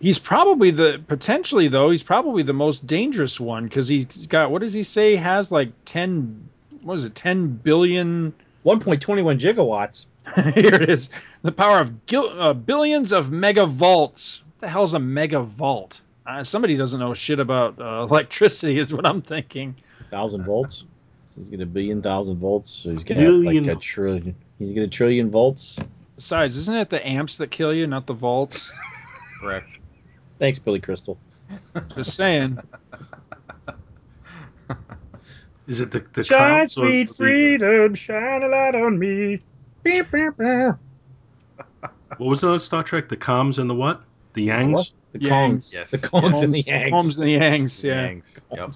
He's 0.00 0.18
probably 0.18 0.70
the 0.70 1.02
potentially 1.06 1.68
though. 1.68 1.90
He's 1.90 2.02
probably 2.04 2.42
the 2.44 2.52
most 2.52 2.86
dangerous 2.86 3.40
one 3.40 3.64
because 3.64 3.88
he's 3.88 4.26
got 4.26 4.50
what 4.50 4.62
does 4.62 4.72
he 4.72 4.82
say? 4.82 5.12
He 5.12 5.16
has 5.16 5.50
like 5.50 5.72
ten. 5.84 6.48
What 6.82 6.94
is 6.94 7.04
it? 7.04 7.14
Ten 7.14 7.48
billion 7.48 8.32
1.21 8.64 9.38
gigawatts. 9.38 10.06
Here 10.54 10.74
it 10.82 10.90
is. 10.90 11.10
The 11.42 11.52
power 11.52 11.80
of 11.80 12.06
gil- 12.06 12.40
uh, 12.40 12.52
billions 12.52 13.12
of 13.12 13.28
megavolts. 13.28 14.42
What 14.42 14.60
the 14.60 14.68
hell's 14.68 14.94
a 14.94 14.98
megavolt? 14.98 16.00
Uh, 16.26 16.44
somebody 16.44 16.76
doesn't 16.76 17.00
know 17.00 17.14
shit 17.14 17.40
about 17.40 17.80
uh, 17.80 18.02
electricity, 18.08 18.78
is 18.78 18.92
what 18.92 19.06
I'm 19.06 19.22
thinking. 19.22 19.74
Thousand 20.10 20.44
volts. 20.44 20.84
So 21.34 21.40
he's 21.40 21.48
got 21.48 21.60
a 21.60 21.66
billion 21.66 22.02
thousand 22.02 22.36
volts. 22.36 22.70
So 22.70 22.90
he's 22.90 23.04
gonna 23.04 23.20
like 23.22 23.44
Billion 23.44 23.68
a 23.68 23.72
volts. 23.72 23.86
trillion. 23.86 24.34
He's 24.58 24.72
got 24.72 24.82
a 24.82 24.88
trillion 24.88 25.30
volts. 25.30 25.78
Besides, 26.16 26.56
isn't 26.56 26.74
it 26.76 26.90
the 26.90 27.06
amps 27.06 27.38
that 27.38 27.50
kill 27.50 27.72
you, 27.72 27.86
not 27.86 28.06
the 28.06 28.14
volts? 28.14 28.72
Correct. 29.40 29.78
Thanks, 30.38 30.58
Billy 30.58 30.80
Crystal. 30.80 31.18
Just 31.94 32.14
saying. 32.16 32.58
Is 35.66 35.80
it 35.80 35.90
the 35.90 36.04
the 36.12 36.24
Shine, 36.24 36.60
counts 36.60 36.78
or 36.78 36.86
sweet 36.86 37.08
the- 37.08 37.14
freedom, 37.14 37.94
shine 37.94 38.42
a 38.42 38.48
light 38.48 38.74
on 38.74 38.98
me. 38.98 39.40
Beep, 39.82 40.10
beep, 40.10 40.36
beep. 40.38 40.74
What 42.16 42.28
was 42.28 42.42
it 42.42 42.48
on 42.48 42.58
Star 42.60 42.82
Trek? 42.82 43.08
The 43.08 43.16
comms 43.16 43.58
and 43.58 43.68
the 43.68 43.74
what? 43.74 44.02
The 44.32 44.48
yangs. 44.48 44.72
What? 44.72 44.92
The 45.12 45.18
Yangs. 45.20 45.28
Kongs. 45.30 45.74
Yes. 45.74 45.90
The 45.90 45.98
Kongs 45.98 46.42
and 46.42 46.52
the 46.54 46.62
Holmes, 46.62 46.66
Yangs. 46.66 46.90
Holmes 46.90 47.18
and 47.18 47.28
the 47.28 47.36
Yangs, 47.36 47.82
yeah. 47.84 48.08
Yangs. 48.08 48.40
Yep. 48.52 48.74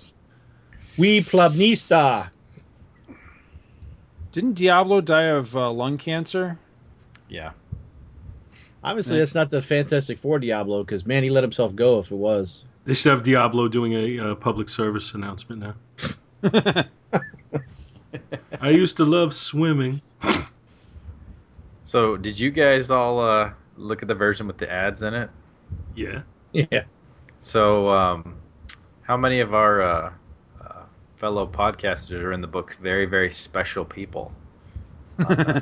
We 0.98 1.20
Plebnista. 1.20 2.30
Didn't 4.32 4.54
Diablo 4.54 5.00
die 5.02 5.24
of 5.24 5.54
uh, 5.56 5.70
lung 5.70 5.98
cancer? 5.98 6.58
Yeah. 7.28 7.52
Obviously, 8.85 9.16
Yeah. 9.16 9.20
that's 9.20 9.35
not 9.35 9.51
the 9.51 9.62
Fantastic 9.62 10.18
Four 10.18 10.39
Diablo, 10.39 10.83
because 10.83 11.07
man, 11.07 11.22
he 11.22 11.30
let 11.30 11.45
himself 11.45 11.74
go 11.74 11.99
if 12.01 12.11
it 12.11 12.16
was. 12.16 12.64
They 12.85 12.95
should 12.95 13.11
have 13.11 13.22
Diablo 13.22 13.68
doing 13.68 13.93
a 13.93 14.18
uh, 14.18 14.35
public 14.35 14.68
service 14.68 15.14
announcement 15.14 15.62
now. 15.62 15.74
I 18.61 18.70
used 18.70 18.97
to 18.97 19.05
love 19.05 19.35
swimming. 19.35 20.01
So, 21.85 22.16
did 22.16 22.39
you 22.39 22.51
guys 22.51 22.91
all 22.91 23.20
uh, 23.20 23.53
look 23.76 24.03
at 24.03 24.09
the 24.09 24.14
version 24.14 24.47
with 24.47 24.59
the 24.59 24.70
ads 24.72 25.03
in 25.03 25.14
it? 25.14 25.30
Yeah. 25.95 26.22
Yeah. 26.53 26.85
So, 27.39 27.89
um, 27.91 28.37
how 29.03 29.16
many 29.16 29.41
of 29.41 29.55
our 29.55 29.80
uh, 29.83 30.12
uh, 30.61 30.83
fellow 31.16 31.47
podcasters 31.47 32.20
are 32.20 32.33
in 32.33 32.41
the 32.41 32.47
book 32.47 32.76
Very, 32.80 33.07
Very 33.07 33.30
Special 33.30 33.85
People? 33.85 34.33
On, 35.26 35.41
uh, 35.41 35.61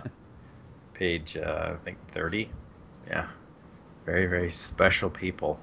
page, 0.95 1.37
uh, 1.37 1.73
I 1.73 1.85
think, 1.85 1.99
30. 2.13 2.51
Yeah. 3.11 3.27
Very, 4.07 4.27
very 4.27 4.51
special 4.51 5.11
people. 5.11 5.61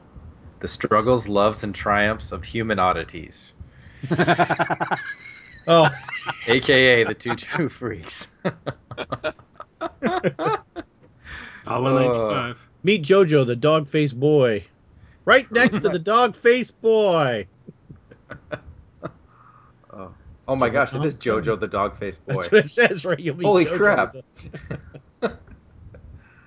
The 0.60 0.68
struggles, 0.68 1.28
loves, 1.28 1.64
and 1.64 1.74
triumphs 1.74 2.32
of 2.32 2.44
human 2.44 2.80
oddities, 2.80 3.54
Oh, 5.68 5.90
aka 6.48 7.04
the 7.04 7.14
two 7.14 7.36
true 7.36 7.68
freaks. 7.68 8.28
Dollar 8.42 8.56
ninety 11.66 12.18
five. 12.18 12.58
Oh. 12.58 12.62
meet 12.84 13.04
JoJo, 13.04 13.46
the 13.46 13.56
dog 13.56 13.88
faced 13.88 14.18
boy. 14.18 14.64
Right 15.26 15.52
next 15.52 15.82
to 15.82 15.90
the 15.90 16.00
dog 16.00 16.36
faced 16.36 16.80
boy. 16.80 17.48
oh. 19.94 20.14
oh 20.48 20.56
my 20.56 20.70
gosh, 20.70 20.96
it 20.96 21.04
is 21.04 21.18
JoJo 21.18 21.60
the 21.60 21.68
dog 21.68 21.98
faced 21.98 22.26
boy. 22.26 22.36
That's 22.36 22.52
what 22.52 22.66
it 22.66 22.70
says 22.70 23.04
right. 23.04 23.20
You'll 23.20 23.36
meet 23.36 23.46
Holy 23.46 23.66
JoJo, 23.66 23.78
crap. 23.78 24.14
the- 24.14 24.24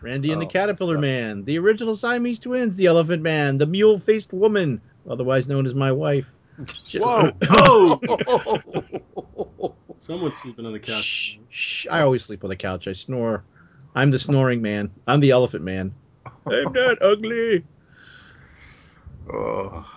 Randy 0.02 0.32
and 0.32 0.42
Oh, 0.42 0.46
the 0.46 0.50
Caterpillar 0.50 0.98
Man, 0.98 1.44
the 1.44 1.58
original 1.58 1.94
Siamese 1.94 2.38
twins, 2.38 2.76
the 2.76 2.86
Elephant 2.86 3.22
Man, 3.22 3.58
the 3.58 3.66
Mule 3.66 3.98
Faced 3.98 4.32
Woman, 4.32 4.80
otherwise 5.08 5.46
known 5.48 5.66
as 5.66 5.74
my 5.74 5.92
wife. 5.92 6.30
Whoa. 6.94 7.30
Oh! 7.50 9.74
Someone's 9.98 10.38
sleeping 10.38 10.64
on 10.66 10.72
the 10.72 10.80
couch. 10.80 11.02
Shh, 11.02 11.38
shh. 11.50 11.86
I 11.90 12.00
always 12.00 12.24
sleep 12.24 12.42
on 12.44 12.50
the 12.50 12.56
couch. 12.56 12.88
I 12.88 12.92
snore. 12.92 13.44
I'm 13.94 14.10
the 14.10 14.18
snoring 14.18 14.62
man. 14.62 14.90
I'm 15.06 15.20
the 15.20 15.30
Elephant 15.32 15.64
Man. 15.64 15.94
I'm 16.46 16.52
not 16.72 17.02
ugly. 17.02 17.64
Mm. 19.26 19.32
oh. 19.32 19.96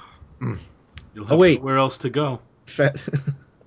You'll 1.13 1.25
have 1.25 1.31
Oh, 1.33 1.37
wait. 1.37 1.59
nowhere 1.59 1.77
else 1.77 1.97
to 1.97 2.09
go. 2.09 2.39
Fat. 2.65 2.97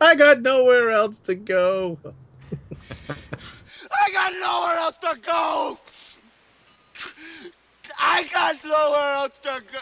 I 0.00 0.14
got 0.14 0.42
nowhere 0.42 0.90
else 0.90 1.20
to 1.20 1.34
go. 1.34 1.98
I 3.08 4.10
got 4.12 4.32
nowhere 4.34 4.76
else 4.78 4.96
to 5.02 5.18
go. 5.20 5.78
I 7.98 8.24
got 8.32 8.64
nowhere 8.64 9.12
else 9.14 9.32
to 9.42 9.62
go. 9.72 9.78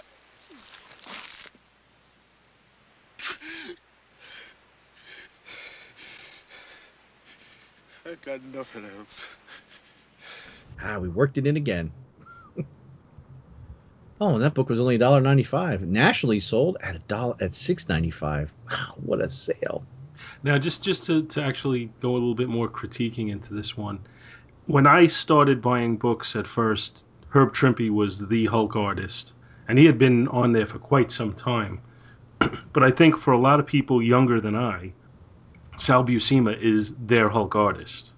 I 8.07 8.15
got 8.25 8.45
nothing 8.45 8.85
else. 8.99 9.27
Ah, 10.83 10.99
we 10.99 11.09
worked 11.09 11.39
it 11.39 11.47
in 11.47 11.57
again. 11.57 11.91
oh, 14.21 14.35
and 14.35 14.43
that 14.43 14.53
book 14.55 14.69
was 14.69 14.79
only 14.79 14.99
$1.95. 14.99 15.81
Nationally 15.81 16.41
sold 16.41 16.77
at 16.83 16.97
a 16.97 16.99
dollar 17.01 17.37
at 17.41 17.55
six 17.55 17.89
ninety 17.89 18.11
five. 18.11 18.53
Wow, 18.71 18.95
what 18.97 19.21
a 19.25 19.31
sale! 19.31 19.85
Now, 20.43 20.59
just 20.59 20.83
just 20.85 21.05
to, 21.05 21.23
to 21.23 21.43
actually 21.43 21.91
go 22.01 22.11
a 22.11 22.15
little 22.15 22.35
bit 22.35 22.49
more 22.49 22.69
critiquing 22.69 23.31
into 23.31 23.55
this 23.55 23.77
one, 23.77 24.01
when 24.67 24.87
I 24.87 25.07
started 25.07 25.63
buying 25.63 25.97
books 25.97 26.37
at 26.37 26.47
first, 26.47 27.07
Herb 27.35 27.53
Trimpe 27.53 27.91
was 27.91 28.29
the 28.29 28.47
Hulk 28.47 28.77
artist, 28.77 29.33
and 29.67 29.77
he 29.77 29.87
had 29.87 29.99
been 29.99 30.29
on 30.29 30.53
there 30.53 30.67
for 30.67 30.79
quite 30.79 31.11
some 31.11 31.33
time. 31.33 31.81
but 32.73 32.85
I 32.85 32.93
think 32.93 33.17
for 33.19 33.33
a 33.33 33.39
lot 33.39 33.59
of 33.59 33.67
people 33.67 34.01
younger 34.01 34.41
than 34.41 34.55
I, 34.55 34.93
Sal 35.77 36.05
Buscema 36.05 36.57
is 36.57 36.95
their 36.95 37.29
Hulk 37.29 37.57
artist, 37.57 38.13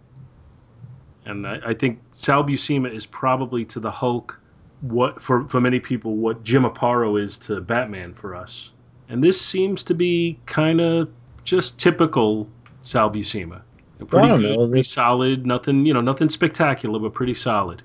and 1.25 1.47
I, 1.47 1.61
I 1.69 1.73
think 1.73 2.01
Sal 2.11 2.45
Buscema 2.45 2.93
is 2.93 3.07
probably 3.07 3.65
to 3.65 3.81
the 3.81 3.91
Hulk 3.91 4.39
what 4.83 5.23
for 5.23 5.49
for 5.49 5.63
many 5.63 5.81
people 5.81 6.17
what 6.17 6.45
Jim 6.45 6.65
Aparo 6.65 7.19
is 7.19 7.39
to 7.39 7.63
Batman 7.63 8.13
for 8.13 8.37
us. 8.37 8.71
And 9.09 9.25
this 9.25 9.41
seems 9.41 9.83
to 9.85 9.95
be 9.95 10.39
kind 10.45 10.79
of 10.79 11.09
just 11.43 11.79
typical 11.79 12.49
Sal 12.83 13.11
Buscema. 13.11 13.63
Pretty 13.99 14.29
Well, 14.29 14.39
good, 14.39 14.71
pretty 14.71 14.83
solid. 14.83 15.47
Nothing, 15.47 15.87
you 15.87 15.95
know, 15.95 16.03
nothing 16.03 16.29
spectacular, 16.29 16.99
but 16.99 17.15
pretty 17.15 17.35
solid. 17.35 17.83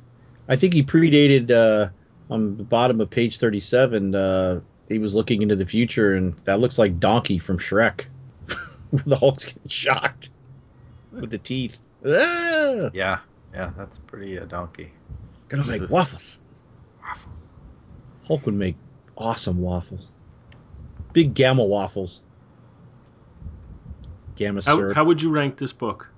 I 0.47 0.55
think 0.55 0.73
he 0.73 0.83
predated 0.83 1.51
uh, 1.51 1.89
on 2.29 2.57
the 2.57 2.63
bottom 2.63 2.99
of 3.01 3.09
page 3.09 3.37
37. 3.37 4.13
Uh, 4.15 4.61
he 4.89 4.97
was 4.99 5.15
looking 5.15 5.41
into 5.41 5.55
the 5.55 5.65
future, 5.65 6.15
and 6.15 6.35
that 6.45 6.59
looks 6.59 6.77
like 6.77 6.99
Donkey 6.99 7.37
from 7.37 7.57
Shrek. 7.57 8.05
the 8.91 9.15
Hulk's 9.15 9.45
getting 9.45 9.69
shocked 9.69 10.29
with 11.11 11.31
the 11.31 11.37
teeth. 11.37 11.77
Ah! 12.05 12.89
Yeah, 12.93 13.19
yeah, 13.53 13.71
that's 13.77 13.99
pretty 13.99 14.37
uh, 14.39 14.45
donkey. 14.45 14.91
Gonna 15.49 15.65
make 15.65 15.89
waffles. 15.89 16.39
Waffles. 17.03 17.49
Hulk 18.27 18.45
would 18.45 18.55
make 18.55 18.75
awesome 19.17 19.59
waffles. 19.59 20.11
Big 21.13 21.33
gamma 21.33 21.63
waffles. 21.63 22.21
Gamma 24.35 24.61
How, 24.65 24.77
syrup. 24.77 24.95
how 24.95 25.03
would 25.03 25.21
you 25.21 25.29
rank 25.29 25.57
this 25.57 25.73
book 25.73 26.09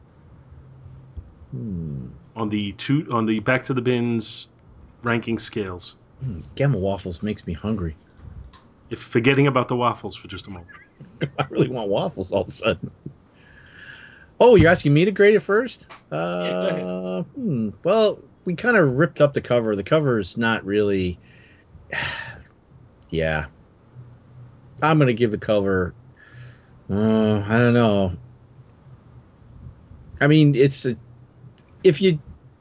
Hmm. 1.51 2.07
On 2.35 2.49
the 2.49 2.71
two 2.73 3.07
on 3.11 3.25
the 3.25 3.39
back 3.39 3.63
to 3.65 3.73
the 3.73 3.81
bins 3.81 4.49
ranking 5.03 5.39
scales? 5.39 5.95
Gamma 6.55 6.77
waffles 6.77 7.21
makes 7.21 7.45
me 7.45 7.53
hungry. 7.53 7.95
If 8.89 9.01
forgetting 9.01 9.47
about 9.47 9.67
the 9.67 9.75
waffles 9.75 10.15
for 10.15 10.27
just 10.27 10.47
a 10.47 10.51
moment. 10.51 10.69
I 11.39 11.45
really 11.49 11.67
want 11.67 11.89
waffles 11.89 12.31
all 12.31 12.41
of 12.41 12.47
a 12.47 12.51
sudden. 12.51 12.91
Oh, 14.39 14.55
you're 14.55 14.69
asking 14.69 14.93
me 14.93 15.05
to 15.05 15.11
grade 15.11 15.35
it 15.35 15.41
first? 15.41 15.87
Uh, 16.11 16.15
go 16.15 16.67
ahead. 16.67 17.25
hmm. 17.35 17.69
Well, 17.83 18.19
we 18.45 18.55
kind 18.55 18.77
of 18.77 18.93
ripped 18.93 19.21
up 19.21 19.33
the 19.33 19.41
cover. 19.41 19.75
The 19.75 19.83
cover 19.83 20.19
is 20.19 20.37
not 20.37 20.65
really. 20.65 21.19
yeah. 23.09 23.45
I'm 24.81 24.97
going 24.97 25.07
to 25.07 25.13
give 25.13 25.31
the 25.31 25.37
cover. 25.37 25.93
Uh, 26.89 27.39
I 27.47 27.57
don't 27.57 27.73
know. 27.73 28.13
I 30.19 30.27
mean, 30.27 30.55
it's. 30.55 30.85
A, 30.85 30.97
if 31.83 32.01
you 32.01 32.19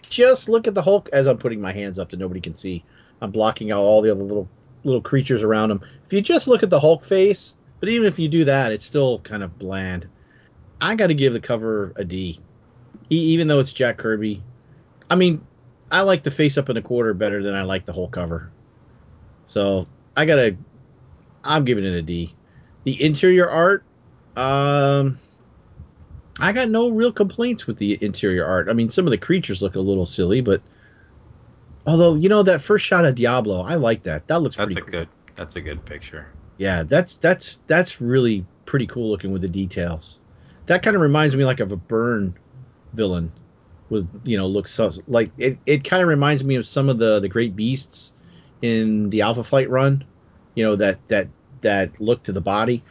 just 0.08 0.48
look 0.48 0.66
at 0.66 0.74
the 0.74 0.82
Hulk, 0.82 1.08
as 1.12 1.26
I'm 1.26 1.38
putting 1.38 1.60
my 1.60 1.72
hands 1.72 1.98
up 1.98 2.10
that 2.10 2.18
nobody 2.18 2.40
can 2.40 2.54
see, 2.54 2.84
I'm 3.20 3.30
blocking 3.30 3.70
out 3.70 3.80
all 3.80 4.02
the 4.02 4.10
other 4.10 4.22
little 4.22 4.48
little 4.84 5.00
creatures 5.00 5.42
around 5.42 5.70
him. 5.70 5.80
If 6.04 6.12
you 6.12 6.20
just 6.20 6.48
look 6.48 6.62
at 6.62 6.70
the 6.70 6.80
Hulk 6.80 7.04
face, 7.04 7.54
but 7.80 7.88
even 7.88 8.06
if 8.06 8.18
you 8.18 8.28
do 8.28 8.44
that, 8.44 8.72
it's 8.72 8.84
still 8.84 9.20
kind 9.20 9.42
of 9.42 9.58
bland. 9.58 10.08
I 10.80 10.96
got 10.96 11.06
to 11.06 11.14
give 11.14 11.32
the 11.32 11.40
cover 11.40 11.92
a 11.96 12.04
D, 12.04 12.40
e- 13.10 13.16
even 13.16 13.46
though 13.46 13.60
it's 13.60 13.72
Jack 13.72 13.98
Kirby. 13.98 14.42
I 15.08 15.14
mean, 15.14 15.46
I 15.90 16.00
like 16.00 16.22
the 16.22 16.30
face 16.30 16.58
up 16.58 16.68
in 16.68 16.76
a 16.76 16.82
quarter 16.82 17.14
better 17.14 17.42
than 17.42 17.54
I 17.54 17.62
like 17.62 17.86
the 17.86 17.92
whole 17.92 18.08
cover. 18.08 18.50
So 19.46 19.86
I 20.16 20.24
gotta, 20.24 20.56
I'm 21.44 21.64
giving 21.64 21.84
it 21.84 21.94
a 21.94 22.02
D. 22.02 22.34
The 22.84 23.00
interior 23.02 23.48
art, 23.48 23.84
um, 24.36 25.18
I 26.38 26.52
got 26.52 26.70
no 26.70 26.88
real 26.88 27.12
complaints 27.12 27.66
with 27.66 27.76
the 27.78 27.98
interior 28.02 28.44
art. 28.46 28.68
I 28.68 28.72
mean, 28.72 28.90
some 28.90 29.06
of 29.06 29.10
the 29.10 29.18
creatures 29.18 29.62
look 29.62 29.74
a 29.74 29.80
little 29.80 30.06
silly, 30.06 30.40
but 30.40 30.62
although 31.86 32.14
you 32.14 32.28
know 32.28 32.42
that 32.42 32.62
first 32.62 32.86
shot 32.86 33.04
of 33.04 33.14
Diablo, 33.14 33.62
I 33.62 33.74
like 33.74 34.02
that. 34.04 34.26
That 34.28 34.40
looks 34.40 34.56
That's 34.56 34.74
pretty 34.74 34.80
a 34.80 34.84
cool. 34.84 35.00
good. 35.00 35.08
That's 35.36 35.56
a 35.56 35.60
good 35.60 35.84
picture. 35.84 36.28
Yeah, 36.58 36.84
that's 36.84 37.16
that's 37.16 37.60
that's 37.66 38.00
really 38.00 38.46
pretty 38.66 38.86
cool 38.86 39.10
looking 39.10 39.32
with 39.32 39.42
the 39.42 39.48
details. 39.48 40.20
That 40.66 40.82
kind 40.82 40.96
of 40.96 41.02
reminds 41.02 41.34
me 41.34 41.44
like 41.44 41.60
of 41.60 41.72
a 41.72 41.76
Byrne 41.76 42.34
villain, 42.92 43.32
with 43.90 44.08
you 44.24 44.38
know 44.38 44.46
looks 44.46 44.72
so, 44.72 44.90
like 45.08 45.30
it. 45.38 45.58
It 45.66 45.84
kind 45.84 46.02
of 46.02 46.08
reminds 46.08 46.44
me 46.44 46.56
of 46.56 46.66
some 46.66 46.88
of 46.88 46.98
the 46.98 47.20
the 47.20 47.28
great 47.28 47.56
beasts 47.56 48.12
in 48.62 49.10
the 49.10 49.22
Alpha 49.22 49.44
Flight 49.44 49.68
run, 49.68 50.04
you 50.54 50.64
know 50.64 50.76
that 50.76 50.98
that 51.08 51.28
that 51.62 52.00
look 52.00 52.22
to 52.24 52.32
the 52.32 52.40
body. 52.40 52.82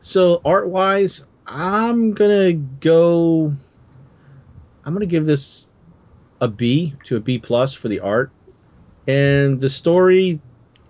So 0.00 0.40
art 0.44 0.68
wise, 0.68 1.24
I'm 1.52 2.12
gonna 2.12 2.52
go. 2.52 3.52
I'm 4.84 4.92
gonna 4.92 5.06
give 5.06 5.26
this 5.26 5.66
a 6.40 6.46
B 6.46 6.94
to 7.04 7.16
a 7.16 7.20
B 7.20 7.38
plus 7.38 7.74
for 7.74 7.88
the 7.88 7.98
art, 7.98 8.30
and 9.08 9.60
the 9.60 9.68
story. 9.68 10.40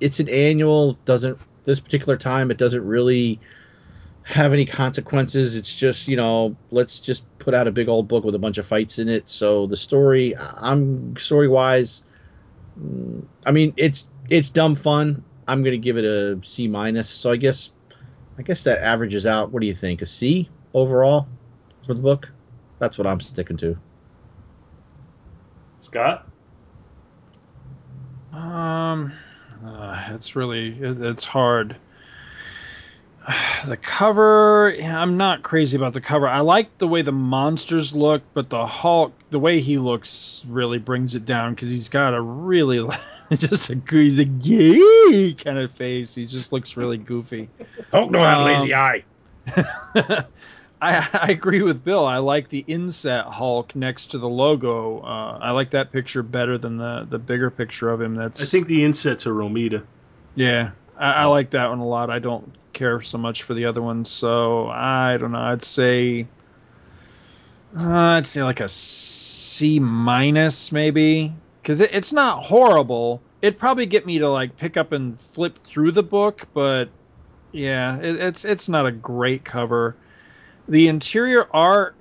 It's 0.01 0.21
an 0.21 0.29
annual. 0.29 0.99
Doesn't 1.07 1.39
this 1.65 1.81
particular 1.81 2.17
time 2.17 2.51
it 2.51 2.59
doesn't 2.59 2.85
really 2.85 3.41
have 4.25 4.53
any 4.53 4.67
consequences. 4.67 5.57
It's 5.57 5.75
just 5.75 6.09
you 6.09 6.17
know 6.17 6.55
let's 6.71 7.01
just 7.01 7.25
put 7.39 7.55
out 7.55 7.67
a 7.67 7.73
big 7.73 7.89
old 7.89 8.07
book 8.07 8.25
with 8.25 8.35
a 8.35 8.39
bunch 8.39 8.59
of 8.59 8.67
fights 8.67 8.99
in 8.99 9.09
it. 9.09 9.29
So 9.29 9.67
the 9.67 9.77
story, 9.79 10.37
I'm 10.37 11.17
story 11.17 11.49
wise, 11.49 12.03
mm, 12.79 13.25
I 13.47 13.51
mean 13.51 13.73
it's 13.79 14.09
it's 14.29 14.51
dumb 14.51 14.75
fun. 14.75 15.25
I'm 15.49 15.63
gonna 15.63 15.79
give 15.79 15.97
it 15.97 16.05
a 16.05 16.39
C 16.43 16.69
minus. 16.69 17.09
So 17.09 17.31
I 17.31 17.37
guess 17.37 17.73
I 18.41 18.43
guess 18.43 18.63
that 18.63 18.79
averages 18.79 19.27
out. 19.27 19.53
What 19.53 19.61
do 19.61 19.67
you 19.67 19.75
think? 19.75 20.01
A 20.01 20.07
C 20.07 20.49
overall 20.73 21.29
for 21.87 21.93
the 21.93 22.01
book? 22.01 22.27
That's 22.79 22.97
what 22.97 23.07
I'm 23.07 23.21
sticking 23.21 23.59
to. 23.59 23.77
Scott? 25.77 26.27
Um, 28.33 29.13
uh, 29.63 30.09
it's 30.13 30.37
really 30.37 30.69
it, 30.81 31.03
it's 31.03 31.27
hard. 31.27 31.77
The 33.67 33.77
cover, 33.77 34.75
yeah, 34.79 35.01
I'm 35.01 35.19
not 35.19 35.43
crazy 35.43 35.77
about 35.77 35.93
the 35.93 36.01
cover. 36.01 36.27
I 36.27 36.41
like 36.41 36.79
the 36.79 36.89
way 36.89 37.03
the 37.03 37.13
monsters 37.13 37.95
look, 37.95 38.23
but 38.33 38.49
the 38.49 38.67
Hulk, 38.67 39.13
the 39.29 39.39
way 39.39 39.61
he 39.61 39.77
looks, 39.77 40.43
really 40.49 40.79
brings 40.79 41.15
it 41.15 41.27
down 41.27 41.55
because 41.55 41.69
he's 41.69 41.91
got 41.91 42.15
a 42.15 42.21
really 42.23 42.89
just 43.37 43.69
a 43.69 43.81
he's 43.91 44.19
a 44.19 44.25
gay 44.25 45.35
kind 45.35 45.59
of 45.59 45.71
face. 45.73 46.15
He 46.15 46.25
just 46.25 46.53
looks 46.53 46.77
really 46.77 46.97
goofy. 46.97 47.51
Hulk 47.93 48.11
no 48.11 48.25
have 48.25 48.47
lazy 48.47 48.75
eye. 48.75 49.05
I, 50.83 51.07
I 51.13 51.27
agree 51.31 51.61
with 51.61 51.85
Bill. 51.85 52.07
I 52.07 52.17
like 52.17 52.49
the 52.49 52.65
inset 52.67 53.27
Hulk 53.27 53.77
next 53.77 54.07
to 54.13 54.19
the 54.19 54.29
logo. 54.29 55.01
Uh, 55.01 55.39
I 55.41 55.51
like 55.51 55.71
that 55.71 55.93
picture 55.93 56.23
better 56.23 56.57
than 56.57 56.79
the 56.79 57.07
the 57.09 57.19
bigger 57.19 57.51
picture 57.51 57.91
of 57.91 58.01
him. 58.01 58.15
That's 58.15 58.43
I 58.43 58.47
think 58.47 58.67
the 58.67 58.85
insets 58.85 59.27
are 59.27 59.35
Romita. 59.35 59.85
yeah, 60.35 60.71
I, 60.97 61.13
I 61.13 61.25
like 61.27 61.51
that 61.51 61.69
one 61.69 61.81
a 61.81 61.87
lot. 61.87 62.09
I 62.09 62.19
don't 62.19 62.51
care 62.73 63.03
so 63.03 63.19
much 63.19 63.43
for 63.43 63.55
the 63.55 63.67
other 63.67 63.83
ones, 63.83 64.11
so 64.11 64.69
I 64.69 65.17
don't 65.19 65.33
know. 65.33 65.39
I'd 65.39 65.63
say 65.63 66.27
uh, 67.77 67.89
I'd 67.89 68.27
say 68.27 68.43
like 68.43 68.61
a 68.61 68.69
C 68.69 69.79
minus 69.79 70.73
maybe 70.73 71.33
because 71.63 71.81
it, 71.81 71.91
it's 71.93 72.13
not 72.13 72.45
horrible. 72.45 73.23
It'd 73.43 73.59
probably 73.59 73.87
get 73.87 74.07
me 74.07 74.19
to 74.19 74.29
like 74.29 74.57
pick 74.57 74.77
up 74.77 74.93
and 74.93 75.21
flip 75.33 75.59
through 75.59 75.93
the 75.93 76.03
book, 76.03 76.47
but 76.53 76.89
yeah, 77.53 77.99
it, 77.99 78.17
it's 78.17 78.45
it's 78.45 78.69
not 78.69 78.87
a 78.87 78.93
great 78.93 79.45
cover. 79.45 79.97
The 80.69 80.89
interior 80.89 81.47
art, 81.53 81.95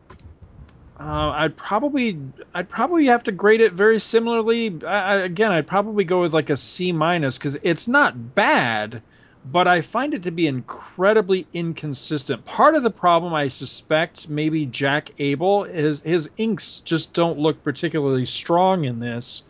uh, 1.00 1.30
I'd 1.30 1.56
probably 1.56 2.20
I'd 2.54 2.70
probably 2.70 3.08
have 3.08 3.24
to 3.24 3.32
grade 3.32 3.62
it 3.62 3.74
very 3.74 4.00
similarly. 4.00 4.84
I, 4.86 5.16
again, 5.16 5.52
I'd 5.52 5.68
probably 5.68 6.04
go 6.04 6.22
with 6.22 6.34
like 6.34 6.50
a 6.50 6.58
C 6.58 6.92
minus 6.92 7.38
because 7.38 7.58
it's 7.64 7.88
not 7.88 8.36
bad, 8.36 9.02
but 9.46 9.68
I 9.68 9.82
find 9.82 10.14
it 10.14 10.24
to 10.24 10.32
be 10.32 10.48
incredibly 10.48 11.48
inconsistent. 11.54 12.46
Part 12.46 12.76
of 12.76 12.84
the 12.84 12.90
problem, 12.90 13.34
I 13.34 13.50
suspect, 13.50 14.30
maybe 14.30 14.66
Jack 14.66 15.12
Abel, 15.20 15.64
his 15.64 16.02
his 16.02 16.30
inks 16.38 16.80
just 16.80 17.14
don't 17.14 17.40
look 17.40 17.64
particularly 17.64 18.26
strong 18.26 18.86
in 18.86 19.00
this, 19.00 19.44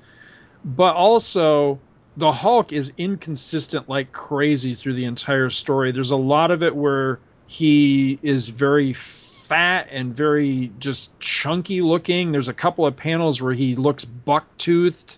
but 0.63 0.95
also 0.95 1.79
the 2.17 2.31
Hulk 2.31 2.73
is 2.73 2.93
inconsistent 2.97 3.89
like 3.89 4.11
crazy 4.11 4.75
through 4.75 4.93
the 4.93 5.05
entire 5.05 5.49
story. 5.49 5.91
There's 5.91 6.11
a 6.11 6.17
lot 6.17 6.51
of 6.51 6.63
it 6.63 6.75
where 6.75 7.19
he 7.47 8.19
is 8.21 8.47
very 8.47 8.93
fat 8.93 9.87
and 9.89 10.15
very 10.15 10.71
just 10.79 11.17
chunky 11.19 11.81
looking. 11.81 12.31
There's 12.31 12.49
a 12.49 12.53
couple 12.53 12.85
of 12.85 12.95
panels 12.95 13.41
where 13.41 13.53
he 13.53 13.75
looks 13.75 14.05
buck 14.05 14.45
toothed. 14.57 15.17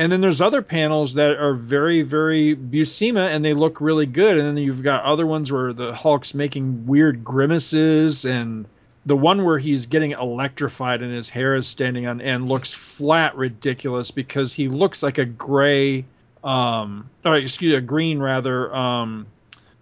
And 0.00 0.10
then 0.10 0.22
there's 0.22 0.40
other 0.40 0.62
panels 0.62 1.12
that 1.12 1.36
are 1.36 1.52
very, 1.52 2.00
very 2.00 2.56
Buscema 2.56 3.28
and 3.28 3.44
they 3.44 3.52
look 3.52 3.82
really 3.82 4.06
good. 4.06 4.38
And 4.38 4.48
then 4.48 4.56
you've 4.56 4.82
got 4.82 5.04
other 5.04 5.26
ones 5.26 5.52
where 5.52 5.74
the 5.74 5.92
Hulk's 5.92 6.32
making 6.32 6.86
weird 6.86 7.22
grimaces 7.22 8.24
and 8.24 8.64
the 9.04 9.14
one 9.14 9.44
where 9.44 9.58
he's 9.58 9.84
getting 9.84 10.12
electrified 10.12 11.02
and 11.02 11.12
his 11.12 11.28
hair 11.28 11.54
is 11.54 11.68
standing 11.68 12.06
on 12.06 12.22
end 12.22 12.48
looks 12.48 12.72
flat 12.72 13.36
ridiculous 13.36 14.10
because 14.10 14.54
he 14.54 14.68
looks 14.68 15.02
like 15.02 15.18
a 15.18 15.26
gray 15.26 16.06
um 16.44 17.10
or 17.26 17.36
excuse 17.36 17.72
me, 17.72 17.76
a 17.76 17.82
green 17.82 18.20
rather 18.20 18.74
um 18.74 19.26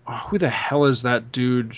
oh, 0.08 0.16
who 0.16 0.38
the 0.38 0.48
hell 0.48 0.86
is 0.86 1.02
that 1.02 1.30
dude 1.30 1.76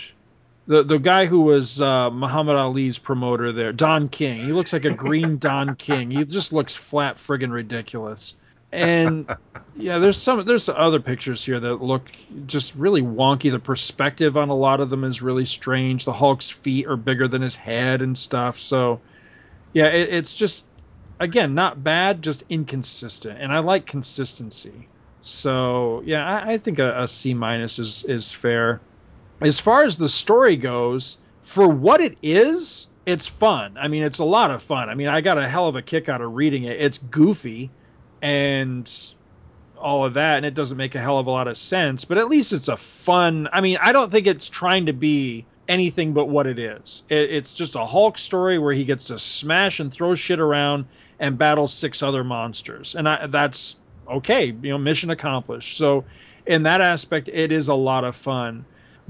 the 0.70 0.84
the 0.84 0.98
guy 1.00 1.26
who 1.26 1.40
was 1.40 1.80
uh, 1.80 2.10
Muhammad 2.10 2.54
Ali's 2.54 2.96
promoter 2.96 3.50
there, 3.50 3.72
Don 3.72 4.08
King. 4.08 4.36
He 4.36 4.52
looks 4.52 4.72
like 4.72 4.84
a 4.84 4.94
green 4.94 5.38
Don 5.48 5.74
King. 5.74 6.12
He 6.12 6.24
just 6.24 6.52
looks 6.52 6.76
flat 6.76 7.16
friggin' 7.16 7.50
ridiculous. 7.50 8.36
And 8.70 9.28
yeah, 9.76 9.98
there's 9.98 10.16
some 10.16 10.46
there's 10.46 10.68
other 10.68 11.00
pictures 11.00 11.44
here 11.44 11.58
that 11.58 11.82
look 11.82 12.08
just 12.46 12.76
really 12.76 13.02
wonky. 13.02 13.50
The 13.50 13.58
perspective 13.58 14.36
on 14.36 14.48
a 14.48 14.54
lot 14.54 14.80
of 14.80 14.90
them 14.90 15.02
is 15.02 15.20
really 15.20 15.44
strange. 15.44 16.04
The 16.04 16.12
Hulk's 16.12 16.48
feet 16.48 16.86
are 16.86 16.96
bigger 16.96 17.26
than 17.26 17.42
his 17.42 17.56
head 17.56 18.00
and 18.00 18.16
stuff. 18.16 18.60
So 18.60 19.00
yeah, 19.72 19.86
it, 19.86 20.14
it's 20.14 20.36
just 20.36 20.66
again 21.18 21.52
not 21.52 21.82
bad, 21.82 22.22
just 22.22 22.44
inconsistent. 22.48 23.40
And 23.40 23.52
I 23.52 23.58
like 23.58 23.86
consistency. 23.86 24.86
So 25.20 26.04
yeah, 26.06 26.24
I, 26.24 26.52
I 26.52 26.58
think 26.58 26.78
a, 26.78 27.02
a 27.02 27.08
C 27.08 27.34
minus 27.34 27.80
is 27.80 28.04
is 28.04 28.32
fair 28.32 28.80
as 29.40 29.58
far 29.58 29.84
as 29.84 29.96
the 29.96 30.08
story 30.08 30.56
goes, 30.56 31.18
for 31.42 31.66
what 31.66 32.00
it 32.00 32.16
is, 32.22 32.88
it's 33.06 33.26
fun. 33.26 33.76
I 33.78 33.88
mean, 33.88 34.02
it's 34.02 34.18
a 34.18 34.24
lot 34.24 34.50
of 34.50 34.62
fun. 34.62 34.88
I 34.88 34.94
mean, 34.94 35.08
I 35.08 35.20
got 35.20 35.38
a 35.38 35.48
hell 35.48 35.68
of 35.68 35.76
a 35.76 35.82
kick 35.82 36.08
out 36.08 36.20
of 36.20 36.34
reading 36.34 36.64
it. 36.64 36.80
It's 36.80 36.98
goofy 36.98 37.70
and 38.22 38.90
all 39.78 40.04
of 40.04 40.14
that, 40.14 40.36
and 40.36 40.46
it 40.46 40.54
doesn't 40.54 40.76
make 40.76 40.94
a 40.94 41.00
hell 41.00 41.18
of 41.18 41.26
a 41.26 41.30
lot 41.30 41.48
of 41.48 41.56
sense, 41.56 42.04
but 42.04 42.18
at 42.18 42.28
least 42.28 42.52
it's 42.52 42.68
a 42.68 42.76
fun. 42.76 43.48
I 43.52 43.60
mean, 43.60 43.78
I 43.80 43.92
don't 43.92 44.10
think 44.10 44.26
it's 44.26 44.48
trying 44.48 44.86
to 44.86 44.92
be 44.92 45.46
anything 45.68 46.12
but 46.12 46.26
what 46.26 46.46
it 46.46 46.58
is. 46.58 47.02
It, 47.08 47.30
it's 47.30 47.54
just 47.54 47.76
a 47.76 47.84
Hulk 47.84 48.18
story 48.18 48.58
where 48.58 48.74
he 48.74 48.84
gets 48.84 49.06
to 49.06 49.18
smash 49.18 49.80
and 49.80 49.92
throw 49.92 50.14
shit 50.14 50.40
around 50.40 50.86
and 51.18 51.38
battle 51.38 51.68
six 51.68 52.02
other 52.02 52.24
monsters, 52.24 52.94
and 52.94 53.08
I, 53.08 53.26
that's 53.26 53.76
okay. 54.08 54.46
You 54.46 54.70
know, 54.70 54.78
mission 54.78 55.10
accomplished. 55.10 55.76
So, 55.76 56.04
in 56.46 56.64
that 56.64 56.80
aspect, 56.80 57.28
it 57.28 57.52
is 57.52 57.68
a 57.68 57.74
lot 57.74 58.04
of 58.04 58.16
fun. 58.16 58.64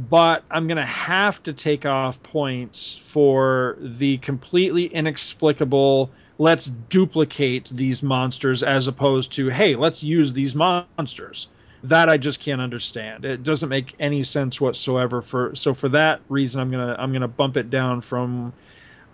But 0.08 0.44
I'm 0.50 0.66
gonna 0.66 0.86
have 0.86 1.42
to 1.42 1.52
take 1.52 1.84
off 1.84 2.22
points 2.22 2.96
for 2.96 3.76
the 3.80 4.16
completely 4.18 4.86
inexplicable. 4.86 6.10
Let's 6.38 6.64
duplicate 6.64 7.68
these 7.68 8.02
monsters 8.02 8.62
as 8.62 8.88
opposed 8.88 9.32
to 9.32 9.48
hey, 9.48 9.76
let's 9.76 10.02
use 10.02 10.32
these 10.32 10.54
monsters 10.54 11.48
that 11.84 12.08
I 12.08 12.16
just 12.16 12.40
can't 12.40 12.60
understand. 12.60 13.24
It 13.24 13.42
doesn't 13.42 13.68
make 13.68 13.94
any 13.98 14.24
sense 14.24 14.60
whatsoever. 14.60 15.22
For 15.22 15.54
so 15.54 15.74
for 15.74 15.90
that 15.90 16.20
reason, 16.28 16.60
I'm 16.60 16.70
gonna 16.70 16.96
I'm 16.98 17.12
gonna 17.12 17.28
bump 17.28 17.56
it 17.56 17.68
down 17.68 18.00
from. 18.00 18.52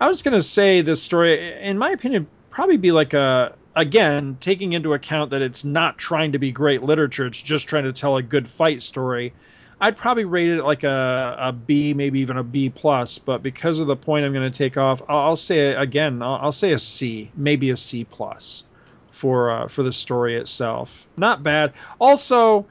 I 0.00 0.08
was 0.08 0.22
gonna 0.22 0.42
say 0.42 0.82
this 0.82 1.02
story, 1.02 1.62
in 1.62 1.78
my 1.78 1.90
opinion, 1.90 2.26
probably 2.50 2.76
be 2.76 2.92
like 2.92 3.14
a 3.14 3.54
again 3.74 4.36
taking 4.40 4.72
into 4.72 4.94
account 4.94 5.30
that 5.30 5.42
it's 5.42 5.64
not 5.64 5.98
trying 5.98 6.32
to 6.32 6.38
be 6.38 6.52
great 6.52 6.82
literature. 6.82 7.26
It's 7.26 7.40
just 7.40 7.68
trying 7.68 7.84
to 7.84 7.92
tell 7.92 8.16
a 8.16 8.22
good 8.22 8.48
fight 8.48 8.82
story. 8.82 9.32
I'd 9.80 9.96
probably 9.96 10.24
rate 10.24 10.50
it 10.50 10.64
like 10.64 10.84
a, 10.84 11.36
a 11.38 11.52
B, 11.52 11.92
maybe 11.92 12.20
even 12.20 12.38
a 12.38 12.42
B 12.42 12.70
plus. 12.70 13.18
But 13.18 13.42
because 13.42 13.78
of 13.78 13.86
the 13.86 13.96
point 13.96 14.24
I'm 14.24 14.32
going 14.32 14.50
to 14.50 14.58
take 14.58 14.76
off, 14.76 15.02
I'll, 15.08 15.18
I'll 15.18 15.36
say 15.36 15.74
again, 15.74 16.22
I'll, 16.22 16.36
I'll 16.36 16.52
say 16.52 16.72
a 16.72 16.78
C, 16.78 17.30
maybe 17.36 17.70
a 17.70 17.76
C 17.76 18.04
plus 18.04 18.64
for 19.10 19.50
uh, 19.50 19.68
for 19.68 19.82
the 19.82 19.92
story 19.92 20.36
itself. 20.36 21.06
Not 21.16 21.42
bad. 21.42 21.72
Also, 21.98 22.66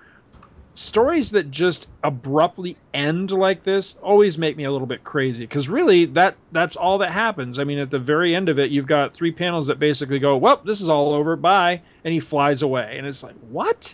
stories 0.76 1.32
that 1.32 1.49
just 1.52 1.88
abruptly 2.03 2.76
end 2.94 3.32
like 3.32 3.64
this 3.64 3.98
always 3.98 4.38
make 4.38 4.57
me 4.57 4.65
a 4.65 4.72
little 4.72 4.88
bit 4.88 5.03
crazy 5.03 5.44
because 5.44 5.69
really 5.69 6.06
that 6.06 6.36
that's 6.52 6.76
all 6.76 6.98
that 6.99 7.11
happens. 7.11 7.60
I 7.60 7.64
mean, 7.64 7.80
at 7.80 7.90
the 7.90 7.99
very 7.99 8.36
end 8.36 8.49
of 8.49 8.60
it, 8.60 8.72
you've 8.72 8.88
got 8.88 9.14
three 9.14 9.32
panels 9.32 9.68
that 9.68 9.80
basically 9.80 10.19
go, 10.19 10.38
"Well, 10.38 10.61
this 10.65 10.82
is 10.82 10.90
all 10.90 11.14
over. 11.14 11.36
Bye," 11.36 11.82
and 12.03 12.14
he 12.14 12.19
flies 12.19 12.61
away, 12.61 12.95
and 12.98 13.07
it's 13.07 13.23
like, 13.23 13.36
what? 13.49 13.94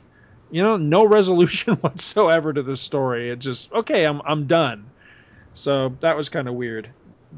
You 0.52 0.61
know, 0.64 0.78
no 0.78 1.06
resolution 1.06 1.76
whatsoever 1.82 2.53
to 2.53 2.61
the 2.61 2.76
story. 2.76 3.30
It 3.30 3.40
just 3.40 3.72
okay, 3.73 4.06
I'm 4.06 4.22
I'm 4.26 4.48
done. 4.48 4.86
So 5.53 5.95
that 6.02 6.15
was 6.18 6.30
kind 6.30 6.48
of 6.48 6.56
weird. 6.56 6.90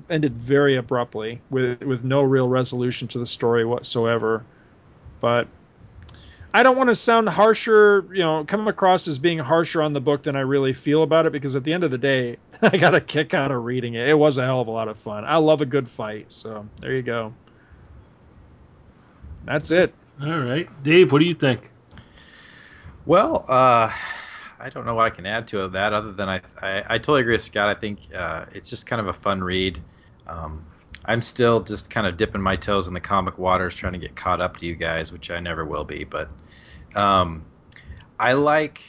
Ended 0.09 0.33
very 0.33 0.75
abruptly 0.75 1.41
with 1.49 1.81
with 1.83 2.03
no 2.03 2.21
real 2.21 2.47
resolution 2.49 3.07
to 3.09 3.19
the 3.19 3.27
story 3.27 3.65
whatsoever 3.65 4.43
but 5.23 5.47
I 6.53 6.63
don't 6.63 6.75
want 6.75 6.89
to 6.89 6.97
sound 6.97 7.29
harsher, 7.29 8.05
you 8.11 8.19
know, 8.19 8.43
come 8.43 8.67
across 8.67 9.07
as 9.07 9.17
being 9.17 9.39
harsher 9.39 9.81
on 9.81 9.93
the 9.93 10.01
book 10.01 10.23
than 10.23 10.35
I 10.35 10.41
really 10.41 10.73
feel 10.73 11.01
about 11.01 11.25
it 11.25 11.31
because 11.31 11.55
at 11.55 11.63
the 11.63 11.71
end 11.71 11.85
of 11.85 11.91
the 11.91 11.97
day, 11.97 12.35
I 12.61 12.75
got 12.75 12.93
a 12.93 12.99
kick 12.99 13.33
out 13.33 13.49
of 13.49 13.63
reading 13.63 13.93
it. 13.93 14.09
It 14.09 14.15
was 14.15 14.37
a 14.37 14.43
hell 14.43 14.59
of 14.59 14.67
a 14.67 14.71
lot 14.71 14.89
of 14.89 14.99
fun. 14.99 15.23
I 15.23 15.37
love 15.37 15.61
a 15.61 15.65
good 15.65 15.87
fight, 15.87 16.25
so 16.27 16.67
there 16.81 16.91
you 16.91 17.03
go. 17.03 17.33
That's 19.45 19.71
it. 19.71 19.95
All 20.21 20.39
right, 20.39 20.67
Dave, 20.83 21.13
what 21.13 21.19
do 21.19 21.25
you 21.25 21.35
think? 21.35 21.71
Well, 23.05 23.45
uh, 23.49 23.91
I 24.59 24.69
don't 24.69 24.85
know 24.85 24.95
what 24.95 25.05
I 25.05 25.09
can 25.09 25.25
add 25.25 25.47
to 25.49 25.67
that 25.67 25.93
other 25.93 26.13
than 26.13 26.29
I, 26.29 26.41
I, 26.61 26.83
I 26.87 26.97
totally 26.97 27.21
agree 27.21 27.33
with 27.33 27.41
Scott. 27.41 27.69
I 27.75 27.77
think 27.77 27.99
uh, 28.15 28.45
it's 28.53 28.69
just 28.69 28.85
kind 28.85 29.01
of 29.01 29.07
a 29.07 29.13
fun 29.13 29.43
read. 29.43 29.81
Um, 30.25 30.65
I'm 31.05 31.21
still 31.21 31.59
just 31.59 31.89
kind 31.89 32.07
of 32.07 32.15
dipping 32.15 32.41
my 32.41 32.55
toes 32.55 32.87
in 32.87 32.93
the 32.93 33.01
comic 33.01 33.37
waters, 33.37 33.75
trying 33.75 33.93
to 33.93 33.99
get 33.99 34.15
caught 34.15 34.39
up 34.39 34.57
to 34.57 34.65
you 34.65 34.75
guys, 34.75 35.11
which 35.11 35.31
I 35.31 35.39
never 35.41 35.65
will 35.65 35.83
be. 35.83 36.05
But 36.05 36.29
um, 36.95 37.43
I 38.19 38.33
like 38.33 38.81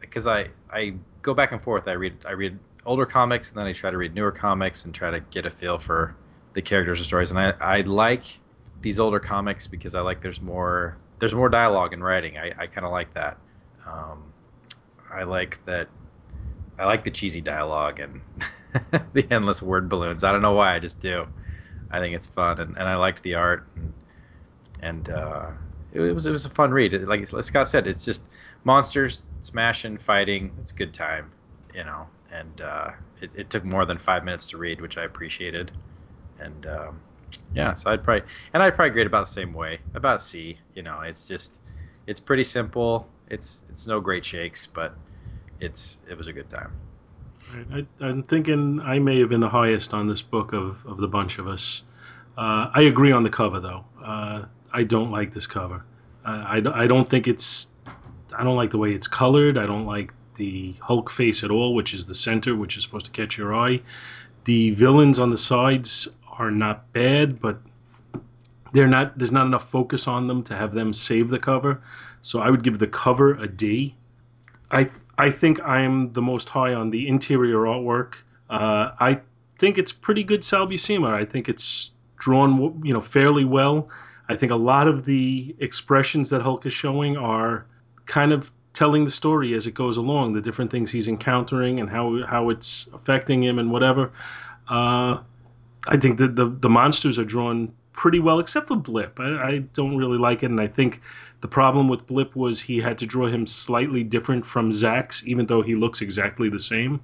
because 0.00 0.28
I 0.28 0.50
I 0.70 0.94
go 1.22 1.34
back 1.34 1.50
and 1.50 1.60
forth. 1.60 1.88
I 1.88 1.92
read 1.94 2.14
I 2.24 2.32
read 2.32 2.56
older 2.84 3.04
comics 3.04 3.50
and 3.50 3.58
then 3.58 3.66
I 3.66 3.72
try 3.72 3.90
to 3.90 3.96
read 3.96 4.14
newer 4.14 4.30
comics 4.30 4.84
and 4.84 4.94
try 4.94 5.10
to 5.10 5.18
get 5.18 5.44
a 5.44 5.50
feel 5.50 5.76
for 5.78 6.14
the 6.52 6.62
characters 6.62 7.00
and 7.00 7.06
stories. 7.06 7.32
And 7.32 7.40
I, 7.40 7.50
I 7.60 7.80
like 7.80 8.22
these 8.80 9.00
older 9.00 9.18
comics 9.18 9.66
because 9.66 9.96
I 9.96 10.00
like 10.02 10.20
there's 10.20 10.40
more 10.40 10.96
there's 11.18 11.34
more 11.34 11.48
dialogue 11.48 11.92
and 11.92 12.04
writing. 12.04 12.38
I, 12.38 12.52
I 12.56 12.66
kind 12.68 12.86
of 12.86 12.92
like 12.92 13.12
that. 13.14 13.38
Um, 13.86 14.24
I 15.10 15.22
like 15.22 15.64
that. 15.66 15.88
I 16.78 16.84
like 16.84 17.04
the 17.04 17.10
cheesy 17.10 17.40
dialogue 17.40 18.00
and 18.00 18.20
the 19.12 19.26
endless 19.30 19.62
word 19.62 19.88
balloons. 19.88 20.24
I 20.24 20.32
don't 20.32 20.42
know 20.42 20.52
why, 20.52 20.74
I 20.74 20.78
just 20.78 21.00
do. 21.00 21.26
I 21.90 22.00
think 22.00 22.14
it's 22.14 22.26
fun, 22.26 22.60
and, 22.60 22.76
and 22.76 22.88
I 22.88 22.96
liked 22.96 23.22
the 23.22 23.34
art, 23.34 23.66
and, 23.76 23.92
and 24.80 25.10
uh, 25.10 25.46
it, 25.92 26.00
it, 26.00 26.12
was 26.12 26.26
it 26.26 26.32
was 26.32 26.44
a 26.44 26.50
fun 26.50 26.72
read. 26.72 26.92
Like, 27.02 27.26
Scott 27.26 27.68
said, 27.68 27.86
it's 27.86 28.04
just 28.04 28.22
monsters 28.64 29.22
smashing, 29.40 29.98
fighting. 29.98 30.52
It's 30.60 30.72
a 30.72 30.74
good 30.74 30.92
time, 30.92 31.30
you 31.74 31.84
know. 31.84 32.06
And 32.32 32.60
uh, 32.60 32.90
it, 33.20 33.30
it 33.34 33.50
took 33.50 33.64
more 33.64 33.86
than 33.86 33.98
five 33.98 34.24
minutes 34.24 34.48
to 34.48 34.58
read, 34.58 34.80
which 34.80 34.98
I 34.98 35.04
appreciated. 35.04 35.70
And 36.38 36.66
um, 36.66 37.00
yeah, 37.54 37.74
so 37.74 37.90
I'd 37.90 38.02
probably 38.02 38.26
and 38.52 38.62
I'd 38.62 38.74
probably 38.74 38.90
grade 38.90 39.06
about 39.06 39.26
the 39.26 39.32
same 39.32 39.52
way, 39.52 39.78
about 39.94 40.22
C. 40.22 40.58
You 40.74 40.82
know, 40.82 41.00
it's 41.00 41.26
just 41.26 41.54
it's 42.06 42.20
pretty 42.20 42.44
simple. 42.44 43.08
It's 43.28 43.64
it's 43.68 43.86
no 43.86 44.00
great 44.00 44.24
shakes, 44.24 44.66
but 44.66 44.94
it's 45.60 45.98
it 46.08 46.16
was 46.16 46.26
a 46.26 46.32
good 46.32 46.50
time. 46.50 46.72
I, 47.72 47.86
am 48.00 48.22
thinking 48.22 48.80
I 48.80 48.98
may 48.98 49.20
have 49.20 49.28
been 49.28 49.40
the 49.40 49.48
highest 49.48 49.94
on 49.94 50.06
this 50.06 50.22
book 50.22 50.52
of, 50.52 50.84
of 50.86 50.98
the 50.98 51.08
bunch 51.08 51.38
of 51.38 51.46
us. 51.46 51.82
Uh, 52.36 52.70
I 52.74 52.82
agree 52.82 53.12
on 53.12 53.22
the 53.22 53.30
cover, 53.30 53.60
though. 53.60 53.84
Uh, 54.02 54.44
I 54.72 54.82
don't 54.82 55.10
like 55.10 55.32
this 55.32 55.46
cover. 55.46 55.84
Uh, 56.24 56.44
I, 56.64 56.82
I 56.82 56.86
don't 56.86 57.08
think 57.08 57.28
it's. 57.28 57.68
I 58.36 58.44
don't 58.44 58.56
like 58.56 58.70
the 58.70 58.78
way 58.78 58.92
it's 58.92 59.08
colored. 59.08 59.56
I 59.56 59.66
don't 59.66 59.86
like 59.86 60.12
the 60.36 60.74
Hulk 60.80 61.10
face 61.10 61.44
at 61.44 61.50
all, 61.50 61.74
which 61.74 61.94
is 61.94 62.06
the 62.06 62.14
center, 62.14 62.54
which 62.54 62.76
is 62.76 62.82
supposed 62.82 63.06
to 63.06 63.12
catch 63.12 63.38
your 63.38 63.54
eye. 63.54 63.80
The 64.44 64.72
villains 64.72 65.18
on 65.18 65.30
the 65.30 65.38
sides 65.38 66.08
are 66.30 66.50
not 66.50 66.92
bad, 66.92 67.40
but 67.40 67.58
they're 68.72 68.88
not. 68.88 69.16
There's 69.16 69.32
not 69.32 69.46
enough 69.46 69.70
focus 69.70 70.06
on 70.06 70.26
them 70.26 70.42
to 70.44 70.56
have 70.56 70.74
them 70.74 70.92
save 70.92 71.30
the 71.30 71.38
cover. 71.38 71.80
So 72.26 72.40
I 72.40 72.50
would 72.50 72.64
give 72.64 72.80
the 72.80 72.88
cover 72.88 73.34
a 73.34 73.46
D. 73.46 73.94
I 74.72 74.90
I 75.16 75.30
think 75.30 75.60
I'm 75.62 76.12
the 76.12 76.20
most 76.20 76.48
high 76.48 76.74
on 76.74 76.90
the 76.90 77.06
interior 77.06 77.58
artwork. 77.58 78.14
Uh, 78.50 78.90
I 78.98 79.20
think 79.58 79.78
it's 79.78 79.92
pretty 79.92 80.24
good 80.24 80.42
Sal 80.42 80.66
Buscema. 80.66 81.12
I 81.12 81.24
think 81.24 81.48
it's 81.48 81.92
drawn, 82.18 82.82
you 82.84 82.92
know, 82.92 83.00
fairly 83.00 83.44
well. 83.44 83.88
I 84.28 84.34
think 84.34 84.50
a 84.50 84.56
lot 84.56 84.88
of 84.88 85.04
the 85.04 85.54
expressions 85.60 86.30
that 86.30 86.42
Hulk 86.42 86.66
is 86.66 86.72
showing 86.72 87.16
are 87.16 87.64
kind 88.06 88.32
of 88.32 88.50
telling 88.72 89.04
the 89.04 89.10
story 89.12 89.54
as 89.54 89.68
it 89.68 89.74
goes 89.74 89.96
along, 89.96 90.32
the 90.32 90.40
different 90.40 90.72
things 90.72 90.90
he's 90.90 91.06
encountering 91.06 91.78
and 91.78 91.88
how 91.88 92.26
how 92.26 92.50
it's 92.50 92.88
affecting 92.92 93.40
him 93.40 93.60
and 93.60 93.70
whatever. 93.70 94.10
Uh, 94.68 95.20
I 95.86 95.96
think 95.96 96.18
that 96.18 96.34
the 96.34 96.46
the 96.46 96.68
monsters 96.68 97.20
are 97.20 97.24
drawn 97.24 97.72
pretty 97.92 98.18
well, 98.18 98.40
except 98.40 98.66
for 98.68 98.76
Blip. 98.76 99.18
I, 99.20 99.48
I 99.50 99.58
don't 99.74 99.96
really 99.96 100.18
like 100.18 100.42
it, 100.42 100.50
and 100.50 100.60
I 100.60 100.66
think 100.66 101.00
the 101.46 101.50
problem 101.52 101.86
with 101.86 102.08
Blip 102.08 102.34
was 102.34 102.60
he 102.60 102.80
had 102.80 102.98
to 102.98 103.06
draw 103.06 103.28
him 103.28 103.46
slightly 103.46 104.02
different 104.02 104.44
from 104.44 104.72
Zzzax, 104.72 105.22
even 105.22 105.46
though 105.46 105.62
he 105.62 105.76
looks 105.76 106.00
exactly 106.00 106.48
the 106.48 106.58
same. 106.58 106.98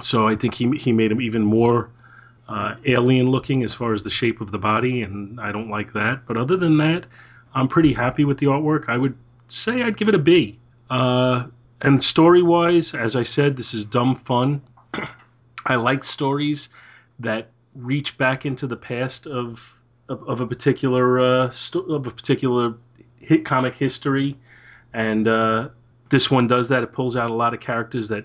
So 0.00 0.26
I 0.26 0.36
think 0.36 0.54
he 0.54 0.70
he 0.78 0.90
made 0.90 1.12
him 1.12 1.20
even 1.20 1.42
more 1.42 1.90
uh, 2.48 2.76
alien 2.86 3.28
looking 3.28 3.62
as 3.62 3.74
far 3.74 3.92
as 3.92 4.04
the 4.04 4.08
shape 4.08 4.40
of 4.40 4.52
the 4.52 4.58
body, 4.58 5.02
and 5.02 5.38
I 5.38 5.52
don't 5.52 5.68
like 5.68 5.92
that. 5.92 6.24
But 6.26 6.38
other 6.38 6.56
than 6.56 6.78
that, 6.78 7.04
I'm 7.54 7.68
pretty 7.68 7.92
happy 7.92 8.24
with 8.24 8.38
the 8.38 8.46
artwork. 8.46 8.88
I 8.88 8.96
would 8.96 9.14
say 9.48 9.82
I'd 9.82 9.98
give 9.98 10.08
it 10.08 10.14
a 10.14 10.24
B. 10.30 10.58
Uh, 10.88 11.44
and 11.82 12.02
story 12.02 12.42
wise, 12.42 12.94
as 12.94 13.14
I 13.16 13.22
said, 13.22 13.58
this 13.58 13.74
is 13.74 13.84
dumb 13.84 14.16
fun. 14.16 14.62
I 15.66 15.74
like 15.74 16.04
stories 16.04 16.70
that 17.18 17.50
reach 17.74 18.16
back 18.16 18.46
into 18.46 18.66
the 18.66 18.78
past 18.78 19.26
of 19.26 19.76
of, 20.08 20.22
of 20.26 20.40
a 20.40 20.46
particular 20.46 21.20
uh, 21.20 21.50
sto- 21.50 21.80
of 21.80 22.06
a 22.06 22.10
particular 22.10 22.74
hit 23.22 23.44
comic 23.44 23.74
history, 23.74 24.36
and 24.92 25.26
uh, 25.26 25.68
this 26.10 26.30
one 26.30 26.46
does 26.46 26.68
that. 26.68 26.82
It 26.82 26.92
pulls 26.92 27.16
out 27.16 27.30
a 27.30 27.34
lot 27.34 27.54
of 27.54 27.60
characters 27.60 28.08
that 28.08 28.24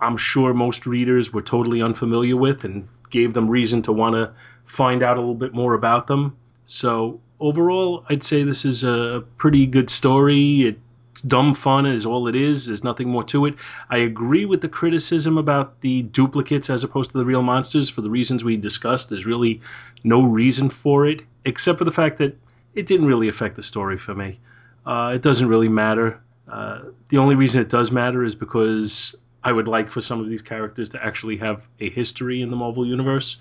I'm 0.00 0.16
sure 0.16 0.54
most 0.54 0.86
readers 0.86 1.32
were 1.32 1.42
totally 1.42 1.82
unfamiliar 1.82 2.36
with, 2.36 2.64
and 2.64 2.88
gave 3.10 3.34
them 3.34 3.48
reason 3.48 3.82
to 3.82 3.92
want 3.92 4.14
to 4.14 4.32
find 4.64 5.02
out 5.02 5.16
a 5.16 5.20
little 5.20 5.34
bit 5.34 5.54
more 5.54 5.74
about 5.74 6.06
them. 6.06 6.36
So 6.64 7.20
overall, 7.40 8.04
I'd 8.08 8.22
say 8.22 8.42
this 8.42 8.64
is 8.64 8.84
a 8.84 9.24
pretty 9.38 9.66
good 9.66 9.90
story. 9.90 10.62
It's 10.66 11.22
dumb 11.22 11.54
fun 11.54 11.86
is 11.86 12.06
all 12.06 12.28
it 12.28 12.36
is. 12.36 12.66
There's 12.66 12.84
nothing 12.84 13.08
more 13.08 13.24
to 13.24 13.46
it. 13.46 13.54
I 13.90 13.98
agree 13.98 14.44
with 14.44 14.60
the 14.60 14.68
criticism 14.68 15.38
about 15.38 15.80
the 15.80 16.02
duplicates 16.02 16.70
as 16.70 16.84
opposed 16.84 17.10
to 17.12 17.18
the 17.18 17.24
real 17.24 17.42
monsters 17.42 17.88
for 17.88 18.02
the 18.02 18.10
reasons 18.10 18.44
we 18.44 18.56
discussed. 18.56 19.08
There's 19.08 19.26
really 19.26 19.60
no 20.04 20.22
reason 20.22 20.70
for 20.70 21.06
it, 21.06 21.22
except 21.44 21.78
for 21.78 21.84
the 21.84 21.90
fact 21.90 22.18
that 22.18 22.36
it 22.78 22.86
didn't 22.86 23.06
really 23.06 23.26
affect 23.26 23.56
the 23.56 23.62
story 23.62 23.98
for 23.98 24.14
me. 24.14 24.38
Uh, 24.86 25.12
it 25.16 25.22
doesn't 25.22 25.48
really 25.48 25.68
matter. 25.68 26.20
Uh, 26.46 26.82
the 27.10 27.18
only 27.18 27.34
reason 27.34 27.60
it 27.60 27.68
does 27.68 27.90
matter 27.90 28.22
is 28.24 28.36
because 28.36 29.16
I 29.42 29.50
would 29.50 29.66
like 29.66 29.90
for 29.90 30.00
some 30.00 30.20
of 30.20 30.28
these 30.28 30.42
characters 30.42 30.88
to 30.90 31.04
actually 31.04 31.36
have 31.38 31.66
a 31.80 31.90
history 31.90 32.40
in 32.40 32.50
the 32.50 32.56
Marvel 32.56 32.86
Universe. 32.86 33.38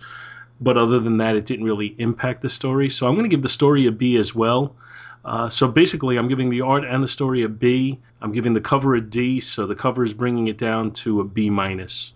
But 0.59 0.75
other 0.75 0.99
than 0.99 1.17
that, 1.17 1.35
it 1.35 1.45
didn't 1.45 1.65
really 1.65 1.93
impact 1.99 2.41
the 2.41 2.49
story. 2.49 2.89
So 2.89 3.07
I'm 3.07 3.13
going 3.13 3.29
to 3.29 3.29
give 3.29 3.43
the 3.43 3.49
story 3.49 3.85
a 3.85 3.91
B 3.91 4.17
as 4.17 4.33
well. 4.33 4.75
Uh, 5.23 5.49
so 5.49 5.67
basically, 5.67 6.17
I'm 6.17 6.27
giving 6.27 6.49
the 6.49 6.61
art 6.61 6.83
and 6.83 7.03
the 7.03 7.07
story 7.07 7.43
a 7.43 7.49
B. 7.49 7.99
I'm 8.21 8.31
giving 8.31 8.53
the 8.53 8.61
cover 8.61 8.95
a 8.95 9.01
D. 9.01 9.39
So 9.39 9.67
the 9.67 9.75
cover 9.75 10.03
is 10.03 10.15
bringing 10.15 10.47
it 10.47 10.57
down 10.57 10.91
to 11.03 11.19
a 11.21 11.23
B 11.23 11.51
minus, 11.51 12.13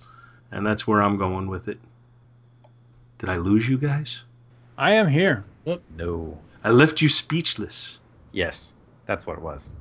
and 0.52 0.66
that's 0.66 0.88
where 0.88 1.04
I'm 1.04 1.18
going 1.18 1.48
with 1.48 1.68
it. 1.68 1.78
Did 3.20 3.30
I 3.30 3.38
lose 3.38 3.70
you 3.70 3.78
guys? 3.78 4.24
I 4.76 4.94
am 4.94 5.08
here. 5.08 5.44
No. 5.96 6.40
I 6.64 6.70
left 6.70 7.02
you 7.02 7.10
speechless. 7.10 8.00
Yes, 8.32 8.74
that's 9.06 9.26
what 9.26 9.38
it 9.38 9.42
was. 9.42 9.72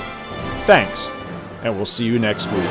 Thanks, 0.65 1.09
and 1.63 1.75
we'll 1.75 1.85
see 1.85 2.05
you 2.05 2.19
next 2.19 2.47
week. 2.47 2.69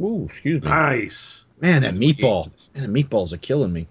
Ooh, 0.00 0.24
excuse 0.24 0.62
me. 0.62 0.68
Nice. 0.68 1.44
Man, 1.60 1.82
that 1.82 1.94
meatball. 1.94 2.50
Man, 2.74 2.90
the 2.92 3.02
meatballs 3.02 3.32
are 3.32 3.38
killing 3.38 3.72
me. 3.72 3.86